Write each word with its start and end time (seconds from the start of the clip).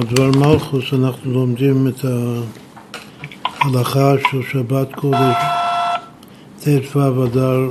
בדבר 0.00 0.30
מלכוס 0.30 0.84
אנחנו 0.92 1.32
לומדים 1.32 1.88
את 1.88 2.04
ההלכה 3.62 4.12
של 4.30 4.42
שבת 4.52 4.94
קודש 4.94 5.36
ט"ו 6.60 7.24
אדר 7.24 7.70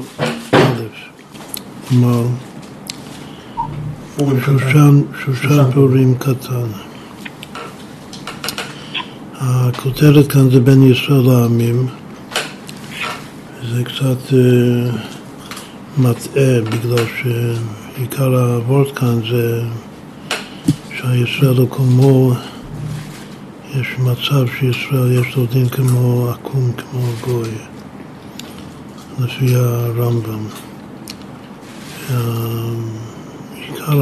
א', 0.53 0.83
כלומר 1.89 2.23
שושן, 4.25 5.71
פורים 5.73 6.15
קטן. 6.15 6.67
הכותרת 9.33 10.31
כאן 10.31 10.49
זה 10.49 10.59
בין 10.59 10.91
ישראל 10.91 11.21
לעמים, 11.21 11.87
זה 13.71 13.83
קצת 13.83 14.29
uh, 14.29 14.33
מטעה 15.97 16.61
בגלל 16.61 17.05
שעיקר 17.17 18.39
הוורד 18.39 18.95
כאן 18.95 19.19
זה 19.31 19.61
שהישראל 21.05 21.57
הוא 21.57 21.69
כמו, 21.69 22.31
יש 23.75 23.87
מצב 23.99 24.47
שישראל 24.59 25.21
יש 25.21 25.35
לו 25.35 25.45
דין 25.45 25.69
כמו 25.69 26.29
עקום, 26.29 26.71
כמו 26.71 27.01
גוי, 27.21 27.49
לפי 29.19 29.55
הרמב"ם. 29.55 30.45
עיקר 33.55 34.01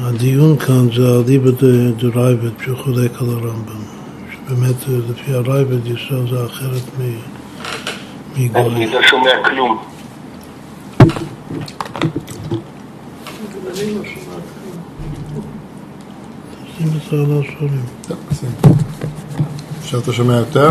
הדיון 0.00 0.56
כאן 0.58 0.88
זה 0.96 1.18
אליבא 1.18 1.50
דרייבד 1.96 2.50
שחולק 2.64 3.22
על 3.22 3.28
הרמב"ם, 3.28 3.82
שבאמת 4.32 4.76
לפי 5.10 5.34
הרייבד 5.34 5.86
ישראל 5.86 6.30
זה 6.30 6.46
אחרת 6.46 6.82
מגוי. 8.36 8.62
אני 8.62 8.86
לא 8.86 9.02
שומע 9.02 9.30
כלום. 9.44 9.78
שים 16.80 16.88
את 16.88 17.10
זה 17.10 17.16
על 17.16 17.40
השעונים. 17.42 17.82
עכשיו 19.82 20.00
אתה 20.00 20.12
שומע 20.12 20.34
יותר? 20.36 20.70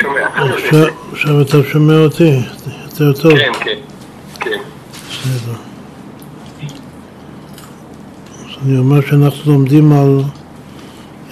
שומע. 0.00 0.26
עכשיו- 0.54 0.84
עכשיו 1.12 1.40
אתה 1.42 1.56
שומע 1.72 1.94
אותי 1.96 2.38
יותר 2.84 3.12
טוב? 3.12 3.32
כן, 3.38 3.52
כן, 3.64 3.74
כן. 4.40 4.58
בסדר. 5.10 5.54
אז 8.38 8.56
אני 8.66 8.78
אומר 8.78 9.00
שאנחנו 9.00 9.52
לומדים 9.52 9.92
על 9.92 10.20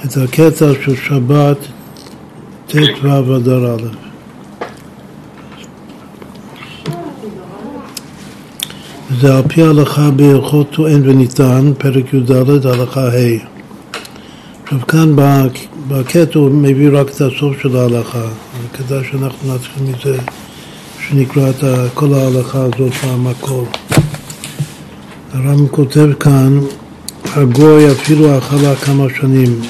את 0.04 0.16
הקטע 0.24 0.66
של 0.84 0.96
שבת 0.96 1.58
ט"ו 2.66 3.36
אדר 3.36 3.74
א'. 3.74 4.05
זה 9.20 9.36
על 9.36 9.42
פי 9.48 9.62
ההלכה 9.62 10.10
בהלכות 10.10 10.70
טוען 10.70 11.08
וניתן, 11.08 11.72
פרק 11.78 12.14
י"ד, 12.14 12.30
הלכה 12.66 13.00
ה'. 13.08 13.38
עכשיו 14.62 14.78
כאן 14.88 15.12
בק- 15.16 15.58
בקטע 15.88 16.38
הוא 16.38 16.50
מביא 16.50 16.88
רק 16.92 17.06
את 17.10 17.20
הסוף 17.20 17.60
של 17.62 17.76
ההלכה, 17.76 18.18
אבל 18.22 18.66
כדאי 18.72 19.04
שאנחנו 19.10 19.54
נתחיל 19.54 19.82
מזה 19.82 20.18
שנקרא 21.08 21.50
את 21.50 21.64
כל 21.94 22.14
ההלכה 22.14 22.58
הזאת 22.58 22.92
במקור. 23.06 23.66
הרמב"ם 25.32 25.68
כותב 25.68 26.08
כאן, 26.20 26.58
הגוי 27.34 27.92
אפילו 27.92 28.38
אכלה 28.38 28.76
כמה 28.76 29.04
שנים. 29.20 29.60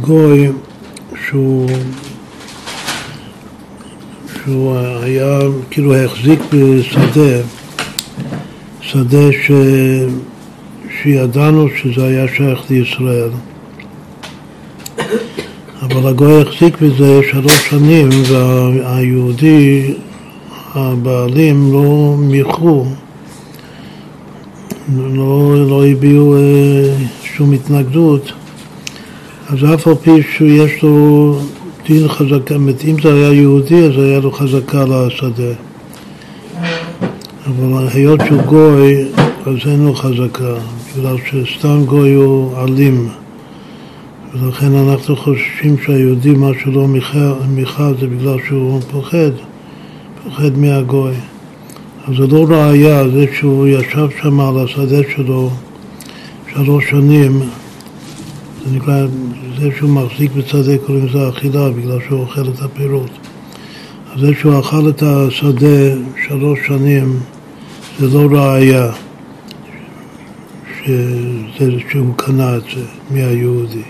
גוי 0.00 0.48
שהוא, 1.28 1.68
שהוא 4.46 4.76
היה, 5.02 5.38
כאילו 5.70 5.96
החזיק 5.96 6.40
בשדה, 6.52 7.40
שדה 8.80 9.32
ש, 9.32 9.50
שידענו 11.02 11.68
שזה 11.76 12.04
היה 12.06 12.28
שייך 12.36 12.60
לישראל. 12.70 13.30
אבל 15.82 16.08
הגוי 16.08 16.42
החזיק 16.42 16.80
בזה 16.80 17.20
שלוש 17.30 17.70
שנים 17.70 18.08
והיהודי, 18.28 19.94
הבעלים, 20.74 21.72
לא 21.72 22.14
מיחו, 22.18 22.84
לא, 24.96 25.68
לא 25.68 25.86
הביעו 25.86 26.36
אה, 26.36 26.94
שום 27.36 27.52
התנגדות, 27.52 28.32
אז 29.48 29.58
אף 29.74 29.86
על 29.86 29.94
פי 29.94 30.22
שיש 30.36 30.82
לו 30.82 31.40
דין 31.88 32.08
חזקה, 32.08 32.54
זאת 32.58 32.84
אם 32.84 32.96
זה 33.02 33.14
היה 33.14 33.32
יהודי 33.32 33.84
אז 33.84 33.98
היה 33.98 34.20
לו 34.20 34.32
חזקה 34.32 34.82
על 34.82 34.92
השדה. 34.92 35.52
אבל 37.46 37.88
היות 37.92 38.20
שהוא 38.26 38.42
גוי, 38.42 39.04
אז 39.46 39.56
אין 39.66 39.84
לו 39.84 39.94
חזקה, 39.94 40.54
בגלל 40.96 41.16
שסתם 41.26 41.84
גוי 41.84 42.14
הוא 42.14 42.58
אלים. 42.58 43.08
ולכן 44.34 44.74
אנחנו 44.74 45.16
חוששים 45.16 45.76
שהיהודי, 45.86 46.30
מה 46.30 46.50
שלא 46.64 46.86
מיכה, 47.48 47.92
זה 48.00 48.06
בגלל 48.06 48.36
שהוא 48.48 48.80
פוחד, 48.90 49.30
פוחד 50.24 50.58
מהגוי. 50.58 51.14
אז 52.08 52.16
זה 52.16 52.26
לא 52.26 52.46
ראייה, 52.48 53.08
זה 53.08 53.24
שהוא 53.38 53.66
ישב 53.66 54.08
שם 54.22 54.40
על 54.40 54.64
השדה 54.64 55.10
שלו 55.16 55.50
שלוש 56.54 56.90
שנים, 56.90 57.40
זה 58.64 58.76
נקרא, 58.76 59.06
זה 59.60 59.68
שהוא 59.76 59.90
מחזיק 59.90 60.32
בשדה 60.32 60.78
קוראים 60.86 61.06
לזה 61.06 61.28
אכילה, 61.28 61.70
בגלל 61.70 61.98
שהוא 62.08 62.20
אוכל 62.20 62.48
את 62.48 62.62
הפירות. 62.62 63.10
אז 64.14 64.20
זה 64.20 64.34
שהוא 64.40 64.60
אכל 64.60 64.88
את 64.88 65.02
השדה 65.02 65.94
שלוש 66.28 66.58
שנים, 66.66 67.18
זה 67.98 68.06
לא 68.06 68.38
ראייה 68.38 68.92
שזה, 70.84 71.70
שהוא 71.90 72.14
קנה 72.16 72.56
את 72.56 72.62
זה 72.74 72.84
מהיהודי. 73.10 73.82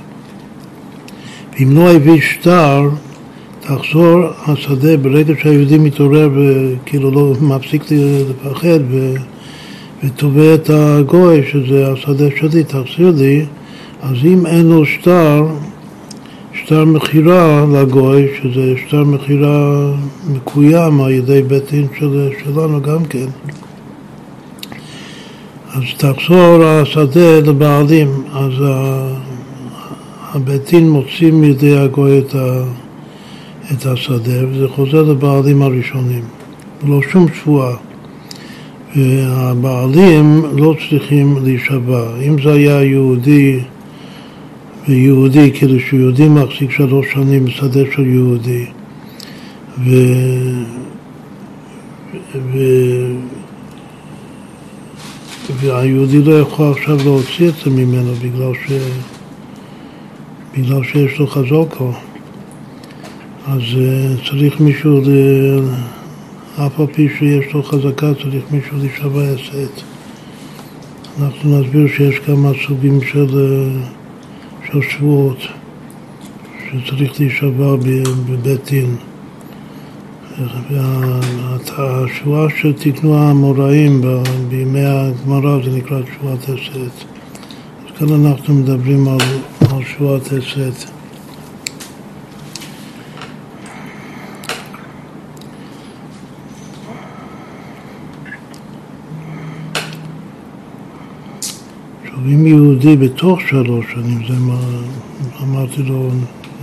ואם 1.53 1.77
לא 1.77 1.93
הביא 1.93 2.21
שטר, 2.21 2.88
תחזור 3.60 4.22
השדה 4.47 4.97
ברגע 4.97 5.34
שהיהודי 5.43 5.78
מתעורר 5.78 6.31
וכאילו 6.34 7.10
לא 7.10 7.33
מפסיק 7.41 7.83
לפחד 8.31 8.81
ו... 8.91 9.15
ותובע 10.04 10.54
את 10.54 10.71
הגוי, 10.71 11.43
שזה 11.53 11.93
השדה 11.93 12.25
שלי, 12.37 12.65
תחזיר 12.65 13.12
לי, 13.16 13.47
אז 14.03 14.17
אם 14.25 14.47
אין 14.47 14.69
לו 14.69 14.87
שטר, 14.87 15.47
שטר 16.53 16.84
מכירה 16.84 17.65
לגוי, 17.73 18.27
שזה 18.43 18.75
שטר 18.87 19.05
מכירה 19.05 19.91
מקוים 20.29 21.01
על 21.01 21.11
ידי 21.11 21.43
בית 21.43 21.71
דין 21.71 21.87
של, 21.99 22.29
שלנו 22.45 22.83
גם 22.83 23.05
כן, 23.05 23.27
אז 25.75 25.83
תחזור 25.97 26.65
השדה 26.65 27.41
לבעלים, 27.41 28.09
אז 28.33 28.53
הבית 30.34 30.71
דין 30.71 30.91
מוציא 30.91 31.33
מידי 31.33 31.78
הגוי 31.78 32.19
את, 32.19 32.34
ה, 32.34 32.63
את 33.73 33.87
השדה, 33.87 34.49
וזה 34.51 34.69
חוזר 34.69 35.03
לבעלים 35.03 35.63
הראשונים, 35.63 36.23
ולא 36.84 37.01
שום 37.13 37.27
שבועה. 37.34 37.77
והבעלים 38.97 40.43
לא 40.57 40.75
צריכים 40.91 41.37
להישבע. 41.45 42.03
אם 42.28 42.37
זה 42.43 42.53
היה 42.53 42.84
יהודי, 42.84 43.61
ויהודי, 44.88 45.52
כאילו 45.54 45.80
שיהודי 45.80 46.28
מחזיק 46.28 46.70
שלוש 46.70 47.06
שנים 47.12 47.44
בשדה 47.44 47.80
של 47.94 48.06
יהודי, 48.06 48.66
ו... 49.84 49.91
ו... 52.34 52.58
והיהודי 55.60 56.22
לא 56.22 56.38
יכול 56.41 56.72
עכשיו 56.72 56.97
להוציא 57.04 57.48
את 57.48 57.54
זה 57.64 57.70
ממנו 57.70 58.14
בגלל, 58.14 58.52
ש... 58.66 58.72
בגלל 60.58 60.84
שיש 60.84 61.18
לו 61.18 61.26
חזוקו. 61.26 61.92
אז 63.47 63.60
uh, 63.60 64.30
צריך 64.30 64.60
מישהו, 64.60 65.00
ל... 65.00 65.10
אף 66.56 66.80
על 66.80 66.86
פי 66.86 67.08
שיש 67.18 67.54
לו 67.54 67.62
חזקה, 67.62 68.14
צריך 68.22 68.44
מישהו 68.50 68.76
להישבע 68.78 69.22
יסט. 69.24 69.82
אנחנו 71.22 71.60
נסביר 71.60 71.89
שיש 71.97 72.18
כמה 72.18 72.50
סוגים 72.66 73.00
של, 73.00 73.39
אה, 73.39 73.96
של 74.72 74.83
שבועות 74.83 75.39
שצריך 76.71 77.21
להישבע 77.21 77.77
בבית 77.77 78.65
דין. 78.71 78.97
והשבועה 81.77 82.47
שתיקנו 82.57 83.18
האמוראים 83.18 84.03
בימי 84.48 84.84
הגמרא 84.84 85.65
זה 85.65 85.71
נקרא 85.71 86.01
שבועת 86.15 86.42
הסת. 86.42 87.04
אז 87.86 87.98
כאן 87.98 88.27
אנחנו 88.27 88.54
מדברים 88.54 89.09
על, 89.09 89.18
על 89.60 89.84
שבועת 89.84 90.27
הסת. 90.27 90.96
אם 102.34 102.47
יהודי 102.47 102.97
בתוך 102.97 103.41
שלוש 103.41 103.87
שנים, 103.93 104.19
זה 104.28 104.39
מה 104.39 104.59
אמרתי 105.43 105.83
לו 105.83 106.09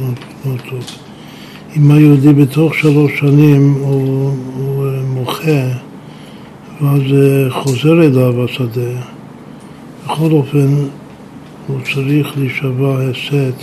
לא, 0.01 0.07
לא 0.45 0.57
טוב. 0.69 0.85
אם 1.77 1.91
היהודי 1.91 2.33
בתוך 2.33 2.75
שלוש 2.75 3.19
שנים 3.19 3.73
הוא, 3.73 4.35
הוא 4.55 4.85
אה, 4.85 5.01
מוחה, 5.13 5.67
ואז 6.81 7.01
אה, 7.13 7.49
חוזר 7.49 8.01
אליו 8.03 8.45
השדה, 8.45 9.01
בכל 10.05 10.31
אופן, 10.31 10.67
הוא 11.67 11.79
צריך 11.93 12.37
להישבע 12.37 13.01
הסת 13.01 13.55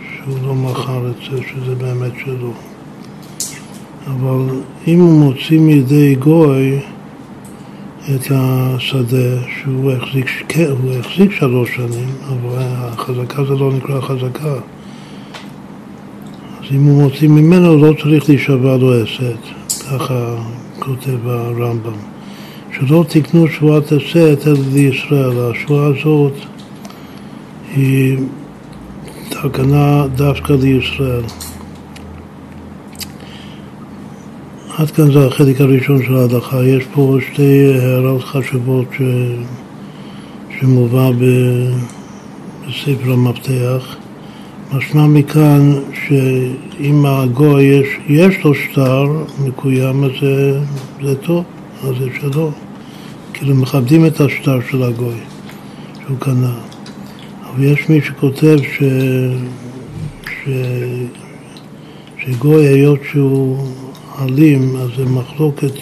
שהוא 0.00 0.38
לא 0.46 0.54
מכר 0.54 1.10
את 1.10 1.30
זה, 1.30 1.42
שזה 1.42 1.74
באמת 1.74 2.12
שלו. 2.24 2.52
אבל 4.06 4.60
אם 4.86 5.00
הוא 5.00 5.20
מוציא 5.20 5.60
מידי 5.60 6.14
גוי 6.14 6.80
את 8.14 8.26
השדה 8.30 9.42
שהוא 9.60 9.92
החזיק, 9.92 10.26
כן, 10.48 10.70
הוא 10.82 10.92
החזיק 11.00 11.32
שלוש 11.32 11.76
שנים, 11.76 12.08
אבל 12.28 12.58
החזקה 12.58 13.44
זה 13.44 13.54
לא 13.54 13.72
נקרא 13.72 14.00
חזקה. 14.00 14.54
אז 16.60 16.72
אם 16.72 16.84
הוא 16.84 17.02
מוציא 17.02 17.28
ממנו 17.28 17.76
לא 17.76 17.92
צריך 18.02 18.28
להישבע 18.28 18.76
לו 18.76 19.02
הסת, 19.02 19.38
ככה 19.90 20.34
כותב 20.78 21.28
הרמב"ם. 21.28 21.92
שלא 22.72 23.04
תקנו 23.08 23.48
שבועת 23.48 23.92
הסת 23.92 24.46
אלא 24.46 24.56
לישראל. 24.72 25.50
השבועה 25.50 25.86
הזאת 25.86 26.32
היא 27.74 28.18
תקנה 29.28 30.06
דווקא 30.16 30.52
לישראל. 30.52 31.22
עד 34.78 34.90
כאן 34.90 35.12
זה 35.12 35.26
החלק 35.26 35.60
הראשון 35.60 36.02
של 36.02 36.16
ההלכה. 36.16 36.64
יש 36.64 36.84
פה 36.94 37.18
שתי 37.32 37.74
הערות 37.82 38.24
חשובות 38.24 38.86
ש... 38.98 39.02
שמובא 40.60 41.10
ב... 41.10 41.24
בספר 42.68 43.12
המפתח. 43.12 43.96
משמע 44.72 45.06
מכאן 45.06 45.72
שאם 46.06 47.06
הגוי 47.06 47.62
יש, 47.62 47.88
יש 48.08 48.44
לו 48.44 48.54
שטר 48.54 49.06
מקוים, 49.44 50.04
אז 50.04 50.10
זה, 50.20 50.60
זה 51.02 51.14
טוב, 51.14 51.44
אז 51.82 51.94
זה 51.98 52.08
שלו. 52.20 52.50
כאילו 53.32 53.54
מכבדים 53.54 54.06
את 54.06 54.20
השטר 54.20 54.58
של 54.70 54.82
הגוי 54.82 55.18
שהוא 56.06 56.18
קנה. 56.18 56.54
אבל 57.42 57.64
יש 57.64 57.88
מי 57.88 58.00
שכותב 58.02 58.56
ש... 58.62 58.82
ש... 60.30 60.48
שגוי, 62.18 62.66
היות 62.66 63.00
שהוא 63.10 63.66
אלים, 64.22 64.76
אז 64.76 64.88
זה 64.96 65.04
מחלוקת 65.04 65.72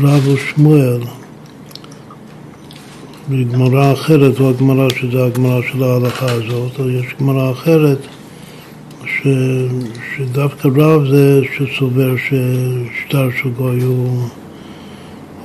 רב 0.00 0.28
ושמואל. 0.28 1.00
בגמרא 3.30 3.92
אחרת, 3.92 4.40
לא 4.40 4.50
הגמרא 4.50 4.88
שזה 4.90 5.24
הגמרא 5.24 5.60
של 5.72 5.82
ההלכה 5.82 6.32
הזאת, 6.32 6.80
אבל 6.80 6.90
יש 6.90 7.14
גמרא 7.20 7.52
אחרת 7.52 7.98
ש, 9.06 9.26
שדווקא 10.16 10.68
רב 10.76 11.06
זה 11.10 11.40
שסובר 11.56 12.14
ששטר 12.16 13.28
של 13.42 13.50
גוי 13.50 13.82
הוא, 13.82 14.28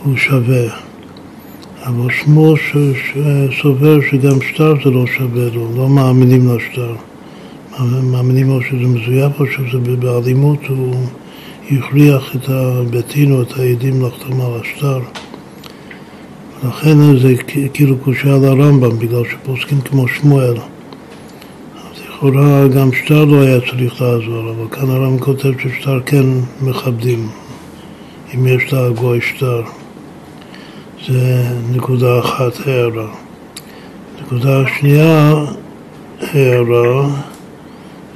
הוא 0.03 0.17
שווה. 0.17 0.65
אבל 1.85 2.11
שמואל 2.11 2.55
סובר 3.61 3.97
שגם 4.11 4.41
שטר 4.41 4.73
זה 4.83 4.89
לא 4.89 5.07
שווה 5.07 5.45
לו, 5.53 5.77
לא 5.77 5.89
מאמינים 5.89 6.55
לשטר. 6.55 6.95
מאמינים 8.03 8.47
לו 8.47 8.61
שזה 8.61 8.88
מזויף 8.88 9.39
או 9.39 9.45
שזה 9.45 9.95
באלימות, 9.99 10.59
הוא 10.67 10.95
הכריח 11.71 12.35
את 12.35 12.50
הבתין 12.50 13.31
או 13.31 13.41
את 13.41 13.59
העדים 13.59 14.06
לחתום 14.06 14.41
על 14.41 14.62
השטר. 14.62 15.00
לכן 16.63 17.19
זה 17.19 17.33
כאילו 17.73 17.97
קושה 17.97 18.35
על 18.35 18.45
הרמב"ם, 18.45 19.00
בגלל 19.00 19.23
שפוסקים 19.31 19.81
כמו 19.81 20.07
שמואל. 20.07 20.57
אז 21.75 22.01
לכאורה 22.07 22.67
גם 22.67 22.94
שטר 22.94 23.25
לא 23.25 23.41
היה 23.41 23.59
צריך 23.71 24.01
לעזור, 24.01 24.50
אבל 24.50 24.67
כאן 24.71 24.89
הרמב"ם 24.89 25.19
כותב 25.19 25.51
ששטר 25.63 26.00
כן 26.06 26.25
מכבדים, 26.62 27.29
אם 28.35 28.47
יש 28.47 28.73
לגוי 28.73 29.21
שטר. 29.21 29.62
זה 31.07 31.47
נקודה 31.71 32.19
אחת 32.19 32.67
הערה. 32.67 33.07
נקודה 34.21 34.63
שנייה 34.79 35.33
הערה 36.21 37.07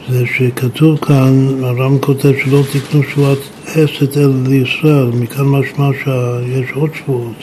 זה 0.09 0.25
שכתוב 0.25 0.99
כאן, 0.99 1.63
הר"ם 1.63 1.99
כותב 1.99 2.31
שלא 2.43 2.61
תקנו 2.71 3.03
שבועת 3.03 3.37
הסת 3.65 4.17
אלא 4.17 4.33
לישראל, 4.47 5.05
מכאן 5.05 5.45
משמע 5.45 5.89
שיש 6.03 6.71
עוד 6.73 6.89
שבועות. 6.95 7.35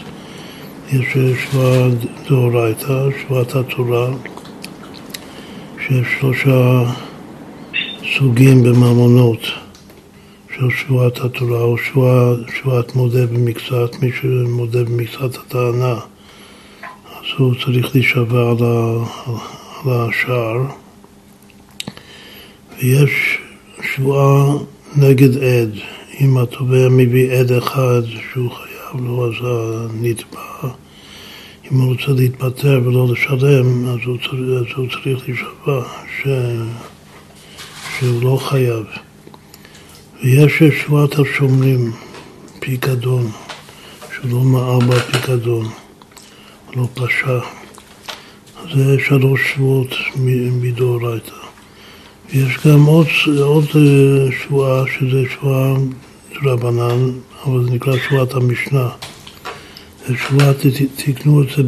יש 0.92 1.16
שבועה 1.42 1.88
דאורייתא, 2.28 3.08
שבועת 3.20 3.54
התורה, 3.56 4.08
שיש 5.86 6.06
שלושה 6.20 6.84
סוגים 8.18 8.62
בממונות 8.62 9.40
של 10.56 10.70
שבועת 10.70 11.18
התורה, 11.20 11.60
או 11.60 11.78
שבועה, 11.78 12.34
שבועת 12.56 12.96
מודה 12.96 13.26
במקצת, 13.26 14.02
מי 14.02 14.10
שמודה 14.20 14.84
במקצת 14.84 15.34
הטענה, 15.34 15.94
אז 17.04 17.26
הוא 17.38 17.54
צריך 17.64 17.94
להישבע 17.94 18.50
על 18.50 19.90
השער. 19.90 20.85
ויש 22.78 23.38
שבועה 23.82 24.56
נגד 24.96 25.36
עד. 25.36 25.70
אם 26.20 26.38
התובע 26.38 26.88
מביא 26.90 27.32
עד 27.32 27.52
אחד 27.52 28.02
שהוא 28.32 28.50
חייב 28.50 29.04
לו, 29.04 29.26
אז 29.26 29.34
הנתבע, 29.42 30.68
אם 31.64 31.76
הוא 31.76 31.92
רוצה 31.92 32.12
להתפטר 32.12 32.80
ולא 32.84 33.06
לשלם, 33.12 33.88
אז 33.88 33.98
הוא 34.06 34.18
צריך, 34.18 34.32
אז 34.32 34.76
הוא 34.76 34.86
צריך 34.90 35.28
להישבע 35.28 35.82
ש... 36.22 36.28
שהוא 37.98 38.22
לא 38.22 38.36
חייב. 38.36 38.84
ויש 40.24 40.62
שבועת 40.62 41.18
השומרים, 41.18 41.92
פיקדון, 42.60 43.30
שלא 44.16 44.38
מעל 44.38 44.88
בפיקדון, 44.88 45.68
לא 46.76 46.88
פשע. 46.94 47.38
זה 48.74 48.96
שלוש 49.08 49.40
שבועות 49.54 49.94
מדאורייתא. 50.60 51.45
יש 52.32 52.66
גם 52.66 52.84
עוד, 52.84 53.06
עוד 53.40 53.64
אה, 53.74 54.32
שבועה, 54.42 54.84
שזה 54.98 55.22
שבועה 55.30 55.74
רבנן, 56.42 57.10
אבל 57.44 57.64
זה 57.64 57.70
נקרא 57.70 57.96
שבועת 57.96 58.34
המשנה. 58.34 58.88
שבועה, 60.14 60.52
תקנו 60.96 61.42
את 61.42 61.46
זה 61.56 61.62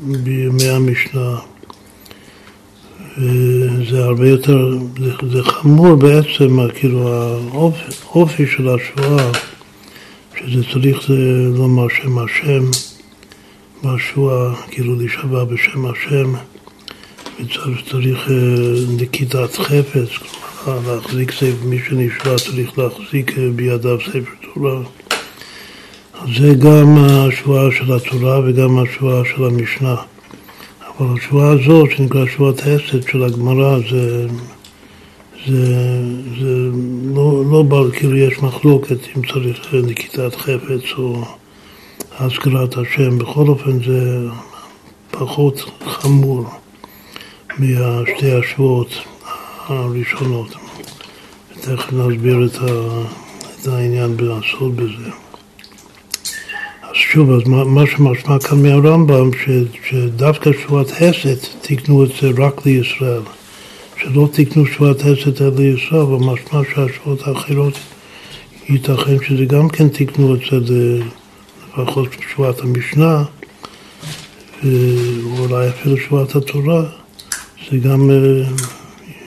בימי 0.00 0.68
המשנה. 0.68 1.36
זה 3.90 4.04
הרבה 4.04 4.28
יותר, 4.28 4.78
זה, 4.98 5.12
זה 5.30 5.42
חמור 5.42 5.94
בעצם, 5.94 6.58
כאילו 6.74 7.08
האופי 8.12 8.46
של 8.46 8.68
השבועה, 8.68 9.32
שזה 10.38 10.62
צריך 10.72 11.10
לומר 11.54 11.86
שם 11.88 12.18
השם 12.18 12.64
בשבועה, 13.84 14.54
כאילו 14.70 14.96
להישבע 14.96 15.44
בשם 15.44 15.86
השם. 15.86 16.34
וצריך 17.40 18.30
אה, 18.30 18.34
נקיטת 18.96 19.54
חפץ, 19.54 20.08
כלומר 20.64 20.94
להחזיק 20.94 21.32
ספר, 21.32 21.64
מי 21.64 21.78
שנשבע 21.88 22.36
צריך 22.36 22.78
להחזיק 22.78 23.38
אה, 23.38 23.48
בידיו 23.56 23.98
ספר 24.00 24.30
תורה. 24.54 24.80
אז 26.14 26.28
זה 26.38 26.54
גם 26.54 26.96
השבועה 26.98 27.72
של 27.72 27.92
התורה 27.92 28.40
וגם 28.44 28.78
השבועה 28.78 29.22
של 29.24 29.44
המשנה. 29.44 29.96
אבל 30.98 31.06
השבועה 31.18 31.50
הזאת, 31.50 31.90
שנקרא 31.96 32.26
שבועת 32.26 32.60
הסת 32.60 33.08
של 33.08 33.24
הגמרא, 33.24 33.78
זה, 33.90 34.26
זה, 35.46 36.02
זה 36.40 36.70
לא, 37.14 37.42
לא 37.50 37.62
בא, 37.62 37.76
כאילו 37.92 38.16
יש 38.16 38.38
מחלוקת 38.42 38.98
אם 39.16 39.22
צריך 39.32 39.74
נקיטת 39.74 40.34
חפץ 40.34 40.98
או 40.98 41.24
הזכרת 42.18 42.76
השם, 42.76 43.18
בכל 43.18 43.48
אופן 43.48 43.84
זה 43.84 44.28
פחות 45.10 45.70
חמור. 45.86 46.63
מהשתי 47.58 48.32
השבועות 48.32 48.88
הראשונות. 49.66 50.54
ותכף 51.52 51.92
נסביר 51.92 52.46
את, 52.46 52.56
ה, 52.56 52.64
את 53.60 53.66
העניין 53.66 54.16
בלעשות 54.16 54.74
בזה. 54.74 55.10
אז 56.82 56.94
שוב, 56.94 57.30
אז 57.30 57.48
מה, 57.48 57.64
מה 57.64 57.86
שמשמע 57.86 58.38
כאן 58.38 58.62
מהרמב"ם, 58.62 59.30
ש, 59.32 59.48
שדווקא 59.88 60.50
שבועת 60.52 60.90
הסת 60.90 61.46
תקנו 61.60 62.04
את 62.04 62.08
זה 62.20 62.30
רק 62.38 62.66
לישראל. 62.66 63.22
שלא 63.96 64.28
תקנו 64.32 64.66
שבועת 64.66 65.00
הסת 65.00 65.42
אלא 65.42 65.50
לישראל, 65.56 66.00
אבל 66.00 66.16
משמע 66.16 66.60
שהשבועות 66.74 67.28
האחרות 67.28 67.78
ייתכן 68.68 69.16
שזה 69.26 69.44
גם 69.44 69.68
כן 69.68 69.88
תקנו 69.88 70.34
את 70.34 70.66
זה 70.66 70.98
לפחות 71.68 72.08
שבועת 72.32 72.60
המשנה, 72.60 73.24
ואולי 74.62 75.68
אפילו 75.68 75.96
שבועת 75.96 76.36
התורה. 76.36 77.03
זה 77.70 77.78
גם 77.78 78.10
אה, 78.10 78.42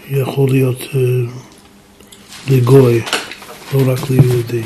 יכול 0.10 0.50
להיות 0.50 0.82
אה, 0.96 1.00
לגוי, 2.50 3.02
לא 3.74 3.80
רק 3.86 4.10
ליהודי. 4.10 4.62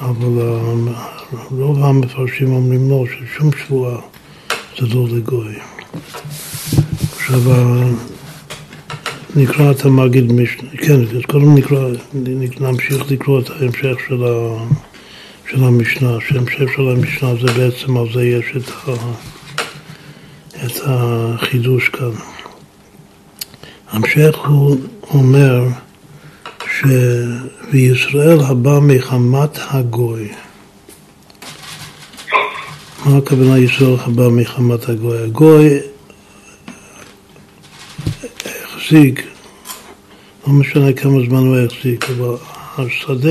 אבל 0.00 0.40
אה, 0.40 0.74
רוב 1.50 1.84
המפרשים 1.84 2.52
אומרים 2.52 2.90
לא, 2.90 3.04
ששום 3.06 3.50
שבועה 3.52 4.00
זה 4.78 4.86
לא 4.94 5.06
לגוי. 5.08 5.54
עכשיו 7.16 7.40
נקרא 9.36 9.70
את 9.70 9.84
המגיד 9.84 10.32
משנה, 10.32 10.70
כן, 10.70 11.00
אז 11.00 11.22
קודם 11.28 11.54
נקרא, 11.54 11.88
נמשיך 12.60 13.10
לקרוא 13.10 13.40
את 13.40 13.50
ההמשך 13.50 13.96
של 15.50 15.64
המשנה, 15.64 16.16
שהמשך 16.28 16.72
של 16.76 16.88
המשנה 16.88 17.34
זה 17.34 17.52
בעצם 17.52 17.96
על 17.96 18.06
זה 18.14 18.24
יש 18.24 18.44
את 18.56 18.88
ה... 18.88 18.92
את 20.66 20.72
החידוש 20.84 21.88
כאן. 21.88 22.10
המשך 23.90 24.38
הוא 24.46 24.76
אומר 25.10 25.64
שבישראל 26.80 28.40
הבא 28.40 28.78
מחמת 28.82 29.58
הגוי. 29.70 30.28
מה 33.06 33.16
הכוונה 33.16 33.58
ישראל 33.58 33.96
הבא 34.00 34.28
מחמת 34.28 34.88
הגוי? 34.88 35.18
הגוי 35.18 35.78
החזיק, 38.44 39.26
לא 40.46 40.52
משנה 40.52 40.92
כמה 40.92 41.18
זמן 41.28 41.38
הוא 41.38 41.56
החזיק, 41.56 42.10
אבל 42.10 42.36
השדה, 42.78 43.30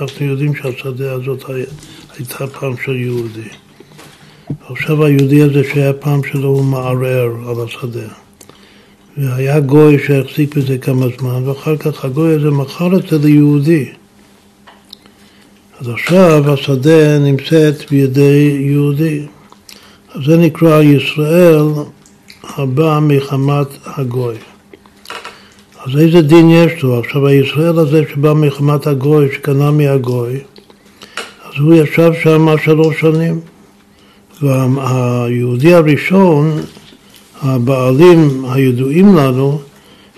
אנחנו 0.00 0.26
יודעים 0.26 0.54
שהשדה 0.54 1.12
הזאת 1.12 1.44
הייתה 2.18 2.46
פעם 2.46 2.74
של 2.84 2.96
יהודי. 2.96 3.48
עכשיו 4.68 5.04
היהודי 5.04 5.42
הזה 5.42 5.64
שהיה 5.64 5.92
פעם 5.92 6.20
שלו 6.24 6.48
הוא 6.48 6.64
מערער 6.64 7.30
על 7.48 7.56
השדה. 7.66 8.08
והיה 9.16 9.60
גוי 9.60 9.98
שהחזיק 10.06 10.56
בזה 10.56 10.78
כמה 10.78 11.06
זמן, 11.18 11.48
ואחר 11.48 11.76
כך 11.76 12.04
הגוי 12.04 12.34
הזה 12.34 12.50
מכר 12.50 12.96
את 12.96 13.08
זה 13.08 13.18
ליהודי. 13.18 13.88
אז 15.80 15.88
עכשיו 15.88 16.52
השדה 16.52 17.18
נמצאת 17.18 17.90
בידי 17.90 18.58
יהודי. 18.60 19.26
אז 20.14 20.20
זה 20.26 20.36
נקרא 20.36 20.82
ישראל 20.82 21.66
הבא 22.44 22.98
מחמת 23.02 23.66
הגוי. 23.86 24.34
אז 25.86 25.98
איזה 26.00 26.22
דין 26.22 26.50
יש 26.50 26.82
לו? 26.82 26.98
עכשיו 26.98 27.26
הישראל 27.26 27.78
הזה 27.78 28.02
שבא 28.12 28.32
מחמת 28.32 28.86
הגוי, 28.86 29.28
שקנה 29.34 29.70
מהגוי, 29.70 30.40
אז 31.44 31.60
הוא 31.60 31.74
ישב 31.74 32.12
שם 32.22 32.46
שלוש 32.64 33.00
שנים. 33.00 33.40
והיהודי 34.42 35.74
הראשון, 35.74 36.60
הבעלים 37.42 38.44
הידועים 38.52 39.16
לנו, 39.16 39.60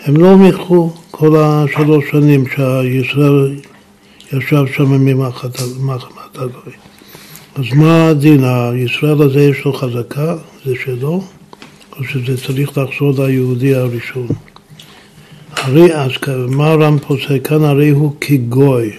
הם 0.04 0.16
לא 0.16 0.36
מיכו 0.36 0.92
כל 1.10 1.36
השלוש 1.36 2.04
שנים 2.10 2.44
שישראל 2.46 3.56
ישב 4.32 4.64
שם 4.76 4.92
ממחמת 4.92 6.38
הגוי. 6.38 6.72
אז 7.54 7.64
מה 7.74 8.08
הדין? 8.08 8.44
הישראל 8.44 9.22
הזה 9.22 9.40
יש 9.42 9.64
לו 9.64 9.72
חזקה, 9.72 10.36
זה 10.64 10.74
שלו, 10.84 11.24
או 11.96 12.04
שזה 12.04 12.46
צריך 12.46 12.78
לחזור 12.78 13.26
ליהודי 13.26 13.74
הראשון? 13.74 14.26
הרי, 15.56 15.94
אז 15.94 16.10
מה 16.48 16.66
הר"ם 16.66 16.98
פוסק 16.98 17.48
כאן? 17.48 17.64
הרי 17.64 17.90
הוא 17.90 18.12
כגוי. 18.20 18.92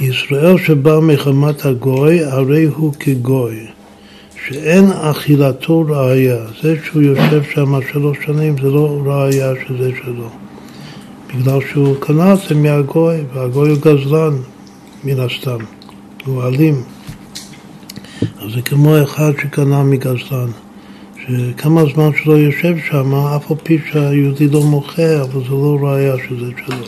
ישראל 0.00 0.58
שבא 0.58 1.00
מחמת 1.00 1.64
הגוי, 1.64 2.24
הרי 2.24 2.64
הוא 2.64 2.92
כגוי, 3.00 3.66
שאין 4.46 4.90
אכילתו 4.92 5.84
ראייה. 5.88 6.44
זה 6.62 6.76
שהוא 6.84 7.02
יושב 7.02 7.42
שם 7.42 7.74
שלוש 7.92 8.18
שנים 8.26 8.56
זה 8.62 8.68
לא 8.68 9.00
ראייה 9.04 9.52
שזה 9.68 9.90
שלו. 10.04 10.28
בגלל 11.34 11.58
שהוא 11.72 11.96
קנה 12.00 12.34
את 12.34 12.38
זה 12.48 12.54
מהגוי, 12.54 13.16
והגוי 13.34 13.70
הוא 13.70 13.78
גזלן, 13.78 14.36
מן 15.04 15.20
הסתם, 15.20 15.58
הוא 16.24 16.44
אלים. 16.44 16.82
אז 18.22 18.52
זה 18.54 18.62
כמו 18.62 19.02
אחד 19.02 19.32
שקנה 19.42 19.82
מגזלן, 19.82 20.50
שכמה 21.26 21.82
זמן 21.94 22.10
שלא 22.22 22.32
יושב 22.32 22.76
שם, 22.90 23.14
אף 23.14 23.50
על 23.50 23.56
פי 23.62 23.78
שהיהודי 23.92 24.48
לא 24.48 24.62
מוכר, 24.62 25.22
אבל 25.22 25.40
זה 25.42 25.50
לא 25.50 25.78
ראייה 25.82 26.14
שזה 26.28 26.50
שלו. 26.66 26.86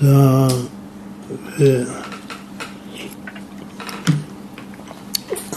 זה 0.00 0.14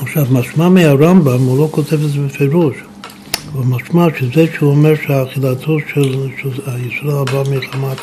עכשיו, 0.02 0.26
משמע 0.32 0.70
מהרמב"ם, 0.70 1.44
הוא 1.44 1.58
לא 1.58 1.68
כותב 1.72 2.04
את 2.04 2.10
זה 2.10 2.20
בפירוש, 2.20 2.76
אבל 3.54 3.64
משמע 3.66 4.08
שזה 4.20 4.46
שהוא 4.58 4.72
אומר 4.72 4.94
שאכילתו 5.08 5.78
של, 5.94 6.26
הישראל 6.66 7.18
הבא 7.18 7.44
מחמת, 7.52 7.98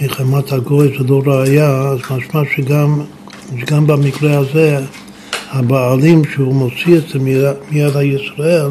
מחמת 0.00 0.52
הגוי 0.52 0.88
זה 0.98 1.04
לא 1.08 1.22
ראייה, 1.26 1.70
אז 1.70 1.98
משמע 2.10 2.42
שגם, 2.56 3.00
שגם 3.60 3.86
במקרה 3.86 4.38
הזה 4.38 4.80
הבעלים 5.50 6.22
שהוא 6.34 6.54
מוציא 6.54 6.96
את 6.96 7.08
זה 7.08 7.18
מיד 7.70 7.96
הישראל, 7.96 8.70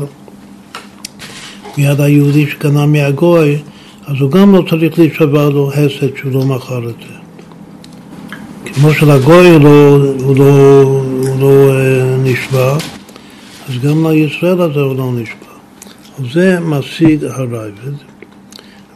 מיד 1.77 2.01
היהודי 2.01 2.49
שקנה 2.49 2.85
מהגוי, 2.85 3.57
אז 4.05 4.15
הוא 4.19 4.31
גם 4.31 4.55
לא 4.55 4.63
צריך 4.69 4.99
להישבע 4.99 5.49
לו 5.49 5.71
הסד 5.73 6.17
שהוא 6.17 6.31
לא 6.31 6.45
מכר 6.45 6.89
את 6.89 6.95
זה. 7.07 7.12
כמו 8.75 8.93
שלגוי 8.93 9.49
הוא 9.49 9.59
לא, 9.61 9.97
הוא 10.23 10.37
לא, 10.37 10.81
הוא 10.81 11.39
לא 11.39 11.71
אה, 11.71 12.15
נשבע, 12.23 12.73
אז 13.69 13.79
גם 13.83 14.07
לישראל 14.07 14.61
הזה 14.61 14.79
הוא 14.79 14.95
לא 14.95 15.11
נשבע. 15.13 15.53
זה 16.33 16.59
משיג 16.59 17.23
הרייבד, 17.23 17.93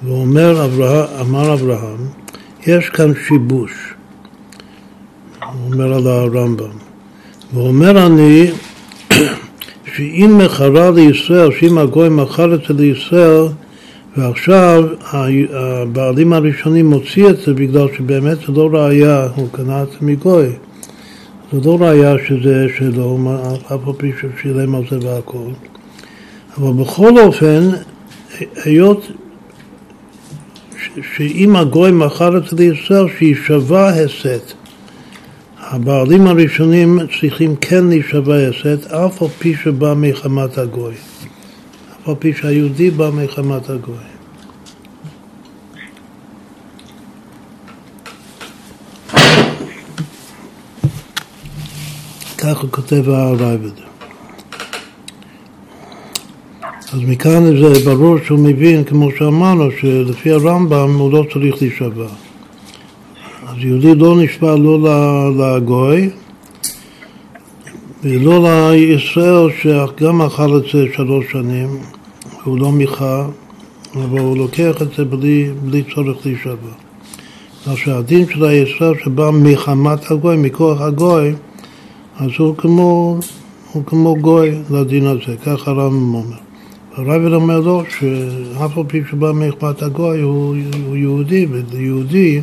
ואומר 0.04 0.66
אברהם, 0.66 1.06
אמר 1.22 1.54
אברהם, 1.54 1.98
יש 2.68 2.90
כאן 2.90 3.12
שיבוש, 3.28 3.72
הוא 5.40 5.74
אומר 5.74 5.94
על 5.94 6.08
הרמב"ם, 6.08 6.78
ואומר 7.54 8.06
אני 8.06 8.52
שאם 9.96 10.40
מכרה 10.46 10.92
לישראל, 10.92 11.50
שאם 11.60 11.78
הגוי 11.78 12.10
מכר 12.10 12.54
את 12.54 12.60
זה 12.68 12.74
לישראל, 12.74 13.48
ועכשיו 14.18 14.84
הבעלים 15.54 16.34
הראשונים 16.34 16.86
מוציא 16.86 17.30
את 17.30 17.38
זה 17.38 17.54
בגלל 17.54 17.88
שבאמת 17.98 18.38
זה 18.38 18.54
לא 18.54 18.70
ראייה, 18.74 19.28
הוא 19.36 19.48
קנה 19.52 19.84
את 19.84 19.88
זה 19.92 19.98
מגוי. 20.02 20.48
זה 21.52 21.60
לא 21.66 21.78
ראייה 21.82 22.16
שזה 22.28 22.68
שלו, 22.78 23.18
אף 23.66 23.88
על 23.88 23.94
פי 23.98 24.12
ששילם 24.22 24.76
על 24.76 24.82
זה 24.90 25.08
והכל. 25.08 25.50
אבל 26.58 26.84
בכל 26.84 27.20
אופן, 27.20 27.70
היות 28.66 29.08
שאם 31.16 31.56
הגוי 31.56 31.92
מכר 31.92 32.38
את 32.38 32.44
זה 32.46 32.56
לישראל, 32.58 33.06
שווה 33.48 33.90
הסת. 33.90 34.54
הבעלים 35.60 36.28
הראשונים 36.28 37.00
צריכים 37.20 37.56
כן 37.56 37.86
להישבע 37.86 38.36
הסת, 38.36 38.92
אף 38.92 39.22
על 39.22 39.28
פי 39.40 39.56
שבא 39.64 39.94
מחמת 39.98 40.58
הגוי. 40.58 40.94
על 42.08 42.16
פי 42.20 42.34
שהיהודי 42.34 42.92
בא 42.92 43.10
מחמת 43.14 43.70
הגוי. 43.70 43.96
ככה 52.38 52.68
כותב 52.68 53.10
הרייבד. 53.10 53.88
אז 56.94 57.00
מכאן 57.08 57.58
זה 57.58 57.86
ברור 57.86 58.18
שהוא 58.26 58.40
מבין, 58.40 58.84
כמו 58.84 59.10
שאמרנו, 59.18 59.72
שלפי 59.82 60.32
הרמב"ם 60.32 60.96
הוא 60.98 61.12
לא 61.12 61.24
צריך 61.34 61.62
להישבע. 61.62 62.08
אז 63.48 63.56
יהודי 63.58 63.96
לא 63.96 64.16
נשבע 64.18 64.56
לא 64.56 64.80
לגוי 65.38 66.10
ולא 68.04 68.72
לישראל 68.72 69.48
שגם 69.62 70.22
אכל 70.22 70.58
את 70.58 70.64
זה 70.74 70.86
שלוש 70.96 71.26
שנים, 71.32 71.70
הוא 72.48 72.60
לא 72.60 72.72
מיכה, 72.72 73.28
אבל 73.96 74.20
הוא 74.20 74.38
לוקח 74.38 74.82
את 74.82 74.88
זה 74.98 75.06
בלי, 75.06 75.50
בלי 75.64 75.84
צורך 75.96 76.26
להישבע. 76.26 76.72
אז 77.68 77.78
שהדין 77.78 78.26
של 78.30 78.46
הישראל 78.46 78.94
שבא 79.04 79.30
מחמת 79.34 80.12
הגוי, 80.12 80.38
מכוח 80.38 80.82
הגוי, 80.82 81.34
אז 82.18 82.30
הוא 82.38 82.56
כמו, 82.58 83.20
הוא 83.74 83.86
כמו 83.86 84.16
גוי 84.22 84.52
לדין 84.70 85.06
הזה, 85.06 85.38
ככה 85.46 85.72
הרמב"ם 85.72 86.16
אומר. 86.16 86.38
הרב 86.96 87.34
אומר 87.34 87.60
לו 87.60 87.84
שאף 87.90 88.78
על 88.78 88.84
פי 88.88 89.02
שבא 89.12 89.32
מאכפת 89.32 89.84
הגוי 89.84 90.22
הוא, 90.22 90.56
הוא 90.86 90.96
יהודי, 90.96 91.48
וליהודי, 91.52 92.42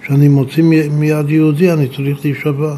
כשאני 0.00 0.28
מוציא 0.28 0.62
מיד 0.90 1.30
יהודי 1.30 1.72
אני 1.72 1.88
צריך 1.88 2.24
להישבע. 2.24 2.76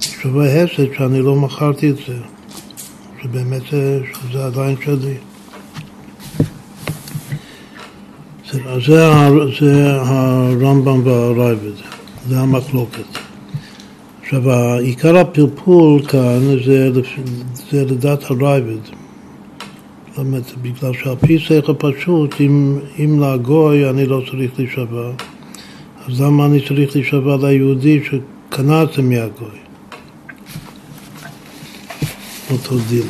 להישבע 0.00 0.44
הסד 0.44 0.94
שאני 0.96 1.20
לא 1.20 1.36
מכרתי 1.36 1.90
את 1.90 1.96
זה, 1.96 2.16
שבאמת 3.22 3.62
זה, 3.70 4.00
עדיין 4.46 4.76
שלי. 4.84 5.31
זה, 8.52 8.60
זה, 8.86 9.12
זה 9.60 10.00
הרמב"ם 10.00 11.06
והרייבד, 11.06 11.76
זה 12.28 12.40
המחלוקת. 12.40 13.18
עכשיו, 14.22 14.50
עיקר 14.78 15.18
הפלפול 15.18 16.02
כאן 16.06 16.40
זה, 16.64 16.90
זה 17.70 17.84
לדעת 17.84 18.30
הרייבד. 18.30 18.84
זאת 20.08 20.18
אומרת, 20.18 20.52
בגלל 20.62 20.92
שעל 20.92 21.16
פי 21.16 21.38
שכל 21.38 21.72
פשוט, 21.78 22.34
אם, 22.40 22.78
אם 22.98 23.22
לגוי 23.22 23.90
אני 23.90 24.06
לא 24.06 24.22
צריך 24.30 24.50
להישבע, 24.58 25.10
אז 26.08 26.20
למה 26.20 26.46
אני 26.46 26.60
צריך 26.68 26.96
להישבע 26.96 27.36
ליהודי 27.36 28.00
שקנה 28.04 28.82
את 28.82 28.92
זה 28.92 29.02
מהגוי? 29.02 29.58
אותו 32.50 32.76
דין. 32.88 33.06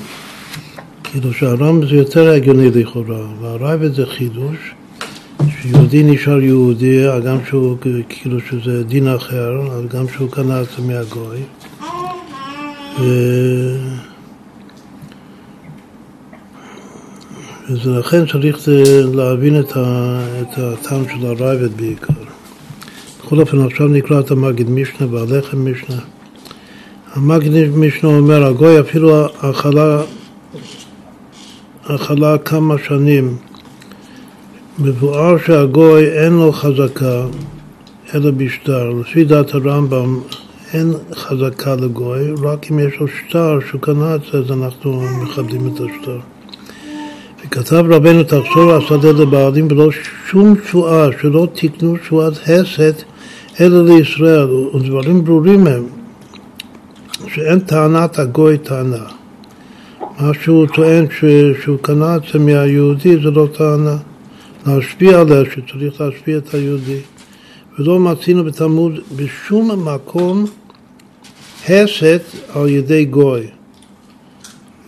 כאילו 1.04 1.32
שהרמב"ם 1.32 1.88
זה 1.88 1.96
יותר 1.96 2.30
הגיוני 2.30 2.70
לכאורה, 2.70 3.26
והרייבד 3.40 3.94
זה 3.94 4.06
חידוש. 4.06 4.74
יהודי 5.64 6.02
נשאר 6.02 6.40
יהודי, 6.40 7.04
גם 7.26 7.38
שהוא, 7.48 7.76
כאילו 8.08 8.40
שזה 8.40 8.84
דין 8.84 9.08
אחר, 9.08 9.60
גם 9.88 10.08
שהוא 10.08 10.30
קנה 10.30 10.60
את 10.60 10.66
זה 10.66 10.82
מהגוי. 10.82 11.42
ו... 13.00 13.04
ולכן 17.70 18.26
צריך 18.26 18.68
להבין 19.14 19.60
את, 19.60 19.76
ה... 19.76 20.20
את 20.42 20.58
הטעם 20.58 21.04
של 21.08 21.26
הרייבד 21.26 21.76
בעיקר. 21.76 22.14
בכל 23.20 23.40
אופן, 23.40 23.60
עכשיו 23.60 23.88
נקרא 23.88 24.20
את 24.20 24.30
המגיד 24.30 24.70
משנה 24.70 25.06
והלחם 25.14 25.72
משנה. 25.72 26.00
המגיד 27.14 27.76
משנה 27.76 28.10
אומר, 28.10 28.44
הגוי 28.46 28.80
אפילו 28.80 29.26
אכלה, 29.26 30.02
אכלה 31.86 32.38
כמה 32.38 32.74
שנים 32.88 33.36
מבואר 34.78 35.38
שהגוי 35.46 36.08
אין 36.08 36.32
לו 36.32 36.52
חזקה 36.52 37.26
אלא 38.14 38.30
בשטר. 38.30 38.90
לפי 38.90 39.24
דעת 39.24 39.54
הרמב"ם 39.54 40.20
אין 40.72 40.92
חזקה 41.14 41.74
לגוי, 41.74 42.20
רק 42.42 42.70
אם 42.70 42.78
יש 42.78 43.00
לו 43.00 43.06
שטר 43.08 43.58
שהוא 43.68 43.80
קנה 43.80 44.14
את 44.14 44.20
זה, 44.32 44.38
אז 44.38 44.50
אנחנו 44.50 45.02
מכבדים 45.22 45.66
את 45.66 45.72
השטר. 45.72 46.18
וכתב 47.44 47.84
רבנו 47.88 48.22
תחזור 48.22 48.72
השדה 48.72 49.12
לבעלים 49.12 49.68
ולא 49.70 49.88
שום 50.30 50.54
תשואה, 50.54 51.06
שלא 51.20 51.48
תקנו 51.52 51.96
תשואת 51.96 52.32
הסת 52.32 53.02
אלא 53.60 53.84
לישראל, 53.84 54.50
ודברים 54.50 55.24
ברורים 55.24 55.66
הם, 55.66 55.84
שאין 57.34 57.60
טענת 57.60 58.18
הגוי 58.18 58.58
טענה. 58.58 59.04
מה 60.20 60.34
שהוא 60.42 60.66
טוען 60.66 61.06
ש, 61.10 61.24
שהוא 61.62 61.78
קנה 61.82 62.16
את 62.16 62.22
זה 62.32 62.38
מהיהודי 62.38 63.16
זה 63.22 63.30
לא 63.30 63.46
טענה. 63.58 63.96
להשפיע 64.66 65.20
עליה, 65.20 65.42
שצריך 65.44 66.00
להשפיע 66.00 66.38
את 66.38 66.54
היהודי. 66.54 67.00
ולא 67.78 67.98
מצינו 67.98 68.44
בתלמוד 68.44 68.92
בשום 69.16 69.88
מקום 69.88 70.44
הסת 71.68 72.22
על 72.54 72.68
ידי 72.68 73.04
גוי. 73.04 73.46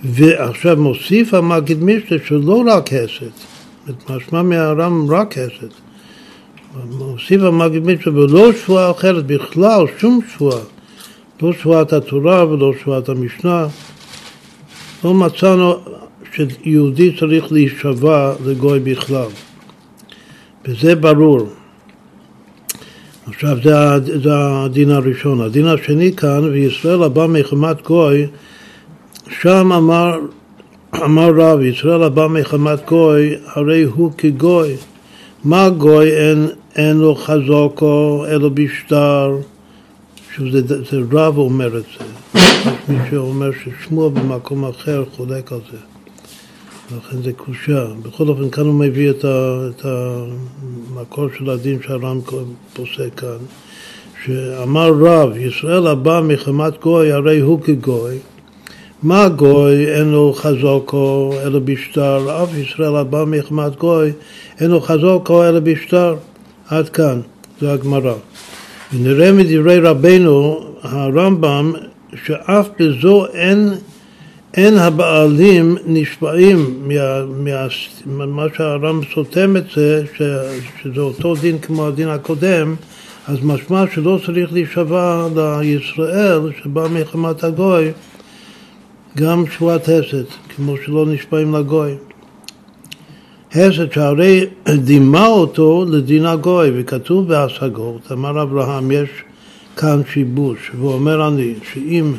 ועכשיו 0.04 0.76
מוסיף 0.76 1.35
המגיד 1.35 1.85
משנה 1.85 2.19
שלא 2.26 2.64
רק 2.66 2.93
הסת, 2.93 3.33
משמע 4.11 4.43
מהר"ם 4.43 5.07
רק 5.11 5.38
הסת. 5.38 5.75
מוסיף 6.90 7.43
המגיד 7.43 7.87
משנה 7.87 8.19
ולא 8.19 8.52
שבועה 8.52 8.90
אחרת 8.90 9.26
בכלל, 9.26 9.85
שום 9.99 10.21
שבועה. 10.35 10.61
לא 11.43 11.52
שבועת 11.52 11.93
התורה 11.93 12.49
ולא 12.49 12.73
שבועת 12.83 13.09
המשנה. 13.09 13.66
לא 15.04 15.14
מצאנו 15.14 15.75
שיהודי 16.33 17.16
צריך 17.19 17.52
להישבע 17.52 18.35
לגוי 18.45 18.81
בכלל. 18.81 19.28
וזה 20.64 20.94
ברור. 20.94 21.40
עכשיו 23.26 23.56
זה, 23.64 23.75
זה 24.23 24.30
הדין 24.35 24.90
הראשון. 24.90 25.40
הדין 25.40 25.66
השני 25.66 26.16
כאן, 26.16 26.44
וישראל 26.44 27.02
הבא 27.02 27.26
מחמת 27.26 27.83
גוי, 27.83 28.26
שם 29.40 29.73
אמר, 29.73 30.18
אמר 31.04 31.30
רב, 31.37 31.61
ישראל 31.61 32.02
הבא 32.02 32.26
מחמת 32.26 32.88
גוי, 32.88 33.35
הרי 33.47 33.83
הוא 33.83 34.12
כגוי. 34.18 34.76
מה 35.44 35.68
גוי 35.68 36.11
אין, 36.11 36.49
אין 36.76 36.97
לו 36.97 37.14
חזוקו, 37.14 38.25
אלא 38.28 38.49
בשטר. 38.49 39.37
שזה 40.37 40.61
זה 40.90 41.00
רב 41.12 41.38
אומר 41.38 41.78
את 41.78 41.83
זה. 41.83 42.04
יש 42.35 42.88
מי 42.88 42.97
שאומר 43.11 43.50
ששמוע 43.52 44.09
במקום 44.09 44.64
אחר 44.64 45.04
חולק 45.16 45.52
על 45.52 45.61
זה. 45.73 45.94
לכן 46.93 47.23
זה 47.23 47.33
קושה. 47.33 47.85
בכל 48.03 48.29
אופן, 48.29 48.50
כאן 48.50 48.64
הוא 48.64 48.75
מביא 48.75 49.11
את, 49.11 49.25
ה, 49.25 49.69
את 49.71 49.85
המקור 49.85 51.29
של 51.38 51.50
הדין 51.50 51.79
שהר"ם 51.87 52.21
פוסק 52.73 53.14
כאן, 53.17 53.38
שאמר 54.25 54.93
רב, 55.00 55.37
ישראל 55.37 55.87
הבא 55.87 56.21
מחמת 56.25 56.83
גוי, 56.83 57.12
הרי 57.12 57.41
הוא 57.41 57.61
כגוי. 57.61 58.19
מה 59.03 59.29
גוי 59.29 59.95
אין 59.95 60.11
לו 60.11 60.33
חזוקו 60.33 61.33
אלא 61.43 61.59
בשטר, 61.59 62.42
אף 62.42 62.49
ישראל 62.57 62.97
הבא 62.97 63.25
מחמת 63.27 63.77
גוי 63.77 64.12
אין 64.61 64.70
לו 64.70 64.81
חזוקו 64.81 65.44
אלא 65.44 65.61
בשטר. 65.61 66.16
עד 66.68 66.88
כאן, 66.88 67.20
זה 67.61 67.73
הגמרא. 67.73 68.14
ונראה 68.92 69.33
מדברי 69.33 69.79
רבנו 69.81 70.61
הרמב"ם 70.83 71.73
שאף 72.25 72.68
בזו 72.79 73.27
אין 73.27 73.75
אין 74.57 74.79
הבעלים 74.79 75.77
נשבעים 75.87 76.88
מה, 78.07 78.27
מה 78.27 78.47
שהר"ם 78.57 79.01
סותם 79.14 79.57
את 79.57 79.64
זה, 79.77 80.05
ש, 80.17 80.23
שזה 80.83 81.01
אותו 81.01 81.35
דין 81.35 81.59
כמו 81.59 81.87
הדין 81.87 82.09
הקודם, 82.09 82.75
אז 83.29 83.38
משמע 83.43 83.85
שלא 83.95 84.19
צריך 84.27 84.53
להישבע 84.53 85.29
לישראל 85.35 86.40
שבא 86.62 86.87
מחמת 86.90 87.45
הגוי 87.45 87.93
גם 89.17 89.45
שבועת 89.47 89.88
הסת, 89.88 90.27
כמו 90.57 90.75
שלא 90.85 91.07
נשבעים 91.07 91.55
לגוי. 91.55 91.95
הסת 93.53 93.93
שהרי 93.93 94.47
דימה 94.69 95.27
אותו 95.27 95.85
לדין 95.88 96.27
הגוי, 96.27 96.71
וכתוב 96.75 97.29
בהשגות, 97.29 98.12
אמר 98.12 98.43
אברהם, 98.43 98.90
יש 98.90 99.09
כאן 99.77 100.03
שיבוש, 100.12 100.71
והוא 100.79 100.93
אומר 100.93 101.29
אני, 101.29 101.55
שאם 101.73 102.12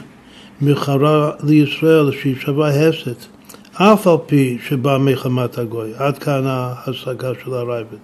מחרה 0.61 1.31
לישראל 1.43 2.11
שהיא 2.21 2.35
שווה 2.39 2.69
הסת, 2.69 3.25
אף 3.73 4.07
על 4.07 4.17
פי 4.25 4.57
שבא 4.67 4.97
מחמת 4.97 5.57
הגוי. 5.57 5.89
עד 5.97 6.17
כאן 6.17 6.41
ההשגה 6.45 7.31
של 7.43 7.53
הרייבד. 7.53 7.97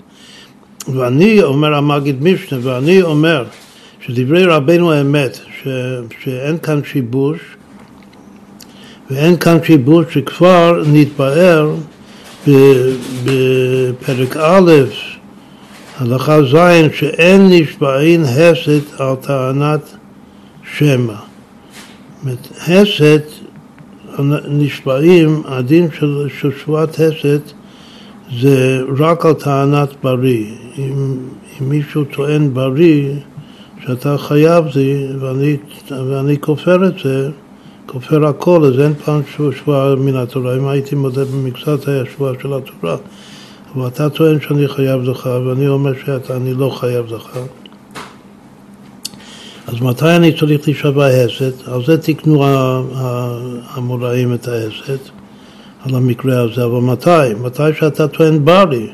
ואני, 0.88 1.44
אומר 1.44 1.74
המגיד 1.74 2.24
משנה, 2.24 2.60
ואני 2.64 3.02
אומר 3.02 3.46
שדברי 4.06 4.46
רבנו 4.46 4.92
האמת, 4.92 5.40
ש, 5.64 5.68
שאין 6.24 6.58
כאן 6.58 6.82
שיבוש, 6.84 7.40
ואין 9.12 9.38
כאן 9.38 9.58
שיבוש 9.64 10.06
שכבר 10.14 10.84
נתבאר 10.94 11.76
בפרק 13.24 14.38
א', 14.38 14.72
הלכה 16.00 16.42
ז', 16.44 16.96
שאין 16.96 17.48
נשבעין 17.50 18.24
הסת 18.24 19.00
על 19.00 19.16
טענת 19.16 19.96
שמא. 20.78 21.31
הסת, 22.68 23.24
נשבעים, 24.48 25.42
הדין 25.46 25.88
של, 26.00 26.28
שבועת 26.64 27.00
הסת 27.00 27.42
זה 28.40 28.82
רק 28.98 29.26
על 29.26 29.34
טענת 29.34 29.90
בריא. 30.04 30.46
אם, 30.78 31.18
אם 31.62 31.70
מישהו 31.70 32.04
טוען 32.04 32.54
בריא, 32.54 33.14
שאתה 33.86 34.18
חייב 34.18 34.66
לי 34.76 35.08
ואני, 35.20 35.58
ואני 35.92 36.40
כופר 36.40 36.88
את 36.88 36.94
זה, 37.04 37.30
כופר 37.86 38.26
הכל, 38.26 38.66
אז 38.66 38.80
אין 38.80 38.94
פעם 38.94 39.22
שבועה 39.52 39.96
מן 39.96 40.16
התורה. 40.16 40.58
אם 40.58 40.68
הייתי 40.68 40.96
מודה 40.96 41.26
במקצת 41.26 41.88
היה 41.88 42.04
שבועה 42.14 42.34
של 42.42 42.54
התורה. 42.54 42.98
אבל 43.76 43.88
אתה 43.88 44.10
טוען 44.10 44.42
שאני 44.42 44.68
חייב 44.68 45.02
לך, 45.02 45.30
ואני 45.46 45.68
אומר 45.68 45.92
שאני 46.06 46.54
לא 46.54 46.70
חייב 46.70 47.06
לך. 47.14 47.38
אז 49.72 49.82
מתי 49.82 50.16
אני 50.16 50.38
צריך 50.40 50.68
להישבע 50.68 51.06
הסת? 51.08 51.68
על 51.68 51.86
זה 51.86 51.98
תקנו 51.98 52.46
המוראים 53.74 54.34
את 54.34 54.48
ההסת, 54.48 55.10
על 55.86 55.96
המקרה 55.96 56.42
הזה, 56.42 56.66
אבל 56.66 56.80
מתי? 56.80 57.34
מתי 57.42 57.64
שאתה 57.80 58.08
טוען 58.08 58.46
ברי. 58.46 58.88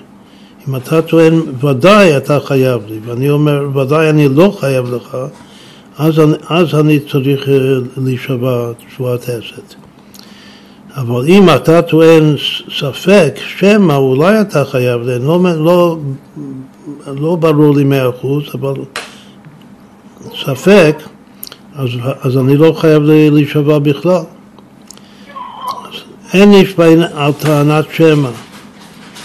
אם 0.67 0.75
אתה 0.75 1.01
טוען 1.01 1.41
ודאי 1.63 2.17
אתה 2.17 2.39
חייב 2.39 2.81
לי, 2.89 2.99
ואני 3.05 3.29
אומר 3.29 3.77
ודאי 3.77 4.09
אני 4.09 4.29
לא 4.29 4.57
חייב 4.59 4.93
לך, 4.93 5.17
אז 5.97 6.19
אני, 6.19 6.33
אז 6.49 6.75
אני 6.79 6.99
צריך 6.99 7.49
אה, 7.49 7.53
להישבע 7.97 8.71
שבועת 8.95 9.23
הסת. 9.23 9.75
אבל 10.95 11.25
אם 11.27 11.49
אתה 11.55 11.81
טוען 11.81 12.35
ספק, 12.79 13.39
שמא 13.57 13.93
אולי 13.93 14.41
אתה 14.41 14.65
חייב 14.65 15.01
לי, 15.01 15.19
לא, 15.19 15.39
לא, 15.57 15.97
לא 17.07 17.35
ברור 17.35 17.75
לי 17.75 17.83
מאה 17.83 18.09
אחוז, 18.09 18.43
אבל 18.53 18.73
ספק, 20.47 20.97
אז, 21.75 21.89
אז 22.21 22.37
אני 22.37 22.57
לא 22.57 22.73
חייב 22.77 23.03
להישבע 23.03 23.79
בכלל. 23.79 24.21
אין 26.33 26.51
נשבעים 26.51 27.01
על 27.15 27.31
טענת 27.33 27.85
שמע. 27.93 28.29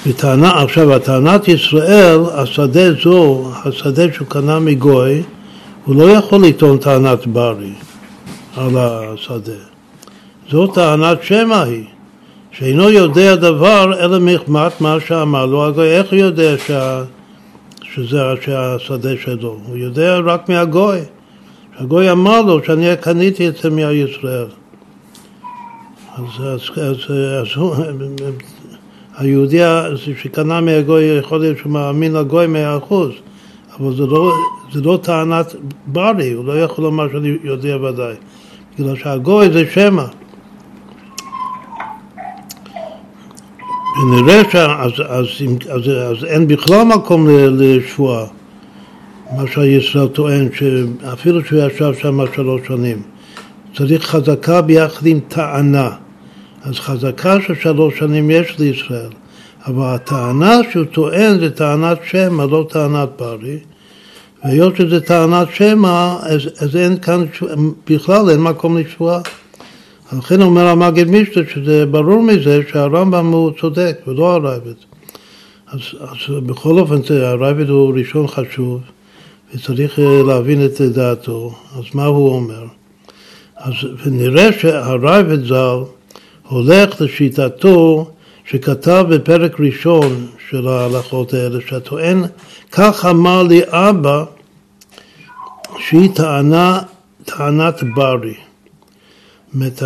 וטענה, 0.06 0.62
עכשיו, 0.62 0.94
הטענת 0.94 1.48
ישראל, 1.48 2.20
השדה 2.35 2.92
זו, 3.04 3.50
השדה 3.64 4.02
שהוא 4.12 4.26
קנה 4.28 4.58
מגוי, 4.58 5.22
הוא 5.85 5.96
לא 5.96 6.11
יכול 6.11 6.46
לטעון 6.46 6.78
טענת 6.78 7.26
ברי 7.26 7.72
על 8.56 8.76
השדה. 8.76 9.62
זו 10.50 10.66
טענת 10.66 11.22
שמע 11.22 11.62
היא, 11.62 11.85
שאינו 12.52 12.90
יודע 12.90 13.35
דבר 13.35 14.04
אלא 14.04 14.18
מחמת 14.20 14.80
מה 14.80 14.96
שאמר 15.06 15.46
לו 15.46 15.66
הגוי. 15.66 15.88
איך 15.88 16.12
הוא 16.12 16.18
יודע 16.18 16.54
שה... 16.66 17.02
שזה 17.94 18.18
השדה 18.57 19.11
שלו, 19.22 19.59
הוא 19.66 19.76
יודע 19.76 20.18
רק 20.18 20.48
מהגוי. 20.48 21.00
הגוי 21.78 22.11
אמר 22.11 22.42
לו 22.42 22.64
שאני 22.64 22.87
קניתי 23.00 23.48
את 23.48 23.57
זה 23.57 23.70
מהישראל. 23.70 24.46
אז, 26.16 26.44
אז, 26.44 26.61
אז, 26.76 26.96
אז 27.40 27.46
היהודי 29.16 29.59
שקנה 30.22 30.61
מהגוי, 30.61 31.05
יכול 31.05 31.40
להיות 31.40 31.59
שהוא 31.59 31.72
מאמין 31.72 32.12
לגוי 32.12 32.46
מאה 32.46 32.76
אחוז, 32.76 33.11
אבל 33.78 33.96
זה 33.96 34.07
לא, 34.07 34.33
זה 34.72 34.81
לא 34.81 34.98
טענת 35.02 35.55
ברי, 35.87 36.33
הוא 36.33 36.44
לא 36.44 36.62
יכול 36.62 36.85
לומר 36.85 37.12
שאני 37.12 37.37
יודע 37.42 37.76
ודאי. 37.76 38.14
בגלל 38.78 38.96
שהגוי 38.96 39.50
זה 39.50 39.64
שמא. 39.74 40.05
ונראה 44.00 44.42
שאז 44.52 44.90
אז, 45.09 45.26
אז, 45.70 45.88
אז 45.88 46.24
אין 46.24 46.46
בכלל 46.46 46.83
מקום 46.83 47.28
לשבועה, 47.31 48.26
מה 49.37 49.42
שהישראל 49.52 50.09
טוען, 50.09 50.48
שאפילו 50.55 51.44
שהוא 51.44 51.61
ישב 51.61 51.92
שם 52.00 52.20
שלוש 52.35 52.61
שנים. 52.66 53.02
צריך 53.76 54.05
חזקה 54.05 54.62
ביחד 54.62 55.07
עם 55.07 55.20
טענה. 55.28 55.90
אז 56.64 56.74
חזקה 56.74 57.37
של 57.46 57.55
שלוש 57.55 57.98
שנים 57.98 58.31
יש 58.31 58.59
לישראל, 58.59 59.11
אבל 59.66 59.94
הטענה 59.94 60.59
שהוא 60.72 60.85
טוען 60.85 61.38
זה 61.38 61.50
טענת 61.50 61.98
שמא, 62.11 62.42
לא 62.50 62.66
טענת 62.70 63.09
ברי. 63.18 63.59
והיות 64.44 64.76
שזה 64.76 65.00
טענת 65.00 65.48
שמא, 65.55 66.16
אז, 66.22 66.40
אז 66.59 66.76
אין 66.76 66.96
כאן, 66.98 67.24
בכלל 67.90 68.31
אין 68.31 68.40
מקום 68.40 68.78
לשבועה. 68.78 69.20
לכן 70.18 70.42
אומר 70.42 70.66
המגד 70.66 71.09
מישטר 71.09 71.42
שזה 71.55 71.87
ברור 71.87 72.22
מזה 72.22 72.61
שהרמב"ם 72.72 73.27
הוא 73.27 73.51
צודק 73.61 73.96
ולא 74.07 74.35
הרייבד. 74.35 74.75
אז, 75.66 75.81
אז 76.01 76.35
בכל 76.46 76.79
אופן 76.79 77.14
הרייבד 77.14 77.68
הוא 77.68 77.94
ראשון 77.98 78.27
חשוב 78.27 78.81
וצריך 79.55 79.98
אה, 79.98 80.22
להבין 80.22 80.64
את 80.64 80.81
דעתו. 80.81 81.55
אז 81.79 81.85
מה 81.94 82.05
הוא 82.05 82.35
אומר? 82.35 82.64
אז 83.57 83.75
נראה 84.07 84.53
שהרייבד 84.53 85.44
ז"ל 85.44 85.79
הולך 86.48 87.01
לשיטתו 87.01 88.11
שכתב 88.44 89.07
בפרק 89.11 89.61
ראשון 89.61 90.27
של 90.51 90.68
ההלכות 90.68 91.35
האלה, 91.35 91.59
שהטוען, 91.68 92.25
כך 92.72 93.07
אמר 93.11 93.42
לי 93.42 93.61
אבא, 93.66 94.25
שהיא 95.79 96.11
טענה, 96.14 96.81
טענת 97.25 97.83
ברי. 97.94 98.35
אומרת, 99.54 99.82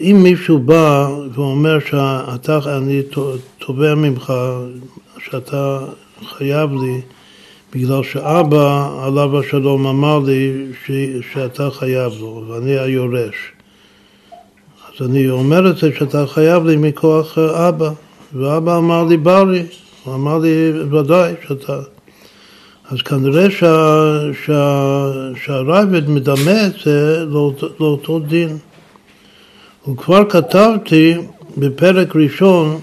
אם 0.00 0.20
מישהו 0.22 0.58
בא 0.58 1.08
ואומר 1.34 1.78
שאתה, 1.80 2.58
אני 2.76 3.02
תובע 3.58 3.94
ממך 3.94 4.32
שאתה 5.24 5.78
חייב 6.28 6.70
לי 6.72 7.00
בגלל 7.74 8.02
שאבא 8.02 8.90
עליו 9.02 9.40
השלום 9.40 9.86
אמר 9.86 10.18
לי 10.18 10.66
ש, 10.84 10.90
שאתה 11.32 11.70
חייב 11.70 12.12
לו 12.20 12.44
ואני 12.48 12.78
היורש. 12.78 13.34
אז 14.88 15.08
אני 15.08 15.30
אומר 15.30 15.70
את 15.70 15.76
זה 15.76 15.90
שאתה 15.98 16.26
חייב 16.26 16.66
לי 16.66 16.76
מכוח 16.76 17.38
אבא 17.38 17.90
ואבא 18.34 18.78
אמר 18.78 19.04
לי 19.04 19.16
ברי, 19.16 19.62
הוא 20.04 20.14
אמר 20.14 20.38
לי 20.38 20.72
ודאי 20.90 21.34
שאתה 21.48 21.80
אז 22.90 23.02
כנראה 23.02 23.50
שה, 23.50 24.18
שה, 24.46 25.10
שהרייבד 25.44 26.08
מדמה 26.08 26.66
את 26.66 26.72
זה 26.84 27.24
לאותו, 27.24 27.68
לאותו 27.80 28.18
דין 28.18 28.58
וכבר 29.88 30.30
כתבתי 30.30 31.14
בפרק 31.56 32.16
ראשון 32.16 32.80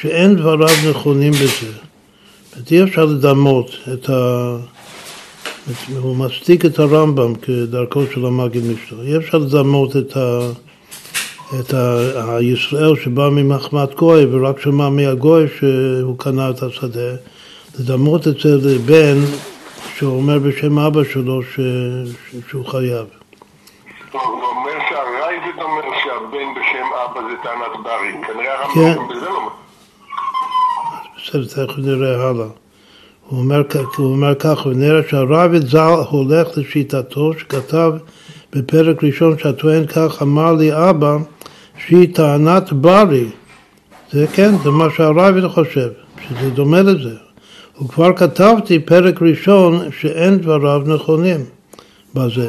שאין 0.00 0.36
דבריו 0.36 0.76
נכונים 0.90 1.32
בזה. 1.32 1.72
אי 2.70 2.82
אפשר 2.82 3.04
לדמות 3.04 3.70
את 3.92 4.10
ה... 4.10 4.56
הוא 5.96 6.16
מצדיק 6.16 6.64
את 6.64 6.78
הרמב"ם 6.78 7.34
כדרכו 7.34 8.02
של 8.14 8.26
המגיד 8.26 8.62
משנה. 8.64 9.02
אי 9.02 9.16
אפשר 9.16 9.38
לדמות 9.38 9.96
את, 9.96 10.16
ה... 10.16 10.40
את 11.60 11.74
ה... 11.74 11.98
הישראל 12.36 12.96
שבא 12.96 13.28
ממחמת 13.28 13.94
גוי 13.94 14.24
ורק 14.30 14.60
שמע 14.60 14.88
מהגוי 14.88 15.46
שהוא 15.58 16.18
קנה 16.18 16.50
את 16.50 16.62
השדה, 16.62 17.14
לדמות 17.78 18.28
את 18.28 18.40
זה 18.40 18.56
לבן 18.56 19.18
שאומר 19.96 20.38
בשם 20.38 20.78
אבא 20.78 21.04
שלו 21.04 21.42
ש... 21.42 21.60
שהוא 22.48 22.66
חייב. 22.66 23.06
הוא 24.12 24.20
אומר 24.22 24.72
שהרייבד 25.34 25.62
אומר 25.62 25.82
שהבן 26.04 26.54
בשם 26.54 26.86
אבא 27.04 27.20
זה 27.20 27.36
טענת 27.42 27.84
ברי. 27.84 28.12
כנראה 28.26 28.62
הרמב"ם 28.62 28.74
כן. 28.74 29.14
בזה 29.14 29.28
לא... 29.28 29.50
בסדר, 31.16 31.66
תכף 31.66 31.78
נראה 31.78 32.28
הלאה. 32.28 32.46
הוא 33.28 33.38
אומר, 33.38 33.62
הוא 33.96 34.12
אומר 34.12 34.34
כך, 34.34 34.66
ונראה 34.66 35.00
שהרייבד 35.08 35.66
ז"ל 35.66 35.94
הולך 36.10 36.48
לשיטתו 36.56 37.32
שכתב 37.38 37.92
בפרק 38.52 39.04
ראשון 39.04 39.38
שהטוען 39.38 39.86
כך 39.86 40.22
אמר 40.22 40.52
לי 40.52 40.90
אבא 40.90 41.16
שהיא 41.86 42.14
טענת 42.14 42.72
ברי. 42.72 43.26
זה 44.12 44.26
כן, 44.32 44.58
זה 44.58 44.70
מה 44.70 44.86
שהרייבד 44.96 45.48
חושב, 45.48 45.88
שזה 46.28 46.50
דומה 46.50 46.82
לזה. 46.82 47.14
וכבר 47.82 48.16
כתבתי 48.16 48.78
פרק 48.78 49.22
ראשון 49.22 49.90
שאין 50.00 50.38
דבריו 50.38 50.82
נכונים 50.86 51.40
בזה. 52.14 52.48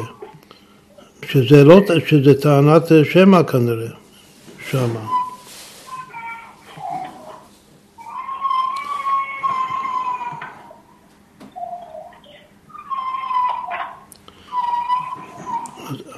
שזה, 1.28 1.64
לא, 1.64 1.80
שזה 2.06 2.40
טענת 2.40 2.82
שמע 3.12 3.42
כנראה, 3.42 3.88
שמה. 4.70 5.00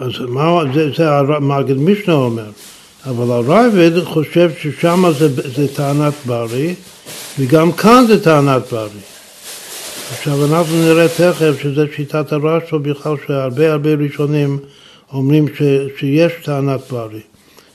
אז 0.00 0.20
מה, 0.28 0.60
זה, 0.74 0.90
זה 0.96 1.10
המגד 1.10 1.76
משנה 1.76 2.14
אומר, 2.14 2.50
אבל 3.06 3.30
הרייבד 3.30 4.04
חושב 4.04 4.50
ששם 4.60 5.04
זה, 5.18 5.28
זה 5.56 5.74
טענת 5.74 6.14
ברי, 6.26 6.74
וגם 7.38 7.72
כאן 7.72 8.04
זה 8.06 8.24
טענת 8.24 8.62
ברי. 8.72 9.00
עכשיו 10.10 10.44
אנחנו 10.44 10.76
נראה 10.76 11.08
תכף 11.08 11.62
שזה 11.62 11.84
שיטת 11.96 12.32
הרשב"א 12.32 12.78
בכלל 12.78 13.16
שהרבה 13.26 13.72
הרבה 13.72 13.94
ראשונים 13.94 14.58
אומרים 15.12 15.48
ש, 15.48 15.62
שיש 15.98 16.32
טענת 16.44 16.80
ברי. 16.90 17.20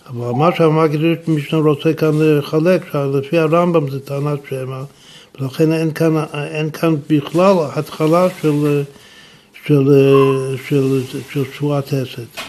אבל 0.10 0.32
מה 0.32 0.50
שהמגיד 0.58 1.02
משנה 1.28 1.60
רוצה 1.60 1.94
כאן 1.94 2.12
לחלק, 2.20 2.82
שלפי 2.92 3.38
הרמב"ם 3.38 3.90
זה 3.90 4.00
טענת 4.00 4.40
שמע, 4.50 4.84
ולכן 5.40 5.72
אין 5.72 5.92
כאן, 5.92 6.16
אין 6.34 6.70
כאן 6.70 6.96
בכלל 7.10 7.56
התחלה 7.76 8.28
של, 8.42 8.84
של, 9.66 9.84
של, 10.68 11.02
של 11.32 11.44
שבועת 11.54 11.88
חסד. 11.88 12.44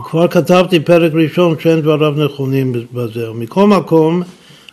וכבר 0.00 0.28
כתבתי 0.28 0.80
פרק 0.80 1.12
ראשון 1.14 1.54
שאין 1.60 1.80
דבריו 1.80 2.10
נכונים 2.10 2.72
בזה. 2.92 3.30
ומכל 3.30 3.66
מקום, 3.66 4.22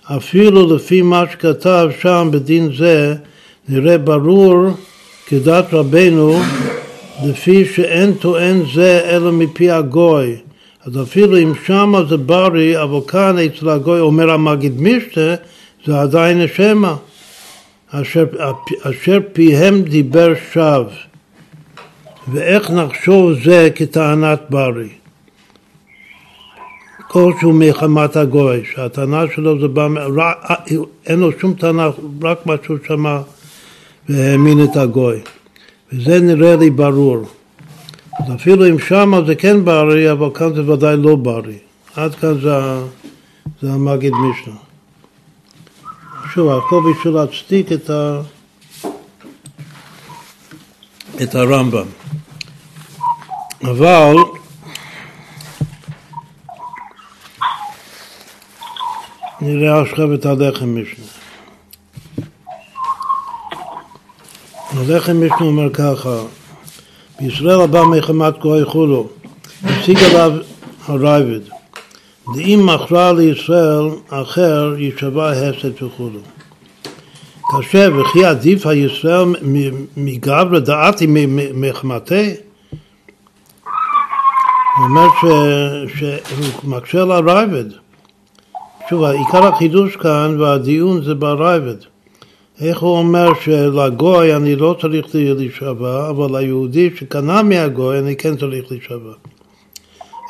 אפילו 0.03 0.75
לפי 0.75 1.01
מה 1.01 1.23
שכתב 1.31 1.89
שם 2.01 2.29
בדין 2.31 2.69
זה, 2.77 3.15
נראה 3.69 3.97
ברור 3.97 4.65
כדת 5.27 5.73
רבנו 5.73 6.39
לפי 7.21 7.65
שאין 7.65 8.13
טוען 8.13 8.61
זה 8.73 9.01
אלא 9.09 9.31
מפי 9.31 9.71
הגוי. 9.71 10.35
אז 10.85 11.01
אפילו 11.01 11.37
אם 11.37 11.53
שמה 11.65 12.03
זה 12.09 12.17
בריא, 12.17 12.81
אבל 12.81 12.99
כאן 13.07 13.35
אצל 13.39 13.69
הגוי 13.69 13.99
אומר 13.99 14.31
המגיד 14.31 14.81
משתה, 14.81 15.35
זה 15.85 16.01
עדיין 16.01 16.41
השמע, 16.41 16.93
אשר, 17.91 18.25
אשר 18.81 19.19
פיהם 19.33 19.81
דיבר 19.81 20.33
שווא. 20.53 20.83
ואיך 22.27 22.71
נחשוב 22.71 23.33
זה 23.43 23.69
כטענת 23.75 24.41
בריא? 24.49 24.89
כלשהו 27.07 27.53
מחמת 27.53 28.15
הגוי, 28.15 28.61
שהטענה 28.73 29.23
שלו 29.35 29.59
זה 29.59 29.67
בא, 29.67 29.87
אין 31.05 31.19
לו 31.19 31.31
שום 31.39 31.53
טענה, 31.53 31.89
רק 32.21 32.45
מה 32.45 32.55
שהוא 32.65 32.77
שמע 32.87 33.19
והאמין 34.09 34.63
את 34.63 34.77
הגוי. 34.77 35.19
וזה 35.93 36.19
נראה 36.19 36.55
לי 36.55 36.69
ברור. 36.69 37.17
אז 38.19 38.35
אפילו 38.35 38.69
אם 38.69 38.79
שמה 38.79 39.21
זה 39.27 39.35
כן 39.35 39.65
בריא, 39.65 40.11
אבל 40.11 40.29
כאן 40.33 40.53
זה 40.55 40.71
ודאי 40.71 40.97
לא 40.97 41.15
בריא. 41.15 41.57
עד 41.95 42.15
כאן 42.15 42.41
זה, 42.41 42.57
זה 43.61 43.73
המגיד 43.73 44.13
משנה. 44.13 44.55
שוב, 46.33 46.49
הכל 46.49 46.81
בשביל 46.91 47.13
להצדיק 47.13 47.71
את, 47.71 47.89
ה, 47.89 48.21
את 51.23 51.35
הרמב"ם. 51.35 51.85
אבל 53.63 54.15
נראה 59.41 59.81
עכשיו 59.81 60.13
את 60.13 60.25
הלחם 60.25 60.81
משנה. 60.81 61.02
הלחם 64.89 65.25
משנה 65.25 65.47
אומר 65.47 65.73
ככה, 65.73 66.17
בישראל 67.19 67.61
הבא 67.61 67.83
מחמת 67.83 68.39
גוי 68.39 68.65
חולו, 68.65 69.07
הציג 69.63 69.97
עליו 69.97 70.31
הראב"ד, 70.87 71.39
דאם 72.35 72.65
מכרה 72.65 73.13
לישראל 73.13 73.89
אחר 74.09 74.75
יישבע 74.77 75.31
הסת 75.31 75.83
וכולו. 75.83 76.19
כאשר 77.51 77.91
וכי 78.01 78.25
עדיף 78.25 78.67
הישראל 78.67 79.25
מגברא 79.97 80.59
דאתי 80.59 81.07
מחמתיה? 81.53 82.33
הוא 84.77 84.85
אומר 84.85 85.07
שהוא 85.87 86.49
מקשה 86.63 87.05
לראב"ד. 87.05 87.65
שוב, 88.89 89.03
עיקר 89.03 89.47
החידוש 89.47 89.95
כאן 89.95 90.35
והדיון 90.39 91.03
זה 91.03 91.13
בראב"ד. 91.13 91.92
איך 92.61 92.79
הוא 92.79 92.97
אומר 92.97 93.29
שלגוי 93.41 94.35
אני 94.35 94.55
לא 94.55 94.75
צריך 94.81 95.07
להישבע, 95.13 96.09
אבל 96.09 96.39
ליהודי 96.39 96.89
שקנה 96.95 97.43
מהגוי 97.43 97.99
אני 97.99 98.15
כן 98.15 98.37
צריך 98.37 98.71
להישבע. 98.71 99.13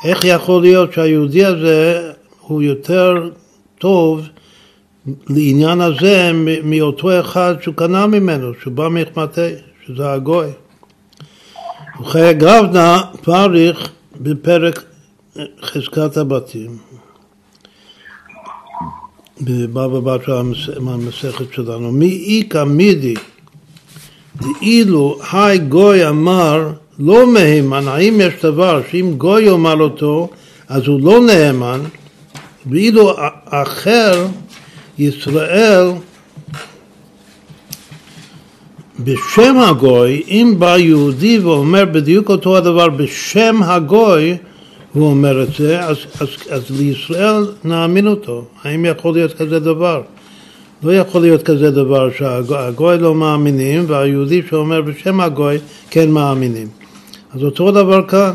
איך 0.04 0.24
יכול 0.24 0.62
להיות 0.62 0.92
שהיהודי 0.92 1.44
הזה 1.44 2.12
הוא 2.40 2.62
יותר 2.62 3.30
לכתוב 3.74 4.28
לעניין 5.28 5.80
הזה 5.80 6.30
מאותו 6.64 7.20
אחד 7.20 7.54
שהוא 7.62 7.74
קנה 7.74 8.06
ממנו, 8.06 8.52
שהוא 8.62 8.72
בא 8.72 8.88
מחמתי, 8.88 9.50
שזה 9.86 10.12
הגוי. 10.12 10.46
וחיי 12.00 12.34
גבנה 12.34 13.02
פריך 13.22 13.88
בפרק 14.20 14.84
חזקת 15.62 16.16
הבתים. 16.16 16.78
בבבא 19.40 20.16
בתרא 20.16 20.42
המסכת 20.76 21.54
שלנו, 21.54 21.92
מי 21.92 22.40
איכא 22.40 22.64
מידי 22.64 23.14
דאילו 24.36 25.18
היי 25.32 25.58
גוי 25.58 26.08
אמר 26.08 26.70
לא 26.98 27.32
מהימן, 27.32 27.88
האם 27.88 28.20
יש 28.20 28.34
דבר 28.42 28.80
שאם 28.90 29.14
גוי 29.16 29.42
יאמר 29.42 29.80
אותו 29.80 30.28
אז 30.68 30.86
הוא 30.86 31.00
לא 31.00 31.20
נאמן, 31.20 31.80
ואילו 32.66 33.12
אחר 33.44 34.26
ישראל 34.98 35.90
בשם 39.00 39.56
הגוי, 39.58 40.22
אם 40.28 40.54
בא 40.58 40.78
יהודי 40.78 41.38
ואומר 41.38 41.84
בדיוק 41.84 42.28
אותו 42.28 42.56
הדבר 42.56 42.88
בשם 42.88 43.62
הגוי, 43.62 44.36
הוא 44.94 45.06
אומר 45.10 45.42
את 45.42 45.48
זה, 45.58 45.80
אז, 45.80 45.96
אז, 46.20 46.28
אז 46.50 46.62
לישראל 46.70 47.46
נאמין 47.64 48.06
אותו. 48.06 48.44
האם 48.62 48.84
יכול 48.84 49.14
להיות 49.14 49.34
כזה 49.34 49.60
דבר? 49.60 50.02
לא 50.82 50.92
יכול 50.94 51.20
להיות 51.20 51.42
כזה 51.42 51.70
דבר 51.70 52.10
שהגוי 52.10 52.98
לא 52.98 53.14
מאמינים 53.14 53.84
והיהודי 53.88 54.42
שאומר 54.50 54.82
בשם 54.82 55.20
הגוי 55.20 55.58
כן 55.90 56.10
מאמינים. 56.10 56.68
אז 57.34 57.42
אותו 57.42 57.70
דבר 57.70 58.08
כאן. 58.08 58.32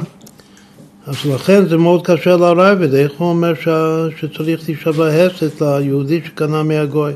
אז 1.07 1.15
לכן 1.25 1.67
זה 1.67 1.77
מאוד 1.77 2.07
קשה 2.07 2.37
לרייבד, 2.37 2.93
איך 2.93 3.11
הוא 3.17 3.29
אומר 3.29 3.53
ש... 3.53 3.67
שצריך 4.19 4.61
להישבע 4.67 5.07
הסת 5.07 5.61
ליהודי 5.61 6.21
שקנה 6.25 6.63
מהגוי. 6.63 7.13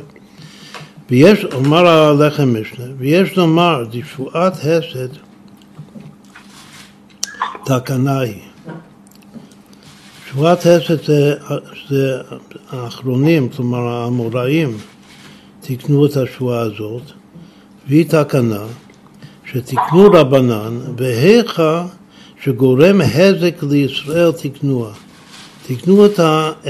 ויש, 1.09 1.45
אומר 1.45 1.87
הלחם 1.87 2.61
משנה, 2.61 2.85
ויש 2.97 3.37
לומר, 3.37 3.83
דשבועת 3.91 4.53
הסת 4.53 5.09
תקנה 7.65 8.19
היא. 8.19 8.52
שבועת 10.33 10.65
הסת 10.65 11.03
זה, 11.89 12.17
האחרונים, 12.69 13.49
כלומר 13.49 13.87
האמוראים, 13.87 14.77
תיקנו 15.61 16.05
את 16.05 16.17
השבועה 16.17 16.59
הזאת, 16.59 17.01
והיא 17.87 18.05
תקנה 18.09 18.65
שתיקנו 19.45 20.03
רבנן, 20.13 20.79
והיכא 20.97 21.83
שגורם 22.43 23.01
הזק 23.01 23.63
לישראל 23.69 24.31
תקנוה. 24.31 24.93
תקנו 25.67 26.05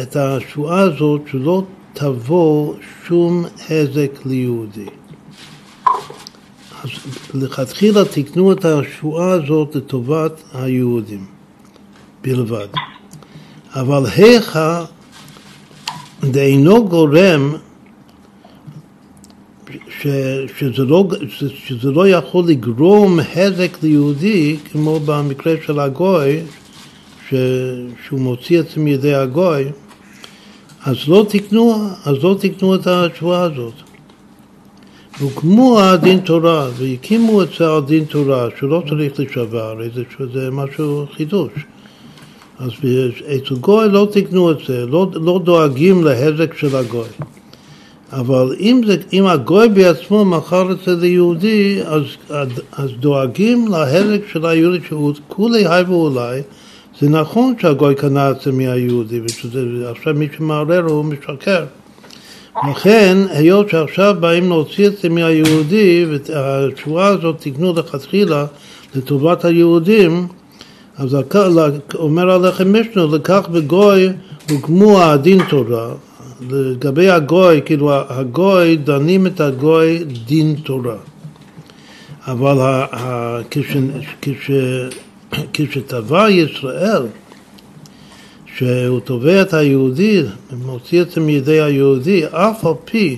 את 0.02 0.15
השבועה 0.15 0.80
הזאת 0.80 1.21
שלא 1.32 1.63
תבוא 1.93 2.73
שום 3.08 3.45
הזק 3.69 4.19
ליהודי. 4.26 4.88
אז 6.84 6.89
לכתחילה 7.34 8.06
תקנו 8.06 8.52
את 8.52 8.65
השבועה 8.65 9.32
הזאת 9.32 9.76
לטובת 9.76 10.43
היהודים 10.54 11.26
בלבד. 12.21 12.67
אבל 13.75 14.03
היכא 14.15 14.83
דאינו 16.23 16.88
גורם 16.88 17.53
ש, 20.01 20.07
שזה, 20.57 20.83
לא, 20.83 21.07
שזה 21.65 21.91
לא 21.91 22.07
יכול 22.07 22.43
לגרום 22.47 23.19
הזק 23.36 23.77
ליהודי, 23.83 24.57
כמו 24.71 24.99
במקרה 25.05 25.53
של 25.65 25.79
הגוי, 25.79 26.41
ש, 27.29 27.33
שהוא 28.05 28.19
מוציא 28.19 28.59
את 28.59 28.69
זה 28.69 28.79
מידי 28.79 29.13
הגוי, 29.13 29.65
אז 30.86 30.95
לא 31.07 31.25
תקנו, 31.29 31.88
אז 32.05 32.23
לא 32.23 32.36
תקנו 32.39 32.75
את 32.75 32.88
התשובה 32.88 33.41
הזאת. 33.41 33.73
הוקמו 35.19 35.79
הדין 35.79 36.19
תורה, 36.19 36.67
והקימו 36.77 37.43
את 37.43 37.47
זה 37.59 37.67
על 37.67 37.81
דין 37.81 38.05
תורה, 38.05 38.47
שלא 38.59 38.83
צריך 38.89 39.19
לשבר, 39.19 39.69
הרי 39.69 39.89
זה, 39.95 40.03
זה 40.33 40.51
משהו 40.51 41.05
חידוש. 41.15 41.51
אז 42.59 42.71
אצל 43.35 43.55
גוי 43.55 43.89
לא 43.89 44.07
תקנו 44.11 44.51
את 44.51 44.57
זה, 44.67 44.85
לא, 44.85 45.07
לא 45.13 45.39
דואגים 45.43 46.03
להזק 46.03 46.57
של 46.57 46.75
הגוי. 46.75 47.07
אבל 48.11 48.55
אם, 48.59 48.81
זה, 48.87 48.97
אם 49.13 49.25
הגוי 49.25 49.69
בעצמו 49.69 50.25
מכר 50.25 50.71
את 50.71 50.77
זה 50.85 50.95
ליהודי, 50.95 51.79
אז, 51.85 52.03
אז 52.71 52.89
דואגים 52.99 53.67
להזק 53.67 54.21
של 54.31 54.45
היהודי, 54.45 54.79
שהוא 54.87 55.13
כולי 55.27 55.67
היי 55.67 55.83
ואולי, 55.83 56.41
זה 56.99 57.09
נכון 57.09 57.53
שהגוי 57.61 57.95
קנה 57.95 58.31
את 58.31 58.41
זה 58.41 58.51
מהיהודי, 58.51 59.21
ועכשיו 59.81 60.13
מי 60.13 60.27
שמערער 60.37 60.83
הוא 60.83 61.05
משקר. 61.05 61.65
לכן, 62.69 63.17
היות 63.29 63.69
שעכשיו 63.69 64.15
באים 64.19 64.49
להוציא 64.49 64.87
את 64.87 64.97
זה 64.97 65.09
מהיהודי, 65.09 66.05
והתשובה 66.09 67.07
הזאת 67.07 67.35
תקנו 67.39 67.73
לכתחילה 67.73 68.45
לטובת 68.95 69.45
היהודים, 69.45 70.27
אז 70.97 71.17
אומר 71.95 72.32
עליכם 72.32 72.79
משנה, 72.79 73.06
לקח 73.06 73.47
בגוי 73.51 74.10
הוקמו 74.49 75.01
הדין 75.01 75.39
תורה, 75.49 75.89
לגבי 76.49 77.10
הגוי, 77.10 77.62
כאילו 77.65 77.91
הגוי, 78.10 78.75
דנים 78.77 79.27
את 79.27 79.41
הגוי 79.41 80.03
דין 80.25 80.56
תורה. 80.63 80.95
אבל 82.27 82.58
כשטבע 85.53 86.29
ישראל, 86.29 87.03
שהוא 88.56 88.99
תובע 88.99 89.41
את 89.41 89.53
היהודי, 89.53 90.21
מוציא 90.65 91.01
את 91.01 91.12
זה 91.12 91.21
מידי 91.21 91.62
היהודי, 91.62 92.25
אף 92.25 92.65
על 92.65 92.73
פי, 92.86 93.17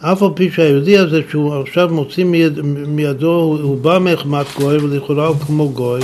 אף 0.00 0.22
על 0.22 0.28
פי 0.34 0.50
שהיהודי 0.50 0.98
הזה 0.98 1.20
שהוא 1.30 1.54
עכשיו 1.54 1.88
מוציא 1.92 2.24
מיד, 2.24 2.60
מידו, 2.88 3.30
הוא, 3.30 3.58
הוא 3.58 3.78
בא 3.80 3.98
מחמת 3.98 4.46
גוי 4.58 4.76
ולכאורה 4.76 5.26
הוא 5.26 5.36
כמו 5.36 5.68
גוי, 5.68 6.00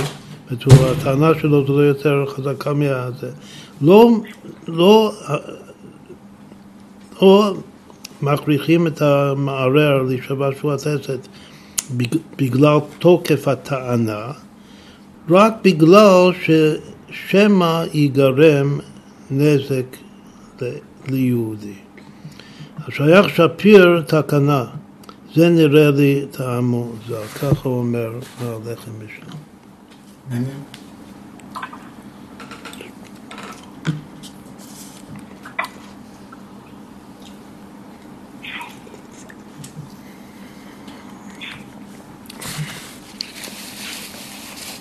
הטענה 0.51 1.31
שלו 1.41 1.67
זה 1.67 1.73
לא 1.73 1.79
יותר 1.79 2.25
חזקה 2.27 2.73
מהזה. 2.73 3.29
לא, 3.81 4.11
לא 4.67 5.13
או 7.21 7.53
מכריחים 8.21 8.87
את 8.87 9.01
המערער 9.01 10.01
להישבע 10.01 10.49
שבועת 10.59 10.79
עשת 10.79 11.27
בגלל 12.37 12.77
תוקף 12.99 13.47
הטענה, 13.47 14.31
רק 15.29 15.53
בגלל 15.63 16.31
ששמא 16.43 17.83
ייגרם 17.93 18.79
נזק 19.31 19.97
ליהודי. 21.07 21.73
השייך 22.87 23.29
שפיר 23.29 24.01
תקנה, 24.07 24.65
זה 25.35 25.49
נראה 25.49 25.91
לי 25.91 26.25
טעמו 26.31 26.91
זר, 27.07 27.23
ככה 27.23 27.69
אומר 27.69 28.11
הלחם 28.39 28.91
משנה. 29.05 29.52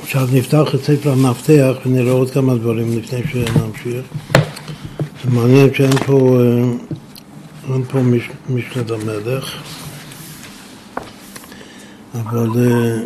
עכשיו 0.03 0.29
נפתח 0.33 0.75
את 0.75 0.85
ספר 0.85 1.13
המפתח 1.13 1.73
ונראה 1.87 2.13
עוד 2.13 2.31
כמה 2.31 2.55
דברים 2.55 2.99
לפני 2.99 3.21
שנמשיך. 3.31 4.07
זה 5.25 5.31
מעניין 5.31 5.75
שאין 5.75 5.97
פה, 6.07 6.41
אה, 6.41 7.75
אין 7.75 7.85
פה 7.85 7.99
מש, 7.99 8.29
משנת 8.51 8.91
המלך, 8.91 9.63
אבל 12.15 12.49
אה, 12.59 13.05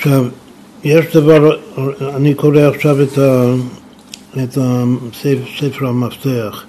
עכשיו, 0.00 0.24
יש 0.90 1.16
דבר, 1.16 1.56
אני 2.16 2.34
קורא 2.34 2.60
עכשיו 2.60 3.02
את, 3.02 3.18
ה, 3.18 3.54
את 4.42 4.58
הספר 4.58 5.86
המפתח. 5.86 6.64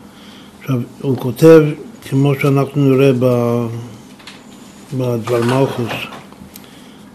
עכשיו, 0.60 0.79
הוא 1.01 1.17
כותב, 1.17 1.62
כמו 2.10 2.34
שאנחנו 2.41 2.89
נראה 2.89 3.12
בדבר 4.93 5.43
מלכוס, 5.43 5.91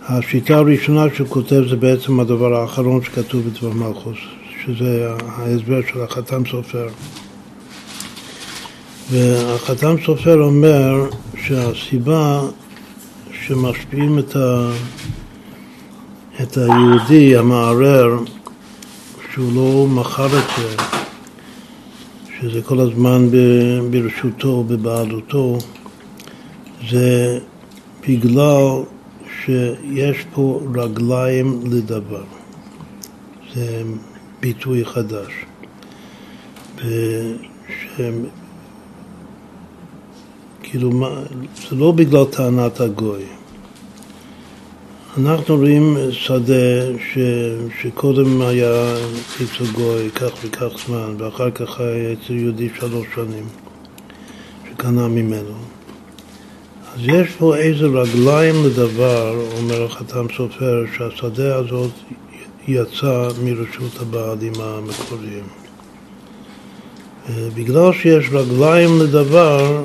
השיטה 0.03 0.57
הראשונה 0.57 1.05
שהוא 1.15 1.29
כותב 1.29 1.63
זה 1.71 1.77
בעצם 1.77 2.21
הדבר 2.21 2.55
האחרון 2.55 3.03
שכתוב 3.03 3.43
בדבר 3.49 3.71
מלכוס, 3.71 4.19
שזה 4.65 5.09
ההסבר 5.29 5.81
של 5.93 6.03
החתם 6.03 6.43
סופר. 6.51 6.89
והחתם 9.11 9.95
סופר 10.07 10.41
אומר 10.41 11.09
שהסיבה 11.47 12.41
שמשפיעים 13.47 14.19
את 14.19 14.37
ה... 14.37 14.71
את 16.43 16.57
היהודי 16.57 17.37
המערער 17.37 18.19
שהוא 19.33 19.53
לא 19.55 19.87
מכר 19.87 20.27
את 20.27 20.45
זה, 20.59 20.77
שזה 22.41 22.63
כל 22.63 22.81
הזמן 22.81 23.29
ברשותו, 23.91 24.65
בבעלותו, 24.65 25.59
זה 26.91 27.39
בגלל 28.09 28.83
שיש 29.45 30.25
פה 30.35 30.61
רגליים 30.75 31.61
לדבר. 31.65 32.25
זה 33.55 33.83
ביטוי 34.41 34.85
חדש. 34.85 35.33
ושהם, 36.77 38.25
כאילו, 40.63 40.91
זה 41.55 41.77
לא 41.77 41.93
בגלל 41.93 42.25
טענת 42.25 42.81
הגוי. 42.81 43.36
אנחנו 45.19 45.57
רואים 45.57 45.97
שדה 46.11 46.99
ש, 47.13 47.19
שקודם 47.83 48.43
היה 48.43 48.95
אצל 49.37 49.73
גוי 49.73 50.11
כך 50.11 50.31
וכך 50.45 50.69
זמן, 50.87 51.15
ואחר 51.19 51.51
כך 51.51 51.81
היה 51.81 52.13
אצל 52.13 52.33
יהודי 52.33 52.69
שלוש 52.79 53.07
שנים, 53.15 53.45
שקנה 54.71 55.09
ממנו. 55.09 55.55
אז 56.95 57.01
יש 57.03 57.29
פה 57.39 57.57
איזה 57.57 57.87
רגליים 57.87 58.55
לדבר, 58.67 59.41
אומר 59.59 59.85
החתם 59.85 60.27
סופר, 60.37 60.85
שהשדה 60.97 61.57
הזאת 61.57 61.93
יצא 62.69 63.29
מרשות 63.45 64.01
הבעלים 64.01 64.53
המקוריים. 64.61 65.45
בגלל 67.55 67.93
שיש 67.93 68.29
רגליים 68.33 68.91
לדבר, 69.01 69.85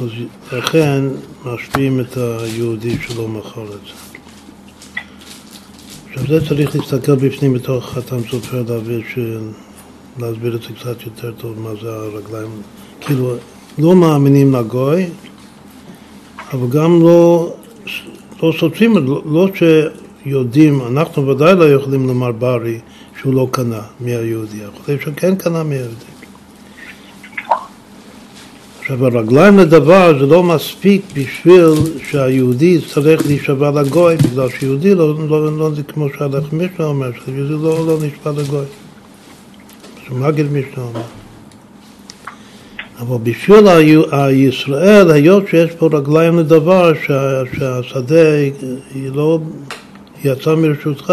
אז 0.00 0.08
לכן 0.52 1.04
משפיעים 1.44 2.00
את 2.00 2.16
היהודי 2.16 2.96
שלא 3.08 3.28
מכר 3.28 3.64
את 3.64 3.68
זה. 3.86 4.09
עכשיו 6.14 6.26
זה 6.40 6.48
צריך 6.48 6.76
להסתכל 6.76 7.14
בפנים 7.14 7.52
בתוך 7.52 7.84
חתם 7.84 8.20
סופר 8.30 8.62
להבין 8.68 9.02
ש... 9.14 9.18
להסביר 10.18 10.56
את 10.56 10.62
זה 10.62 10.68
קצת 10.80 11.02
יותר 11.06 11.32
טוב 11.32 11.60
מה 11.60 11.70
זה 11.82 11.88
הרגליים. 11.92 12.50
כאילו, 13.00 13.34
לא 13.78 13.96
מאמינים 13.96 14.54
לגוי, 14.54 15.06
אבל 16.52 16.68
גם 16.68 17.02
לא, 17.02 17.52
לא 18.42 18.52
סותרים, 18.60 18.96
לא, 18.96 19.22
לא 19.26 19.48
שיודעים, 20.24 20.80
אנחנו 20.86 21.26
ודאי 21.26 21.54
לא 21.54 21.74
יכולים 21.74 22.06
לומר 22.06 22.32
ברי 22.32 22.78
שהוא 23.20 23.34
לא 23.34 23.48
קנה 23.50 23.82
מהיהודי, 24.00 24.64
אנחנו 24.64 24.78
חושבים 24.78 25.00
שכן 25.00 25.34
קנה 25.34 25.62
מהיהודי. 25.62 26.09
עכשיו, 28.92 29.06
הרגליים 29.06 29.58
לדבר 29.58 30.18
זה 30.20 30.26
לא 30.26 30.42
מספיק 30.42 31.02
בשביל 31.14 31.74
שהיהודי 32.10 32.66
יצטרך 32.66 33.26
להישבע 33.26 33.70
לגוי, 33.70 34.16
בגלל 34.16 34.48
שיהודי 34.48 34.94
לא, 34.94 35.14
לא, 35.28 35.44
לא, 35.44 35.58
לא 35.58 35.70
כמו 35.88 36.06
שהלך 36.18 36.52
משנה 36.52 36.86
אומר, 36.86 37.10
שיהודי 37.24 37.52
לא, 37.52 37.86
לא 37.86 37.98
נשבע 38.02 38.42
לגוי. 38.42 38.64
זה 40.08 40.14
מגיד 40.14 40.46
משנה 40.52 40.84
אומר. 40.84 41.02
אבל 42.98 43.16
בשביל 43.22 43.68
הישראל, 44.12 45.10
היות 45.10 45.48
שיש 45.48 45.70
פה 45.70 45.88
רגליים 45.92 46.38
לדבר, 46.38 46.92
שה, 47.06 47.42
שהשדה 47.58 48.34
היא 48.94 49.10
לא 49.14 49.40
יצא 50.24 50.54
מרשותך 50.54 51.12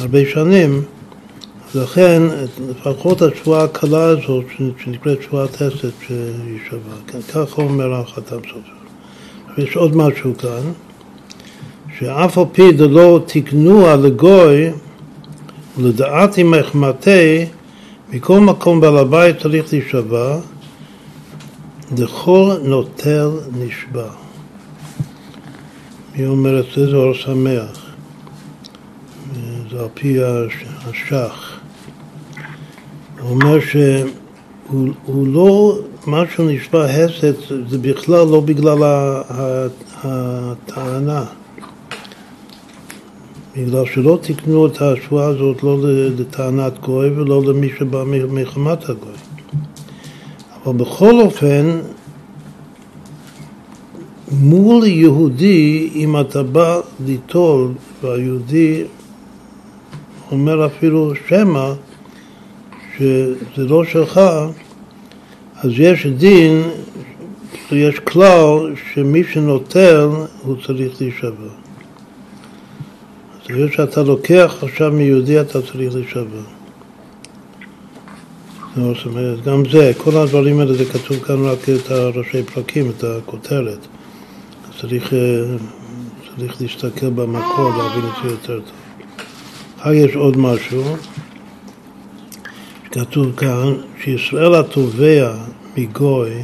הרבה 0.00 0.18
שנים, 0.32 0.82
לכן 1.74 2.22
לפחות 2.70 3.22
התשובה 3.22 3.64
הקלה 3.64 4.04
הזאת, 4.04 4.44
שנקראת 4.84 5.18
תשובת 5.18 5.56
חסד, 5.56 5.88
שהיא 6.06 6.58
שווה. 6.70 7.20
ככה 7.32 7.62
אומר 7.62 7.94
החתם 7.94 8.36
סופר. 8.36 9.62
יש 9.62 9.76
עוד 9.76 9.96
משהו 9.96 10.36
כאן, 10.38 10.72
שאף 11.98 12.38
על 12.38 12.44
פי 12.52 12.72
דלא 12.72 13.20
תקנוע 13.26 13.96
לגוי, 13.96 14.70
לדעתי 15.78 16.42
מחמתי, 16.42 17.46
מכל 18.12 18.40
מקום 18.40 18.80
בעל 18.80 18.96
הבית 18.96 19.38
צריך 19.38 19.72
להישבע, 19.72 20.38
דכל 21.94 22.52
נוטל 22.62 23.30
נשבע. 23.52 24.10
מי 26.16 26.26
אומר 26.26 26.60
את 26.60 26.64
זה? 26.76 26.90
זה 26.90 26.96
אור 26.96 27.14
שמח. 27.14 27.90
זה 29.70 29.80
על 29.80 29.88
פי 29.94 30.18
השח. 30.22 31.59
הוא 33.22 33.30
אומר 33.30 33.60
שהוא 33.60 35.26
לא, 35.26 35.78
מה 36.06 36.22
שהוא 36.34 36.50
נשבע 36.50 36.84
הסת 36.84 37.36
זה 37.68 37.78
בכלל 37.78 38.26
לא 38.26 38.40
בגלל 38.40 38.78
הטענה. 40.02 41.24
בגלל 43.56 43.86
שלא 43.86 44.18
תקנו 44.22 44.66
את 44.66 44.82
השבועה 44.82 45.26
הזאת 45.26 45.62
לא 45.62 45.76
לטענת 46.18 46.78
גוי 46.80 47.10
ולא 47.10 47.42
למי 47.44 47.68
שבא 47.78 48.04
מחמת 48.06 48.88
הגוי. 48.88 49.12
אבל 50.64 50.76
בכל 50.76 51.20
אופן, 51.20 51.78
מול 54.32 54.86
יהודי, 54.86 55.90
אם 55.94 56.20
אתה 56.20 56.42
בא 56.42 56.80
ליטול, 57.06 57.72
והיהודי 58.02 58.84
אומר 60.30 60.66
אפילו 60.66 61.12
שמא, 61.28 61.72
שזה 63.00 63.64
לא 63.68 63.84
שלך, 63.84 64.20
אז 65.56 65.70
יש 65.78 66.06
דין, 66.06 66.62
יש 67.72 67.98
כלל 67.98 68.74
שמי 68.94 69.24
שנוטל 69.24 70.08
הוא 70.42 70.56
צריך 70.66 71.00
להישבר. 71.00 71.50
אז 73.32 73.56
היות 73.56 73.72
שאתה 73.72 74.02
לוקח 74.02 74.54
עכשיו 74.62 74.92
מיהודי 74.92 75.40
אתה 75.40 75.62
צריך 75.62 75.94
להישבר. 75.94 76.42
זאת 78.76 79.06
אומרת, 79.06 79.44
גם 79.44 79.62
זה, 79.72 79.92
כל 79.98 80.16
הדברים 80.16 80.60
האלה 80.60 80.74
זה 80.74 80.84
כתוב 80.84 81.16
כאן 81.24 81.44
רק 81.44 81.58
את 81.68 81.90
הראשי 81.90 82.42
פרקים, 82.42 82.90
את 82.90 83.04
הכותרת. 83.04 83.78
צריך, 84.80 85.12
צריך 86.36 86.62
להסתכל 86.62 87.10
במקור, 87.10 87.70
להבין 87.78 88.10
את 88.10 88.22
זה 88.22 88.30
יותר 88.30 88.60
טוב. 88.60 88.70
אחר 89.78 89.92
יש 89.92 90.14
עוד 90.14 90.36
משהו. 90.36 90.82
כתוב 92.92 93.36
כאן 93.36 93.74
שישראל 94.02 94.54
התובע 94.54 95.34
מגוי 95.76 96.42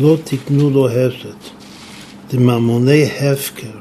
לא 0.00 0.16
תקנו 0.24 0.70
לו 0.70 0.88
הסת, 0.88 1.50
דממוני 2.30 3.04
הפקר. 3.04 3.78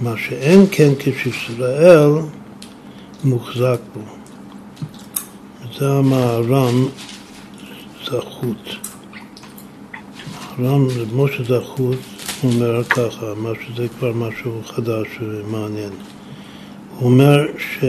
מה 0.00 0.14
שאין 0.16 0.66
כן 0.70 0.90
כשישראל 0.98 2.10
מוחזק 3.24 3.78
בו. 3.94 4.00
זה 5.78 5.88
המהר"ם 5.88 6.86
זכות. 8.04 8.68
הר"ם, 10.58 10.86
משה 11.12 11.44
זכות, 11.44 11.98
אומר 12.44 12.84
ככה, 12.84 13.34
מה 13.36 13.50
שזה 13.66 13.86
כבר 13.98 14.12
משהו 14.12 14.62
חדש 14.66 15.06
ומעניין. 15.20 15.92
הוא 16.98 17.10
אומר 17.10 17.46
ש... 17.58 17.84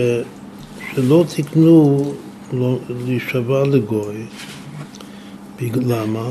שלא 0.96 1.26
תקנו 1.36 2.14
להישבע 3.06 3.64
לגוי. 3.68 4.26
למה? 5.62 6.30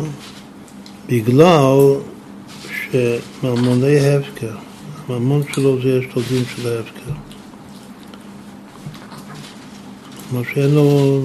בגלל 1.08 1.94
שממוני 2.62 4.14
הפקר, 4.14 4.56
הממון 5.08 5.42
שלו 5.52 5.82
זה 5.82 6.00
דין 6.28 6.44
של 6.56 6.68
ההפקר. 6.68 7.12
כלומר 10.28 10.44
שאין 10.54 10.74
לו, 10.74 11.20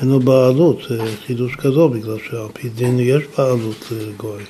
אין 0.00 0.08
לו 0.08 0.20
בעלות, 0.20 0.78
זה 0.88 0.98
חידוש 1.26 1.54
כזו, 1.54 1.88
בגלל 1.88 2.18
שעל 2.30 2.46
פי 2.52 2.68
דין 2.68 3.00
יש 3.00 3.22
בעלות 3.38 3.92
לגוי. 3.92 4.42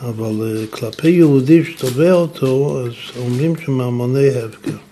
אבל 0.00 0.66
כלפי 0.70 1.08
יהודי 1.08 1.64
שתובע 1.64 2.12
אותו, 2.12 2.80
אז 2.80 2.92
אומרים 3.18 3.56
שממוני 3.56 4.28
הפקר. 4.28 4.87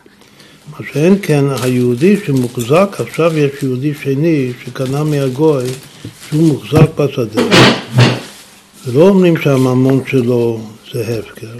מה 0.71 0.79
שאין 0.93 1.19
כן, 1.23 1.45
היהודי 1.63 2.17
שמוחזק, 2.27 2.97
עכשיו 2.99 3.39
יש 3.39 3.63
יהודי 3.63 3.95
שני 3.95 4.53
שקנה 4.65 5.05
מהגוי, 5.05 5.65
שהוא 6.29 6.43
מוחזק 6.43 6.95
בשדה. 6.95 7.43
ולא 8.87 9.09
אומרים 9.09 9.37
שהממון 9.37 10.03
שלו 10.07 10.61
זה 10.93 11.19
הפקר, 11.19 11.57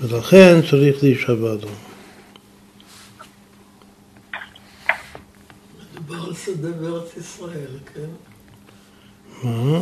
ולכן 0.00 0.60
צריך 0.70 1.02
להישבע 1.02 1.54
לו. 1.62 1.68
מדובר 5.94 6.24
על 6.24 6.34
שדה 6.44 6.70
בארץ 6.70 7.16
ישראל, 7.16 7.78
כן? 7.94 8.08
מה? 9.42 9.80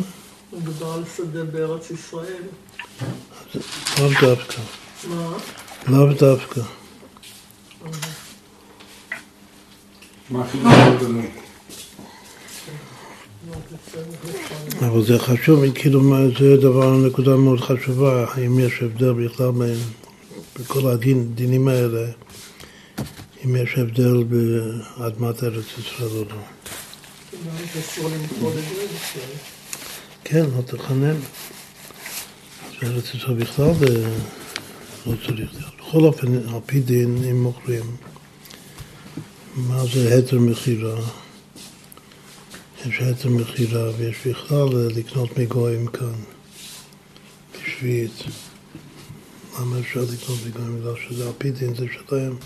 מדובר 0.53 0.93
על 0.93 1.03
שדה 1.17 1.45
בארץ 1.45 1.91
ישראל. 1.91 2.43
לאו 3.99 4.09
דווקא. 4.21 4.61
מה? 5.09 5.37
לאו 5.89 6.13
דווקא. 6.13 6.61
אבל 14.81 15.05
זה 15.05 15.19
חשוב, 15.19 15.73
כאילו, 15.75 16.01
זה 16.39 16.57
דבר, 16.57 16.97
נקודה 16.97 17.37
מאוד 17.37 17.61
חשובה, 17.61 18.25
האם 18.35 18.59
יש 18.59 18.83
הבדל 18.83 19.13
בכלל 19.13 19.51
בין, 19.51 19.79
בכל 20.59 20.91
הדינים 20.91 21.69
האלה, 21.69 22.07
אם 23.45 23.57
יש 23.57 23.79
הבדל 23.79 24.25
באדמת 24.25 25.45
ארץ 25.45 25.65
ישראל 25.79 26.11
או 26.11 26.25
לא. 26.25 26.43
כן, 30.25 30.45
לא 30.57 30.63
תחנן. 30.67 31.17
בארץ 32.83 33.15
ישראל 33.15 33.35
בכלל 33.35 33.67
לא 35.07 35.13
צריך. 35.27 35.51
בכל 35.79 36.01
אופן, 36.01 36.35
על 36.35 36.61
פי 36.67 36.81
דין, 36.81 37.25
אם 37.31 37.43
מוכרים, 37.43 37.85
מה 39.57 39.85
זה 39.87 40.15
היתר 40.15 40.39
מכירה? 40.39 41.01
יש 42.87 43.01
היתר 43.01 43.29
מכירה 43.29 43.91
ויש 43.97 44.27
בכלל 44.27 44.69
לקנות 44.73 45.39
מגויים 45.39 45.87
כאן, 45.87 46.13
בשביעית. 47.55 48.23
למה 49.61 49.79
אפשר 49.79 50.01
לקנות 50.01 50.39
מגויים? 50.47 50.81
בגלל 50.81 50.95
שזה 51.09 51.27
על 51.27 51.33
פי 51.39 51.51
דין, 51.51 51.75
זה 51.75 51.87
שלהם 51.93 52.37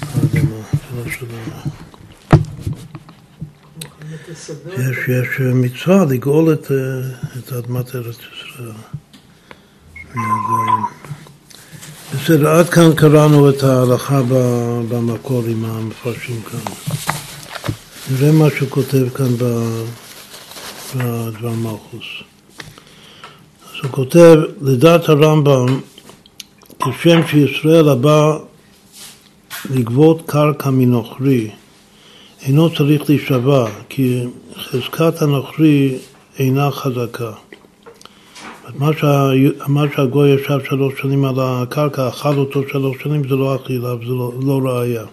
האדמה, 0.00 0.56
זה 0.72 0.96
לא 0.96 1.10
שלנו. 1.10 1.70
יש, 4.72 5.08
יש 5.08 5.40
מצווה 5.40 6.04
לגאול 6.04 6.52
את, 6.52 6.70
את 7.38 7.52
אדמת 7.52 7.94
ארץ 7.94 8.16
ישראל. 8.16 8.72
בסדר, 12.14 12.48
עד 12.48 12.68
כאן 12.68 12.94
קראנו 12.96 13.50
את 13.50 13.62
ההלכה 13.62 14.22
במקור 14.88 15.42
עם 15.46 15.64
המפרשים 15.64 16.42
כאן. 16.42 16.72
נראה 18.10 18.32
מה 18.32 18.46
שהוא 18.56 18.68
כותב 18.68 19.08
כאן 19.14 19.36
בדבר 20.94 21.50
מלכוס. 21.50 22.06
אז 23.62 23.82
הוא 23.82 23.90
כותב, 23.90 24.36
לדעת 24.60 25.08
הרמב"ם, 25.08 25.80
כשם 26.78 27.20
שישראל 27.26 27.88
הבא 27.88 28.38
לגבות 29.70 30.22
קרקע 30.26 30.70
מנוכרי, 30.70 31.50
אינו 32.42 32.74
צריך 32.74 33.02
להישבע, 33.08 33.66
כי 33.88 34.22
חזקת 34.56 35.22
הנוכרי 35.22 35.98
אינה 36.38 36.70
חזקה. 36.70 37.32
מה, 38.78 38.90
שה, 38.98 39.30
מה 39.66 39.84
שהגוי 39.94 40.30
ישב 40.30 40.58
שלוש 40.68 41.00
שנים 41.00 41.24
על 41.24 41.34
הקרקע, 41.38 42.08
אכל 42.08 42.38
אותו 42.38 42.62
שלוש 42.68 42.96
שנים, 43.02 43.28
זה 43.28 43.34
לא 43.34 43.56
אכילה 43.56 43.94
וזה 43.94 44.12
לא, 44.12 44.32
לא 44.42 44.60
ראייה. 44.64 45.04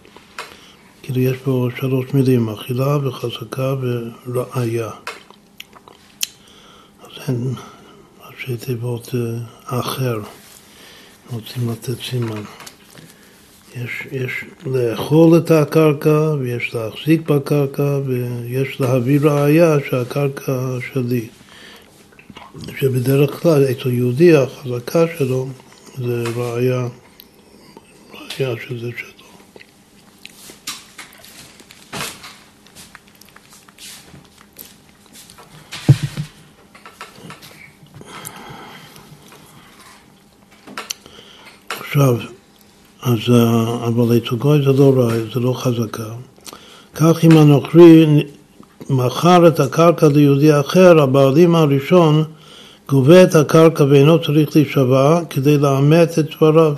כאילו 1.03 1.19
יש 1.19 1.37
פה 1.43 1.69
שלוש 1.79 2.13
מילים, 2.13 2.49
אכילה 2.49 2.97
וחזקה 3.03 3.75
וראייה. 4.27 4.89
אז 7.01 7.11
אין 7.27 7.53
ראשי 8.27 8.57
תיבות 8.57 9.09
אה, 9.15 9.79
אחר, 9.79 10.19
רוצים 11.31 11.69
לתת 11.71 12.01
סימן. 12.09 12.41
יש, 13.75 14.07
יש 14.11 14.45
לאכול 14.65 15.37
את 15.37 15.51
הקרקע 15.51 16.33
ויש 16.39 16.75
להחזיק 16.75 17.29
בקרקע 17.29 17.99
ויש 18.05 18.81
להביא 18.81 19.19
ראייה 19.23 19.77
שהקרקע 19.89 20.77
שלי. 20.93 21.27
שבדרך 22.79 23.41
כלל 23.41 23.63
אצל 23.71 23.89
יהודי 23.89 24.35
החזקה 24.35 25.05
שלו 25.17 25.47
זה 25.97 26.23
ראייה, 26.35 26.87
ראייה 28.13 28.55
שזה 28.67 28.89
שלו. 28.97 29.13
עכשיו, 41.79 42.17
אז, 43.01 43.17
אה, 43.29 43.87
אבל 43.87 44.17
אצל 44.17 44.35
גוי 44.35 44.61
זה 44.65 44.71
לא 44.71 44.93
רע, 44.97 45.09
זה 45.33 45.39
לא 45.39 45.53
חזקה. 45.53 46.13
כך 46.95 47.25
אם 47.25 47.37
הנוכרי 47.37 48.23
מכר 48.89 49.47
את 49.47 49.59
הקרקע 49.59 50.07
ליהודי 50.07 50.59
אחר, 50.59 51.01
הבעלים 51.01 51.55
הראשון 51.55 52.23
גובה 52.89 53.23
את 53.23 53.35
הקרקע 53.35 53.83
ואינו 53.89 54.21
צריך 54.21 54.55
להישבע 54.55 55.19
כדי 55.29 55.57
לאמת 55.57 56.19
את 56.19 56.35
דבריו. 56.35 56.73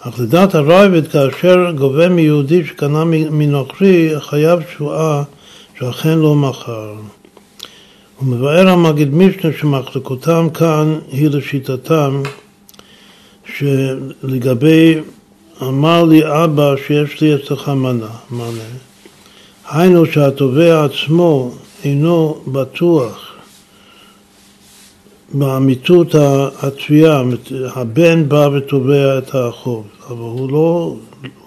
אך 0.00 0.20
לדעת 0.20 0.54
הרייבד, 0.54 1.08
כאשר 1.08 1.70
גובה 1.70 2.08
מיהודי 2.08 2.64
שקנה 2.64 3.04
מנוכרי, 3.04 4.20
חייב 4.20 4.60
שבועה 4.72 5.22
שאכן 5.78 6.18
לא 6.18 6.34
מכר. 6.34 6.94
הוא 8.18 8.28
מבאר 8.28 8.68
המגיד 8.68 9.14
משנה 9.14 9.52
שמחלקותם 9.60 10.48
כאן 10.54 10.98
היא 11.12 11.30
לשיטתם 11.30 12.22
שלגבי 13.56 14.94
אמר 15.62 16.04
לי 16.04 16.44
אבא 16.44 16.74
שיש 16.86 17.20
לי 17.20 17.34
אצלך 17.34 17.68
מנה, 17.68 18.06
מנה. 18.30 18.68
היינו 19.70 20.06
שהתובע 20.06 20.84
עצמו 20.84 21.52
אינו 21.84 22.42
בטוח 22.46 23.31
באמיתות 25.34 26.14
התביעה, 26.62 27.22
הבן 27.74 28.28
בא 28.28 28.48
ותובע 28.52 29.18
את 29.18 29.34
החוב, 29.34 29.86
אבל 30.06 30.18
הוא 30.18 30.52
לא, 30.52 30.96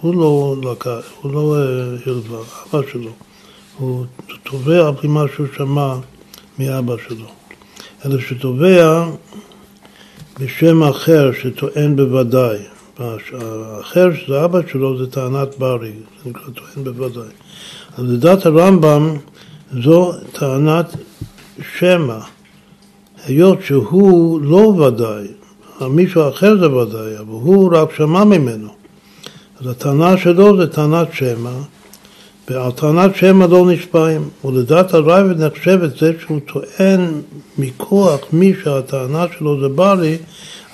הוא 0.02 0.16
לא 0.16 0.56
לקח, 0.72 1.12
הוא 1.22 1.34
לא 1.34 1.56
אה, 1.58 1.62
הלווה, 2.06 2.40
אבא 2.70 2.82
שלו, 2.92 3.12
הוא 3.78 4.06
תובע 4.44 4.88
על 4.88 4.94
פי 5.02 5.08
מה 5.08 5.24
שהוא 5.36 5.48
שמע 5.58 5.96
מאבא 6.60 6.96
שלו, 7.08 7.26
אלא 8.06 8.20
שתובע 8.20 9.06
בשם 10.40 10.84
אחר 10.84 11.32
שטוען 11.42 11.96
בוודאי, 11.96 12.58
האחר 13.00 14.10
שזה 14.14 14.46
אבא 14.46 14.60
שלו 14.72 14.98
זה 14.98 15.12
טענת 15.12 15.60
ברי, 15.60 15.92
זה 16.24 16.30
נקרא 16.30 16.44
טוען 16.44 16.84
בוודאי. 16.84 17.34
אז 17.98 18.04
לדעת 18.04 18.46
הרמב"ם 18.46 19.18
זו 19.84 20.12
טענת 20.32 20.96
שמא 21.80 22.20
היות 23.26 23.60
שהוא 23.64 24.42
לא 24.42 24.56
ודאי, 24.58 25.28
מישהו 25.90 26.30
אחר 26.30 26.58
זה 26.60 26.72
ודאי, 26.72 27.18
אבל 27.18 27.28
הוא 27.28 27.72
רק 27.74 27.96
שמע 27.98 28.24
ממנו. 28.24 28.70
אז 29.62 29.68
הטענה 29.68 30.18
שלו 30.18 30.58
זה 30.58 30.68
טענת 30.68 31.08
שמע, 31.14 31.52
ועל 32.50 32.72
טענת 32.72 33.16
שמע 33.16 33.48
לא 33.48 33.66
נשבעים. 33.72 34.30
ולדעת 34.46 34.94
הרייבד 34.94 35.42
נחשבת 35.42 35.98
זה 36.00 36.14
שהוא 36.20 36.40
טוען 36.54 37.22
מכוח 37.58 38.20
מי 38.34 38.54
שהטענה 38.64 39.26
שלו 39.38 39.60
זה 39.62 39.68
ברי, 39.68 40.18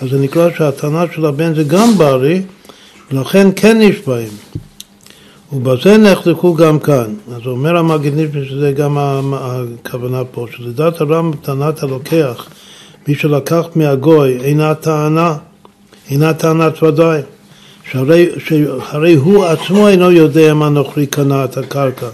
אז 0.01 0.09
זה 0.09 0.19
נקרא 0.19 0.49
שהטענה 0.57 1.05
של 1.15 1.25
הבן 1.25 1.55
זה 1.55 1.63
גם 1.63 1.97
ברי, 1.97 2.41
ולכן 3.11 3.47
כן 3.55 3.81
נשבעים. 3.81 4.31
ובזה 5.53 5.97
נחלקו 5.97 6.53
גם 6.53 6.79
כאן. 6.79 7.13
אז 7.35 7.41
אומר 7.45 7.77
המגניב 7.77 8.43
שזה 8.43 8.71
גם 8.71 8.97
הכוונה 9.33 10.23
פה, 10.31 10.45
שלדעת 10.51 11.01
הרמב"ם 11.01 11.37
טענת 11.41 11.83
הלוקח, 11.83 12.47
מי 13.07 13.15
שלקח 13.15 13.65
מהגוי 13.75 14.37
אינה 14.43 14.75
טענה, 14.75 15.35
אינה 16.09 16.33
טענת 16.33 16.83
ודאי. 16.83 17.21
שהרי, 17.91 18.29
שהרי 18.45 19.15
הוא 19.15 19.45
עצמו 19.45 19.87
אינו 19.87 20.11
יודע 20.11 20.53
מה 20.53 20.69
נוכרי 20.69 21.05
קנה 21.05 21.43
את 21.43 21.57
הקרקע. 21.57 22.07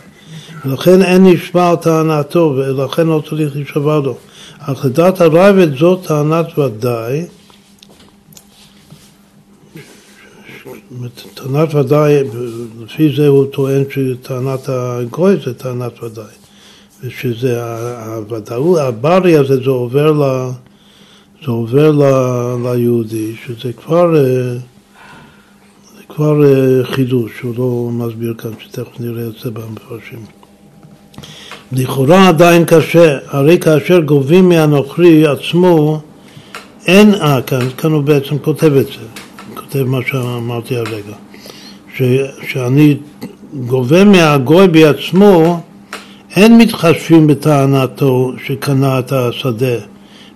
ולכן 0.65 1.01
אין 1.01 1.25
נשמע 1.25 1.69
על 1.69 1.75
טענתו, 1.75 2.53
ולכן 2.57 3.07
לא 3.07 3.21
צריך 3.29 3.55
להישבע 3.55 3.99
לו. 3.99 4.17
אך 4.59 4.85
לדעת 4.85 5.21
הרייבד 5.21 5.77
זו 5.77 5.95
טענת 5.95 6.59
ודאי, 6.59 7.25
טענת 11.33 11.75
ודאי, 11.75 12.23
לפי 12.83 13.15
זה 13.15 13.27
הוא 13.27 13.45
טוען 13.45 13.83
שטענת 13.89 14.69
הגוי 14.69 15.35
זה 15.45 15.53
טענת 15.53 16.03
ודאי. 16.03 16.25
ושזה 17.03 17.63
הוודאות, 18.05 18.79
הברי 18.79 19.37
הזה 19.37 19.63
זה 19.63 19.69
עובר, 19.69 20.11
ל, 20.11 20.49
זה 21.45 21.51
עובר 21.51 21.91
ל, 21.91 22.03
ליהודי, 22.63 23.35
שזה 23.45 23.73
כבר, 23.73 24.15
זה 25.97 26.03
כבר 26.09 26.41
חידוש, 26.83 27.31
שהוא 27.39 27.53
לא 27.57 27.89
מסביר 27.91 28.33
כאן, 28.37 28.51
שתכף 28.59 28.99
נראה 28.99 29.27
את 29.27 29.33
זה 29.43 29.51
במפרשים. 29.51 30.25
לכאורה 31.71 32.27
עדיין 32.27 32.65
קשה, 32.65 33.17
הרי 33.27 33.59
כאשר 33.59 33.99
גובים 33.99 34.49
מהנוכרי 34.49 35.27
עצמו, 35.27 36.01
אין, 36.87 37.13
אה, 37.13 37.41
כאן, 37.41 37.69
כאן 37.77 37.91
הוא 37.91 38.03
בעצם 38.03 38.37
כותב 38.37 38.73
את 38.73 38.85
זה. 38.85 39.16
כותב 39.71 39.83
מה 39.83 39.99
שאמרתי 40.07 40.75
הרגע, 40.75 41.15
ש, 41.95 42.01
שאני 42.51 42.97
גובה 43.53 44.03
מהגוי 44.03 44.67
בעצמו, 44.67 45.61
אין 46.35 46.57
מתחשבים 46.57 47.27
בטענתו 47.27 48.31
שקנה 48.45 48.99
את 48.99 49.11
השדה 49.11 49.75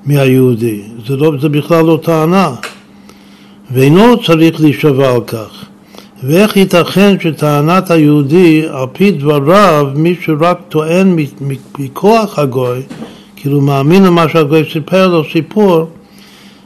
מהיהודי, 0.06 0.82
זה, 1.08 1.16
לא, 1.18 1.32
זה 1.42 1.50
בכלל 1.50 1.86
לא 1.86 2.00
טענה, 2.04 2.56
ואינו 3.72 4.24
צריך 4.24 4.62
להישבע 4.62 5.12
על 5.12 5.22
כך. 5.22 5.66
ואיך 6.24 6.58
ייתכן 6.58 7.16
שטענת 7.20 7.92
היהודי, 7.92 8.64
על 8.72 8.86
פי 8.94 9.12
דבריו, 9.12 9.88
מי 9.96 10.16
שרק 10.22 10.58
טוען 10.70 11.16
מכוח 11.78 12.40
הגוי, 12.40 12.82
כאילו 13.36 13.62
מאמין 13.62 14.04
למה 14.04 14.30
שהגוי 14.30 14.64
סיפר 14.74 15.08
לו 15.08 15.24
סיפור, 15.32 15.88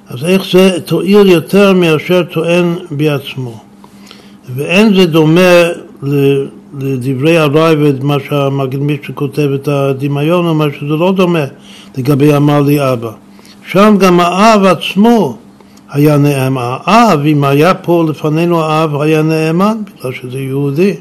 אז 0.09 0.25
איך 0.25 0.43
זה 0.51 0.77
תועיל 0.85 1.27
יותר 1.29 1.73
מאשר 1.73 2.23
טוען 2.23 2.75
בעצמו? 2.91 3.59
ואין 4.55 4.95
זה 4.95 5.05
דומה 5.05 5.63
לדברי 6.79 7.37
הרייבד, 7.37 8.03
מה 8.03 8.17
שהמגיד 8.29 8.79
מישהו 8.79 9.15
כותב 9.15 9.49
את 9.55 9.67
הדמיון, 9.67 10.45
אומר 10.45 10.71
שזה 10.71 10.85
לא 10.85 11.11
דומה 11.11 11.45
לגבי 11.97 12.35
אמר 12.35 12.61
לי 12.61 12.93
אבא. 12.93 13.11
שם 13.67 13.95
גם 13.99 14.19
האב 14.19 14.65
עצמו 14.65 15.37
היה 15.91 16.17
נאמן. 16.17 16.75
האב, 16.85 17.19
אם 17.25 17.43
היה 17.43 17.73
פה 17.73 18.05
לפנינו 18.09 18.61
האב, 18.61 19.01
היה 19.01 19.21
נאמן, 19.21 19.77
בגלל 19.83 20.11
שזה 20.13 20.39
יהודי. 20.39 20.93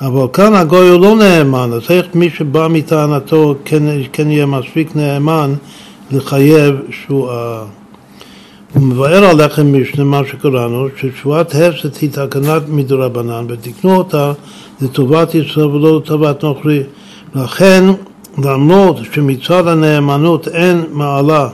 אבל 0.00 0.26
כאן 0.32 0.54
הגוי 0.54 0.88
הוא 0.88 1.00
לא 1.00 1.16
נאמן, 1.16 1.70
אז 1.72 1.82
איך 1.90 2.06
מי 2.14 2.30
שבא 2.30 2.68
מטענתו 2.70 3.54
כן, 3.64 3.82
כן 4.12 4.30
יהיה 4.30 4.46
מספיק 4.46 4.96
נאמן 4.96 5.54
לחייב 6.10 6.74
שבועה? 6.90 7.64
הוא 8.74 8.82
מבאר 8.82 9.24
עליכם 9.24 9.82
משנה 9.82 10.04
מה 10.04 10.20
שקראנו, 10.30 10.88
ששבועת 10.96 11.54
הפסד 11.54 11.88
היא 12.00 12.10
תקנת 12.10 12.62
מדרבנן, 12.68 13.46
ותקנו 13.48 13.96
אותה 13.96 14.32
לטובת 14.80 15.34
ישראל 15.34 15.66
ולא 15.66 15.96
לטובת 15.96 16.44
נוכרי. 16.44 16.82
לכן, 17.34 17.84
למרות 18.38 18.96
שמצד 19.12 19.66
הנאמנות 19.66 20.48
אין 20.48 20.84
מעלה 20.90 21.48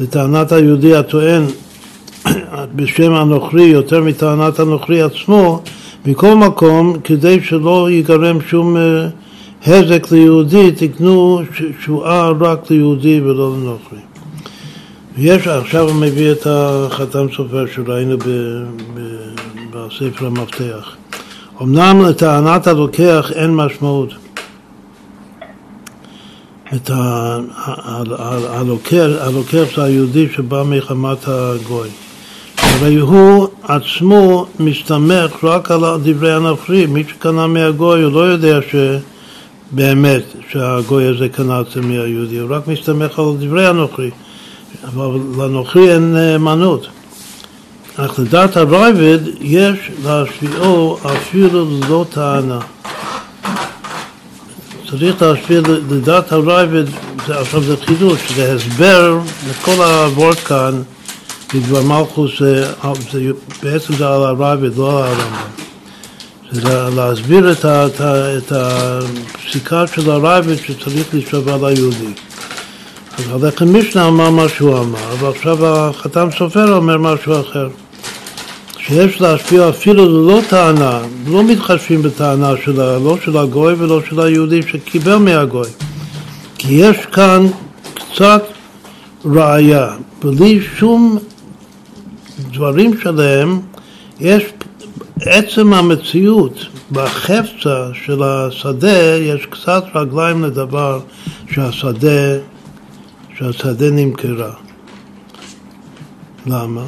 לטענת 0.00 0.52
היהודי 0.52 0.96
הטוען 0.96 1.42
בשם 2.76 3.12
הנוכרי 3.12 3.64
יותר 3.66 4.02
מטענת 4.02 4.58
הנוכרי 4.58 5.02
עצמו, 5.02 5.62
מכל 6.06 6.34
מקום, 6.34 6.96
כדי 7.04 7.40
שלא 7.42 7.90
ייגרם 7.90 8.40
שום 8.40 8.76
אה, 8.76 9.08
הזק 9.66 10.12
ליהודי, 10.12 10.72
תקנו 10.72 11.40
שבועה 11.84 12.30
רק 12.40 12.70
ליהודי 12.70 13.20
ולא 13.20 13.52
לנוכרי. 13.56 14.05
ויש, 15.16 15.46
עכשיו 15.46 15.88
הוא 15.88 15.94
מביא 15.94 16.32
את 16.32 16.46
החתם 16.50 17.26
סופר 17.36 17.64
שראינו 17.74 18.16
בספר 19.70 20.26
המפתח. 20.26 20.96
אמנם 21.62 22.02
לטענת 22.08 22.66
הלוקח 22.66 23.32
אין 23.34 23.54
משמעות. 23.54 24.14
את 26.74 26.90
הלוקח 29.20 29.64
זה 29.76 29.84
היהודי 29.84 30.28
שבא 30.36 30.62
מחמת 30.66 31.28
הגוי. 31.28 31.88
הרי 32.58 32.96
הוא 32.96 33.48
עצמו 33.62 34.46
מסתמך 34.60 35.44
רק 35.44 35.70
על 35.70 35.80
דברי 36.02 36.32
הנוכרי. 36.32 36.86
מי 36.86 37.04
שקנה 37.08 37.46
מהגוי 37.46 38.02
הוא 38.02 38.12
לא 38.12 38.20
יודע 38.20 38.58
שבאמת 39.72 40.22
שהגוי 40.50 41.06
הזה 41.06 41.28
קנה 41.28 41.60
את 41.60 41.66
זה 41.74 41.80
מהיהודי, 41.80 42.38
הוא 42.38 42.56
רק 42.56 42.68
מסתמך 42.68 43.18
על 43.18 43.24
דברי 43.40 43.66
הנוכרי. 43.66 44.10
אבל 44.84 45.18
לנוכרי 45.38 45.94
אין 45.94 46.14
נאמנות. 46.14 46.86
אך 47.96 48.18
לדעת 48.18 48.56
הרייבד 48.56 49.18
יש 49.40 49.78
להשפיעו 50.04 50.98
אפילו 51.06 51.64
ללא 51.70 52.04
טענה. 52.10 52.58
צריך 54.90 55.22
להשפיע 55.22 55.60
לדעת 55.90 56.32
הרייבד, 56.32 56.84
עכשיו 57.28 57.62
זה 57.62 57.76
חידוש, 57.76 58.20
זה 58.36 58.54
הסבר 58.54 59.18
לכל 59.50 59.82
הוורד 59.82 60.36
כאן 60.36 60.82
בדבר 61.54 61.82
מלכוס, 61.82 62.30
זה, 62.38 62.70
בעצם 63.62 63.94
זה 63.94 64.06
על 64.06 64.22
הרייבד, 64.22 64.76
לא 64.76 65.04
על 65.04 65.12
הרמב"ם. 65.12 65.56
זה 66.52 66.88
להסביר 66.96 67.52
את 68.38 68.52
הפסיקה 68.52 69.86
של 69.86 70.10
הרייבד 70.10 70.56
שצריך 70.56 71.14
להישבע 71.14 71.56
ליהודי. 71.56 72.12
אז 73.18 73.44
הלחם 73.44 73.78
משנה 73.78 74.08
אמר 74.08 74.30
מה 74.30 74.48
שהוא 74.48 74.78
אמר, 74.78 75.14
ועכשיו 75.18 75.66
החתם 75.66 76.28
סופר 76.38 76.76
אומר 76.76 76.98
משהו 76.98 77.40
אחר. 77.40 77.68
שיש 78.78 79.20
להשפיע 79.20 79.68
אפילו 79.68 80.06
ללא 80.06 80.40
טענה, 80.48 81.00
לא 81.26 81.44
מתחשבים 81.44 82.02
בטענה 82.02 82.52
שלה, 82.64 82.98
לא 82.98 83.16
של 83.24 83.36
הגוי 83.38 83.74
ולא 83.78 84.00
של 84.08 84.20
היהודי 84.20 84.62
שקיבל 84.62 85.16
מהגוי. 85.16 85.68
כי 86.58 86.74
יש 86.74 86.96
כאן 87.12 87.46
קצת 87.94 88.42
ראיה, 89.24 89.88
בלי 90.24 90.60
שום 90.78 91.18
דברים 92.52 93.00
שלהם, 93.02 93.60
יש 94.20 94.42
עצם 95.20 95.72
המציאות, 95.72 96.58
בחפצה 96.92 97.88
של 98.04 98.22
השדה 98.22 99.16
יש 99.16 99.46
קצת 99.46 99.84
רגליים 99.94 100.44
לדבר 100.44 101.00
שהשדה 101.54 102.36
שהשדה 103.38 103.90
נמכרה. 103.90 104.52
למה? 106.46 106.84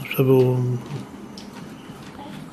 עכשיו 0.00 0.24
הוא 0.24 0.58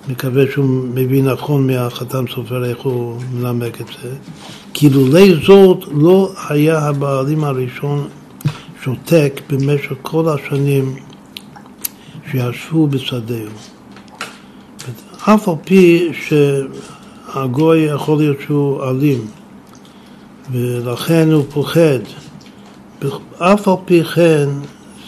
מקווה 0.07 0.43
שהוא 0.51 0.65
מבין 0.93 1.27
נכון 1.27 1.67
מהחתם 1.67 2.25
סופר 2.27 2.65
איך 2.65 2.77
הוא 2.79 3.21
מנמק 3.33 3.81
את 3.81 3.87
זה. 4.03 4.15
כי 4.73 4.89
לולי 4.89 5.33
זאת 5.45 5.83
לא 5.91 6.33
היה 6.49 6.79
הבעלים 6.79 7.43
הראשון 7.43 8.07
שותק 8.83 9.41
במשך 9.49 9.93
כל 10.01 10.25
השנים 10.29 10.95
שישבו 12.31 12.87
בשדהו. 12.87 13.51
אף 15.21 15.49
על 15.49 15.55
פי 15.63 16.11
שהגוי 16.27 17.79
יכול 17.79 18.17
להיות 18.17 18.37
שהוא 18.45 18.83
אלים 18.83 19.27
ולכן 20.51 21.31
הוא 21.31 21.45
פוחד 21.49 21.99
אף 23.39 23.67
על 23.67 23.73
פי 23.85 24.03
כן, 24.03 24.49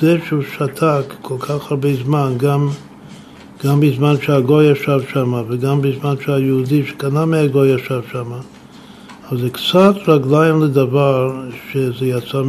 זה 0.02 0.18
שהוא 0.28 0.44
שתק 0.54 1.14
כל 1.22 1.36
כך 1.40 1.72
הרבה 1.72 1.90
זמן, 2.06 2.34
גם, 2.38 2.70
גם 3.64 3.80
בזמן 3.80 4.16
שהגוי 4.22 4.72
ישב 4.72 5.00
שם 5.14 5.34
וגם 5.48 5.82
בזמן 5.82 6.16
שהיהודי 6.26 6.84
שקנה 6.88 7.26
מהגוי 7.26 7.68
ישב 7.76 8.02
שם, 8.12 8.32
אז 9.32 9.40
זה 9.40 9.50
קצת 9.50 9.96
רגליים 10.08 10.64
לדבר 10.64 11.34
שזה 11.72 12.06
יצא, 12.06 12.42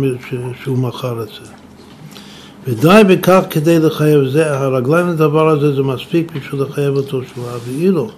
שהוא 0.63 0.79
מכר 0.79 1.23
את 1.23 1.29
זה. 1.29 1.51
ודי 2.67 3.03
בכך 3.09 3.41
כדי 3.51 3.79
לחייב 3.79 4.29
זה, 4.29 4.59
הרגליים 4.59 5.09
לדבר 5.09 5.49
הזה 5.49 5.75
זה 5.75 5.83
מספיק 5.83 6.33
בשביל 6.37 6.63
לחייב 6.63 6.97
אותו 6.97 7.21
שבועה, 7.23 7.55
ואילו 7.67 8.11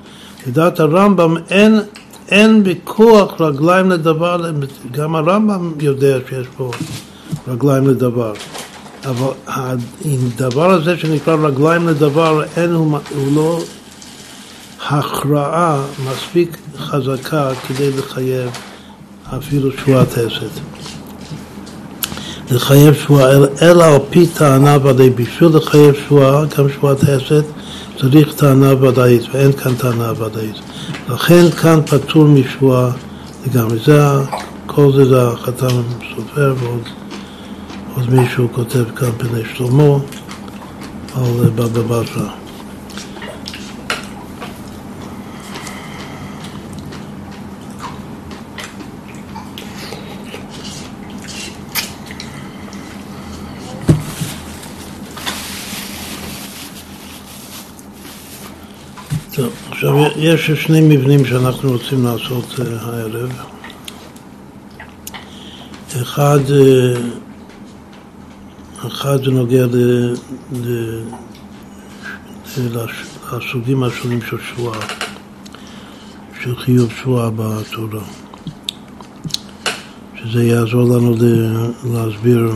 לדעת 0.47 0.81
הרמב"ם 0.81 1.35
אין, 1.51 1.81
אין 2.29 2.63
בכוח 2.65 3.41
רגליים 3.41 3.91
לדבר, 3.91 4.51
גם 4.91 5.17
הרמב"ם 5.17 5.73
יודע 5.81 6.19
שיש 6.29 6.47
פה 6.57 6.71
רגליים 7.49 7.89
לדבר. 7.89 8.33
אבל 9.05 9.33
הדבר 10.05 10.71
הזה 10.71 10.97
שנקרא 10.97 11.35
רגליים 11.35 11.89
לדבר, 11.89 12.43
אין, 12.57 12.73
הוא, 12.73 12.99
הוא 13.15 13.33
לא 13.35 13.61
הכרעה 14.89 15.83
מספיק 16.11 16.57
חזקה 16.79 17.51
כדי 17.69 17.91
לחייב 17.99 18.51
אפילו 19.39 19.71
שבועת 19.73 20.13
חסד. 20.13 20.61
לחייב 22.51 22.95
שבועה, 22.95 23.31
אלא 23.63 23.85
על 23.85 23.99
פי 24.11 24.27
טענה 24.27 24.87
ודאי. 24.87 25.11
בשביל 25.11 25.51
לחייב 25.57 25.95
שבועה, 25.95 26.45
גם 26.59 26.69
שבועת 26.69 26.99
חסד, 27.01 27.43
צריך 28.01 28.35
טענה 28.35 28.85
ודאית, 28.85 29.23
ואין 29.33 29.53
כאן 29.53 29.75
טענה 29.75 30.13
ודאית. 30.13 30.57
לכן 31.09 31.51
כאן 31.51 31.81
פטור 31.87 32.25
משבועה 32.25 32.91
לגמרי. 33.47 33.79
זה, 33.87 34.03
כל 34.67 34.93
זה 34.93 35.05
זה 35.05 35.29
החתם 35.29 35.83
סופר 36.15 36.55
ועוד 36.61 36.89
עוד 37.95 38.15
מישהו 38.15 38.49
כותב 38.53 38.85
כאן 38.97 39.11
פני 39.19 39.43
שלמה 39.55 39.95
על 41.15 41.51
בבא 41.51 41.83
בתרא. 41.83 42.41
עכשיו 59.71 59.97
יש 60.17 60.51
שני 60.51 60.81
מבנים 60.81 61.25
שאנחנו 61.25 61.71
רוצים 61.71 62.05
לעשות 62.05 62.61
אה, 62.61 62.65
הערב. 62.81 63.33
אחד 66.03 66.39
אה, 66.51 66.95
אחד 68.87 69.25
זה 69.25 69.31
נוגע 69.31 69.67
לסוגים 73.33 73.83
השונים 73.83 74.21
של 74.23 74.37
שבועה, 74.41 74.81
של 76.43 76.57
חיוב 76.57 76.93
שבועה 77.01 77.31
בתורה. 77.37 78.05
שזה 80.17 80.45
יעזור 80.45 80.97
לנו 80.97 81.15
להסביר 81.85 82.53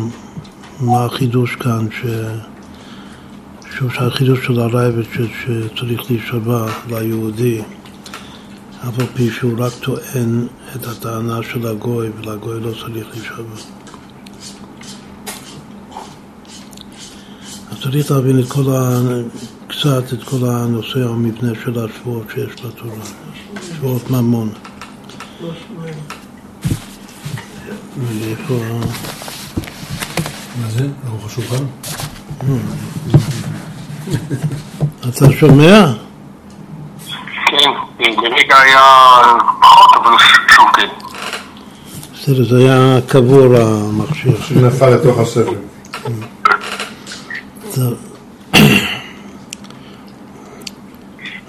מה 0.81 1.05
החידוש 1.05 1.57
כאן, 1.57 1.87
ש... 1.91 2.07
שוב 3.79 3.93
שהחידוש 3.93 4.47
של 4.47 4.61
הרייבד 4.61 5.03
שצריך 5.13 6.11
להישבע 6.11 6.67
ליהודי, 6.89 7.63
אף 8.89 8.99
על 8.99 9.07
פי 9.15 9.31
שהוא 9.31 9.55
רק 9.59 9.73
טוען 9.81 10.47
את 10.77 10.87
הטענה 10.87 11.43
של 11.43 11.67
הגוי, 11.67 12.09
ולגוי 12.17 12.61
לא 12.61 12.71
צריך 12.71 13.07
להישבע. 13.15 13.84
צריך 17.83 18.11
להבין 18.11 18.41
את 18.41 18.49
כל 18.49 18.63
ה... 18.77 19.01
קצת 19.69 20.13
את 20.13 20.25
כל 20.25 20.37
הנושא 20.47 20.99
המבנה 20.99 21.53
של 21.65 21.85
השבועות 21.85 22.27
שיש 22.35 22.65
בתורה, 22.65 23.05
שבועות 23.77 24.11
ממון. 24.11 24.49
ואיפה... 27.99 28.55
מה 30.61 30.71
זה? 30.71 30.87
ארוך 31.09 31.27
השולחן? 31.27 31.65
אתה 35.09 35.33
שומע? 35.33 35.93
כן, 37.47 37.71
ברגע 38.17 38.57
היה 38.59 38.81
פחות, 39.61 39.91
אבל 40.03 40.13
שוב 40.49 40.67
כן. 40.75 40.89
בסדר, 42.15 42.45
זה 42.45 42.59
היה 42.59 43.01
קבור 43.09 43.57
המכשיר. 43.57 44.43
שנפל 44.43 44.91
לתוך 44.91 45.19
הספר. 45.19 45.74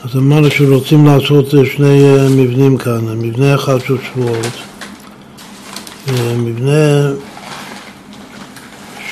אז 0.03 0.15
אמרנו 0.15 0.51
שרוצים 0.51 1.05
לעשות 1.05 1.45
שני 1.49 2.03
אה, 2.03 2.30
מבנים 2.30 2.78
כאן, 2.78 3.05
מבנה 3.17 3.55
אחד 3.55 3.82
של 3.88 3.97
שבועות, 4.03 4.53
ומבנה 6.07 7.11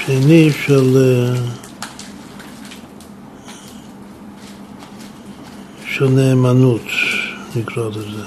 שני 0.06 0.50
של, 0.66 0.98
אה, 0.98 1.42
של 5.86 6.08
נאמנות, 6.08 6.82
נקרא 7.56 7.90
לזה. 7.90 8.24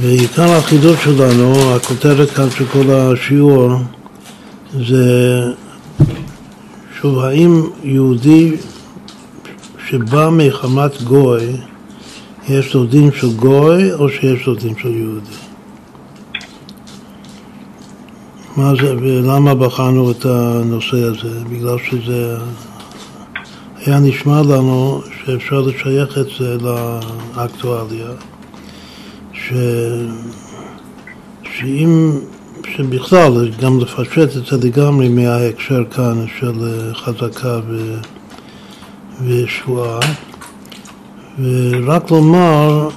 ועיקר 0.00 0.52
החידוש 0.52 1.04
שלנו, 1.04 1.74
הכותרת 1.76 2.30
כאן 2.30 2.50
של 2.50 2.66
כל 2.66 2.90
השיעור, 2.90 3.72
זה 4.78 5.42
שוב, 7.00 7.18
האם 7.18 7.62
יהודי 7.82 8.56
שבא 9.88 10.28
מחמת 10.32 11.02
גוי, 11.02 11.56
יש 12.48 12.74
לו 12.74 12.86
דין 12.86 13.10
של 13.12 13.36
גוי 13.36 13.92
או 13.92 14.08
שיש 14.08 14.46
לו 14.46 14.54
דין 14.54 14.74
של 14.82 14.96
יהודי? 14.96 15.36
מה 18.56 18.72
זה, 18.80 18.96
ולמה 18.96 19.54
בחרנו 19.54 20.10
את 20.10 20.24
הנושא 20.26 20.96
הזה? 20.96 21.44
בגלל 21.50 21.76
שזה 21.90 22.36
היה 23.86 24.00
נשמע 24.00 24.42
לנו 24.42 25.02
שאפשר 25.24 25.60
לשייך 25.60 26.18
את 26.18 26.26
זה 26.38 26.56
לאקטואליה, 27.36 28.08
ש... 29.32 29.52
שאם, 31.42 32.12
שבכלל, 32.76 33.50
גם 33.60 33.80
לפשט 33.80 34.36
את 34.36 34.46
זה 34.46 34.66
לגמרי 34.66 35.08
מההקשר 35.08 35.84
כאן 35.90 36.24
של 36.40 36.52
חזקה 36.94 37.60
ו... 37.68 37.94
ושבועה, 39.24 40.00
ורק 41.42 42.10
לומר 42.10 42.88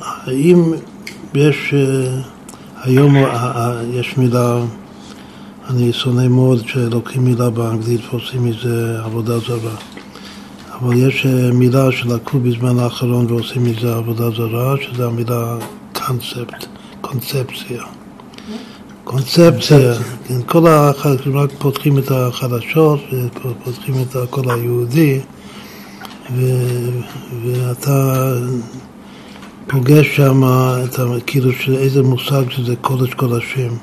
האם 0.00 0.72
יש 1.34 1.74
היום 2.82 3.16
יש 3.92 4.16
מילה, 4.16 4.60
אני 5.70 5.92
שונא 5.92 6.28
מאוד 6.28 6.68
שלוקחים 6.68 7.24
מילה 7.24 7.50
באנגלית 7.50 8.00
ועושים 8.10 8.44
מזה 8.44 9.00
עבודה 9.04 9.38
זרה, 9.38 9.76
אבל 10.72 10.96
יש 10.96 11.26
מילה 11.52 11.92
שלקחו 11.92 12.38
בזמן 12.38 12.78
האחרון 12.78 13.26
ועושים 13.26 13.64
מזה 13.64 13.96
עבודה 13.96 14.30
זרה, 14.30 14.74
שזה 14.82 15.06
המילה 15.06 15.56
קונספט, 15.92 16.66
קונספציה. 17.00 17.99
קונספציה, 19.10 19.94
כן, 20.24 20.42
כל 20.46 20.66
החלקים, 20.66 21.36
רק 21.36 21.50
פותחים 21.58 21.98
את 21.98 22.10
החדשות 22.10 23.00
ופותחים 23.34 23.94
את 24.02 24.16
הקול 24.16 24.50
היהודי 24.50 25.20
ו, 26.36 26.44
ואתה 27.44 28.32
פוגש 29.66 30.16
שם 30.16 30.42
את 30.84 30.98
ה... 30.98 31.04
כאילו 31.26 31.50
איזה 31.74 32.02
מושג 32.02 32.50
שזה 32.50 32.76
קודש 32.76 33.14
קודשים 33.14 33.78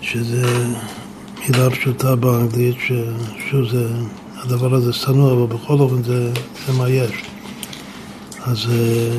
שזה 0.00 0.66
מילה 1.40 1.70
פשוטה 1.70 2.16
באנגלית 2.16 2.76
ששוב 2.80 3.68
זה, 3.70 3.88
הדבר 4.36 4.74
הזה 4.74 4.92
שנוא 4.92 5.32
אבל 5.32 5.56
בכל 5.56 5.74
אופן 5.74 6.02
זה, 6.02 6.32
זה 6.66 6.72
מה 6.78 6.88
יש. 6.88 7.22
אז 8.44 8.58
אה, 8.70 9.10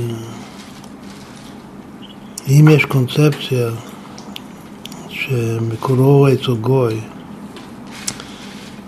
אם 2.50 2.68
יש 2.72 2.86
קונספציה 2.86 3.70
שמקורו 5.20 6.28
אצל 6.28 6.54
גוי, 6.54 7.00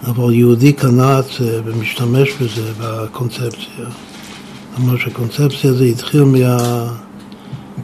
אבל 0.04 0.34
יהודי 0.34 0.74
קנה 0.74 1.20
את 1.20 1.26
זה 1.40 1.62
ומשתמש 1.66 2.30
בזה, 2.42 2.72
בקונספציה. 2.80 3.86
כלומר 4.76 4.98
שהקונספציה 4.98 5.70
הזו 5.70 5.84
התחיל 5.84 6.24
מה, 6.24 6.88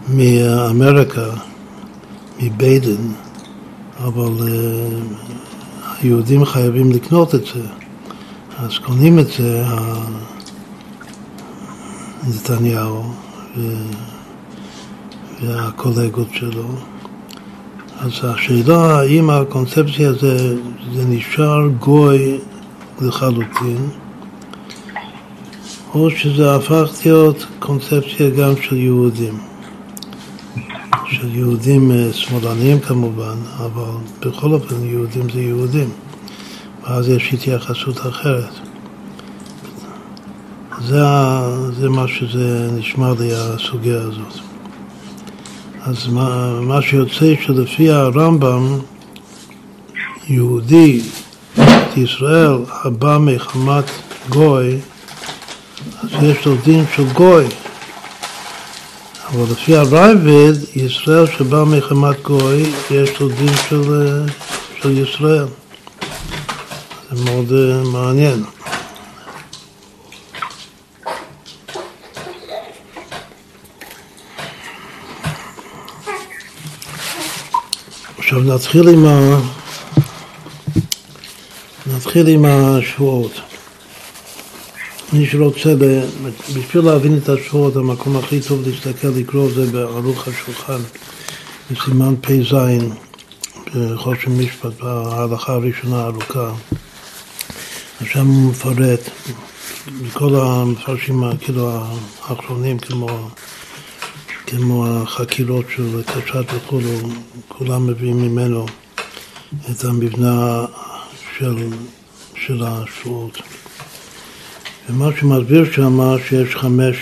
מאמריקה, 0.07 1.29
מביידן, 2.39 3.11
אבל 3.97 4.31
uh, 4.37 6.01
היהודים 6.01 6.45
חייבים 6.45 6.91
לקנות 6.91 7.35
את 7.35 7.45
זה. 7.45 7.61
אז 8.57 8.77
קונים 8.77 9.19
את 9.19 9.27
זה 9.27 9.63
נתניהו 12.27 13.13
והקולגות 15.41 16.27
שלו. 16.33 16.67
אז 17.99 18.11
השאלה 18.23 18.99
האם 18.99 19.29
הקונספציה 19.29 20.09
הזה 20.09 20.55
זה 20.93 21.05
נשאר 21.05 21.67
גוי 21.67 22.37
לחלוטין, 23.01 23.89
או 25.93 26.09
שזה 26.09 26.55
הפך 26.55 26.91
להיות 27.05 27.45
קונספציה 27.59 28.29
גם 28.29 28.53
של 28.61 28.75
יהודים. 28.75 29.39
של 31.11 31.35
יהודים 31.35 31.91
אה, 31.91 32.13
שמאלניים 32.13 32.79
כמובן, 32.79 33.35
אבל 33.57 33.91
בכל 34.19 34.53
אופן 34.53 34.85
יהודים 34.85 35.29
זה 35.29 35.41
יהודים, 35.41 35.89
ואז 36.83 37.09
יש 37.09 37.33
התייחסות 37.33 37.97
אחרת. 37.97 38.53
זה, 40.81 41.03
זה 41.79 41.89
מה 41.89 42.07
שזה 42.07 42.69
נשמע 42.77 43.13
לי, 43.19 43.29
הסוגיה 43.33 44.01
הזאת. 44.01 44.46
אז 45.87 46.07
מה, 46.07 46.59
מה 46.61 46.81
שיוצא 46.81 47.33
שלפי 47.45 47.89
הרמב"ם, 47.89 48.79
יהודי 50.27 51.01
ישראל 51.97 52.57
הבא 52.83 53.17
מחמת 53.21 53.83
גוי, 54.29 54.77
אז 56.03 56.09
יש 56.23 56.45
לו 56.45 56.55
דין 56.63 56.83
של 56.95 57.13
גוי. 57.13 57.45
אבל 59.29 59.43
לפי 59.51 59.75
הרייבד, 59.75 60.53
ישראל 60.75 61.27
שבא 61.27 61.63
מחמת 61.63 62.21
גוי, 62.21 62.63
יש 62.91 63.19
לו 63.19 63.27
דין 63.29 63.53
של, 63.69 64.23
של 64.81 64.97
ישראל. 64.97 65.47
זה 67.11 67.23
מאוד 67.23 67.49
uh, 67.49 67.87
מעניין. 67.87 68.43
עכשיו 78.37 78.55
נתחיל 78.55 78.87
עם, 78.87 79.05
ה... 79.05 79.39
נתחיל 81.95 82.27
עם 82.27 82.45
השבועות. 82.45 83.31
מי 85.13 85.27
שרוצה, 85.27 85.73
בשביל 86.55 86.85
להבין 86.85 87.17
את 87.17 87.29
השבועות, 87.29 87.75
המקום 87.75 88.17
הכי 88.17 88.41
טוב 88.41 88.67
להסתכל, 88.67 89.07
לקרוא 89.07 89.49
זה 89.55 89.71
בערוך 89.71 90.27
השולחן, 90.27 90.79
בסימן 91.71 92.15
פ"ז, 92.21 92.55
בחושן 93.75 94.31
משפט, 94.31 94.71
בהלכה 94.81 95.53
הראשונה 95.53 96.01
הארוכה. 96.01 96.51
שם 98.05 98.27
הוא 98.27 98.51
מפרט, 98.51 99.09
מכל 100.01 100.35
המפרשים, 100.35 101.23
כאילו 101.39 101.83
האחרונים, 102.27 102.79
כמו 102.79 103.29
כמו 104.47 104.87
החקירות 104.87 105.65
של 105.75 106.01
קשת 106.03 106.45
וכולו, 106.53 106.89
כולם 107.47 107.87
מביאים 107.87 108.17
ממנו 108.17 108.65
את 109.71 109.83
המבנה 109.83 110.65
של, 111.37 111.69
של 112.35 112.63
השבועות. 112.63 113.41
ומה 114.89 115.09
שמסביר 115.19 115.71
שם 115.71 115.99
שיש 116.27 116.55
חמש, 116.55 116.95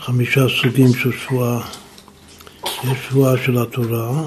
חמישה 0.00 0.46
סוגים 0.62 0.94
של 0.94 1.12
שבועה. 1.12 1.60
יש 2.84 2.98
שבועה 3.08 3.34
של 3.44 3.58
התורה, 3.58 4.24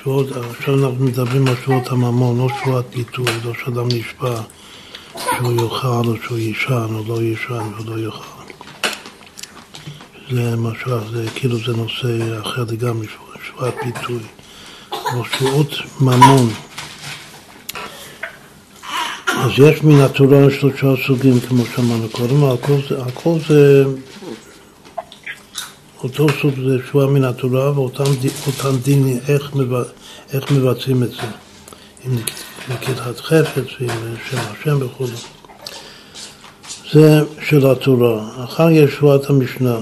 שבועות, 0.00 0.26
עכשיו 0.32 0.74
אנחנו 0.74 1.04
מדברים 1.04 1.46
על 1.48 1.54
שבועות 1.64 1.88
הממון, 1.88 2.38
לא 2.38 2.48
שבועת 2.60 2.84
ביטוי, 2.96 3.26
לא 3.44 3.52
שאדם 3.64 3.86
נשבע 3.88 4.40
שהוא 5.36 5.52
יאכל 5.52 6.08
או 6.08 6.14
שהוא 6.24 6.38
יישן 6.38 6.86
או 6.94 7.04
לא 7.08 7.22
יישן 7.22 7.62
ולא 7.78 7.98
יאכל. 7.98 8.41
זה 10.32 10.56
משהו, 10.56 11.10
זה 11.12 11.24
כאילו 11.34 11.58
זה 11.58 11.72
נושא 11.72 12.40
אחר 12.42 12.64
לגמרי, 12.70 13.06
שבועת 13.46 13.74
פיתוי. 13.82 14.20
שבועות 15.32 15.68
ממון, 16.00 16.52
אז 19.28 19.50
יש 19.58 19.82
מן 19.82 20.00
התורה 20.00 20.50
שלושה 20.60 21.06
סוגים, 21.06 21.40
כמו 21.40 21.64
שאמרנו 21.76 22.08
קודם, 22.08 22.44
הכל 22.44 22.76
זה, 22.88 23.02
הכל 23.02 23.38
זה 23.48 23.84
אותו 26.02 26.26
סוג 26.42 26.54
זה 26.54 26.78
שואה 26.90 27.06
מן 27.06 27.24
התורה 27.24 27.78
ואותם 27.78 28.76
דינים, 28.82 29.18
איך, 29.28 29.54
מבצ... 29.54 29.86
איך 30.32 30.50
מבצעים 30.50 31.02
את 31.02 31.10
זה, 31.10 31.22
עם 32.04 32.18
נקיטת 32.68 33.20
חפץ 33.20 33.66
ועם 33.80 34.14
שם 34.30 34.38
השם 34.38 34.78
וכו'. 34.80 35.06
זה 36.92 37.20
של 37.48 37.66
התורה. 37.66 38.44
אחר 38.44 38.70
יש 38.70 38.94
שבועת 38.94 39.30
המשנה, 39.30 39.78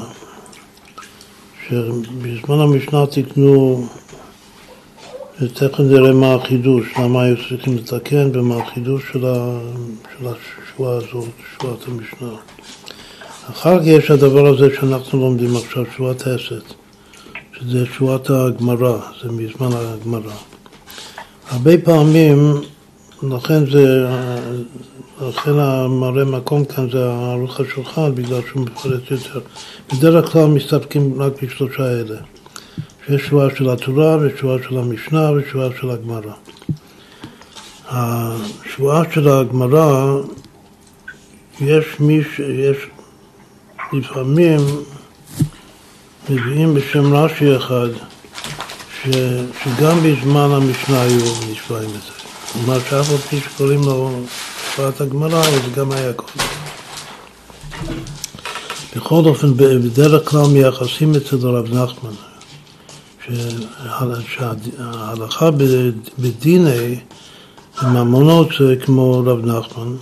שבזמן 1.71 2.59
המשנה 2.61 3.07
תקנו, 3.07 3.87
ותכף 5.41 5.81
נראה 5.81 6.13
מה 6.13 6.35
החידוש, 6.35 6.87
למה 6.99 7.23
היו 7.23 7.37
צריכים 7.49 7.77
לתקן 7.77 8.31
ומה 8.33 8.57
החידוש 8.57 9.03
של, 9.13 9.25
השבועה 9.27 10.97
הזאת, 10.97 11.29
שבועת 11.53 11.79
המשנה. 11.89 12.39
אחר 13.51 13.79
כך 13.81 13.87
יש 13.87 14.11
הדבר 14.11 14.47
הזה 14.47 14.69
שאנחנו 14.75 15.21
לומדים 15.21 15.57
עכשיו, 15.57 15.85
שבועת 15.97 16.21
הסת, 16.21 16.75
שזה 17.59 17.87
שבועת 17.97 18.31
הגמרא, 18.31 18.99
זה 19.23 19.33
מזמן 19.33 19.69
הגמרא. 19.73 20.35
הרבה 21.51 21.79
פעמים, 21.85 22.55
לכן 23.23 23.71
זה, 23.71 24.07
לכן 25.29 25.59
המראה 25.59 26.25
מקום 26.25 26.65
כאן 26.65 26.91
זה 26.91 27.11
הערוך 27.11 27.61
השולחן, 27.61 28.15
בגלל 28.15 28.41
שהוא 28.49 28.63
מפרט 28.63 29.11
יותר. 29.11 29.41
בדרך 29.93 30.33
כלל 30.33 30.47
מסתפקים 30.47 31.23
רק 31.23 31.43
בשלושה 31.43 31.91
אלה. 31.91 32.17
יש 33.09 33.27
שבועה 33.27 33.57
של 33.57 33.71
התורה, 33.71 34.17
ושבועה 34.21 34.59
של 34.69 34.79
המשנה, 34.79 35.31
ושבועה 35.33 35.69
של 35.81 35.91
הגמרא. 35.91 36.33
השבועה 37.89 39.03
של 39.15 39.29
הגמרא, 39.29 40.17
יש 41.61 41.85
מי 42.01 42.21
ש... 42.25 42.39
יש 42.39 42.77
לפעמים 43.93 44.61
מביאים 46.31 46.75
בשם 46.75 47.15
רש"י 47.15 47.57
אחד, 47.57 47.89
ש, 49.03 49.09
שגם 49.65 49.97
בזמן 50.03 50.49
המשנה 50.53 51.03
היו 51.03 51.25
נשבעים 51.53 51.91
את 51.91 52.03
זה. 52.03 52.13
כלומר 52.53 52.81
שאף 52.81 53.11
על 53.11 53.17
פי 53.17 53.41
שקוראים 53.41 53.81
לו 53.81 54.21
שפעת 54.73 55.01
הגמרא, 55.01 55.43
זה 55.43 55.71
גם 55.77 55.93
היה 55.93 56.13
קודם. 56.13 56.47
בכל 58.97 59.23
אופן, 59.25 59.57
בדרך 59.57 60.31
כלל 60.31 60.47
מייחסים 60.53 61.15
את 61.15 61.27
זה 61.27 61.37
לרב 61.37 61.75
נחמן, 61.75 62.11
שההלכה 64.29 65.51
בדיני 66.19 66.99
ממונות 67.83 68.49
זה 68.59 68.77
כמו 68.85 69.23
רב 69.27 69.47
נחמן, 69.47 69.97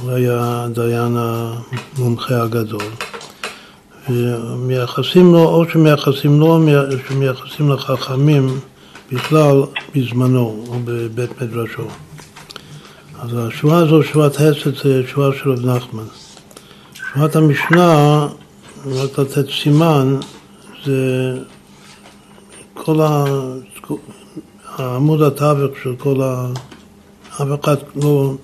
הוא 0.00 0.10
היה 0.10 0.64
הדיין 0.64 1.16
המומחה 1.18 2.42
הגדול. 2.42 2.90
ומייחסים 4.10 5.32
לו, 5.32 5.44
או 5.44 5.64
שמייחסים 5.72 6.40
לו, 6.40 6.56
או 6.56 6.60
שמייחסים 7.08 7.70
לחכמים 7.70 8.60
בכלל 9.12 9.62
בזמנו, 9.94 10.64
או 10.68 10.78
בבית 10.84 11.42
מדרשו. 11.42 11.88
אז 13.20 13.30
השבועה 13.34 13.78
הזו, 13.78 14.02
שבועת 14.02 14.36
הסת, 14.36 14.76
זה 14.84 15.02
שבועה 15.08 15.30
של 15.42 15.50
רב 15.50 15.66
נחמן. 15.66 16.04
שבועת 16.94 17.36
המשנה, 17.36 18.26
רק 18.86 19.18
לתת 19.18 19.50
סימן, 19.62 20.16
זה 20.84 21.32
כל. 22.74 23.00
העמוד 24.78 25.22
התווך 25.22 25.78
של 25.82 25.94
כל 25.98 26.22
ה... 26.22 26.46
אף 27.28 27.48
אחד 27.64 27.76
לא 27.96 28.34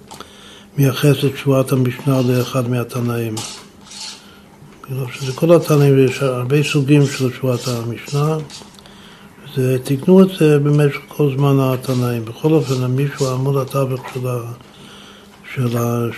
מייחס 0.78 1.24
את 1.24 1.36
שבועת 1.36 1.72
המשנה 1.72 2.20
לאחד 2.22 2.70
מהתנאים. 2.70 3.34
כאילו 4.82 5.06
שזה 5.12 5.32
כל 5.32 5.52
התנאים, 5.52 6.06
יש 6.06 6.22
הרבה 6.22 6.62
סוגים 6.62 7.06
של 7.06 7.32
שבועת 7.32 7.60
המשנה, 7.68 8.36
זה, 9.56 9.78
תקנו 9.84 10.22
את 10.22 10.28
זה 10.38 10.58
במשך 10.58 10.98
כל 11.08 11.34
זמן 11.36 11.56
התנאים. 11.60 12.24
בכל 12.24 12.52
אופן, 12.52 12.84
מישהו 12.86 13.30
עמוד 13.30 13.56
התווך 13.56 14.00
של, 14.14 14.20
של, 15.54 15.68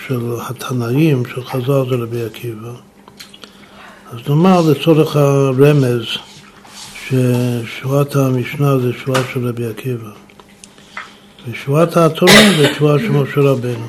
של 0.07 0.21
התנאים, 0.49 1.23
של 1.27 1.45
חז"ל 1.45 1.91
זה 1.91 1.97
רבי 1.97 2.25
עקיבא. 2.25 2.71
אז 4.13 4.19
נאמר 4.29 4.61
לצורך 4.61 5.17
הרמז 5.17 6.05
ששבועת 7.07 8.17
המשנה 8.17 8.79
זה 8.79 8.93
שבועה 9.03 9.23
של 9.33 9.49
רבי 9.49 9.67
עקיבא. 9.67 10.11
ושבועת 11.49 11.97
התורה 11.97 12.43
זה 12.59 12.75
שבועה 12.75 12.99
של 12.99 13.11
משה 13.11 13.41
רבנו. 13.41 13.87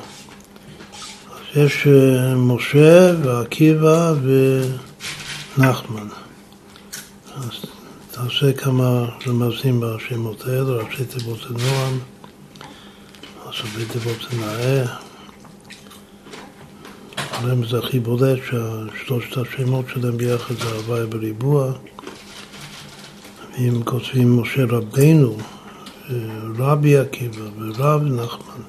יש 1.55 1.87
אה, 1.87 2.35
משה 2.35 3.11
ועקיבא 3.23 4.13
ונחמן. 5.57 6.07
אז 7.37 7.74
תעשה 8.15 8.53
כמה 8.53 9.05
רמזים 9.27 9.79
בשמות 9.79 10.45
האלה, 10.45 10.83
ראשי 10.83 11.05
תיבות 11.05 11.37
זה 11.37 11.49
נועם, 11.49 11.99
סופי 13.45 13.85
תיבות 13.85 14.17
זה 14.31 14.37
נאה. 14.37 14.85
הרמז 17.17 17.73
הכי 17.73 17.99
בולט 17.99 18.39
ששלושת 18.45 19.37
השמות 19.37 19.85
שלהם 19.93 20.17
ביחד 20.17 20.55
זה 20.55 20.75
הוואי 20.75 21.05
בריבוע. 21.07 21.71
אם 23.57 23.83
כותבים 23.83 24.39
משה 24.41 24.63
רבנו, 24.69 25.37
רבי 26.57 26.97
עקיבא 26.97 27.45
ורב 27.59 28.03
נחמן, 28.03 28.63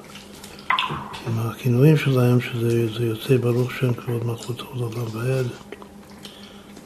עם 1.27 1.39
הכינויים 1.39 1.97
שלהם, 1.97 2.41
שזה 2.41 3.05
יוצא 3.05 3.37
ברוך 3.37 3.71
שם 3.71 3.93
כבוד 3.93 4.25
מלכותו 4.25 4.65
לעולם 4.75 5.05
ועד, 5.13 5.47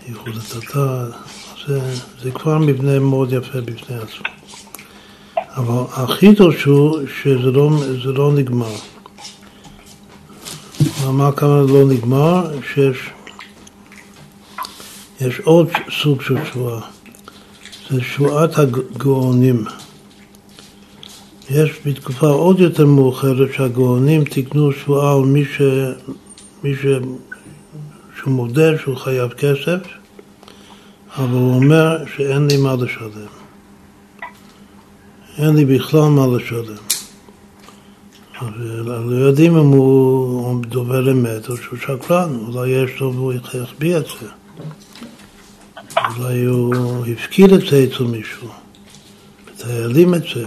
ייחוד 0.07 0.34
התתה, 0.38 1.05
זה, 1.68 1.80
זה 2.22 2.32
כבר 2.32 2.57
מבנה 2.57 2.99
מאוד 2.99 3.34
יפה 3.34 3.62
בפני 3.62 3.97
עצמו. 3.97 4.26
אבל 5.55 5.84
החידוש 5.91 6.64
הוא 6.64 6.99
שזה 7.22 7.51
לא, 7.51 7.70
לא 8.05 8.32
נגמר. 8.34 8.76
מה 11.12 11.32
כמה 11.32 11.62
לא 11.62 11.86
נגמר? 11.88 12.47
שיש 12.74 12.97
יש 15.22 15.39
עוד 15.39 15.70
סוג 16.01 16.22
של 16.22 16.36
שבועה, 16.45 16.82
זה 17.89 18.01
שבועת 18.03 18.57
הגאונים. 18.57 19.66
יש 21.49 21.72
בתקופה 21.86 22.28
עוד 22.28 22.59
יותר 22.59 22.86
מאוחרת 22.86 23.53
שהגאונים 23.53 24.24
תיקנו 24.24 24.72
שבועה 24.72 25.16
על 25.16 25.22
מי, 25.22 25.45
ש... 25.45 25.62
מי 26.64 26.76
ש... 26.76 26.86
שהוא 28.18 28.34
מודה 28.34 28.78
שהוא 28.78 28.97
חייב 28.97 29.32
כסף, 29.34 29.80
אבל 31.18 31.30
הוא 31.30 31.55
אומר 31.55 31.97
שאין 32.16 32.47
לי 32.47 32.57
מה 32.57 32.76
לשלם. 32.76 33.32
אין 35.38 35.55
לי 35.55 35.66
בכלל 35.66 36.09
מה 36.09 36.28
לשלם. 36.38 36.91
לא 38.86 39.16
יודעים 39.16 39.57
אם 39.57 39.68
הוא 39.68 40.66
דובר 40.66 41.12
אמת 41.12 41.49
או 41.49 41.57
שהוא 41.57 41.80
שקרן, 41.80 42.36
אולי 42.47 42.70
יש 42.70 42.99
לו 42.99 43.14
והוא 43.14 43.34
יחביא 43.34 43.97
את 43.97 44.05
זה. 44.05 44.28
אולי 46.18 46.43
הוא 46.43 47.05
הפקיד 47.05 47.53
את 47.53 47.62
זה 47.62 47.84
אצל 47.84 48.03
מישהו, 48.03 48.47
מתעלים 49.51 50.16
את 50.16 50.24
זה. 50.36 50.45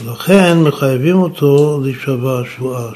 ולכן 0.00 0.58
מחייבים 0.58 1.16
אותו 1.16 1.80
להישבע 1.84 2.42
שבועה, 2.56 2.90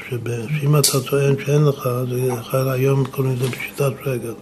שאם 0.59 0.75
אתה 0.75 1.01
טוען 1.09 1.35
שאין 1.45 1.65
לך, 1.65 1.89
זה 2.09 2.33
אחד 2.39 2.67
היום 2.67 3.05
קוראים 3.05 3.35
לזה 3.35 3.51
פשיטת 3.51 3.93
רגל. 4.05 4.33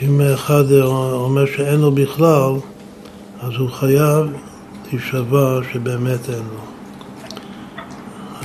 שאם 0.00 0.20
אחד 0.20 0.72
אומר 1.12 1.46
שאין 1.46 1.80
לו 1.80 1.92
בכלל, 1.92 2.52
אז 3.40 3.52
הוא 3.58 3.70
חייב 3.70 4.26
להישבע 4.92 5.60
שבאמת 5.72 6.28
אין 6.28 6.38
לו. 6.38 6.60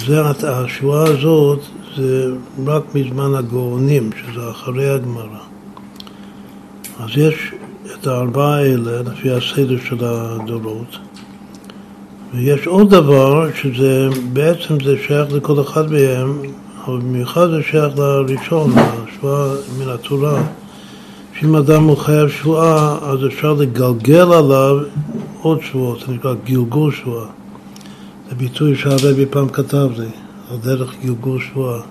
זה, 0.05 0.21
השבועה 0.49 1.03
הזאת 1.03 1.59
זה 1.97 2.31
רק 2.67 2.83
מזמן 2.95 3.35
הגאונים, 3.35 4.09
שזה 4.11 4.49
אחרי 4.49 4.89
הגמרא. 4.89 5.39
אז 6.99 7.09
יש 7.15 7.53
את 7.93 8.07
הארבעה 8.07 8.55
האלה, 8.55 9.01
לפי 9.01 9.31
הסדר 9.31 9.77
של 9.89 10.05
הדורות. 10.05 10.97
ויש 12.33 12.67
עוד 12.67 12.89
דבר, 12.89 13.51
שזה 13.61 14.07
בעצם 14.33 14.83
זה 14.83 14.95
שייך 15.07 15.33
לכל 15.33 15.61
אחד 15.61 15.91
מהם, 15.91 16.41
אבל 16.85 16.99
במיוחד 16.99 17.49
זה 17.49 17.63
שייך 17.71 17.97
לראשון, 17.97 18.71
השבועה 18.77 19.49
מן 19.79 19.89
התורה, 19.89 20.43
שאם 21.39 21.55
אדם 21.55 21.83
הוא 21.83 21.97
חייב 21.97 22.29
שבועה, 22.29 22.97
אז 23.01 23.25
אפשר 23.27 23.53
לגלגל 23.53 24.33
עליו 24.33 24.77
עוד 25.41 25.61
שבועות, 25.61 25.99
זה 26.07 26.13
נקרא 26.13 26.33
גלגול 26.45 26.91
שבועה. 26.91 27.25
זה 28.29 28.35
ביטוי 28.35 28.75
שהרבי 28.75 29.25
פעם 29.25 29.49
כתב 29.49 29.89
לי, 29.97 30.07
על 30.51 30.57
דרך 30.57 30.95
גלגול 31.03 31.39
שבועה. 31.41 31.81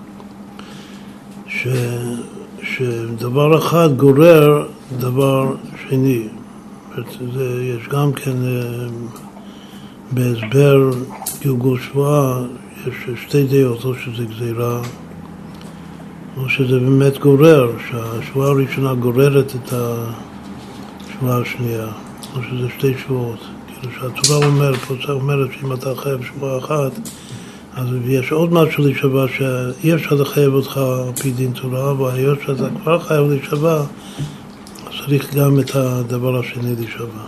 ש, 1.47 1.67
שדבר 2.63 3.57
אחד 3.57 3.89
גורר 3.97 4.67
דבר 4.99 5.55
שני. 5.89 6.27
זה, 7.33 7.63
יש 7.63 7.87
גם 7.87 8.13
כן 8.13 8.35
אה, 8.45 8.87
בהסבר 10.11 10.89
גלגול 11.41 11.79
שבועה, 11.79 12.43
יש 12.87 13.21
שתי 13.21 13.43
דעות, 13.43 13.85
או 13.85 13.95
שזה 13.95 14.25
גזירה, 14.25 14.81
או 16.37 16.49
שזה 16.49 16.79
באמת 16.79 17.17
גורר, 17.17 17.71
שהשבועה 17.89 18.49
הראשונה 18.49 18.93
גוררת 18.93 19.55
את 19.55 19.73
השבועה 19.73 21.41
השנייה, 21.41 21.87
או 22.35 22.41
שזה 22.43 22.69
שתי 22.77 22.93
שבועות. 23.03 23.39
כאילו 23.67 23.93
שהתורה 23.93 24.45
אומרת, 24.45 24.75
פה 24.75 25.13
אומרת 25.13 25.49
שאם 25.59 25.73
אתה 25.73 25.95
חייב 25.95 26.23
שבועה 26.23 26.57
אחת, 26.57 26.91
אז 27.75 27.87
יש 28.05 28.31
עוד 28.31 28.53
משהו 28.53 28.83
להישבע 28.83 29.25
שאי 29.27 29.93
אפשר 29.93 30.15
לחייב 30.15 30.53
אותך 30.53 30.77
על 30.77 31.11
פי 31.21 31.31
דין 31.31 31.51
תורה, 31.51 31.91
אבל 31.91 32.11
היות 32.11 32.39
שאתה 32.45 32.67
כבר 32.83 32.99
חייב 32.99 33.27
להישבע, 33.27 33.83
צריך 35.05 35.35
גם 35.35 35.59
את 35.59 35.75
הדבר 35.75 36.39
השני 36.39 36.75
להישבע. 36.75 37.23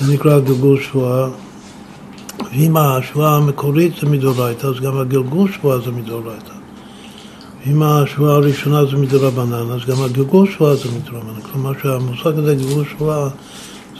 זה 0.00 0.12
נקרא 0.12 0.38
גלגול 0.38 0.80
שבועה, 0.80 1.28
ואם 2.52 2.76
השבועה 2.76 3.36
המקורית 3.36 3.92
זה 4.00 4.06
מדאורייתא, 4.06 4.66
אז 4.66 4.80
גם 4.80 4.98
הגלגול 4.98 5.52
שבועה 5.52 5.78
זה 5.78 5.90
מדאורייתא. 5.90 6.57
ואם 7.68 7.82
השבועה 7.82 8.34
הראשונה 8.34 8.84
זה 8.84 8.96
מדרבנן, 8.96 9.70
אז 9.70 9.80
גם 9.88 10.02
הגלגול 10.02 10.50
שבועה 10.50 10.76
זה 10.76 10.88
מדרבנן. 10.90 11.40
כלומר 11.40 11.72
שהמושג 11.82 12.38
הזה, 12.38 12.54
גלגול 12.54 12.84
שבועה, 12.90 13.28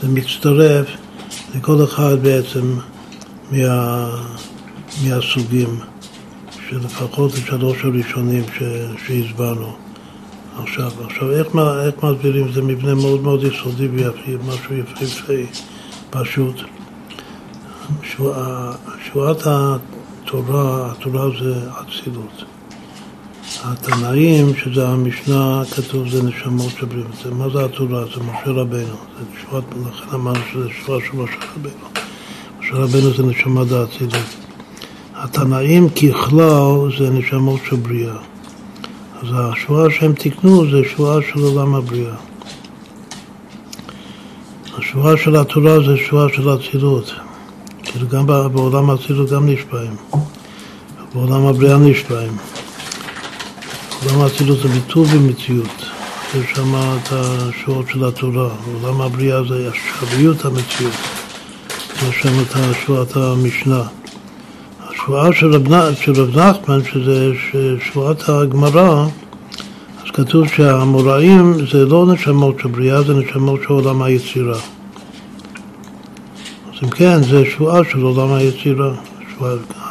זה 0.01 0.07
מצטרף 0.07 0.87
לכל 1.55 1.83
אחד 1.83 2.15
בעצם 2.21 2.73
מה, 3.51 4.09
מהסוגים, 5.03 5.79
שלפחות 6.69 7.33
השלוש 7.33 7.77
הראשונים 7.83 8.43
שהסברנו. 9.07 9.75
עכשיו, 10.63 10.91
עכשיו 11.05 11.31
איך, 11.31 11.47
איך 11.85 12.03
מסבירים? 12.03 12.51
זה 12.53 12.61
מבנה 12.61 12.95
מאוד 12.95 13.21
מאוד 13.21 13.43
יסודי 13.43 13.87
ויפה, 13.87 14.43
משהו 14.47 14.75
יפהפה, 14.75 15.33
פשוט. 16.09 16.55
שבועת 19.05 19.41
התורה, 19.45 20.91
התורה 20.91 21.29
זה 21.39 21.55
אצילות. 21.81 22.48
התנאים, 23.63 24.55
שזה 24.55 24.87
המשנה, 24.87 25.61
כתוב 25.75 26.09
זה 26.09 26.23
נשמות 26.23 26.71
שבריאות. 26.79 27.25
מה 27.31 27.49
זה 27.49 27.65
התורה? 27.65 28.05
זה 28.05 28.21
משה 28.23 28.51
רבנו. 28.51 28.95
זה 29.19 29.39
שבועת, 29.41 29.63
לכן 29.87 30.15
אמרנו 30.15 30.39
שזה 30.53 30.69
שבועה 30.81 30.99
של 30.99 31.17
משה 31.17 31.35
רבנו. 31.55 31.87
משה 32.59 32.73
רבנו 32.73 33.13
זה 33.13 33.23
נשמה 33.23 33.65
דאצילות. 33.65 34.35
התנאים 35.15 35.89
ככלל 35.89 36.97
זה 36.97 37.09
נשמות 37.09 37.59
של 37.69 37.75
בריאה. 37.75 38.15
אז 39.21 39.27
השבועה 39.33 39.91
שהם 39.91 40.13
תיקנו 40.13 40.71
זה 40.71 40.89
שבועה 40.91 41.19
של 41.21 41.39
עולם 41.39 41.75
הבריאה. 41.75 42.15
השבועה 44.77 45.17
של 45.17 45.35
התורה 45.35 45.79
זה 45.79 45.97
שבועה 45.97 46.27
של 46.29 46.53
אצילות. 46.55 47.13
כאילו 47.83 48.07
גם 48.07 48.25
בעולם 48.27 48.89
האצילות 48.89 49.29
גם 49.29 49.49
נשבעים. 49.49 49.95
בעולם 51.13 51.45
הבריאה 51.45 51.77
נשבעים. 51.77 52.37
בעולם 54.09 54.21
האצילות 54.21 54.59
זה 54.59 54.67
ביטול 54.67 55.07
ומציאות. 55.09 55.85
יש 56.35 56.45
שם 56.55 56.75
את 56.75 57.11
השבועות 57.11 57.85
של 57.89 58.05
התורה. 58.05 58.49
בעולם 58.81 59.01
הבריאה 59.01 59.43
זה 59.43 59.69
השביות 59.69 60.45
המציאות. 60.45 60.93
יש 62.09 62.21
שם 62.21 62.41
את 62.41 62.75
שבועת 62.83 63.17
המשנה. 63.17 63.83
השבועה 64.89 65.33
של 65.33 65.53
רב, 65.53 66.37
נחמן, 66.37 66.79
שזה 66.91 67.31
שבועת 67.85 68.29
הגמרא, 68.29 69.05
אז 70.03 70.11
כתוב 70.13 70.47
שהאמוראים 70.47 71.53
זה 71.71 71.85
לא 71.85 72.05
נשמות 72.13 72.55
של 72.61 72.67
בריאה, 72.67 73.01
זה 73.01 73.13
נשמות 73.13 73.59
של 73.67 73.73
עולם 73.73 74.01
היצירה. 74.01 74.57
אז 76.67 76.83
אם 76.83 76.89
כן, 76.89 77.23
זה 77.23 77.43
שבועה 77.51 77.81
של 77.91 78.01
עולם 78.01 78.33
היצירה, 78.33 78.91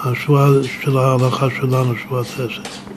השבועה 0.04 0.48
של 0.82 0.98
ההלכה 0.98 1.46
שלנו, 1.60 1.94
שבועת 2.04 2.26
עסק. 2.26 2.87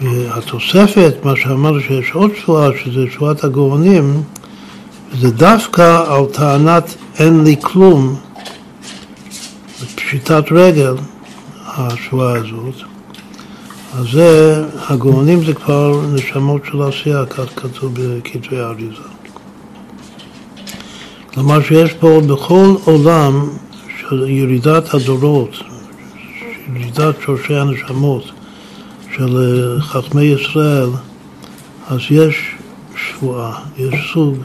והתוספת, 0.00 1.14
מה 1.24 1.36
שאמרנו 1.36 1.80
שיש 1.80 2.10
עוד 2.12 2.30
שבועה, 2.36 2.70
שזה 2.84 3.04
שבועת 3.12 3.44
הגאונים, 3.44 4.22
זה 5.20 5.30
דווקא 5.30 6.04
על 6.08 6.24
טענת 6.32 6.94
אין 7.18 7.44
לי 7.44 7.56
כלום, 7.60 8.16
פשיטת 9.94 10.44
רגל, 10.50 10.94
השבועה 11.66 12.36
הזאת. 12.36 12.74
אז 13.98 14.06
זה, 14.12 14.64
הגאונים 14.88 15.44
זה 15.44 15.54
כבר 15.54 16.00
נשמות 16.12 16.62
של 16.70 16.82
עשייה, 16.82 17.26
כך 17.26 17.44
כתוב 17.56 17.94
בכתבי 17.94 18.60
האריזה. 18.60 19.02
כלומר 21.34 21.62
שיש 21.62 21.92
פה 21.92 22.20
בכל 22.26 22.74
עולם 22.84 23.48
של 24.00 24.28
ירידת 24.28 24.94
הדורות, 24.94 25.50
ירידת 26.74 27.14
שורשי 27.20 27.54
הנשמות 27.54 28.24
של 29.16 29.76
חכמי 29.80 30.22
ישראל, 30.22 30.88
אז 31.88 31.98
יש 32.10 32.54
שבועה, 32.96 33.60
יש 33.78 33.94
סוג 34.12 34.36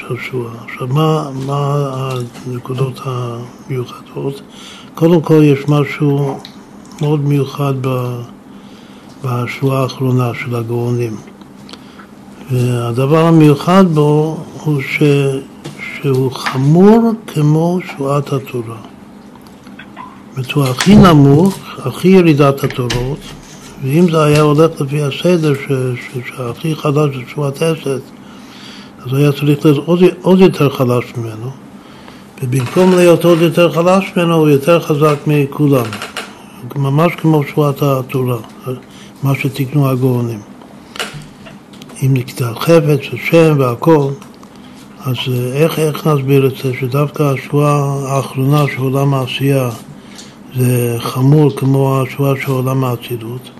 של 0.00 0.14
שבועה. 0.26 0.54
עכשיו, 0.64 0.86
מה, 0.86 1.30
מה 1.46 1.90
הנקודות 2.46 3.00
המיוחדות? 3.04 4.40
קודם 4.94 5.20
כל 5.20 5.40
יש 5.44 5.68
משהו 5.68 6.38
מאוד 7.00 7.20
מיוחד 7.20 7.74
בשבועה 9.24 9.82
האחרונה 9.82 10.30
של 10.44 10.56
הגאונים. 10.56 11.16
והדבר 12.50 13.26
המיוחד 13.26 13.84
בו 13.94 14.36
הוא 14.64 14.80
ש, 14.80 15.02
שהוא 16.00 16.32
חמור 16.32 17.12
כמו 17.26 17.78
שבועת 17.86 18.32
התורה. 18.32 18.76
זאת 20.36 20.52
הוא 20.52 20.64
הכי 20.64 20.96
נמוך, 20.96 21.58
הכי 21.84 22.08
ירידת 22.08 22.64
התורות, 22.64 23.18
ואם 23.82 24.10
זה 24.10 24.24
היה 24.24 24.40
הולך 24.40 24.80
לפי 24.80 25.02
הסדר 25.02 25.54
ש, 25.54 25.68
ש, 25.68 26.18
שהכי 26.28 26.74
חלש 26.74 27.16
זה 27.16 27.22
שבועת 27.28 27.62
אסת, 27.62 28.00
אז 29.04 29.14
היה 29.14 29.32
צריך 29.32 29.44
להיות 29.44 29.66
עוד, 29.86 30.00
עוד 30.22 30.40
יותר 30.40 30.70
חלש 30.70 31.04
ממנו. 31.16 31.50
ובמקום 32.42 32.94
להיות 32.94 33.24
עוד 33.24 33.40
יותר 33.40 33.72
חלש 33.72 34.04
ממנו, 34.16 34.34
הוא 34.34 34.48
יותר 34.48 34.80
חזק 34.80 35.16
מכולם. 35.26 35.84
ממש 36.76 37.12
כמו 37.16 37.42
שבועת 37.44 37.82
התורה, 37.82 38.36
מה 39.22 39.34
שתיקנו 39.34 39.90
הגאונים. 39.90 40.40
עם 42.02 42.14
נקטע 42.14 42.54
חפץ 42.54 43.00
ושם 43.12 43.56
והכל, 43.58 44.08
אז 45.04 45.16
איך, 45.52 45.78
איך 45.78 46.06
נסביר 46.06 46.46
את 46.46 46.52
זה 46.56 46.72
שדווקא 46.80 47.22
השבועה 47.22 47.96
האחרונה 48.08 48.64
של 48.74 48.82
עולם 48.82 49.14
העשייה 49.14 49.70
זה 50.56 50.96
חמור 50.98 51.56
כמו 51.56 52.02
השבועה 52.02 52.34
של 52.44 52.50
עולם 52.50 52.84
האצילות? 52.84 53.50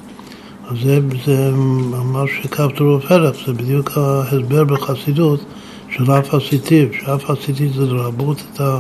זה, 0.74 1.00
זה 1.24 1.50
ממש 1.90 2.30
טרוף 2.76 3.12
הלך, 3.12 3.36
זה 3.46 3.52
בדיוק 3.52 3.90
ההסבר 3.96 4.64
בחסידות 4.64 5.40
של 5.90 6.12
אף 6.12 6.34
הסיטיב, 6.34 6.88
שאף 6.92 7.30
הסיטיב 7.30 7.72
זה 7.74 7.86
לרבות 7.86 8.42
את, 8.52 8.60
ה, 8.60 8.78